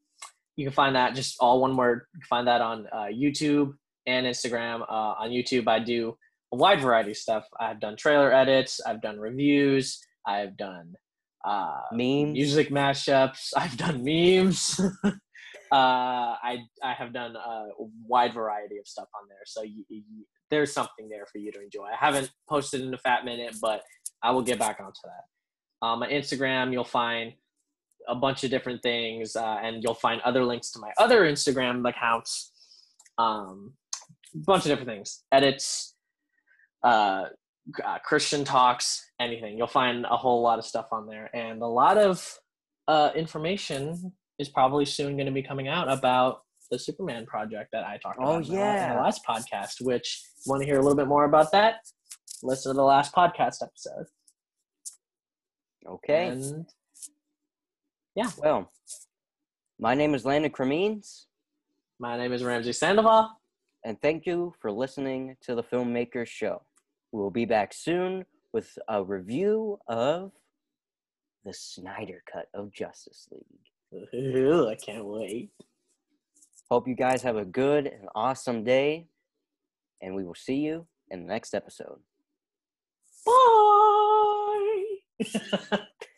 you 0.56 0.66
can 0.66 0.74
find 0.74 0.96
that 0.96 1.16
just 1.16 1.36
all 1.40 1.62
one 1.62 1.76
word. 1.76 2.04
You 2.14 2.20
can 2.20 2.28
find 2.28 2.48
that 2.48 2.62
on 2.62 2.88
uh, 2.92 3.06
YouTube 3.06 3.74
and 4.06 4.26
Instagram. 4.26 4.82
Uh, 4.82 5.16
on 5.20 5.30
YouTube, 5.30 5.68
I 5.68 5.80
do 5.80 6.18
a 6.54 6.58
wide 6.58 6.82
variety 6.82 7.12
of 7.12 7.18
stuff. 7.18 7.46
I've 7.60 7.80
done 7.80 7.96
trailer 7.98 8.34
edits. 8.34 8.80
I've 8.86 9.02
done 9.02 9.20
reviews. 9.20 10.00
I've 10.26 10.58
done 10.58 10.96
uh, 11.46 11.82
Memes. 11.92 12.34
music 12.34 12.70
mashups. 12.70 13.52
I've 13.58 13.78
done 13.78 14.04
memes. 14.04 14.80
uh, 15.06 15.14
I 15.72 16.60
I 16.84 16.94
have 16.94 17.14
done 17.14 17.36
a 17.36 17.68
wide 18.08 18.34
variety 18.34 18.78
of 18.78 18.88
stuff 18.88 19.08
on 19.20 19.28
there. 19.30 19.44
So 19.46 19.62
you, 19.62 19.86
you, 19.90 20.04
there's 20.50 20.74
something 20.74 21.10
there 21.10 21.26
for 21.32 21.38
you 21.38 21.52
to 21.52 21.62
enjoy. 21.62 21.86
I 21.86 21.98
haven't 22.04 22.32
posted 22.50 22.82
in 22.82 22.94
a 22.94 22.98
fat 22.98 23.26
minute, 23.26 23.56
but 23.62 23.84
I 24.24 24.32
will 24.32 24.42
get 24.42 24.60
back 24.60 24.80
onto 24.80 25.00
that. 25.04 25.86
Um, 25.86 26.00
my 26.00 26.10
Instagram, 26.10 26.72
you'll 26.72 26.84
find 26.84 27.34
a 28.08 28.16
bunch 28.16 28.44
of 28.44 28.50
different 28.50 28.82
things, 28.82 29.36
uh, 29.36 29.58
and 29.62 29.84
you'll 29.84 29.94
find 29.94 30.22
other 30.22 30.44
links 30.44 30.72
to 30.72 30.80
my 30.80 30.92
other 30.98 31.22
Instagram 31.22 31.88
accounts. 31.88 32.52
Um, 33.18 33.74
bunch 34.34 34.66
of 34.66 34.70
different 34.70 34.90
things, 34.90 35.24
edits, 35.32 35.96
uh, 36.84 37.26
uh, 37.84 38.00
Christian 38.00 38.44
talks, 38.44 39.12
anything. 39.20 39.58
You'll 39.58 39.68
find 39.68 40.06
a 40.06 40.18
whole 40.18 40.42
lot 40.42 40.60
of 40.60 40.66
stuff 40.66 40.88
on 40.92 41.08
there, 41.08 41.30
and 41.36 41.62
a 41.62 41.68
lot 41.68 41.98
of 41.98 42.38
uh, 42.88 43.12
information 43.16 44.14
is 44.40 44.50
probably 44.50 44.86
soon 44.86 45.16
going 45.16 45.26
to 45.28 45.32
be 45.32 45.42
coming 45.44 45.68
out 45.68 45.90
about 45.92 46.42
the 46.72 46.78
Superman 46.80 47.26
project 47.26 47.70
that 47.74 47.84
I 47.84 47.98
talked 47.98 48.18
about 48.18 48.28
Oh, 48.30 48.36
in, 48.38 48.44
the, 48.44 48.50
in 48.54 48.90
the 48.96 49.02
last 49.02 49.22
podcast. 49.28 49.82
Which 49.82 50.22
want 50.46 50.62
to 50.62 50.66
hear 50.66 50.78
a 50.78 50.82
little 50.82 50.96
bit 50.98 51.08
more 51.08 51.26
about 51.26 51.52
that? 51.52 51.76
Listen 52.44 52.72
to 52.72 52.76
the 52.76 52.84
last 52.84 53.14
podcast 53.14 53.64
episode. 53.64 54.06
Okay. 55.88 56.28
And 56.28 56.66
Well, 58.38 58.72
my 59.80 59.94
name 59.94 60.16
is 60.16 60.26
Landon 60.26 60.52
Cremines, 60.52 61.26
my 62.00 62.18
name 62.18 62.34
is 62.34 62.44
Ramsey 62.44 62.74
Sandoval. 62.74 63.32
and 63.84 64.02
thank 64.02 64.26
you 64.26 64.54
for 64.62 64.72
listening 64.72 65.36
to 65.44 65.54
the 65.56 65.64
Filmmakers 65.64 66.28
Show. 66.28 66.62
We 67.16 67.22
will 67.22 67.32
be 67.32 67.46
back 67.46 67.74
soon 67.74 68.26
with 68.52 68.78
a 68.90 69.02
review 69.02 69.80
of 69.88 70.34
the 71.46 71.54
Snyder 71.54 72.22
Cut 72.30 72.48
of 72.54 72.74
Justice 72.74 73.30
League. 73.32 74.04
Ooh, 74.14 74.68
I 74.68 74.76
can't 74.76 75.06
wait. 75.06 75.52
Hope 76.70 76.90
you 76.90 76.94
guys 76.94 77.22
have 77.22 77.38
a 77.38 77.46
good 77.46 77.88
and 77.88 78.10
awesome 78.16 78.66
day, 78.66 79.08
and 80.02 80.14
we 80.14 80.26
will 80.26 80.36
see 80.36 80.58
you 80.58 80.88
in 81.10 81.22
the 81.22 81.32
next 81.32 81.54
episode. 81.54 82.00
Bye. 83.26 83.38